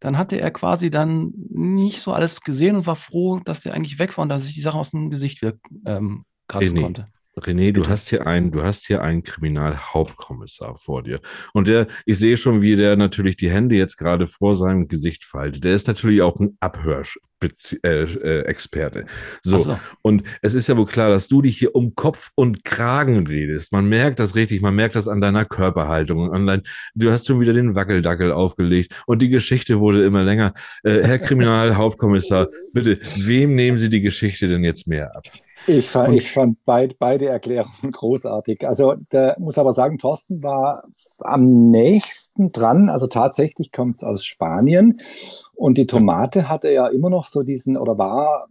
dann 0.00 0.16
hatte 0.16 0.40
er 0.40 0.50
quasi 0.50 0.90
dann 0.90 1.32
nicht 1.50 2.00
so 2.00 2.12
alles 2.12 2.40
gesehen 2.40 2.74
und 2.74 2.86
war 2.86 2.96
froh, 2.96 3.38
dass 3.38 3.60
der 3.60 3.74
eigentlich 3.74 3.98
weg 3.98 4.16
war 4.16 4.22
und 4.22 4.30
dass 4.30 4.44
sich 4.44 4.54
die 4.54 4.62
Sache 4.62 4.78
aus 4.78 4.90
dem 4.90 5.10
Gesicht 5.10 5.42
wieder 5.42 5.54
ähm, 5.84 6.24
kratzen 6.48 6.74
nee, 6.74 6.82
konnte. 6.82 7.08
René, 7.40 7.72
du 7.72 7.88
hast 7.88 8.10
hier 8.10 8.26
einen, 8.26 8.50
du 8.50 8.62
hast 8.62 8.86
hier 8.86 9.02
einen 9.02 9.22
Kriminalhauptkommissar 9.22 10.76
vor 10.78 11.02
dir. 11.02 11.20
Und 11.52 11.68
der, 11.68 11.86
ich 12.06 12.18
sehe 12.18 12.36
schon, 12.36 12.62
wie 12.62 12.76
der 12.76 12.96
natürlich 12.96 13.36
die 13.36 13.50
Hände 13.50 13.74
jetzt 13.74 13.96
gerade 13.96 14.26
vor 14.26 14.54
seinem 14.54 14.88
Gesicht 14.88 15.24
faltet. 15.24 15.64
Der 15.64 15.74
ist 15.74 15.86
natürlich 15.86 16.22
auch 16.22 16.38
ein 16.38 16.56
Abhörexperte. 16.60 17.78
Äh, 17.82 18.02
äh, 18.42 19.06
so. 19.42 19.58
so. 19.58 19.78
Und 20.02 20.22
es 20.42 20.54
ist 20.54 20.68
ja 20.68 20.76
wohl 20.76 20.86
klar, 20.86 21.10
dass 21.10 21.28
du 21.28 21.42
dich 21.42 21.58
hier 21.58 21.74
um 21.74 21.94
Kopf 21.94 22.30
und 22.34 22.64
Kragen 22.64 23.26
redest. 23.26 23.72
Man 23.72 23.88
merkt 23.88 24.18
das 24.18 24.34
richtig, 24.34 24.60
man 24.60 24.74
merkt 24.74 24.94
das 24.94 25.08
an 25.08 25.20
deiner 25.20 25.44
Körperhaltung. 25.44 26.32
An 26.32 26.46
dein, 26.46 26.62
du 26.94 27.10
hast 27.10 27.26
schon 27.26 27.40
wieder 27.40 27.52
den 27.52 27.74
Wackeldackel 27.74 28.32
aufgelegt 28.32 28.94
und 29.06 29.22
die 29.22 29.28
Geschichte 29.28 29.80
wurde 29.80 30.04
immer 30.04 30.24
länger. 30.24 30.52
Äh, 30.84 31.02
Herr 31.02 31.18
Kriminalhauptkommissar, 31.18 32.48
bitte, 32.72 33.00
wem 33.16 33.54
nehmen 33.54 33.78
Sie 33.78 33.88
die 33.88 34.00
Geschichte 34.00 34.48
denn 34.48 34.64
jetzt 34.64 34.86
mehr 34.86 35.16
ab? 35.16 35.24
Ich 35.66 35.88
fand, 35.88 36.14
ich 36.14 36.32
fand 36.32 36.64
beid, 36.64 36.98
beide 36.98 37.26
Erklärungen 37.26 37.92
großartig. 37.92 38.66
Also, 38.66 38.94
da 39.10 39.36
muss 39.38 39.58
aber 39.58 39.72
sagen, 39.72 39.98
Thorsten 39.98 40.42
war 40.42 40.84
am 41.20 41.70
nächsten 41.70 42.52
dran. 42.52 42.88
Also 42.88 43.06
tatsächlich 43.06 43.72
kommt 43.72 43.96
es 43.96 44.04
aus 44.04 44.24
Spanien. 44.24 45.00
Und 45.54 45.78
die 45.78 45.86
Tomate 45.86 46.48
hatte 46.48 46.70
ja 46.70 46.88
immer 46.88 47.10
noch 47.10 47.26
so 47.26 47.42
diesen, 47.42 47.76
oder 47.76 47.98
war 47.98 48.48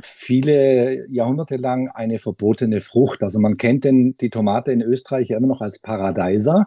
viele 0.00 1.08
Jahrhunderte 1.10 1.56
lang 1.56 1.88
eine 1.88 2.18
verbotene 2.18 2.80
Frucht. 2.80 3.22
Also 3.22 3.40
man 3.40 3.56
kennt 3.56 3.84
den, 3.84 4.16
die 4.18 4.30
Tomate 4.30 4.72
in 4.72 4.82
Österreich 4.82 5.28
ja 5.28 5.38
immer 5.38 5.48
noch 5.48 5.60
als 5.60 5.80
Paradeiser. 5.80 6.66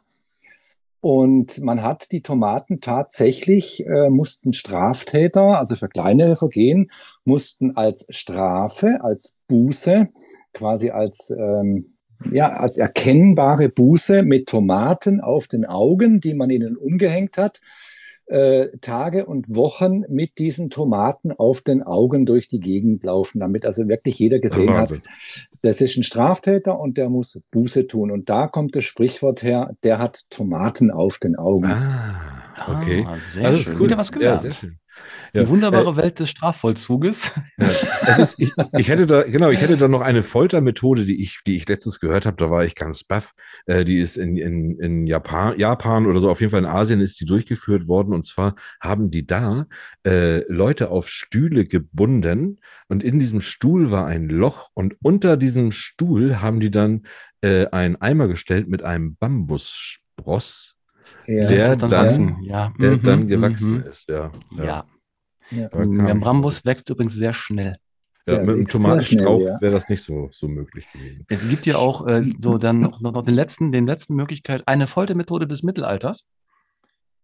Und 1.02 1.62
man 1.64 1.82
hat 1.82 2.12
die 2.12 2.22
Tomaten 2.22 2.80
tatsächlich, 2.80 3.86
äh, 3.88 4.10
mussten 4.10 4.54
Straftäter, 4.54 5.58
also 5.58 5.76
für 5.76 5.90
kleinere 5.90 6.36
Vergehen, 6.36 6.92
mussten 7.26 7.76
als 7.76 8.06
Strafe, 8.12 9.00
als 9.02 9.36
Buße, 9.48 10.10
quasi 10.54 10.92
als, 10.92 11.36
ähm, 11.38 11.98
ja, 12.32 12.50
als 12.50 12.78
erkennbare 12.78 13.70
Buße 13.70 14.22
mit 14.22 14.48
Tomaten 14.48 15.22
auf 15.22 15.48
den 15.48 15.66
Augen, 15.66 16.22
die 16.22 16.36
man 16.36 16.52
ihnen 16.52 16.78
umgehängt 16.78 17.36
hat, 17.38 17.62
äh, 18.32 18.70
Tage 18.80 19.26
und 19.26 19.54
Wochen 19.54 20.06
mit 20.08 20.38
diesen 20.40 20.70
Tomaten 20.70 21.32
auf 21.32 21.62
den 21.62 21.84
Augen 21.84 22.26
durch 22.26 22.48
die 22.48 22.60
Gegend 22.60 23.04
laufen, 23.04 23.40
damit 23.40 23.66
also 23.66 23.88
wirklich 23.88 24.18
jeder 24.20 24.40
gesehen 24.40 24.74
hat, 24.74 24.92
das 25.62 25.82
ist 25.82 25.98
ein 25.98 26.04
Straftäter 26.04 26.80
und 26.80 26.98
der 26.98 27.10
muss 27.10 27.42
Buße 27.52 27.88
tun. 27.88 28.10
Und 28.10 28.30
da 28.30 28.48
kommt 28.48 28.76
das 28.76 28.86
Sprichwort 28.86 29.44
her, 29.44 29.76
der 29.84 30.00
hat 30.00 30.22
Tomaten 30.30 30.92
auf 30.92 31.20
den 31.20 31.36
Augen. 31.36 31.72
Ah, 31.72 32.80
okay. 32.82 33.06
Ah, 33.06 33.18
sehr 33.34 33.52
das 33.52 33.60
schön. 33.60 33.76
Cool. 33.76 33.88
Wieder 33.88 33.98
was 33.98 34.12
gelernt. 34.12 34.44
Ja, 34.44 34.52
sehr 34.52 34.52
schön. 34.52 34.81
Die 35.34 35.40
ja, 35.40 35.48
wunderbare 35.48 35.92
äh, 35.92 35.98
Welt 35.98 36.20
des 36.20 36.30
Strafvollzuges. 36.30 37.32
Ja, 37.58 38.18
ist, 38.18 38.36
ich, 38.38 38.52
ich, 38.78 38.90
hätte 38.90 39.06
da, 39.06 39.24
genau, 39.24 39.50
ich 39.50 39.62
hätte 39.62 39.78
da 39.78 39.88
noch 39.88 40.02
eine 40.02 40.24
Foltermethode, 40.24 41.06
die 41.06 41.22
ich, 41.22 41.40
die 41.46 41.56
ich 41.56 41.68
letztens 41.68 42.00
gehört 42.00 42.26
habe, 42.26 42.38
da 42.38 42.50
war 42.50 42.66
ich 42.66 42.76
ganz 42.76 43.04
baff. 43.04 43.34
Äh, 43.66 43.86
die 43.86 44.00
ist 44.00 44.18
in, 44.18 44.38
in, 44.38 44.80
in 44.80 45.08
Japan, 45.08 45.58
Japan 45.58 46.06
oder 46.06 46.20
so, 46.20 46.30
auf 46.30 46.42
jeden 46.42 46.52
Fall 46.52 46.62
in 46.62 46.66
Asien 46.66 47.00
ist 47.00 47.20
die 47.20 47.26
durchgeführt 47.26 47.88
worden. 47.88 48.14
Und 48.14 48.26
zwar 48.26 48.56
haben 48.82 49.12
die 49.12 49.26
da 49.26 49.68
äh, 50.06 50.40
Leute 50.52 50.90
auf 50.90 51.08
Stühle 51.10 51.66
gebunden 51.66 52.60
und 52.88 53.04
in 53.04 53.20
diesem 53.20 53.42
Stuhl 53.42 53.92
war 53.92 54.08
ein 54.08 54.28
Loch 54.28 54.70
und 54.74 54.96
unter 55.02 55.38
diesem 55.38 55.72
Stuhl 55.72 56.42
haben 56.42 56.60
die 56.60 56.72
dann 56.72 57.04
äh, 57.42 57.68
einen 57.68 57.96
Eimer 57.96 58.28
gestellt 58.28 58.68
mit 58.68 58.84
einem 58.84 59.16
Bambusspross 59.16 60.76
ja, 61.28 61.48
der, 61.48 61.76
dann, 61.76 61.90
dann, 61.90 62.44
ja. 62.44 62.74
der 62.80 62.92
mhm, 62.92 63.04
dann 63.04 63.28
gewachsen 63.28 63.74
mhm. 63.76 63.84
ist. 63.84 64.10
Ja. 64.10 64.32
ja. 64.58 64.86
ja. 65.52 65.68
Der 65.70 66.16
Brambus 66.16 66.66
wächst 66.66 66.90
übrigens 66.90 67.14
sehr 67.14 67.34
schnell. 67.34 67.78
Ja, 68.28 68.40
mit 68.40 68.50
einem 68.50 68.68
Tomatenstrauch 68.68 69.62
wäre 69.62 69.74
das 69.74 69.90
nicht 69.90 70.04
so, 70.04 70.30
so 70.32 70.48
möglich 70.48 70.88
gewesen. 70.92 71.26
Es 71.28 71.48
gibt 71.50 71.66
ja 71.66 71.78
auch 71.78 72.06
äh, 72.08 72.24
so 72.38 72.58
dann 72.58 72.80
noch, 72.80 73.02
noch 73.02 73.24
den 73.24 73.34
letzten, 73.34 73.72
den 73.72 73.88
letzten 73.88 74.16
Möglichkeit, 74.16 74.68
eine 74.68 74.86
Foltermethode 74.88 75.48
des 75.48 75.64
Mittelalters. 75.64 76.26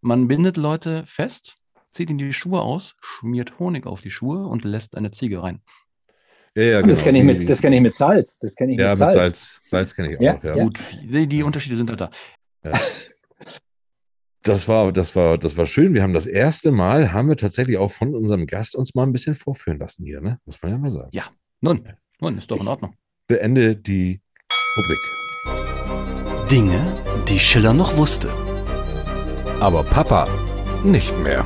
Man 0.02 0.28
bindet 0.28 0.58
Leute 0.58 1.04
fest, 1.06 1.56
zieht 1.92 2.10
ihnen 2.10 2.18
die 2.18 2.34
Schuhe 2.34 2.62
aus, 2.62 2.96
schmiert 3.00 3.60
Honig 3.60 3.86
auf 3.86 4.02
die 4.02 4.12
Schuhe 4.12 4.48
und 4.48 4.66
lässt 4.66 4.98
eine 4.98 5.12
Ziege 5.12 5.44
rein. 5.44 5.62
Ja, 6.56 6.64
ja, 6.64 6.82
genau. 6.82 6.90
Das 6.90 7.04
kenne 7.04 7.20
ich, 7.20 7.24
mit, 7.24 7.62
kenn 7.62 7.74
ich 7.74 7.82
mit 7.82 7.96
Salz. 7.96 8.40
Das 8.40 8.56
kenne 8.56 8.74
ich 8.74 8.80
ja, 8.80 8.90
mit 8.90 8.98
Salz. 8.98 9.16
Ja, 9.16 9.22
mit 9.22 9.36
Salz. 9.36 9.62
Salz 9.64 9.96
kenne 9.96 10.12
ich 10.12 10.18
auch. 10.18 10.44
Ja, 10.44 10.54
Gut, 10.56 10.80
die, 11.04 11.28
die, 11.28 11.44
Unterschiede 11.44 11.78
sind 11.78 11.90
halt 11.92 12.02
da. 12.02 12.10
Das 14.48 14.70
war, 14.70 14.94
das 14.94 15.14
war, 15.14 15.38
das 15.38 15.58
war 15.58 15.66
schön. 15.66 15.94
Wir 15.94 16.04
haben 16.04 16.14
das 16.14 16.26
erste 16.26 16.72
Mal, 16.72 17.12
haben 17.12 17.28
wir 17.28 17.36
tatsächlich 17.36 17.78
auch 17.78 17.92
von 17.92 18.16
unserem 18.16 18.48
Gast 18.48 18.78
uns 18.78 18.96
mal 18.96 19.04
ein 19.04 19.12
bisschen 19.12 19.36
vorführen 19.36 19.78
lassen 19.78 20.06
hier, 20.06 20.22
ne? 20.22 20.40
Muss 20.46 20.62
man 20.62 20.72
ja 20.72 20.78
mal 20.78 20.90
sagen. 20.90 21.10
Ja, 21.12 21.26
nun, 21.60 21.84
nun 22.22 22.38
ist 22.38 22.50
doch 22.50 22.62
in 22.62 22.68
Ordnung. 22.70 22.94
Ich 22.94 23.36
beende 23.36 23.76
die 23.76 24.22
Rubrik. 24.78 26.50
Dinge, 26.50 26.96
die 27.28 27.40
Schiller 27.40 27.74
noch 27.74 27.98
wusste. 27.98 28.32
Aber 29.60 29.84
Papa 29.84 30.30
nicht 30.86 31.14
mehr. 31.20 31.46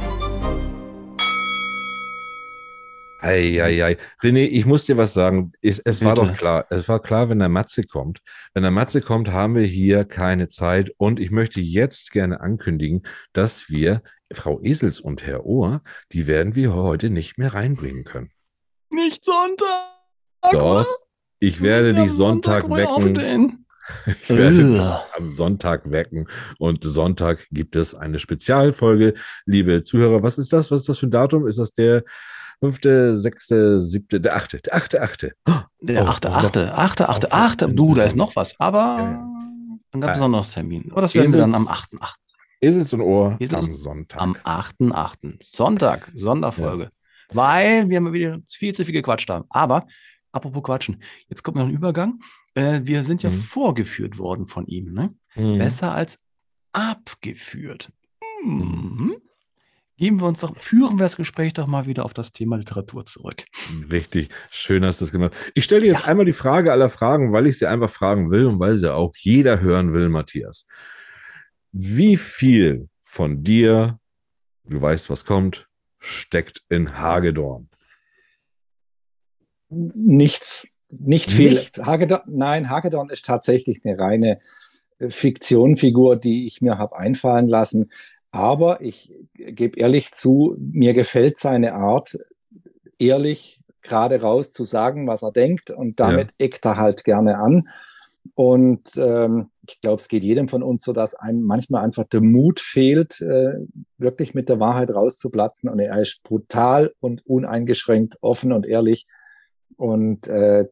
Eieiei. 3.22 3.97
René, 4.22 4.47
ich 4.47 4.65
muss 4.65 4.86
dir 4.86 4.97
was 4.97 5.13
sagen. 5.13 5.53
Es, 5.61 5.80
es 5.80 6.03
war 6.03 6.15
doch 6.15 6.36
klar. 6.36 6.65
Es 6.69 6.89
war 6.89 6.99
klar, 6.99 7.30
wenn 7.30 7.39
der 7.39 7.49
Matze 7.49 7.84
kommt. 7.84 8.19
Wenn 8.53 8.63
der 8.63 8.72
Matze 8.72 9.01
kommt, 9.01 9.30
haben 9.30 9.55
wir 9.55 9.65
hier 9.65 10.05
keine 10.05 10.47
Zeit. 10.47 10.91
Und 10.97 11.19
ich 11.19 11.32
möchte 11.32 11.61
jetzt 11.61 12.11
gerne 12.11 12.41
ankündigen, 12.41 13.03
dass 13.34 13.69
wir 13.69 14.01
Frau 14.34 14.59
Esels 14.61 14.99
und 14.99 15.26
Herr 15.26 15.45
Ohr, 15.45 15.82
die 16.11 16.26
werden 16.26 16.55
wir 16.55 16.74
heute 16.74 17.09
nicht 17.09 17.38
mehr 17.38 17.53
reinbringen 17.53 18.05
können. 18.05 18.32
Nicht 18.89 19.24
Sonntag. 19.24 19.91
Doch. 20.51 20.88
Ich 21.39 21.61
werde 21.61 21.93
dich 21.93 22.11
Sonntag, 22.11 22.63
Sonntag 22.63 23.03
wecken. 23.03 23.57
Ich 24.22 24.30
werde 24.30 25.01
am 25.17 25.34
Sonntag 25.34 25.91
wecken 25.91 26.28
und 26.59 26.84
Sonntag 26.84 27.47
gibt 27.51 27.76
es 27.76 27.95
eine 27.95 28.19
Spezialfolge. 28.19 29.15
Liebe 29.45 29.82
Zuhörer, 29.84 30.24
was 30.24 30.38
ist 30.38 30.53
das? 30.53 30.72
Was 30.72 30.82
ist 30.82 30.89
das 30.89 30.99
für 30.99 31.07
ein 31.07 31.11
Datum? 31.11 31.47
Ist 31.47 31.57
das 31.57 31.74
der 31.74 32.03
fünfte, 32.62 33.18
sechste, 33.18 33.80
siebte, 33.80 34.22
der 34.22 34.36
achte, 34.36 34.62
der 34.62 34.76
achte, 34.76 35.01
achte. 35.01 35.34
Der 35.82 36.03
oh, 36.03 36.07
achte, 36.07 36.32
achte, 36.32 36.78
achte, 36.78 37.09
achte, 37.09 37.32
achte. 37.32 37.70
Du, 37.70 37.95
da 37.95 38.03
ist 38.03 38.16
noch 38.16 38.36
was, 38.36 38.57
aber 38.59 38.78
ja, 38.80 39.32
ein 39.91 40.01
ganz 40.01 40.14
besonderes 40.14 40.51
Termin. 40.51 40.89
Aber 40.91 41.01
das 41.01 41.16
werden 41.16 41.34
wir 41.34 41.39
dann 41.39 41.55
am 41.55 41.68
8.8. 41.68 42.14
Esels 42.62 42.93
und 42.93 43.01
Ohr 43.01 43.36
Esels 43.39 43.59
am 43.59 43.76
Sonntag. 43.76 44.22
Am 44.22 44.36
8.8. 44.36 45.43
Sonntag, 45.43 46.12
Sonderfolge. 46.14 46.84
Ja. 46.84 47.36
Weil 47.36 47.89
wir 47.89 47.99
mal 47.99 48.14
wieder 48.14 48.39
viel 48.47 48.76
zu 48.76 48.86
viel 48.86 48.93
gequatscht 48.93 49.30
haben. 49.30 49.45
Aber, 49.49 49.88
apropos 50.32 50.62
Quatschen, 50.62 51.01
jetzt 51.30 51.43
kommt 51.43 51.57
noch 51.57 51.66
ein 51.66 51.72
Übergang. 51.72 52.20
Äh, 52.53 52.82
wir 52.84 53.03
sind 53.05 53.24
ja 53.24 53.32
mhm. 53.32 53.41
vorgeführt 53.41 54.20
worden 54.20 54.45
von 54.45 54.68
ihm. 54.68 54.93
Ne? 54.93 55.16
Mhm. 55.36 55.57
Besser 55.57 55.93
als 55.93 56.20
abgeführt. 56.74 57.91
Mhm. 58.43 59.16
Geben 60.02 60.20
wir 60.20 60.26
uns 60.26 60.39
doch, 60.39 60.58
führen 60.58 60.97
wir 60.97 61.04
das 61.04 61.16
Gespräch 61.16 61.54
doch 61.54 61.68
mal 61.68 61.86
wieder 61.86 62.06
auf 62.06 62.16
das 62.16 62.32
Thema 62.32 62.56
Literatur 62.56 63.06
zurück. 63.06 63.45
Richtig, 63.91 64.30
schön 64.49 64.84
hast 64.84 64.99
du 64.99 65.06
das 65.06 65.12
gemacht. 65.12 65.36
Ich 65.54 65.64
stelle 65.64 65.82
dir 65.82 65.89
jetzt 65.89 66.02
ja. 66.02 66.08
einmal 66.08 66.26
die 66.26 66.34
Frage 66.34 66.72
aller 66.72 66.89
Fragen, 66.89 67.34
weil 67.34 67.45
ich 67.45 67.60
sie 67.60 67.68
einfach 67.68 67.91
fragen 67.91 68.32
will 68.32 68.47
und 68.47 68.60
weil 68.60 68.74
sie 68.74 68.91
auch 68.91 69.14
jeder 69.16 69.62
hören 69.62 69.93
will, 69.93 70.10
Matthias. 70.10 70.66
Wie 71.72 72.18
viel 72.18 72.89
von 73.04 73.43
dir, 73.43 73.99
du 74.64 74.82
weißt, 74.82 75.08
was 75.12 75.24
kommt, 75.24 75.68
steckt 75.99 76.64
in 76.68 76.97
Hagedorn? 76.97 77.70
Nichts, 79.70 80.68
nicht 80.89 81.32
viel. 81.32 81.54
Nicht? 81.54 81.78
Hagedorn, 81.78 82.24
nein, 82.26 82.72
Hagedorn 82.72 83.12
ist 83.12 83.26
tatsächlich 83.26 83.82
eine 83.84 83.99
reine 83.99 84.39
äh, 84.97 85.12
Fiktionfigur, 85.12 86.16
die 86.16 86.47
ich 86.47 86.60
mir 86.60 86.80
habe 86.80 86.95
einfallen 86.95 87.47
lassen. 87.47 87.91
Aber 88.32 88.82
ich 88.82 89.13
gebe 89.34 89.79
ehrlich 89.79 90.13
zu, 90.13 90.55
mir 90.57 90.93
gefällt 90.93 91.38
seine 91.38 91.73
Art, 91.73 92.17
ehrlich 92.97 93.61
gerade 93.82 94.21
raus 94.21 94.51
zu 94.51 94.63
sagen, 94.63 95.07
was 95.07 95.23
er 95.23 95.32
denkt 95.32 95.71
und 95.71 95.99
damit 95.99 96.32
ja. 96.32 96.45
eckt 96.45 96.65
er 96.65 96.77
halt 96.77 97.03
gerne 97.03 97.38
an. 97.38 97.67
Und 98.36 98.95
ähm, 98.97 99.49
ich 99.67 99.82
glaube, 99.82 99.99
es 99.99 100.07
geht 100.07 100.23
jedem 100.23 100.47
von 100.47 100.63
uns 100.63 100.84
so, 100.84 100.93
dass 100.93 101.15
einem 101.15 101.41
manchmal 101.41 101.84
einfach 101.84 102.05
der 102.05 102.21
Mut 102.21 102.59
fehlt, 102.59 103.19
äh, 103.21 103.53
wirklich 103.97 104.34
mit 104.34 104.47
der 104.47 104.59
Wahrheit 104.59 104.91
rauszuplatzen. 104.91 105.69
Und 105.69 105.79
er 105.79 105.99
ist 105.99 106.21
brutal 106.23 106.93
und 106.99 107.25
uneingeschränkt 107.25 108.17
offen 108.21 108.51
und 108.53 108.65
ehrlich. 108.65 109.07
Und 109.77 110.27
äh, 110.27 110.67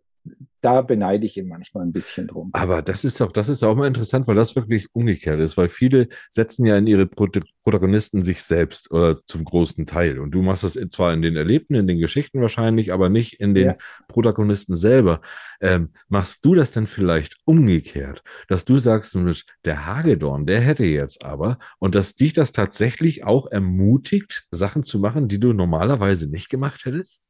da 0.62 0.82
beneide 0.82 1.26
ich 1.26 1.38
ihn 1.38 1.48
manchmal 1.48 1.86
ein 1.86 1.94
bisschen 1.94 2.28
drum. 2.28 2.50
Aber 2.54 2.82
das 2.82 3.06
ist 3.06 3.22
auch, 3.22 3.32
das 3.32 3.48
ist 3.48 3.64
auch 3.64 3.76
mal 3.76 3.88
interessant, 3.88 4.28
weil 4.28 4.36
das 4.36 4.56
wirklich 4.56 4.88
umgekehrt 4.94 5.40
ist, 5.40 5.56
weil 5.56 5.70
viele 5.70 6.10
setzen 6.30 6.66
ja 6.66 6.78
in 6.78 6.88
ihre 6.88 7.06
Protagonisten 7.06 8.26
sich 8.26 8.44
selbst 8.44 8.92
oder 8.92 9.18
zum 9.26 9.46
großen 9.46 9.86
Teil. 9.86 10.20
Und 10.20 10.32
du 10.32 10.42
machst 10.42 10.64
das 10.64 10.78
zwar 10.92 11.14
in 11.14 11.22
den 11.22 11.38
Erlebten, 11.38 11.76
in 11.76 11.88
den 11.88 12.00
Geschichten 12.00 12.42
wahrscheinlich, 12.42 12.92
aber 12.92 13.10
nicht 13.10 13.40
in 13.40 13.54
den 13.54 13.68
ja. 13.68 13.78
Protagonisten 14.08 14.76
selber. 14.76 15.22
Ähm, 15.62 15.90
machst 16.10 16.44
du 16.44 16.56
das 16.56 16.72
denn 16.72 16.88
vielleicht 16.88 17.38
umgekehrt, 17.46 18.22
dass 18.48 18.66
du 18.66 18.78
sagst, 18.78 19.18
der 19.66 19.86
Hagedorn, 19.86 20.46
der 20.46 20.62
hätte 20.62 20.84
jetzt 20.84 21.24
aber, 21.24 21.58
und 21.80 21.96
dass 21.96 22.16
dich 22.16 22.34
das 22.34 22.52
tatsächlich 22.52 23.24
auch 23.24 23.48
ermutigt, 23.50 24.46
Sachen 24.52 24.84
zu 24.84 25.00
machen, 25.00 25.28
die 25.28 25.40
du 25.40 25.54
normalerweise 25.54 26.28
nicht 26.28 26.50
gemacht 26.50 26.86
hättest? 26.86 27.29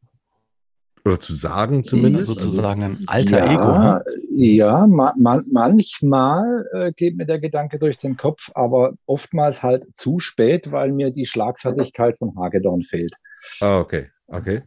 Oder 1.05 1.19
zu 1.19 1.33
sagen 1.33 1.83
zumindest. 1.83 2.27
Sozusagen 2.27 2.83
ein 2.83 3.03
alter 3.07 3.39
ja, 3.39 3.53
Ego. 3.53 3.77
Ne? 3.77 4.03
Ja, 4.35 4.87
ma 4.87 5.13
man, 5.17 5.43
manchmal 5.51 6.65
äh, 6.73 6.91
geht 6.91 7.15
mir 7.17 7.25
der 7.25 7.39
Gedanke 7.39 7.79
durch 7.79 7.97
den 7.97 8.17
Kopf, 8.17 8.49
aber 8.53 8.93
oftmals 9.05 9.63
halt 9.63 9.85
zu 9.95 10.19
spät, 10.19 10.71
weil 10.71 10.91
mir 10.91 11.11
die 11.11 11.25
Schlagfertigkeit 11.25 12.17
von 12.17 12.35
Hagedorn 12.37 12.83
fehlt. 12.83 13.15
Ah, 13.61 13.79
okay, 13.79 14.09
okay. 14.27 14.63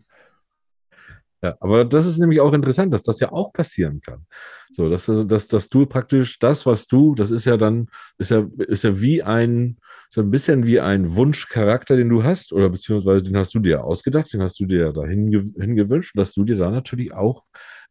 Ja, 1.42 1.56
aber 1.58 1.84
das 1.84 2.06
ist 2.06 2.18
nämlich 2.18 2.40
auch 2.40 2.52
interessant, 2.52 2.94
dass 2.94 3.02
das 3.02 3.18
ja 3.18 3.32
auch 3.32 3.52
passieren 3.52 4.00
kann. 4.00 4.26
So, 4.70 4.88
dass, 4.88 5.06
dass, 5.06 5.48
dass 5.48 5.68
du 5.68 5.86
praktisch 5.86 6.38
das, 6.38 6.66
was 6.66 6.86
du, 6.86 7.16
das 7.16 7.32
ist 7.32 7.44
ja 7.44 7.56
dann, 7.56 7.88
ist 8.16 8.30
ja, 8.30 8.46
ist 8.58 8.84
ja 8.84 9.00
wie 9.00 9.22
ein, 9.24 9.78
so 10.14 10.20
ein 10.20 10.30
bisschen 10.30 10.66
wie 10.66 10.78
ein 10.78 11.16
Wunschcharakter, 11.16 11.96
den 11.96 12.10
du 12.10 12.22
hast, 12.22 12.52
oder 12.52 12.68
beziehungsweise 12.68 13.22
den 13.22 13.36
hast 13.36 13.54
du 13.54 13.60
dir 13.60 13.82
ausgedacht, 13.82 14.30
den 14.30 14.42
hast 14.42 14.60
du 14.60 14.66
dir 14.66 14.92
da 14.92 15.06
hingewünscht, 15.06 16.18
dass 16.18 16.34
du 16.34 16.44
dir 16.44 16.56
da 16.56 16.70
natürlich 16.70 17.14
auch 17.14 17.44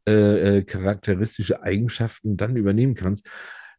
äh, 0.07 0.57
äh, 0.57 0.63
charakteristische 0.63 1.63
Eigenschaften 1.63 2.37
dann 2.37 2.55
übernehmen 2.55 2.93
kannst. 2.93 3.27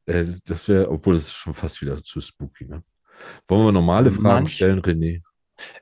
Äh, 0.07 0.25
das 0.45 0.69
wäre, 0.69 0.91
obwohl 0.91 1.15
das 1.15 1.25
ist 1.25 1.35
schon 1.35 1.55
fast 1.55 1.81
wieder 1.83 2.03
zu 2.03 2.21
spooky, 2.21 2.67
ne? 2.67 2.83
Wollen 3.47 3.67
wir 3.67 3.73
normale 3.73 4.11
Fragen 4.11 4.45
Manch, 4.45 4.55
stellen, 4.55 4.81
René? 4.81 5.23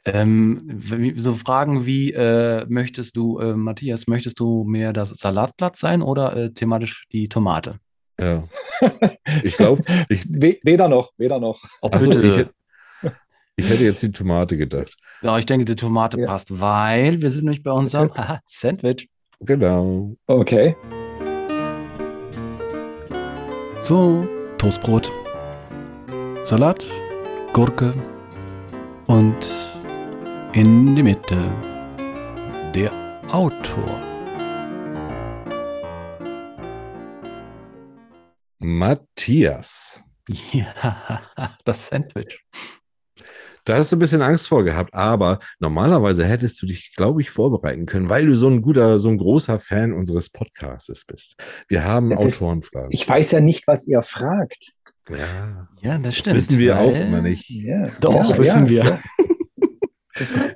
Ähm, 0.05 0.83
so 1.17 1.35
Fragen 1.35 1.87
wie, 1.87 2.13
äh, 2.13 2.67
möchtest 2.69 3.17
du, 3.17 3.39
äh, 3.39 3.55
Matthias, 3.55 4.07
möchtest 4.07 4.39
du 4.39 4.65
mehr 4.65 4.93
das 4.93 5.09
Salatblatt 5.11 5.77
sein 5.77 6.03
oder 6.03 6.37
äh, 6.37 6.53
thematisch 6.53 7.07
die 7.11 7.31
Tomate? 7.31 7.79
Ja. 8.21 8.45
Ich 9.45 9.57
glaube, 9.57 9.83
ich. 10.09 10.27
weder 10.29 10.89
noch, 10.89 11.13
weder 11.17 11.39
noch. 11.39 11.61
Also 11.83 12.11
ich, 12.11 12.47
ich, 13.57 13.71
hätte 13.71 13.85
jetzt 13.85 14.03
die 14.03 14.11
Tomate 14.11 14.57
gedacht. 14.57 14.97
Ja, 15.23 15.39
ich 15.39 15.47
denke, 15.47 15.67
die 15.67 15.77
Tomate 15.77 16.19
ja. 16.19 16.27
passt, 16.27 16.61
weil 16.61 17.21
wir 17.23 17.31
sind 17.31 17.45
nämlich 17.45 17.63
bei 17.63 17.71
unserem 17.71 18.11
okay. 18.11 18.39
Sandwich. 18.47 19.09
Genau. 19.41 20.17
Okay. 20.27 20.75
So, 23.83 24.27
Toastbrot, 24.59 25.13
Salat, 26.45 26.91
Gurke, 27.53 27.95
Und 29.07 29.49
in 30.53 30.97
die 30.97 31.03
Mitte 31.03 31.39
der 32.75 32.93
Autor. 33.31 34.10
Matthias. 38.61 40.01
Ja, 40.53 41.23
das 41.65 41.89
Sandwich. 41.89 42.45
Da 43.65 43.77
hast 43.77 43.93
du 43.93 43.97
ein 43.97 43.99
bisschen 43.99 44.23
Angst 44.23 44.49
vor 44.49 44.65
gehabt, 44.65 44.95
aber 44.95 45.39
normalerweise 45.59 46.25
hättest 46.25 46.61
du 46.63 46.67
dich, 46.67 46.95
glaube 46.97 47.21
ich, 47.21 47.31
vorbereiten 47.31 47.87
können, 47.87 48.09
weil 48.09 48.27
du 48.27 48.37
so 48.37 48.49
ein 48.49 48.63
guter, 48.63 48.99
so 48.99 49.09
ein 49.11 49.19
großer 49.19 49.59
Fan 49.59 49.93
unseres 49.93 50.31
Podcasts 50.31 51.05
bist. 51.05 51.37
Wir 51.69 51.85
haben 51.85 52.11
ja, 52.11 52.17
Autorenfragen. 52.17 52.91
Ich 52.93 53.07
weiß 53.09 53.33
ja 53.33 53.41
nicht, 53.41 53.67
was 53.67 53.87
ihr 53.87 54.01
fragt. 54.03 54.73
Ja, 55.09 55.69
ja 55.83 55.99
das 55.99 56.17
stimmt. 56.17 56.37
Das 56.37 56.49
wissen 56.49 56.59
wir 56.59 56.79
auch 56.79 56.95
immer 56.95 57.21
nicht. 57.23 57.49
Ja, 57.51 57.89
Doch, 58.01 58.31
ja, 58.31 58.39
wissen 58.39 58.69
wir. 58.69 59.01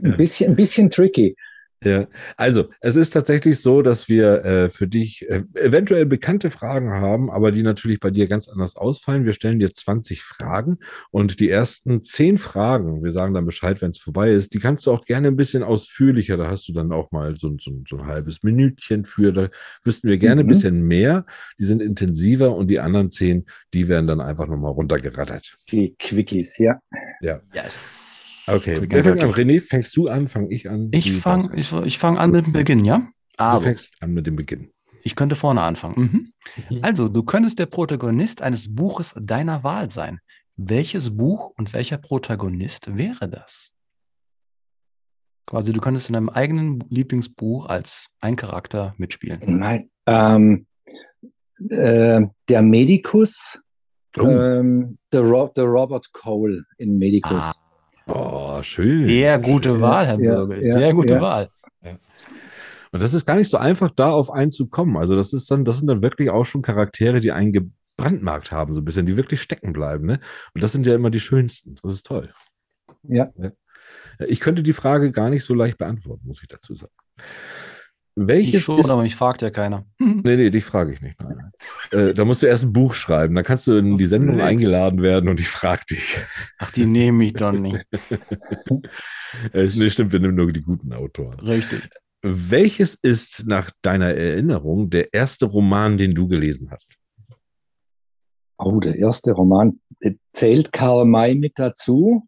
ein 0.02 0.16
bisschen, 0.16 0.50
ein 0.50 0.56
bisschen 0.56 0.90
tricky. 0.90 1.36
Ja, 1.84 2.06
also 2.36 2.70
es 2.80 2.96
ist 2.96 3.10
tatsächlich 3.10 3.60
so, 3.60 3.82
dass 3.82 4.08
wir 4.08 4.44
äh, 4.44 4.70
für 4.70 4.88
dich 4.88 5.28
äh, 5.28 5.44
eventuell 5.54 6.06
bekannte 6.06 6.50
Fragen 6.50 6.92
haben, 6.92 7.30
aber 7.30 7.52
die 7.52 7.62
natürlich 7.62 8.00
bei 8.00 8.10
dir 8.10 8.26
ganz 8.26 8.48
anders 8.48 8.76
ausfallen. 8.76 9.24
Wir 9.24 9.34
stellen 9.34 9.58
dir 9.58 9.72
20 9.72 10.22
Fragen 10.22 10.78
und 11.10 11.40
die 11.40 11.50
ersten 11.50 12.02
10 12.02 12.38
Fragen, 12.38 13.04
wir 13.04 13.12
sagen 13.12 13.34
dann 13.34 13.44
Bescheid, 13.44 13.82
wenn 13.82 13.90
es 13.90 13.98
vorbei 13.98 14.32
ist, 14.32 14.54
die 14.54 14.58
kannst 14.58 14.86
du 14.86 14.92
auch 14.92 15.04
gerne 15.04 15.28
ein 15.28 15.36
bisschen 15.36 15.62
ausführlicher, 15.62 16.36
da 16.36 16.48
hast 16.48 16.68
du 16.68 16.72
dann 16.72 16.92
auch 16.92 17.10
mal 17.12 17.36
so, 17.36 17.54
so, 17.60 17.82
so 17.88 17.98
ein 17.98 18.06
halbes 18.06 18.42
Minütchen 18.42 19.04
für, 19.04 19.32
da 19.32 19.48
wüssten 19.84 20.08
wir 20.08 20.18
gerne 20.18 20.42
mhm. 20.42 20.48
ein 20.48 20.52
bisschen 20.52 20.82
mehr, 20.86 21.26
die 21.58 21.64
sind 21.64 21.82
intensiver 21.82 22.54
und 22.54 22.68
die 22.68 22.80
anderen 22.80 23.10
10, 23.10 23.44
die 23.74 23.88
werden 23.88 24.06
dann 24.06 24.20
einfach 24.20 24.46
nochmal 24.46 24.72
runtergerattert. 24.72 25.56
Die 25.70 25.94
Quickies, 25.98 26.58
ja. 26.58 26.80
Ja. 27.20 27.40
Yes. 27.52 28.03
Okay, 28.46 28.80
wer 28.88 29.04
fängt 29.04 29.22
an? 29.22 29.30
René, 29.30 29.60
fängst 29.60 29.96
du 29.96 30.08
an? 30.08 30.28
Fang 30.28 30.50
ich 30.50 30.68
an? 30.68 30.88
Ich 30.92 31.12
fange 31.12 31.50
ich, 31.56 31.72
ich 31.72 31.98
fang 31.98 32.18
an 32.18 32.30
mit 32.30 32.46
dem 32.46 32.52
Beginn, 32.52 32.84
ja? 32.84 33.08
Also, 33.36 33.58
du 33.58 33.64
fängst 33.64 33.90
an 34.00 34.12
mit 34.12 34.26
dem 34.26 34.36
Beginn. 34.36 34.70
Ich 35.02 35.16
könnte 35.16 35.36
vorne 35.36 35.62
anfangen. 35.62 36.32
Mhm. 36.68 36.80
Also, 36.82 37.08
du 37.08 37.22
könntest 37.22 37.58
der 37.58 37.66
Protagonist 37.66 38.42
eines 38.42 38.74
Buches 38.74 39.14
deiner 39.18 39.64
Wahl 39.64 39.90
sein. 39.90 40.20
Welches 40.56 41.16
Buch 41.16 41.52
und 41.56 41.72
welcher 41.72 41.98
Protagonist 41.98 42.96
wäre 42.96 43.28
das? 43.28 43.72
Quasi, 45.46 45.72
du 45.72 45.80
könntest 45.80 46.08
in 46.08 46.14
deinem 46.14 46.28
eigenen 46.28 46.84
Lieblingsbuch 46.88 47.66
als 47.66 48.08
ein 48.20 48.36
Charakter 48.36 48.94
mitspielen. 48.96 49.40
Nein, 49.44 49.90
ähm, 50.06 50.66
äh, 51.68 52.22
der 52.48 52.62
Medikus, 52.62 53.62
oh. 54.16 54.26
ähm, 54.26 54.98
der, 55.12 55.20
Ro 55.20 55.52
der 55.54 55.64
Robert 55.64 56.12
Cole 56.12 56.64
in 56.78 56.98
Medikus. 56.98 57.60
Ah. 58.06 58.58
Oh, 58.58 58.62
schön. 58.62 59.06
Sehr 59.06 59.38
gute 59.38 59.70
schön. 59.70 59.80
Wahl, 59.80 60.06
Herr 60.06 60.20
ja, 60.20 60.34
Bürgel. 60.34 60.62
Sehr 60.62 60.94
gute 60.94 61.14
ja. 61.14 61.20
Wahl. 61.20 61.50
Und 62.92 63.02
das 63.02 63.12
ist 63.12 63.26
gar 63.26 63.34
nicht 63.34 63.50
so 63.50 63.56
einfach, 63.56 63.90
da 63.90 64.12
auf 64.12 64.30
einen 64.30 64.52
zu 64.52 64.68
kommen. 64.68 64.96
Also, 64.96 65.16
das 65.16 65.32
ist 65.32 65.50
dann, 65.50 65.64
das 65.64 65.78
sind 65.78 65.88
dann 65.88 66.00
wirklich 66.00 66.30
auch 66.30 66.44
schon 66.44 66.62
Charaktere, 66.62 67.18
die 67.18 67.32
einen 67.32 67.52
gebrandmarkt 67.52 68.52
haben, 68.52 68.72
so 68.72 68.80
ein 68.80 68.84
bisschen, 68.84 69.04
die 69.04 69.16
wirklich 69.16 69.42
stecken 69.42 69.72
bleiben. 69.72 70.06
Ne? 70.06 70.20
Und 70.54 70.62
das 70.62 70.70
sind 70.70 70.86
ja 70.86 70.94
immer 70.94 71.10
die 71.10 71.18
schönsten. 71.18 71.74
Das 71.82 71.92
ist 71.92 72.06
toll. 72.06 72.32
Ja. 73.02 73.32
Ich 74.28 74.38
könnte 74.38 74.62
die 74.62 74.72
Frage 74.72 75.10
gar 75.10 75.28
nicht 75.28 75.44
so 75.44 75.54
leicht 75.54 75.76
beantworten, 75.76 76.28
muss 76.28 76.40
ich 76.40 76.48
dazu 76.48 76.76
sagen. 76.76 76.92
Welches 78.16 78.54
ich 78.54 78.64
schon, 78.64 78.78
ist, 78.78 78.90
aber 78.90 79.02
mich 79.02 79.16
fragt 79.16 79.42
ja 79.42 79.50
keiner. 79.50 79.84
Nee, 79.98 80.36
nee, 80.36 80.50
dich 80.50 80.64
frage 80.64 80.92
ich 80.92 81.00
nicht. 81.00 81.16
Äh, 81.90 82.14
da 82.14 82.24
musst 82.24 82.42
du 82.42 82.46
erst 82.46 82.64
ein 82.64 82.72
Buch 82.72 82.94
schreiben. 82.94 83.34
Dann 83.34 83.44
kannst 83.44 83.66
du 83.66 83.72
in 83.72 83.98
die 83.98 84.06
Sendung 84.06 84.40
eingeladen 84.40 85.02
werden 85.02 85.28
und 85.28 85.40
ich 85.40 85.48
frage 85.48 85.82
dich. 85.90 86.16
Ach, 86.58 86.70
die 86.70 86.86
nehme 86.86 87.24
ich 87.24 87.32
dann 87.34 87.60
nicht. 87.62 87.84
äh, 89.52 89.68
nee, 89.74 89.90
stimmt, 89.90 90.12
wir 90.12 90.20
nehmen 90.20 90.36
nur 90.36 90.52
die 90.52 90.62
guten 90.62 90.92
Autoren. 90.92 91.38
Richtig. 91.40 91.88
Welches 92.22 92.94
ist 92.94 93.44
nach 93.46 93.70
deiner 93.82 94.14
Erinnerung 94.14 94.88
der 94.88 95.12
erste 95.12 95.46
Roman, 95.46 95.98
den 95.98 96.14
du 96.14 96.28
gelesen 96.28 96.70
hast? 96.70 96.96
Oh, 98.56 98.80
der 98.80 98.96
erste 98.96 99.32
Roman. 99.32 99.80
Zählt 100.32 100.72
Karl 100.72 101.04
May 101.04 101.34
mit 101.34 101.58
dazu? 101.58 102.26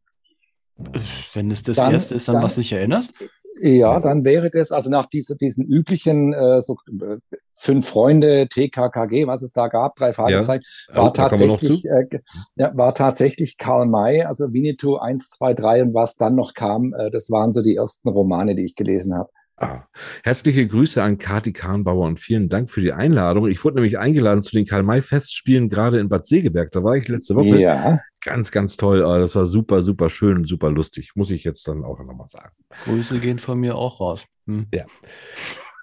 Wenn 1.32 1.50
es 1.50 1.62
das 1.62 1.76
dann, 1.76 1.92
erste 1.92 2.14
ist, 2.14 2.28
dann, 2.28 2.34
dann 2.34 2.44
was 2.44 2.54
du 2.54 2.60
dich 2.60 2.72
erinnerst? 2.72 3.14
Ja, 3.58 4.00
dann 4.00 4.24
wäre 4.24 4.50
das, 4.50 4.70
also 4.70 4.90
nach 4.90 5.06
dieser, 5.06 5.34
diesen 5.34 5.64
üblichen 5.64 6.32
äh, 6.34 6.60
so, 6.60 6.76
äh, 7.00 7.18
fünf 7.54 7.88
Freunde, 7.88 8.48
TKKG, 8.48 9.26
was 9.26 9.42
es 9.42 9.52
da 9.52 9.68
gab, 9.68 9.96
drei 9.96 10.12
Fragezeichen, 10.12 10.62
ja, 10.88 10.96
war, 10.96 11.14
tatsächlich, 11.14 11.84
äh, 11.86 12.20
ja, 12.56 12.76
war 12.76 12.94
tatsächlich 12.94 13.56
Karl 13.56 13.86
May, 13.86 14.22
also 14.22 14.52
Winnetou 14.52 14.96
1, 14.96 15.30
2, 15.30 15.54
3 15.54 15.82
und 15.84 15.94
was 15.94 16.16
dann 16.16 16.34
noch 16.34 16.52
kam, 16.52 16.92
äh, 16.92 17.10
das 17.10 17.30
waren 17.30 17.52
so 17.52 17.62
die 17.62 17.76
ersten 17.76 18.10
Romane, 18.10 18.54
die 18.54 18.64
ich 18.64 18.74
gelesen 18.74 19.14
habe. 19.14 19.30
Ah. 19.58 19.84
Herzliche 20.22 20.66
Grüße 20.66 21.02
an 21.02 21.16
Kati 21.16 21.52
Kahnbauer 21.52 22.06
und 22.06 22.20
vielen 22.20 22.50
Dank 22.50 22.70
für 22.70 22.82
die 22.82 22.92
Einladung. 22.92 23.48
Ich 23.48 23.64
wurde 23.64 23.76
nämlich 23.76 23.98
eingeladen 23.98 24.42
zu 24.42 24.54
den 24.54 24.66
Karl-May-Festspielen 24.66 25.70
gerade 25.70 25.98
in 25.98 26.10
Bad 26.10 26.26
Segeberg. 26.26 26.72
Da 26.72 26.84
war 26.84 26.96
ich 26.96 27.08
letzte 27.08 27.36
Woche. 27.36 27.58
Ja. 27.58 28.00
Ganz, 28.20 28.50
ganz 28.50 28.76
toll. 28.76 29.02
Ah, 29.04 29.18
das 29.18 29.34
war 29.34 29.46
super, 29.46 29.80
super 29.82 30.10
schön 30.10 30.36
und 30.38 30.48
super 30.48 30.70
lustig. 30.70 31.12
Muss 31.14 31.30
ich 31.30 31.42
jetzt 31.44 31.66
dann 31.68 31.84
auch 31.84 31.98
nochmal 32.00 32.28
sagen. 32.28 32.54
Grüße 32.84 33.18
gehen 33.18 33.38
von 33.38 33.58
mir 33.58 33.76
auch 33.76 34.00
raus. 34.00 34.26
Hm. 34.46 34.66
Ja. 34.74 34.84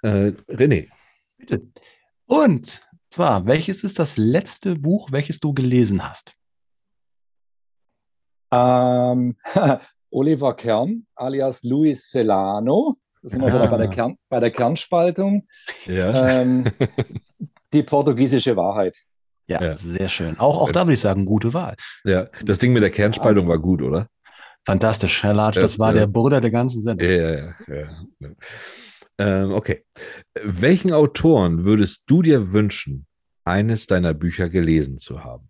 Äh, 0.03 0.33
René. 0.49 0.89
Bitte. 1.37 1.63
Und 2.27 2.81
zwar, 3.09 3.47
welches 3.47 3.83
ist 3.83 3.97
das 3.97 4.17
letzte 4.17 4.75
Buch, 4.75 5.11
welches 5.11 5.39
du 5.39 5.51
gelesen 5.53 6.07
hast? 6.07 6.35
Ähm, 8.51 9.35
Oliver 10.11 10.55
Kern 10.55 11.07
alias 11.15 11.63
Luis 11.63 12.11
Celano. 12.11 12.97
Das 13.23 13.31
sind 13.31 13.41
wir 13.41 13.47
ah. 13.47 13.55
wieder 13.55 13.67
bei 13.67 13.77
der, 13.77 13.87
Kern, 13.87 14.17
bei 14.29 14.39
der 14.39 14.51
Kernspaltung. 14.51 15.47
Ja. 15.85 16.41
Ähm, 16.41 16.65
die 17.73 17.83
portugiesische 17.83 18.55
Wahrheit. 18.55 18.99
Ja, 19.47 19.61
ja, 19.61 19.77
sehr 19.77 20.09
schön. 20.09 20.37
Auch, 20.39 20.59
auch 20.59 20.71
da 20.71 20.81
würde 20.81 20.93
ich 20.93 20.99
sagen, 20.99 21.25
gute 21.25 21.53
Wahl. 21.53 21.75
Ja, 22.03 22.27
das 22.43 22.59
Ding 22.59 22.73
mit 22.73 22.83
der 22.83 22.91
Kernspaltung 22.91 23.47
war 23.47 23.59
gut, 23.59 23.81
oder? 23.81 24.07
Fantastisch, 24.65 25.23
Herr 25.23 25.33
Latsch, 25.33 25.57
das 25.57 25.79
war 25.79 25.93
ja. 25.93 26.01
der 26.01 26.07
Bruder 26.07 26.39
der 26.39 26.51
ganzen 26.51 26.81
Sendung. 26.81 27.09
Ja, 27.09 27.15
ja, 27.15 27.55
ja. 27.67 27.87
ja. 28.19 28.29
Ähm, 29.17 29.51
okay. 29.51 29.83
Welchen 30.41 30.93
Autoren 30.93 31.65
würdest 31.65 32.03
du 32.07 32.21
dir 32.21 32.53
wünschen, 32.53 33.05
eines 33.43 33.87
deiner 33.87 34.13
Bücher 34.13 34.49
gelesen 34.49 34.99
zu 34.99 35.23
haben? 35.23 35.49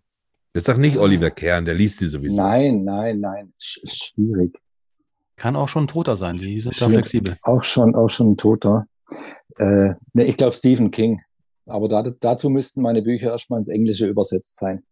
Jetzt 0.54 0.66
sag 0.66 0.78
nicht 0.78 0.98
ah. 0.98 1.02
Oliver 1.02 1.30
Kern, 1.30 1.64
der 1.64 1.74
liest 1.74 1.98
sie 1.98 2.06
sowieso. 2.06 2.36
Nein, 2.36 2.84
nein, 2.84 3.20
nein. 3.20 3.52
Sch 3.58 3.80
schwierig. 3.84 4.58
Kann 5.36 5.56
auch 5.56 5.68
schon 5.68 5.84
ein 5.84 5.88
Toter 5.88 6.16
sein, 6.16 6.36
die 6.36 6.60
sind 6.60 6.80
da 6.80 6.88
flexibel. 6.88 7.36
Auch 7.42 7.64
schon, 7.64 7.94
auch 7.94 8.08
schon 8.08 8.32
ein 8.32 8.36
Toter. 8.36 8.86
Äh, 9.56 9.94
ne, 10.12 10.24
ich 10.24 10.36
glaube 10.36 10.54
Stephen 10.54 10.90
King. 10.90 11.20
Aber 11.66 11.88
da, 11.88 12.02
dazu 12.02 12.50
müssten 12.50 12.82
meine 12.82 13.02
Bücher 13.02 13.30
erstmal 13.30 13.58
ins 13.58 13.68
Englische 13.68 14.06
übersetzt 14.06 14.58
sein. 14.58 14.82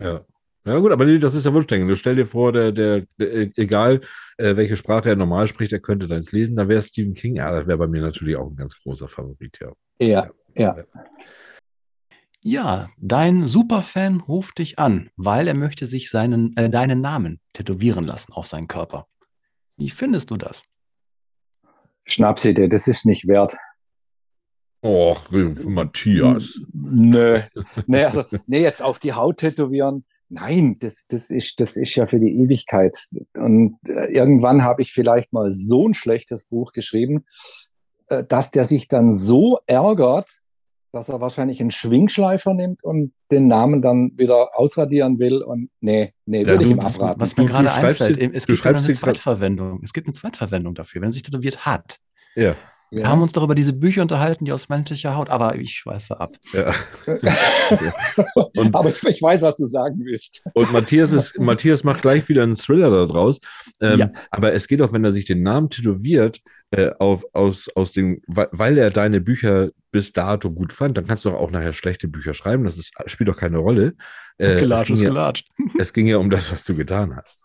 Ja. 0.00 0.24
Ja 0.64 0.78
gut, 0.78 0.92
aber 0.92 1.06
das 1.18 1.34
ist 1.34 1.44
ja 1.44 1.52
Wunschdenken. 1.52 1.88
Du 1.88 1.96
stell 1.96 2.14
dir 2.14 2.26
vor, 2.26 2.52
der, 2.52 2.70
der, 2.70 3.02
der 3.18 3.50
egal 3.58 4.00
äh, 4.36 4.54
welche 4.54 4.76
Sprache 4.76 5.08
er 5.08 5.16
normal 5.16 5.48
spricht, 5.48 5.72
er 5.72 5.80
könnte 5.80 6.06
deins 6.06 6.30
lesen, 6.30 6.54
dann 6.54 6.68
wäre 6.68 6.82
Stephen 6.82 7.14
King, 7.14 7.34
ja, 7.34 7.50
das 7.50 7.66
wäre 7.66 7.78
bei 7.78 7.88
mir 7.88 8.00
natürlich 8.00 8.36
auch 8.36 8.48
ein 8.48 8.54
ganz 8.54 8.76
großer 8.80 9.08
Favorit, 9.08 9.58
ja. 9.60 9.72
Ja, 9.98 10.30
ja. 10.56 10.76
Ja, 12.44 12.90
dein 12.98 13.46
Superfan 13.46 14.20
ruft 14.20 14.58
dich 14.58 14.78
an, 14.78 15.10
weil 15.16 15.48
er 15.48 15.54
möchte 15.54 15.86
sich 15.86 16.10
seinen, 16.10 16.56
äh, 16.56 16.70
deinen 16.70 17.00
Namen 17.00 17.40
tätowieren 17.52 18.04
lassen 18.04 18.32
auf 18.32 18.46
seinen 18.46 18.68
Körper. 18.68 19.06
Wie 19.76 19.90
findest 19.90 20.30
du 20.30 20.36
das? 20.36 20.62
Schnapsidee, 22.04 22.68
das 22.68 22.88
ist 22.88 23.06
nicht 23.06 23.26
wert. 23.28 23.56
Och, 24.84 25.30
Matthias. 25.30 26.60
Nö. 26.72 27.40
Nee, 27.86 28.04
also, 28.04 28.24
nee, 28.46 28.62
jetzt 28.62 28.82
auf 28.82 28.98
die 28.98 29.12
Haut 29.12 29.36
tätowieren. 29.38 30.04
Nein, 30.28 30.78
das, 30.80 31.06
das, 31.06 31.30
ist, 31.30 31.60
das 31.60 31.76
ist 31.76 31.94
ja 31.94 32.06
für 32.06 32.18
die 32.18 32.40
Ewigkeit. 32.40 32.96
Und 33.36 33.76
äh, 33.86 34.12
irgendwann 34.12 34.62
habe 34.62 34.82
ich 34.82 34.92
vielleicht 34.92 35.32
mal 35.32 35.50
so 35.50 35.88
ein 35.88 35.94
schlechtes 35.94 36.46
Buch 36.46 36.72
geschrieben, 36.72 37.26
äh, 38.08 38.24
dass 38.24 38.50
der 38.50 38.64
sich 38.64 38.88
dann 38.88 39.12
so 39.12 39.60
ärgert, 39.66 40.41
dass 40.92 41.08
er 41.08 41.20
wahrscheinlich 41.20 41.60
einen 41.60 41.70
Schwingschleifer 41.70 42.52
nimmt 42.52 42.84
und 42.84 43.12
den 43.30 43.46
Namen 43.46 43.80
dann 43.80 44.12
wieder 44.16 44.50
ausradieren 44.58 45.18
will. 45.18 45.42
Und 45.42 45.70
nee, 45.80 46.12
nee, 46.26 46.42
ja, 46.42 46.48
würde 46.48 46.64
ich 46.64 46.70
ihm 46.70 46.80
abraten. 46.80 47.20
Was 47.20 47.36
mir 47.36 47.46
gerade 47.46 47.72
einfällt, 47.72 48.18
es 48.34 48.46
gibt 48.46 48.64
eine 48.64 48.80
Zweitverwendung. 48.80 49.80
Es 49.82 49.92
gibt 49.92 50.06
eine 50.06 50.14
Zweitverwendung 50.14 50.74
dafür, 50.74 51.00
wenn 51.00 51.08
er 51.08 51.12
sich 51.12 51.22
tätowiert 51.22 51.64
hat. 51.64 51.98
Ja. 52.34 52.54
Wir 52.92 53.08
haben 53.08 53.22
uns 53.22 53.32
doch 53.32 53.42
über 53.42 53.54
diese 53.54 53.72
Bücher 53.72 54.02
unterhalten, 54.02 54.44
die 54.44 54.52
aus 54.52 54.68
menschlicher 54.68 55.16
Haut, 55.16 55.30
aber 55.30 55.56
ich 55.56 55.78
schweife 55.78 56.20
ab. 56.20 56.28
Ja. 56.52 56.74
und, 58.34 58.74
aber 58.74 58.90
ich, 58.90 59.02
ich, 59.02 59.22
weiß, 59.22 59.40
was 59.40 59.56
du 59.56 59.64
sagen 59.64 60.00
willst. 60.04 60.42
Und 60.52 60.72
Matthias, 60.72 61.10
ist, 61.10 61.38
Matthias 61.38 61.84
macht 61.84 62.02
gleich 62.02 62.28
wieder 62.28 62.42
einen 62.42 62.54
Thriller 62.54 62.90
daraus. 62.90 63.40
Ähm, 63.80 63.98
ja. 63.98 64.12
Aber 64.30 64.52
es 64.52 64.68
geht 64.68 64.82
auch, 64.82 64.92
wenn 64.92 65.04
er 65.04 65.12
sich 65.12 65.24
den 65.24 65.42
Namen 65.42 65.70
tätowiert, 65.70 66.42
äh, 66.70 66.90
auf, 66.98 67.24
aus, 67.32 67.70
aus 67.74 67.92
dem, 67.92 68.20
weil 68.26 68.76
er 68.76 68.90
deine 68.90 69.22
Bücher 69.22 69.70
bis 69.90 70.12
dato 70.12 70.50
gut 70.50 70.72
fand, 70.72 70.96
dann 70.98 71.06
kannst 71.06 71.24
du 71.24 71.30
auch 71.30 71.50
nachher 71.50 71.72
schlechte 71.72 72.08
Bücher 72.08 72.34
schreiben. 72.34 72.64
Das 72.64 72.76
ist, 72.76 72.92
spielt 73.06 73.28
doch 73.28 73.36
keine 73.38 73.58
Rolle. 73.58 73.94
Äh, 74.36 74.56
gelatscht 74.56 74.90
ist 74.90 75.02
gelatscht. 75.02 75.48
es 75.78 75.92
ging 75.92 76.06
ja 76.06 76.18
um 76.18 76.28
das, 76.28 76.52
was 76.52 76.64
du 76.64 76.74
getan 76.74 77.16
hast. 77.16 77.41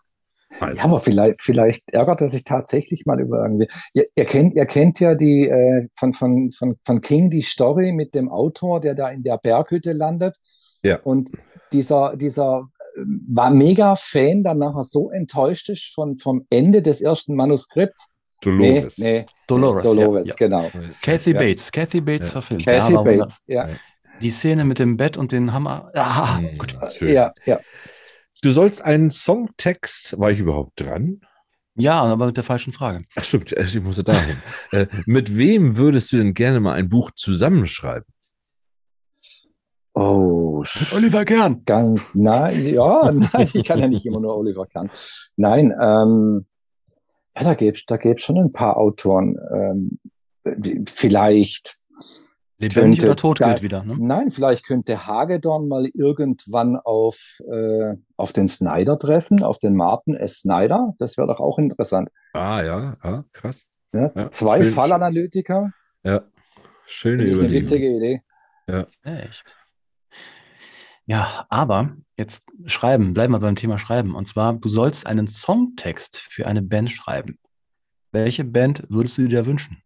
Also. 0.60 0.76
Ja, 0.76 0.84
aber 0.84 1.00
vielleicht, 1.00 1.42
vielleicht 1.42 1.90
ärgert 1.92 2.20
er 2.20 2.28
sich 2.28 2.44
tatsächlich 2.44 3.04
mal 3.06 3.20
über 3.20 3.42
irgendwie. 3.42 3.68
Ihr, 3.92 4.06
ihr, 4.14 4.24
kennt, 4.24 4.54
ihr 4.54 4.66
kennt 4.66 4.98
ja 5.00 5.14
die 5.14 5.46
äh, 5.48 5.86
von, 5.94 6.12
von, 6.14 6.50
von, 6.52 6.76
von 6.84 7.00
King 7.00 7.30
die 7.30 7.42
Story 7.42 7.92
mit 7.92 8.14
dem 8.14 8.30
Autor, 8.30 8.80
der 8.80 8.94
da 8.94 9.10
in 9.10 9.22
der 9.22 9.38
Berghütte 9.38 9.92
landet. 9.92 10.38
Ja. 10.82 11.00
Und 11.02 11.30
dieser, 11.72 12.16
dieser 12.16 12.68
äh, 12.96 13.00
war 13.28 13.50
mega 13.50 13.94
Fan, 13.96 14.42
dann 14.42 14.58
nachher 14.58 14.84
so 14.84 15.10
enttäuscht 15.10 15.68
ist 15.68 15.92
von, 15.94 16.16
vom 16.18 16.46
Ende 16.50 16.80
des 16.82 17.02
ersten 17.02 17.34
Manuskripts. 17.34 18.14
Dolores. 18.40 18.98
Nee, 18.98 19.12
nee, 19.12 19.26
Dolores, 19.48 19.82
Dolores 19.82 20.28
ja, 20.28 20.34
genau. 20.36 20.70
Kathy 21.02 21.34
Bates, 21.34 21.72
Kathy 21.72 22.00
Bates 22.00 22.28
Ja. 22.28 22.40
verfilmt. 22.40 22.68
Aber 22.68 23.04
Bates, 23.04 23.42
ja. 23.48 23.68
Die 24.20 24.30
Szene 24.30 24.64
mit 24.64 24.78
dem 24.78 24.96
Bett 24.96 25.16
und 25.16 25.32
den 25.32 25.52
Hammer. 25.52 25.90
Ah, 25.94 26.38
Hm, 26.38 26.58
gut. 26.58 26.74
schön. 26.92 27.12
Ja, 27.12 27.32
ja. 27.44 27.60
Du 28.42 28.52
sollst 28.52 28.82
einen 28.82 29.10
Songtext, 29.10 30.18
war 30.18 30.30
ich 30.30 30.38
überhaupt 30.38 30.80
dran? 30.80 31.20
Ja, 31.74 32.02
aber 32.02 32.26
mit 32.26 32.36
der 32.36 32.44
falschen 32.44 32.72
Frage. 32.72 33.04
Ach 33.14 33.24
stimmt, 33.24 33.52
äh, 33.52 33.64
ich 33.64 33.80
musste 33.80 34.04
dahin. 34.04 34.36
äh, 34.72 34.86
mit 35.06 35.36
wem 35.36 35.76
würdest 35.76 36.12
du 36.12 36.18
denn 36.18 36.34
gerne 36.34 36.60
mal 36.60 36.74
ein 36.74 36.88
Buch 36.88 37.10
zusammenschreiben? 37.14 38.06
Oh, 39.94 40.58
Mit 40.58 40.92
Oliver 40.92 41.24
Kern. 41.24 41.64
ganz 41.64 42.14
nein, 42.14 42.66
ja, 42.66 43.10
nein, 43.32 43.50
ich 43.52 43.64
kann 43.64 43.80
ja 43.80 43.88
nicht 43.88 44.06
immer 44.06 44.20
nur 44.20 44.36
Oliver 44.36 44.66
Kahn. 44.66 44.90
Nein, 45.36 45.74
ähm, 45.80 46.44
ja, 47.36 47.44
da 47.44 47.54
gäbe 47.54 47.78
da 47.86 47.96
gäb's 47.96 48.22
schon 48.22 48.38
ein 48.38 48.52
paar 48.52 48.76
Autoren. 48.76 49.36
Ähm, 49.52 50.84
vielleicht, 50.86 51.74
Lebendig 52.60 52.98
Könnte 53.00 53.06
oder 53.06 53.16
tot 53.16 53.40
da- 53.40 53.50
gilt 53.50 53.62
wieder. 53.62 53.84
Ne? 53.84 53.96
nein, 53.98 54.30
vielleicht 54.32 54.66
könnte 54.66 55.06
Hagedorn 55.06 55.68
mal 55.68 55.86
irgendwann 55.94 56.76
auf, 56.76 57.38
äh, 57.52 57.94
auf 58.16 58.32
den 58.32 58.48
Snyder 58.48 58.98
treffen, 58.98 59.42
auf 59.44 59.58
den 59.60 59.76
Martin 59.76 60.14
S. 60.16 60.40
Snyder. 60.40 60.94
Das 60.98 61.16
wäre 61.16 61.28
doch 61.28 61.38
auch 61.38 61.58
interessant. 61.58 62.08
Ah, 62.32 62.62
ja, 62.62 62.96
ah, 63.00 63.22
krass. 63.32 63.66
Ja? 63.92 64.10
Ja, 64.14 64.30
Zwei 64.32 64.64
schön. 64.64 64.72
Fallanalytiker, 64.72 65.72
Ja, 66.02 66.20
schöne 66.86 67.22
ich 67.22 67.28
eine 67.30 67.38
Überlegung. 67.38 67.62
witzige 67.62 67.96
Idee. 67.96 68.22
Echt. 69.04 69.56
Ja, 71.06 71.46
aber 71.48 71.96
jetzt 72.18 72.44
schreiben, 72.66 73.14
bleiben 73.14 73.32
wir 73.32 73.38
beim 73.40 73.56
Thema 73.56 73.78
Schreiben. 73.78 74.14
Und 74.14 74.26
zwar, 74.28 74.52
du 74.54 74.68
sollst 74.68 75.06
einen 75.06 75.26
Songtext 75.26 76.18
für 76.18 76.46
eine 76.46 76.60
Band 76.60 76.90
schreiben. 76.90 77.38
Welche 78.12 78.44
Band 78.44 78.82
würdest 78.88 79.16
du 79.16 79.26
dir 79.28 79.46
wünschen? 79.46 79.82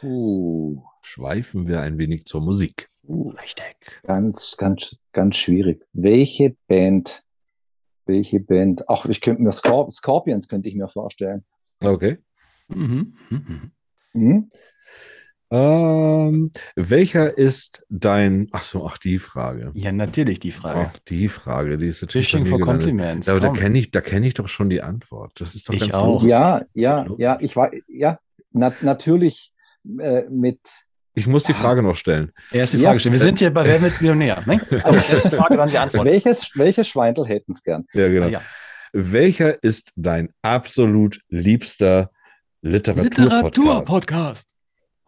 Puh. 0.00 0.82
Schweifen 1.02 1.66
wir 1.66 1.80
ein 1.80 1.98
wenig 1.98 2.24
zur 2.26 2.40
Musik. 2.40 2.88
Richtig. 3.08 3.76
Ganz, 4.04 4.56
ganz, 4.56 4.96
ganz 5.12 5.36
schwierig. 5.36 5.82
Welche 5.92 6.56
Band? 6.66 7.22
Welche 8.06 8.40
Band? 8.40 8.88
Ach, 8.88 9.06
ich 9.06 9.20
könnte 9.20 9.42
mir 9.42 9.52
Scorp 9.52 9.92
Scorpions 9.92 10.48
könnte 10.48 10.68
ich 10.68 10.74
mir 10.74 10.88
vorstellen. 10.88 11.44
Okay. 11.80 12.18
Mhm. 12.68 13.14
Mhm. 13.30 13.70
Hm? 14.12 14.50
Ähm, 15.50 16.50
welcher 16.74 17.36
ist 17.36 17.84
dein, 17.88 18.48
ach 18.52 18.62
so, 18.62 18.86
ach 18.86 18.98
die 18.98 19.18
Frage. 19.18 19.70
Ja, 19.74 19.92
natürlich 19.92 20.40
die 20.40 20.52
Frage. 20.52 20.90
Ach, 20.92 20.98
die 21.08 21.28
Frage, 21.28 21.76
die 21.76 21.88
ist 21.88 22.02
natürlich 22.02 22.26
Fishing 22.26 22.44
mir 22.44 22.48
for 22.50 22.58
gelandet. 22.58 22.86
Compliments. 22.88 23.28
Aber 23.28 23.40
da 23.40 23.52
kenne 23.52 23.78
ich, 23.78 23.90
da 23.90 24.00
kenne 24.00 24.26
ich 24.26 24.34
doch 24.34 24.48
schon 24.48 24.70
die 24.70 24.82
Antwort. 24.82 25.32
Das 25.36 25.54
ist 25.54 25.68
doch 25.68 25.74
Ich 25.74 25.80
ganz 25.80 25.94
auch. 25.94 26.06
logisch. 26.22 26.28
Ja, 26.28 26.62
ja, 26.72 27.06
ja, 27.18 27.38
ich 27.40 27.54
war, 27.56 27.70
ja, 27.86 28.18
na, 28.52 28.72
natürlich 28.80 29.52
äh, 30.00 30.22
mit, 30.30 30.60
Ich 31.14 31.26
muss 31.26 31.44
die 31.44 31.52
Frage 31.52 31.82
noch 31.82 31.96
stellen. 31.96 32.32
Erst 32.52 32.72
die 32.74 32.78
Ja. 32.78 32.88
Frage 32.88 33.00
stellen. 33.00 33.12
Wir 33.14 33.20
sind 33.20 33.38
hier 33.38 33.52
bei 33.52 33.64
Wer 33.64 33.80
wird 33.82 34.00
Millionär? 34.00 34.42
Ne? 34.46 34.60
Also, 34.84 34.98
erste 35.12 35.30
Frage, 35.30 35.56
dann 35.56 35.70
die 35.70 35.78
Antwort. 35.78 36.06
welches, 36.06 36.50
welches 36.56 36.88
Schweintel 36.88 37.26
hätten 37.26 37.52
es 37.52 37.62
gern? 37.62 37.84
Ja, 37.92 38.08
genau. 38.08 38.26
Ah, 38.26 38.30
ja. 38.30 38.42
Welcher 38.92 39.62
ist 39.62 39.90
dein 39.96 40.30
absolut 40.42 41.20
liebster 41.28 42.10
Literaturpodcast? 42.62 43.18
Literaturpodcast. 43.18 44.46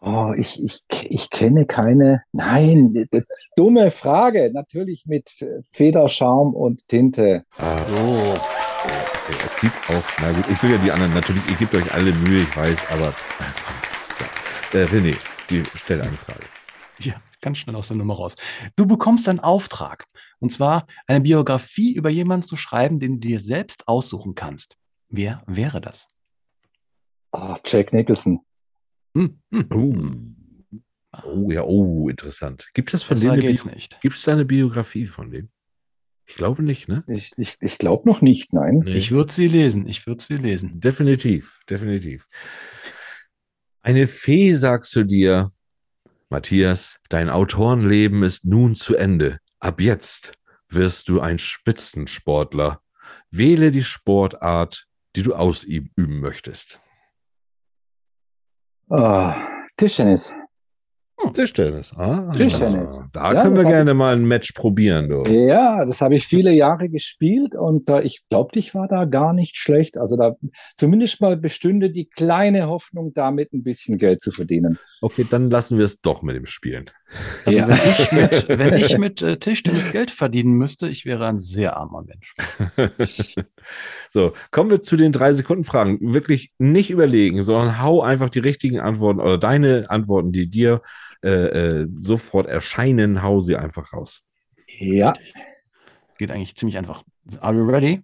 Oh, 0.02 0.32
ich, 0.36 0.62
ich, 0.62 0.82
ich 1.08 1.30
kenne 1.30 1.64
keine. 1.66 2.22
Nein, 2.32 3.08
dumme 3.56 3.90
Frage. 3.90 4.50
Natürlich 4.52 5.04
mit 5.06 5.30
äh, 5.40 5.62
Feder, 5.72 6.08
Schaum 6.08 6.54
und 6.54 6.86
Tinte. 6.86 7.44
Ah, 7.58 7.76
okay. 7.76 9.36
Es 9.44 9.56
gibt 9.58 9.74
auch, 9.90 10.04
na 10.20 10.30
gut, 10.32 10.44
ich 10.50 10.62
will 10.62 10.70
ja 10.70 10.78
die 10.78 10.92
anderen, 10.92 11.14
natürlich, 11.14 11.42
ihr 11.48 11.56
gebt 11.56 11.74
euch 11.74 11.92
alle 11.94 12.12
Mühe, 12.12 12.42
ich 12.42 12.56
weiß, 12.56 12.76
aber. 12.92 13.12
Äh, 14.76 14.84
René, 14.84 15.16
die 15.50 15.62
stell 15.74 16.00
eine 16.02 16.16
Frage. 16.16 16.46
Ja, 17.00 17.14
ganz 17.40 17.58
schnell 17.58 17.76
aus 17.76 17.88
der 17.88 17.96
Nummer 17.96 18.14
raus. 18.14 18.34
Du 18.76 18.86
bekommst 18.86 19.28
einen 19.28 19.40
Auftrag. 19.40 20.04
Und 20.38 20.52
zwar 20.52 20.86
eine 21.06 21.20
Biografie 21.20 21.94
über 21.94 22.10
jemanden 22.10 22.46
zu 22.46 22.56
schreiben, 22.56 22.98
den 23.00 23.20
du 23.20 23.28
dir 23.28 23.40
selbst 23.40 23.88
aussuchen 23.88 24.34
kannst. 24.34 24.76
Wer 25.08 25.42
wäre 25.46 25.80
das? 25.80 26.08
Ah, 27.32 27.58
Jack 27.64 27.92
Nicholson. 27.92 28.40
Hm, 29.14 29.38
hm. 29.50 29.66
Oh. 29.72 30.36
Oh 31.24 31.50
ja, 31.50 31.62
oh, 31.62 32.08
interessant. 32.10 32.68
Gibt 32.74 32.92
es 32.92 33.02
von 33.02 33.18
dem 33.18 33.40
geht's 33.40 33.64
nicht. 33.64 33.98
Gibt 34.02 34.16
es 34.16 34.28
eine 34.28 34.44
Biografie 34.44 35.06
von 35.06 35.30
dem? 35.30 35.48
Ich 36.26 36.34
glaube 36.34 36.62
nicht, 36.62 36.88
ne? 36.88 37.04
Ich, 37.06 37.32
ich, 37.36 37.56
ich 37.60 37.78
glaube 37.78 38.08
noch 38.08 38.20
nicht, 38.20 38.52
nein. 38.52 38.82
Nee. 38.84 38.94
Ich 38.94 39.12
würde 39.12 39.32
sie 39.32 39.46
lesen. 39.46 39.86
Ich 39.86 40.06
würde 40.06 40.22
sie 40.22 40.36
lesen. 40.36 40.80
Definitiv, 40.80 41.60
definitiv. 41.70 42.26
Eine 43.86 44.08
Fee 44.08 44.52
sagst 44.52 44.96
du 44.96 45.04
dir, 45.04 45.52
Matthias, 46.28 46.98
dein 47.08 47.30
Autorenleben 47.30 48.24
ist 48.24 48.44
nun 48.44 48.74
zu 48.74 48.96
Ende. 48.96 49.38
Ab 49.60 49.80
jetzt 49.80 50.32
wirst 50.68 51.08
du 51.08 51.20
ein 51.20 51.38
Spitzensportler. 51.38 52.80
Wähle 53.30 53.70
die 53.70 53.84
Sportart, 53.84 54.88
die 55.14 55.22
du 55.22 55.36
ausüben 55.36 56.18
möchtest. 56.18 56.80
Ah, 58.90 59.46
Tischtennis. 59.76 60.32
Tischtennis. 61.32 61.92
Ah, 61.96 62.32
Tischtennis. 62.34 63.00
Da 63.12 63.32
Ja, 63.32 63.42
können 63.42 63.56
wir 63.56 63.64
gerne 63.64 63.94
mal 63.94 64.14
ein 64.14 64.26
Match 64.26 64.52
probieren. 64.52 65.08
Du. 65.08 65.22
Ja, 65.24 65.84
das 65.84 66.00
habe 66.00 66.14
ich 66.14 66.26
viele 66.26 66.52
Jahre 66.52 66.88
gespielt 66.88 67.54
und 67.54 67.88
äh, 67.88 68.02
ich 68.02 68.24
glaube, 68.28 68.58
ich 68.58 68.74
war 68.74 68.88
da 68.88 69.04
gar 69.04 69.32
nicht 69.32 69.56
schlecht. 69.56 69.96
Also 69.98 70.16
da 70.16 70.36
zumindest 70.76 71.20
mal 71.20 71.36
bestünde 71.36 71.90
die 71.90 72.06
kleine 72.06 72.68
Hoffnung, 72.68 73.12
damit 73.14 73.52
ein 73.52 73.62
bisschen 73.62 73.98
Geld 73.98 74.22
zu 74.22 74.30
verdienen. 74.30 74.78
Okay, 75.02 75.26
dann 75.28 75.50
lassen 75.50 75.76
wir 75.76 75.84
es 75.84 76.00
doch 76.00 76.22
mit 76.22 76.36
dem 76.36 76.46
Spielen. 76.46 76.86
Also 77.44 77.58
Ja. 77.58 77.68
wenn 77.68 77.76
ich 77.76 78.12
mit, 78.12 78.48
wenn 78.58 78.74
ich 78.74 78.98
mit 78.98 79.22
äh, 79.22 79.36
Tischtennis 79.38 79.92
Geld 79.92 80.10
verdienen 80.10 80.52
müsste, 80.54 80.88
ich 80.88 81.04
wäre 81.04 81.26
ein 81.26 81.38
sehr 81.38 81.76
armer 81.76 82.02
Mensch. 82.02 82.34
so, 84.12 84.32
kommen 84.50 84.70
wir 84.70 84.82
zu 84.82 84.96
den 84.96 85.12
drei 85.12 85.32
Sekunden 85.32 85.64
Fragen. 85.64 86.14
Wirklich 86.14 86.52
nicht 86.58 86.90
überlegen, 86.90 87.42
sondern 87.42 87.80
hau 87.82 88.02
einfach 88.02 88.30
die 88.30 88.38
richtigen 88.38 88.80
Antworten 88.80 89.20
oder 89.20 89.38
deine 89.38 89.86
Antworten, 89.90 90.32
die 90.32 90.48
dir 90.48 90.80
äh, 91.22 91.30
äh, 91.30 91.88
sofort 91.98 92.46
erscheinen, 92.46 93.22
hau 93.22 93.40
sie 93.40 93.56
einfach 93.56 93.92
raus. 93.92 94.22
Ja. 94.78 95.14
Geht 96.18 96.30
eigentlich 96.30 96.56
ziemlich 96.56 96.78
einfach. 96.78 97.02
Are 97.40 97.54
you 97.54 97.68
ready? 97.68 98.02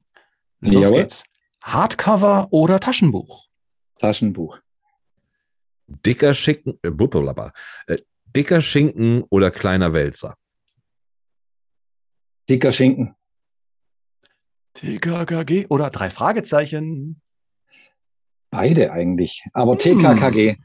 Los 0.60 0.74
Jawohl. 0.74 0.98
geht's. 0.98 1.24
Hardcover 1.62 2.48
oder 2.50 2.80
Taschenbuch? 2.80 3.46
Taschenbuch. 3.98 4.58
Dicker 5.86 6.34
Schinken, 6.34 6.78
äh, 6.82 6.88
äh, 7.86 7.98
dicker 8.24 8.60
Schinken 8.62 9.22
oder 9.30 9.50
kleiner 9.50 9.92
Wälzer? 9.92 10.36
Dicker 12.48 12.72
Schinken. 12.72 13.14
TKKG 14.74 15.66
oder 15.68 15.90
drei 15.90 16.10
Fragezeichen? 16.10 17.20
Beide 18.50 18.92
eigentlich. 18.92 19.42
Hm. 19.44 19.50
Aber 19.54 19.76
TKKG. 19.78 20.56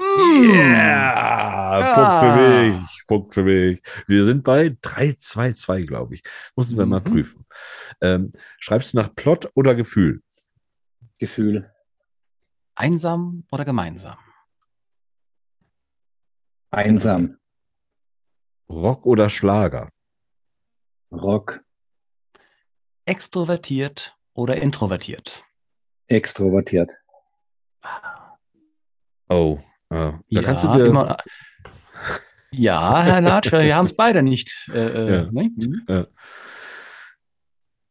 Yeah! 0.00 1.94
Punkt 1.94 2.20
für 2.20 2.36
mich. 2.36 3.04
Punkt 3.06 3.34
für 3.34 3.42
mich. 3.44 3.82
Wir 4.06 4.24
sind 4.24 4.42
bei 4.44 4.76
3-2-2, 4.82 5.84
glaube 5.86 6.14
ich. 6.14 6.22
Müssen 6.56 6.78
wir 6.78 6.86
mal 6.86 7.00
Mhm. 7.00 7.04
prüfen. 7.04 7.46
Ähm, 8.00 8.30
schreibst 8.58 8.92
du 8.92 8.98
nach 8.98 9.14
Plot 9.14 9.50
oder 9.54 9.74
Gefühl? 9.74 10.22
Gefühl. 11.18 11.70
Einsam 12.74 13.44
oder 13.52 13.64
gemeinsam? 13.64 14.16
Einsam. 16.74 17.38
Rock 18.68 19.06
oder 19.06 19.30
Schlager? 19.30 19.90
Rock. 21.12 21.60
Extrovertiert 23.04 24.16
oder 24.32 24.56
introvertiert? 24.56 25.44
Extrovertiert. 26.08 26.92
Oh, 29.28 29.60
äh, 29.90 30.12
da 30.12 30.18
ja, 30.28 30.42
kannst 30.42 30.64
du 30.64 30.72
dir. 30.72 30.86
immer. 30.86 31.16
Ja, 32.50 33.02
Herr 33.02 33.20
Latsch, 33.20 33.52
wir 33.52 33.58
haben 33.76 33.86
es 33.86 33.94
beide 33.94 34.22
nicht. 34.22 34.68
Äh, 34.72 34.78
äh, 34.78 35.24
Ja. 35.24 35.30
ne? 35.30 35.50
Hm? 35.88 36.06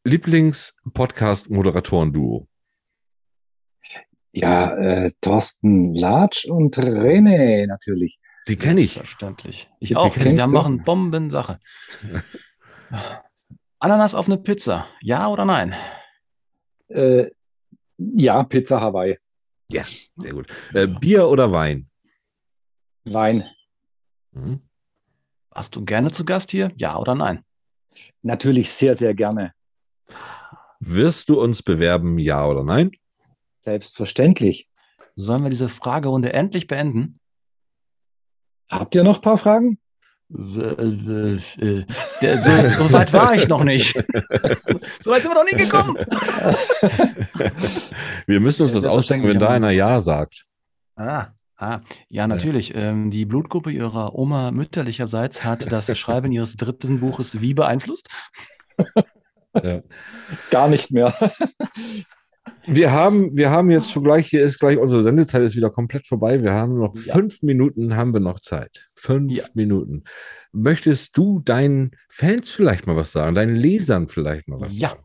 Lieblings-Podcast-Moderatoren-Duo. 0.06 2.48
Ja, 4.36 4.76
äh, 4.76 5.12
Thorsten 5.22 5.94
Latsch 5.94 6.46
und 6.46 6.76
René 6.78 7.68
natürlich. 7.68 8.18
Die 8.48 8.56
kenne 8.58 8.82
ich. 8.82 8.94
Selbstverständlich. 8.94 9.70
Die 9.80 9.86
Ich 9.86 9.96
auch. 9.96 10.14
Die 10.14 10.20
kennst 10.20 10.46
du? 10.46 10.52
machen 10.52 10.84
Bombensache. 10.84 11.60
Ananas 13.80 14.16
auf 14.16 14.28
eine 14.28 14.38
Pizza. 14.38 14.88
Ja 15.02 15.28
oder 15.28 15.46
nein? 15.46 15.76
Äh, 16.90 17.32
ja, 17.98 18.44
Pizza 18.44 18.82
Hawaii. 18.82 19.18
Ja, 19.70 19.84
sehr 19.84 20.34
gut. 20.34 20.48
Äh, 20.74 20.88
Bier 20.88 21.28
oder 21.28 21.52
Wein? 21.52 21.90
Wein. 23.06 23.50
Mhm. 24.32 24.62
Hast 25.54 25.76
du 25.76 25.84
gerne 25.86 26.12
zu 26.12 26.26
Gast 26.26 26.52
hier? 26.52 26.72
Ja 26.78 26.98
oder 26.98 27.16
nein? 27.16 27.44
Natürlich 28.22 28.72
sehr, 28.72 28.96
sehr 28.96 29.14
gerne. 29.14 29.54
Wirst 30.80 31.30
du 31.30 31.40
uns 31.40 31.64
bewerben, 31.64 32.20
ja 32.20 32.46
oder 32.46 32.64
nein? 32.64 32.92
Selbstverständlich. 33.60 34.68
Sollen 35.16 35.44
wir 35.44 35.50
diese 35.50 35.70
Fragerunde 35.70 36.34
endlich 36.34 36.68
beenden? 36.68 37.20
Habt 38.70 38.96
ihr 38.96 39.04
noch 39.04 39.18
ein 39.18 39.22
paar 39.22 39.38
Fragen? 39.38 39.78
Äh, 40.34 40.40
äh, 40.40 41.40
äh, 41.60 41.86
so, 42.42 42.88
so, 42.88 42.94
weit 42.94 43.14
war 43.14 43.36
ich 43.36 43.48
noch 43.48 43.64
nicht. 43.64 43.94
so 45.02 45.12
weit 45.12 45.22
sind 45.22 45.32
wir 45.32 45.36
noch 45.36 45.46
nie 45.46 45.58
gekommen. 45.58 45.96
Wir 48.26 48.40
müssen 48.40 48.64
uns 48.64 48.74
was 48.74 48.86
ausdenken, 48.86 49.28
wenn 49.28 49.40
da 49.40 49.50
einer 49.50 49.70
Ja 49.72 50.00
sagt. 50.00 50.46
Ah, 50.96 51.28
ah. 51.58 51.82
ja, 52.10 52.26
natürlich. 52.26 52.70
Ja. 52.70 52.78
Ähm, 52.78 53.12
die 53.12 53.26
Blutgruppe 53.26 53.70
ihrer 53.72 54.16
Oma 54.16 54.52
mütterlicherseits 54.52 55.44
hat 55.44 55.72
das 55.72 55.96
Schreiben 55.98 56.32
ihres 56.32 56.56
dritten 56.56 57.02
Buches 57.02 57.42
wie 57.42 57.54
beeinflusst? 57.54 58.08
Ja. 59.62 59.82
Gar 60.50 60.70
nicht 60.70 60.90
mehr. 60.92 61.14
Wir 62.66 62.92
haben, 62.92 63.36
wir 63.38 63.50
haben 63.50 63.72
jetzt 63.72 63.92
schon 63.92 64.04
gleich, 64.04 64.28
hier 64.28 64.44
ist 64.44 64.60
gleich 64.60 64.78
unsere 64.78 65.04
Sendezeit 65.04 65.42
ist 65.44 65.56
wieder 65.56 65.70
komplett 65.70 66.08
vorbei. 66.08 66.42
Wir 66.42 66.54
haben 66.54 66.78
noch 66.78 66.96
ja. 66.96 67.14
fünf 67.14 67.42
Minuten, 67.42 67.96
haben 67.96 68.14
wir 68.14 68.20
noch 68.20 68.40
Zeit. 68.40 68.90
Fünf 68.96 69.32
ja. 69.32 69.44
Minuten. 69.54 70.04
Möchtest 70.52 71.18
du 71.18 71.40
deinen 71.40 71.92
Fans 72.10 72.52
vielleicht 72.52 72.88
mal 72.88 72.96
was 72.96 73.12
sagen, 73.12 73.36
deinen 73.36 73.56
Lesern 73.56 74.08
vielleicht 74.08 74.48
mal 74.48 74.62
was 74.62 74.78
ja. 74.78 74.90
sagen? 74.90 75.04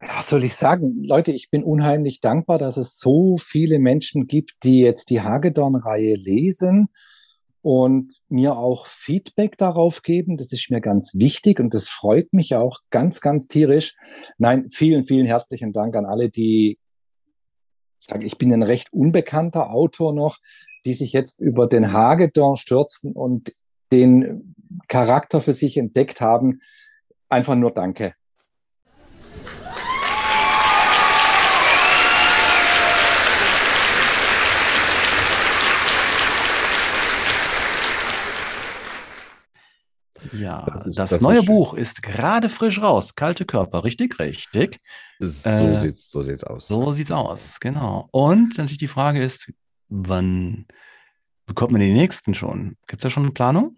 Was 0.00 0.28
soll 0.28 0.44
ich 0.44 0.54
sagen? 0.54 1.02
Leute, 1.02 1.32
ich 1.32 1.50
bin 1.50 1.64
unheimlich 1.64 2.20
dankbar, 2.20 2.58
dass 2.58 2.76
es 2.76 2.98
so 2.98 3.36
viele 3.36 3.78
Menschen 3.78 4.26
gibt, 4.26 4.62
die 4.62 4.80
jetzt 4.80 5.10
die 5.10 5.22
Hagedorn-Reihe 5.22 6.14
lesen 6.14 6.88
und 7.62 8.14
mir 8.28 8.56
auch 8.56 8.86
Feedback 8.86 9.56
darauf 9.58 10.02
geben. 10.02 10.36
Das 10.36 10.52
ist 10.52 10.70
mir 10.70 10.80
ganz 10.80 11.14
wichtig 11.16 11.60
und 11.60 11.74
das 11.74 11.88
freut 11.88 12.32
mich 12.32 12.54
auch 12.54 12.80
ganz, 12.90 13.20
ganz 13.20 13.48
tierisch. 13.48 13.96
Nein, 14.38 14.68
vielen, 14.70 15.06
vielen 15.06 15.26
herzlichen 15.26 15.72
Dank 15.72 15.96
an 15.96 16.06
alle, 16.06 16.30
die 16.30 16.78
sagen, 17.98 18.24
ich 18.24 18.38
bin 18.38 18.52
ein 18.52 18.62
recht 18.62 18.92
unbekannter 18.92 19.70
Autor 19.70 20.12
noch, 20.12 20.38
die 20.84 20.94
sich 20.94 21.12
jetzt 21.12 21.40
über 21.40 21.66
den 21.66 21.92
Hagedorn 21.92 22.56
stürzen 22.56 23.12
und 23.12 23.52
den 23.92 24.54
Charakter 24.86 25.40
für 25.40 25.52
sich 25.52 25.76
entdeckt 25.76 26.20
haben. 26.20 26.60
Einfach 27.28 27.56
nur 27.56 27.72
Danke. 27.72 28.14
Ja, 40.32 40.64
das, 40.66 40.86
ist, 40.86 40.98
das, 40.98 41.10
das 41.10 41.20
neue 41.20 41.42
Buch 41.42 41.74
ist 41.74 42.02
gerade 42.02 42.48
frisch 42.48 42.80
raus. 42.80 43.14
Kalte 43.14 43.44
Körper, 43.44 43.84
richtig, 43.84 44.18
richtig. 44.18 44.80
So 45.18 45.48
äh, 45.48 45.76
sieht's, 45.76 46.10
so 46.10 46.20
sieht's 46.20 46.44
aus. 46.44 46.68
So 46.68 46.92
sieht's 46.92 47.10
aus, 47.10 47.58
genau. 47.60 48.08
Und 48.12 48.58
natürlich 48.58 48.78
die 48.78 48.88
Frage 48.88 49.22
ist, 49.22 49.52
wann 49.88 50.66
bekommt 51.46 51.72
man 51.72 51.80
die 51.80 51.92
nächsten 51.92 52.34
schon? 52.34 52.76
Gibt 52.86 53.02
es 53.02 53.04
da 53.04 53.10
schon 53.10 53.24
eine 53.24 53.32
Planung? 53.32 53.76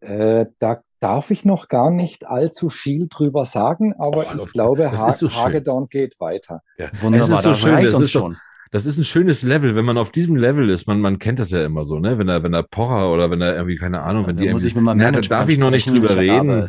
Äh, 0.00 0.46
da 0.58 0.82
darf 1.00 1.30
ich 1.30 1.44
noch 1.44 1.68
gar 1.68 1.90
nicht 1.90 2.26
allzu 2.26 2.70
viel 2.70 3.06
drüber 3.08 3.44
sagen, 3.44 3.94
aber 3.98 4.26
oh, 4.30 4.44
ich 4.44 4.52
glaube, 4.52 4.90
ha 4.90 5.10
so 5.10 5.30
Hagedorn 5.30 5.88
geht 5.88 6.18
weiter. 6.20 6.62
Ja. 6.78 6.90
Wunderbar, 7.00 7.42
das, 7.42 7.60
so 7.60 7.68
reicht 7.68 7.94
uns 7.94 8.10
schon. 8.10 8.32
Doch, 8.32 8.40
das 8.70 8.86
ist 8.86 8.98
ein 8.98 9.04
schönes 9.04 9.42
Level, 9.42 9.76
wenn 9.76 9.84
man 9.84 9.98
auf 9.98 10.10
diesem 10.10 10.36
Level 10.36 10.70
ist. 10.70 10.86
Man, 10.86 11.00
man 11.00 11.18
kennt 11.18 11.38
das 11.38 11.50
ja 11.50 11.64
immer 11.64 11.84
so, 11.84 11.98
ne? 11.98 12.18
Wenn 12.18 12.28
er, 12.28 12.42
wenn 12.42 12.52
er 12.52 12.62
Pocher 12.62 13.12
oder 13.12 13.30
wenn 13.30 13.40
er 13.40 13.54
irgendwie, 13.54 13.76
keine 13.76 14.02
Ahnung, 14.02 14.22
ja, 14.22 14.28
wenn 14.28 14.36
die 14.36 14.48
muss 14.50 14.64
ich 14.64 14.74
mit 14.74 14.84
meinem 14.84 14.98
da 14.98 15.20
darf 15.20 15.48
ich 15.48 15.58
noch 15.58 15.70
nicht 15.70 15.88
drüber 15.88 16.16
reden. 16.16 16.68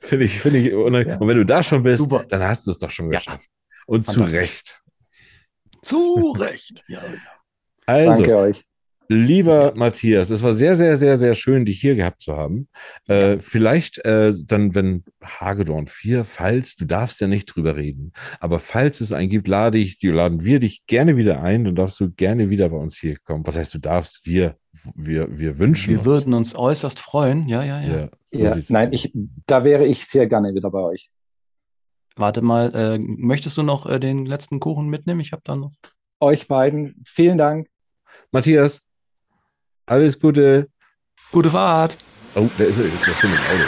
finde 0.00 0.24
ich, 0.24 0.40
finde 0.40 0.58
ich, 0.58 0.66
ja. 0.72 0.76
und 0.76 1.28
wenn 1.28 1.36
du 1.36 1.46
da 1.46 1.62
schon 1.62 1.82
bist, 1.82 1.98
Super. 1.98 2.24
dann 2.28 2.42
hast 2.42 2.66
du 2.66 2.70
es 2.70 2.78
doch 2.78 2.90
schon 2.90 3.10
geschafft. 3.10 3.46
Und 3.86 4.06
zu 4.06 4.20
Recht. 4.20 4.82
Zu 5.82 6.34
Recht. 6.36 6.84
Ja, 6.88 7.00
Also, 7.86 8.22
Danke 8.22 8.36
euch. 8.36 8.67
Lieber 9.10 9.72
Matthias, 9.74 10.28
es 10.28 10.42
war 10.42 10.52
sehr, 10.52 10.76
sehr, 10.76 10.98
sehr, 10.98 11.16
sehr 11.16 11.34
schön, 11.34 11.64
dich 11.64 11.80
hier 11.80 11.96
gehabt 11.96 12.20
zu 12.20 12.36
haben. 12.36 12.68
Äh, 13.06 13.38
vielleicht 13.38 14.04
äh, 14.04 14.34
dann, 14.36 14.74
wenn 14.74 15.02
Hagedorn 15.24 15.86
4, 15.86 16.24
falls, 16.24 16.76
du 16.76 16.84
darfst 16.84 17.18
ja 17.22 17.26
nicht 17.26 17.46
drüber 17.46 17.76
reden, 17.76 18.12
aber 18.38 18.60
falls 18.60 19.00
es 19.00 19.12
einen 19.12 19.30
gibt, 19.30 19.48
lade 19.48 19.78
ich, 19.78 19.98
laden 20.02 20.44
wir 20.44 20.60
dich 20.60 20.84
gerne 20.86 21.16
wieder 21.16 21.42
ein 21.42 21.66
und 21.66 21.76
darfst 21.76 21.98
du 22.00 22.10
gerne 22.10 22.50
wieder 22.50 22.68
bei 22.68 22.76
uns 22.76 22.98
hier 22.98 23.16
kommen. 23.16 23.46
Was 23.46 23.56
heißt, 23.56 23.72
du 23.72 23.78
darfst, 23.78 24.20
wir, 24.24 24.56
wir, 24.94 25.38
wir 25.38 25.58
wünschen 25.58 25.90
Wir 25.90 25.98
uns. 26.00 26.06
würden 26.06 26.34
uns 26.34 26.54
äußerst 26.54 27.00
freuen, 27.00 27.48
ja, 27.48 27.64
ja, 27.64 27.80
ja. 27.80 27.96
ja, 27.96 28.08
so 28.26 28.38
ja 28.44 28.56
nein, 28.68 28.92
ich, 28.92 29.10
da 29.46 29.64
wäre 29.64 29.86
ich 29.86 30.04
sehr 30.04 30.26
gerne 30.26 30.54
wieder 30.54 30.70
bei 30.70 30.80
euch. 30.80 31.10
Warte 32.14 32.42
mal, 32.42 32.74
äh, 32.74 32.98
möchtest 32.98 33.56
du 33.56 33.62
noch 33.62 33.86
äh, 33.86 33.98
den 33.98 34.26
letzten 34.26 34.60
Kuchen 34.60 34.88
mitnehmen? 34.88 35.20
Ich 35.20 35.32
habe 35.32 35.42
da 35.44 35.56
noch. 35.56 35.72
Euch 36.20 36.46
beiden, 36.46 37.00
vielen 37.06 37.38
Dank. 37.38 37.68
Matthias, 38.32 38.82
alles 39.88 40.18
Gute. 40.18 40.68
Gute 41.32 41.50
Fahrt. 41.50 41.96
Oh, 42.34 42.48
da 42.56 42.64
ist 42.64 42.78
er 42.78 42.84
jetzt 42.84 43.06
noch 43.06 43.20
schon 43.20 43.30
im 43.30 43.38
Auto. 43.38 43.64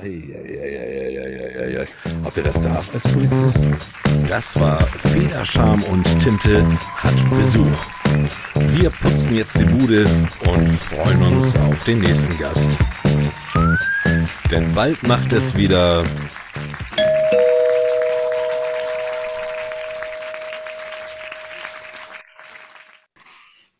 Eieieiei. 0.00 1.88
Ob 2.24 2.36
er 2.36 2.42
das 2.42 2.62
darf 2.62 2.94
als 2.94 3.02
Polizist? 3.12 3.58
Das 4.28 4.58
war 4.60 4.80
Federscham 4.80 5.82
und 5.84 6.04
Tinte 6.20 6.64
hat 6.96 7.14
Besuch. 7.30 7.86
Wir 8.54 8.90
putzen 8.90 9.34
jetzt 9.34 9.58
die 9.58 9.64
Bude 9.64 10.06
und 10.46 10.72
freuen 10.72 11.22
uns 11.34 11.56
auf 11.56 11.84
den 11.84 12.00
nächsten 12.00 12.38
Gast. 12.38 12.68
Denn 14.50 14.72
bald 14.74 15.02
macht 15.02 15.32
es 15.32 15.54
wieder 15.54 16.04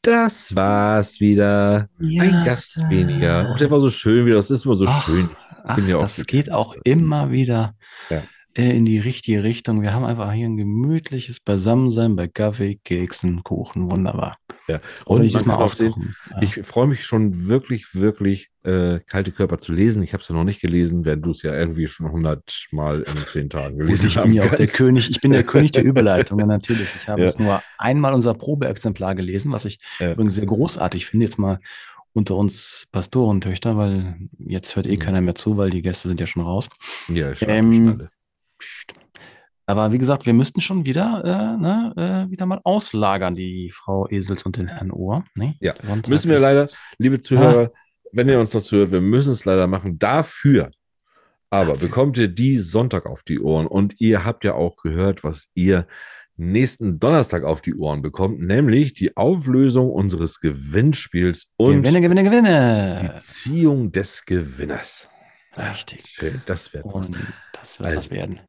Das 0.03 0.57
war's 0.57 1.21
wieder. 1.21 1.89
Ja, 2.01 2.23
Ein 2.23 2.45
Gast 2.45 2.79
weniger. 2.89 3.51
Auch 3.51 3.59
der 3.59 3.71
war 3.71 3.81
so 3.81 3.91
schön 3.91 4.25
wieder. 4.25 4.37
Das 4.37 4.51
ist 4.51 4.65
immer 4.65 4.77
so 4.77 4.87
ach, 4.87 5.05
schön. 5.05 5.29
Ach, 5.65 5.79
ja 5.79 5.99
das 5.99 6.25
geht 6.27 6.51
auch 6.51 6.75
immer 6.85 7.31
wieder 7.31 7.75
ja. 8.09 8.23
Äh, 8.57 8.77
in 8.77 8.85
die 8.85 8.99
richtige 8.99 9.45
Richtung. 9.45 9.81
Wir 9.81 9.93
haben 9.93 10.05
einfach 10.05 10.33
hier 10.33 10.47
ein 10.47 10.57
gemütliches 10.57 11.39
Beisammensein 11.39 12.17
bei 12.17 12.27
Kaffee, 12.27 12.81
Keksen, 12.83 13.45
Kuchen. 13.45 13.91
Wunderbar. 13.91 14.37
Ja. 14.67 14.81
Und 15.05 15.23
ich, 15.23 15.45
mal 15.45 15.55
aufsehen, 15.57 16.15
ich 16.41 16.55
freue 16.65 16.89
mich 16.89 17.05
schon 17.05 17.49
wirklich, 17.49 17.95
wirklich 17.95 18.51
äh, 18.65 18.99
kalte 19.07 19.31
Körper 19.31 19.59
zu 19.59 19.73
lesen. 19.73 20.03
Ich 20.03 20.13
habe 20.13 20.23
es 20.23 20.29
ja 20.29 20.35
noch 20.35 20.45
nicht 20.45 20.61
gelesen, 20.61 21.05
während 21.05 21.25
du 21.27 21.31
es 21.31 21.43
ja 21.43 21.57
irgendwie 21.57 21.87
schon 21.87 22.11
hundertmal 22.11 23.03
in 23.03 23.17
zehn 23.29 23.51
Tagen 23.51 23.79
gelesen 23.79 24.07
hast. 24.07 24.17
Ich 24.17 24.23
bin 24.23 24.33
ja 24.33 24.45
auch 24.45 24.55
der 24.55 24.67
König, 24.67 25.11
ich 25.11 25.21
bin 25.21 25.31
der 25.31 25.45
König 25.45 25.73
der 25.73 25.85
Überleitung, 25.85 26.39
natürlich. 26.39 26.89
Ich 27.01 27.09
habe 27.09 27.21
ja. 27.21 27.27
es 27.27 27.39
nur 27.39 27.63
einmal 27.79 28.15
unser 28.15 28.35
Probeexemplar 28.35 29.15
gelesen, 29.15 29.53
was 29.53 29.65
ich 29.65 29.79
ja. 30.01 30.13
übrigens 30.13 30.35
sehr 30.35 30.47
großartig 30.47 31.07
finde. 31.07 31.27
Jetzt 31.27 31.39
mal 31.39 31.61
unter 32.13 32.37
uns 32.37 32.87
Pastorentöchter, 32.91 33.77
weil 33.77 34.17
jetzt 34.39 34.75
hört 34.75 34.87
eh 34.87 34.97
mhm. 34.97 35.01
keiner 35.01 35.21
mehr 35.21 35.37
zu, 35.37 35.57
weil 35.57 35.71
die 35.71 35.83
Gäste 35.83 36.09
sind 36.09 36.21
ja 36.21 36.27
schon 36.27 36.43
raus. 36.43 36.69
Ja, 37.09 37.31
ich 37.31 37.43
ähm, 37.43 38.07
aber 39.67 39.93
wie 39.93 39.99
gesagt, 39.99 40.27
wir 40.27 40.33
müssten 40.33 40.61
schon 40.61 40.85
wieder, 40.85 41.23
äh, 41.25 41.61
ne, 41.61 42.27
äh, 42.27 42.31
wieder 42.31 42.47
mal 42.47 42.61
auslagern, 42.65 43.35
die 43.35 43.71
Frau 43.71 44.09
Esels 44.09 44.45
und 44.45 44.57
den 44.57 44.69
Herrn 44.69 44.91
Ohr. 44.91 45.25
Ne? 45.35 45.57
Ja, 45.61 45.75
müssen 46.09 46.31
wir 46.31 46.39
leider, 46.39 46.69
liebe 46.99 47.21
Zuhörer, 47.21 47.71
ah 47.73 47.79
wenn 48.13 48.29
ihr 48.29 48.41
uns 48.41 48.51
dazu 48.51 48.77
hört, 48.77 48.91
wir 48.91 49.01
müssen 49.01 49.33
es 49.33 49.45
leider 49.45 49.67
machen. 49.69 49.99
Dafür 49.99 50.71
aber 51.51 51.73
Dafür. 51.75 51.89
bekommt 51.89 52.19
ihr 52.19 52.29
die 52.29 52.59
Sonntag 52.59 53.07
auf 53.07 53.23
die 53.23 53.41
Ohren 53.41 53.67
und 53.67 54.01
ihr 54.01 54.25
habt 54.25 54.45
ja 54.45 54.55
auch 54.55 54.77
gehört, 54.77 55.25
was 55.25 55.49
ihr 55.55 55.87
nächsten 56.37 57.01
Donnerstag 57.01 57.45
auf 57.45 57.61
die 57.61 57.75
Ohren 57.75 58.03
bekommt, 58.03 58.41
nämlich 58.41 58.95
die 58.95 59.17
Auflösung 59.17 59.91
unseres 59.91 60.41
Gewinnspiels 60.41 61.51
und 61.57 61.83
Gewinne, 61.83 62.01
Gewinne, 62.01 62.25
Gewinne. 62.25 63.15
die 63.17 63.25
Ziehung 63.25 63.93
des 63.93 64.25
Gewinners. 64.25 65.09
Richtig. 65.57 66.19
Das 66.47 66.73
wird 66.73 66.85
was. 66.87 67.11
Das 67.53 67.79
wird 67.79 67.89
also, 67.89 67.99
was 67.99 68.11
werden. 68.11 68.41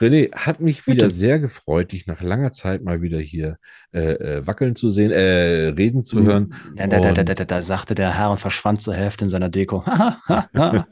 René, 0.00 0.32
hat 0.34 0.60
mich 0.60 0.86
wieder 0.86 1.04
Bitte. 1.06 1.14
sehr 1.14 1.38
gefreut, 1.38 1.92
dich 1.92 2.06
nach 2.06 2.22
langer 2.22 2.52
Zeit 2.52 2.82
mal 2.82 3.02
wieder 3.02 3.18
hier 3.18 3.58
äh, 3.92 4.12
äh 4.12 4.46
wackeln 4.46 4.76
zu 4.76 4.88
sehen, 4.88 5.10
äh, 5.10 5.68
reden 5.68 6.02
zu 6.02 6.24
hören. 6.24 6.54
Ja, 6.76 6.86
da, 6.86 7.12
da, 7.12 7.24
da, 7.24 7.44
da, 7.44 7.62
sagte 7.62 7.94
der 7.94 8.16
Herr 8.16 8.30
und 8.30 8.40
verschwand 8.40 8.80
zur 8.80 8.94
Hälfte 8.94 9.24
in 9.24 9.30
seiner 9.30 9.48
Deko. 9.48 9.84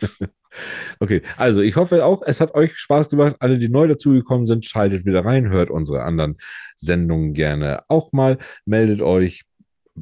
okay, 1.01 1.23
also 1.36 1.61
ich 1.61 1.77
hoffe 1.77 2.05
auch, 2.05 2.23
es 2.24 2.40
hat 2.40 2.55
euch 2.55 2.77
Spaß 2.77 3.09
gemacht. 3.09 3.36
Alle, 3.40 3.59
die 3.59 3.69
neu 3.69 3.89
dazugekommen 3.89 4.47
sind, 4.47 4.65
schaltet 4.65 5.06
wieder 5.06 5.24
rein, 5.24 5.48
hört 5.48 5.70
unsere 5.70 6.02
anderen 6.02 6.36
Sendungen 6.77 7.35
gerne 7.35 7.82
auch 7.89 8.12
mal, 8.12 8.39
meldet 8.66 9.02
euch 9.02 9.44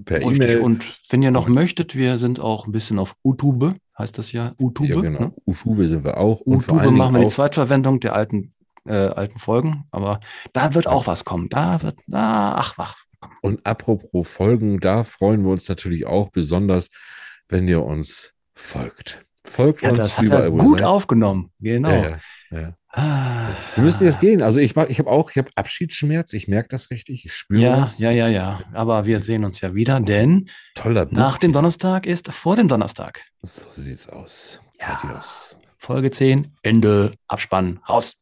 per 0.05 0.23
E-Mail. 0.23 0.61
Und 0.61 1.01
wenn 1.11 1.23
ihr 1.23 1.31
noch 1.31 1.49
möchtet, 1.49 1.97
wir 1.97 2.19
sind 2.19 2.41
auch 2.41 2.67
ein 2.67 2.73
bisschen 2.73 2.99
auf 2.99 3.15
YouTube 3.23 3.75
heißt 3.99 4.19
das 4.19 4.33
ja. 4.33 4.53
Utube. 4.59 4.89
Ja, 4.89 5.01
genau. 5.01 5.21
Ne? 5.21 5.33
Utube 5.47 5.87
sind 5.87 6.05
wir 6.05 6.19
auch. 6.19 6.41
Utube 6.45 6.91
machen 6.91 7.15
wir 7.15 7.23
die 7.23 7.29
Zweitverwendung 7.29 8.01
der 8.01 8.15
alten, 8.15 8.53
äh, 8.87 8.95
alten 8.95 9.39
Folgen. 9.39 9.85
Aber 9.91 10.21
da 10.53 10.75
wird 10.75 10.87
auch 10.87 11.07
was 11.07 11.25
kommen. 11.25 11.49
Da 11.49 11.83
wird, 11.83 11.99
ah, 12.11 12.55
ach, 12.57 12.75
ach. 12.79 12.97
Und 13.41 13.65
apropos 13.67 14.29
Folgen, 14.29 14.81
da 14.81 15.05
freuen 15.05 15.43
wir 15.45 15.51
uns 15.51 15.69
natürlich 15.69 16.07
auch 16.07 16.31
besonders, 16.31 16.89
wenn 17.49 17.69
ihr 17.69 17.85
uns 17.85 18.33
folgt. 18.55 19.25
Folgt 19.45 19.83
ja, 19.83 19.91
uns 19.91 19.99
das 19.99 20.19
hat 20.19 20.31
er 20.31 20.51
gut 20.51 20.83
aufgenommen. 20.83 21.51
Genau. 21.61 21.91
Ja, 21.91 22.21
ja, 22.51 22.77
ah. 22.91 23.55
Wir 23.75 23.85
müssen 23.85 24.05
jetzt 24.05 24.21
gehen. 24.21 24.43
Also 24.43 24.61
ich, 24.61 24.77
ich 24.77 24.99
habe 24.99 25.11
auch, 25.11 25.31
ich 25.31 25.39
habe 25.39 25.51
Abschiedsschmerz. 25.57 26.33
Ich 26.33 26.49
merke 26.49 26.69
das 26.69 26.91
richtig. 26.91 27.25
Ich 27.25 27.35
spüre 27.35 27.61
ja, 27.61 27.81
das. 27.83 27.99
Ja, 27.99 28.11
ja, 28.11 28.29
ja. 28.29 28.63
Aber 28.73 29.07
wir 29.07 29.21
sehen 29.21 29.45
uns 29.45 29.61
ja 29.61 29.75
wieder, 29.75 30.01
denn 30.01 30.49
Toller 30.75 31.07
nach 31.11 31.39
dem 31.39 31.53
Donnerstag 31.53 32.07
ist 32.07 32.33
vor 32.33 32.57
dem 32.57 32.69
Donnerstag. 32.69 33.23
So 33.43 33.67
sieht's 33.73 34.09
aus. 34.09 34.61
Ja. 34.79 34.99
Adios. 34.99 35.57
Folge 35.79 36.13
10, 36.13 36.55
Ende, 36.63 37.13
Abspann, 37.27 37.81
raus. 37.89 38.15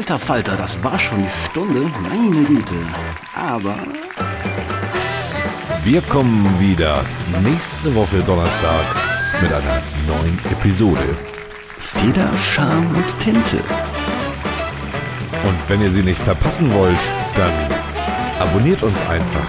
Alter 0.00 0.18
Falter, 0.18 0.56
das 0.56 0.82
war 0.82 0.98
schon 0.98 1.18
die 1.18 1.50
Stunde. 1.50 1.90
Meine 2.08 2.42
Güte. 2.46 2.74
Aber 3.36 3.74
wir 5.84 6.00
kommen 6.00 6.58
wieder 6.58 7.04
nächste 7.42 7.94
Woche 7.94 8.20
Donnerstag 8.20 8.86
mit 9.42 9.52
einer 9.52 9.82
neuen 10.08 10.38
Episode. 10.50 11.04
Feder, 11.78 12.30
Charme 12.38 12.86
und 12.94 13.20
Tinte. 13.20 13.58
Und 15.44 15.58
wenn 15.68 15.82
ihr 15.82 15.90
sie 15.90 16.02
nicht 16.02 16.22
verpassen 16.22 16.72
wollt, 16.72 17.10
dann 17.36 17.52
abonniert 18.40 18.82
uns 18.82 19.02
einfach 19.02 19.48